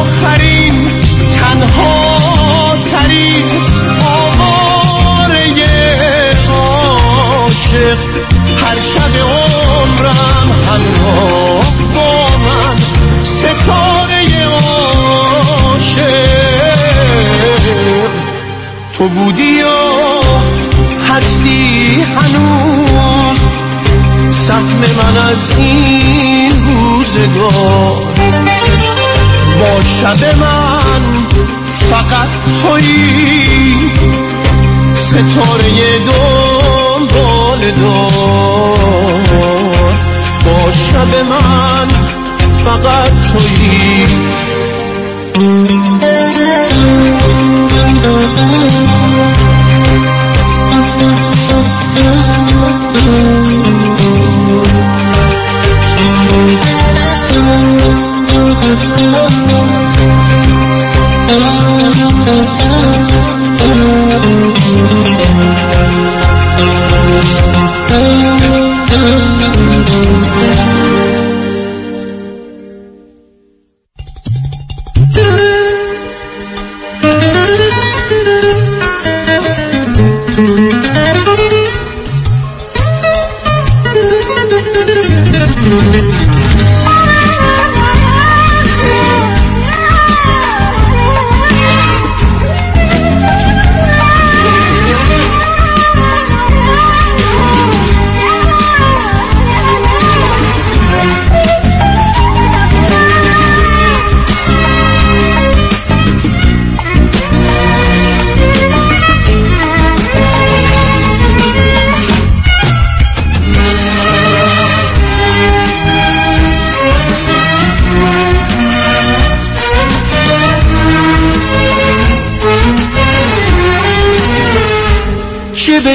آخرین 0.00 0.76
تنها 1.38 1.94
ترین 2.92 3.46
آواره 4.06 5.40
عاشق. 6.50 7.98
هر 8.62 8.78
شب 8.80 9.14
عمرم 9.22 10.48
همراه 10.68 11.65
تو 18.98 19.08
بودی 19.08 19.42
یا 19.42 20.20
هستی 21.10 22.00
هنوز. 22.16 23.38
سهم 24.30 24.82
من 24.98 25.16
از 25.30 25.50
این 25.58 26.66
روزگار. 26.66 28.02
با 29.60 29.82
شب 29.84 30.36
من 30.40 31.02
فقط 31.90 32.28
تویی. 32.62 33.90
ستاره 34.94 35.98
دنبال 36.06 37.60
دار. 37.70 38.78
با 40.44 40.72
شب 40.72 41.12
من 41.28 41.88
فقط 42.64 43.12
تویی. 43.32 44.06
چه 53.06 53.46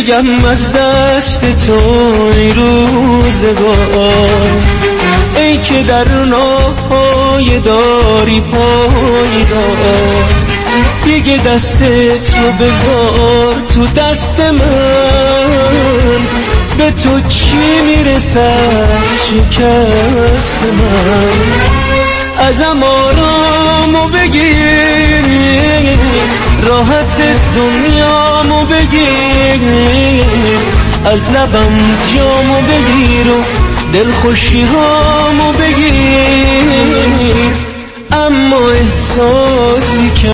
بگم 0.01 0.45
از 0.45 0.71
دست 0.71 1.65
تو 1.65 1.73
ای 2.37 2.51
روزگار. 2.51 4.11
ای 5.37 5.57
که 5.57 5.83
در 5.83 6.07
ناهای 6.25 7.59
داری 7.59 8.41
پایدار 8.41 10.25
دیگه 11.05 11.37
دست 11.37 11.79
تو 12.23 12.51
بذار 12.59 13.55
تو 13.75 13.85
دست 13.87 14.39
من. 14.39 14.61
به 16.77 16.91
تو 16.91 17.21
چی 17.21 17.81
می‌رسد 17.87 19.03
شکست 19.25 20.59
من؟ 20.63 21.31
ازم 22.47 22.83
آرامو 22.83 24.07
بگیر. 24.09 25.80
راحت 26.67 27.21
دنیامو 27.55 28.65
بگیر. 28.65 29.61
از 31.05 31.29
لبم 31.29 31.97
جامو 32.15 32.61
بگیر 32.61 33.31
و 33.31 33.43
دلخوشی 33.93 34.61
هامو 34.61 35.51
بگیر. 35.51 36.91
اما 38.11 38.69
احساسی 38.71 40.11
که 40.21 40.29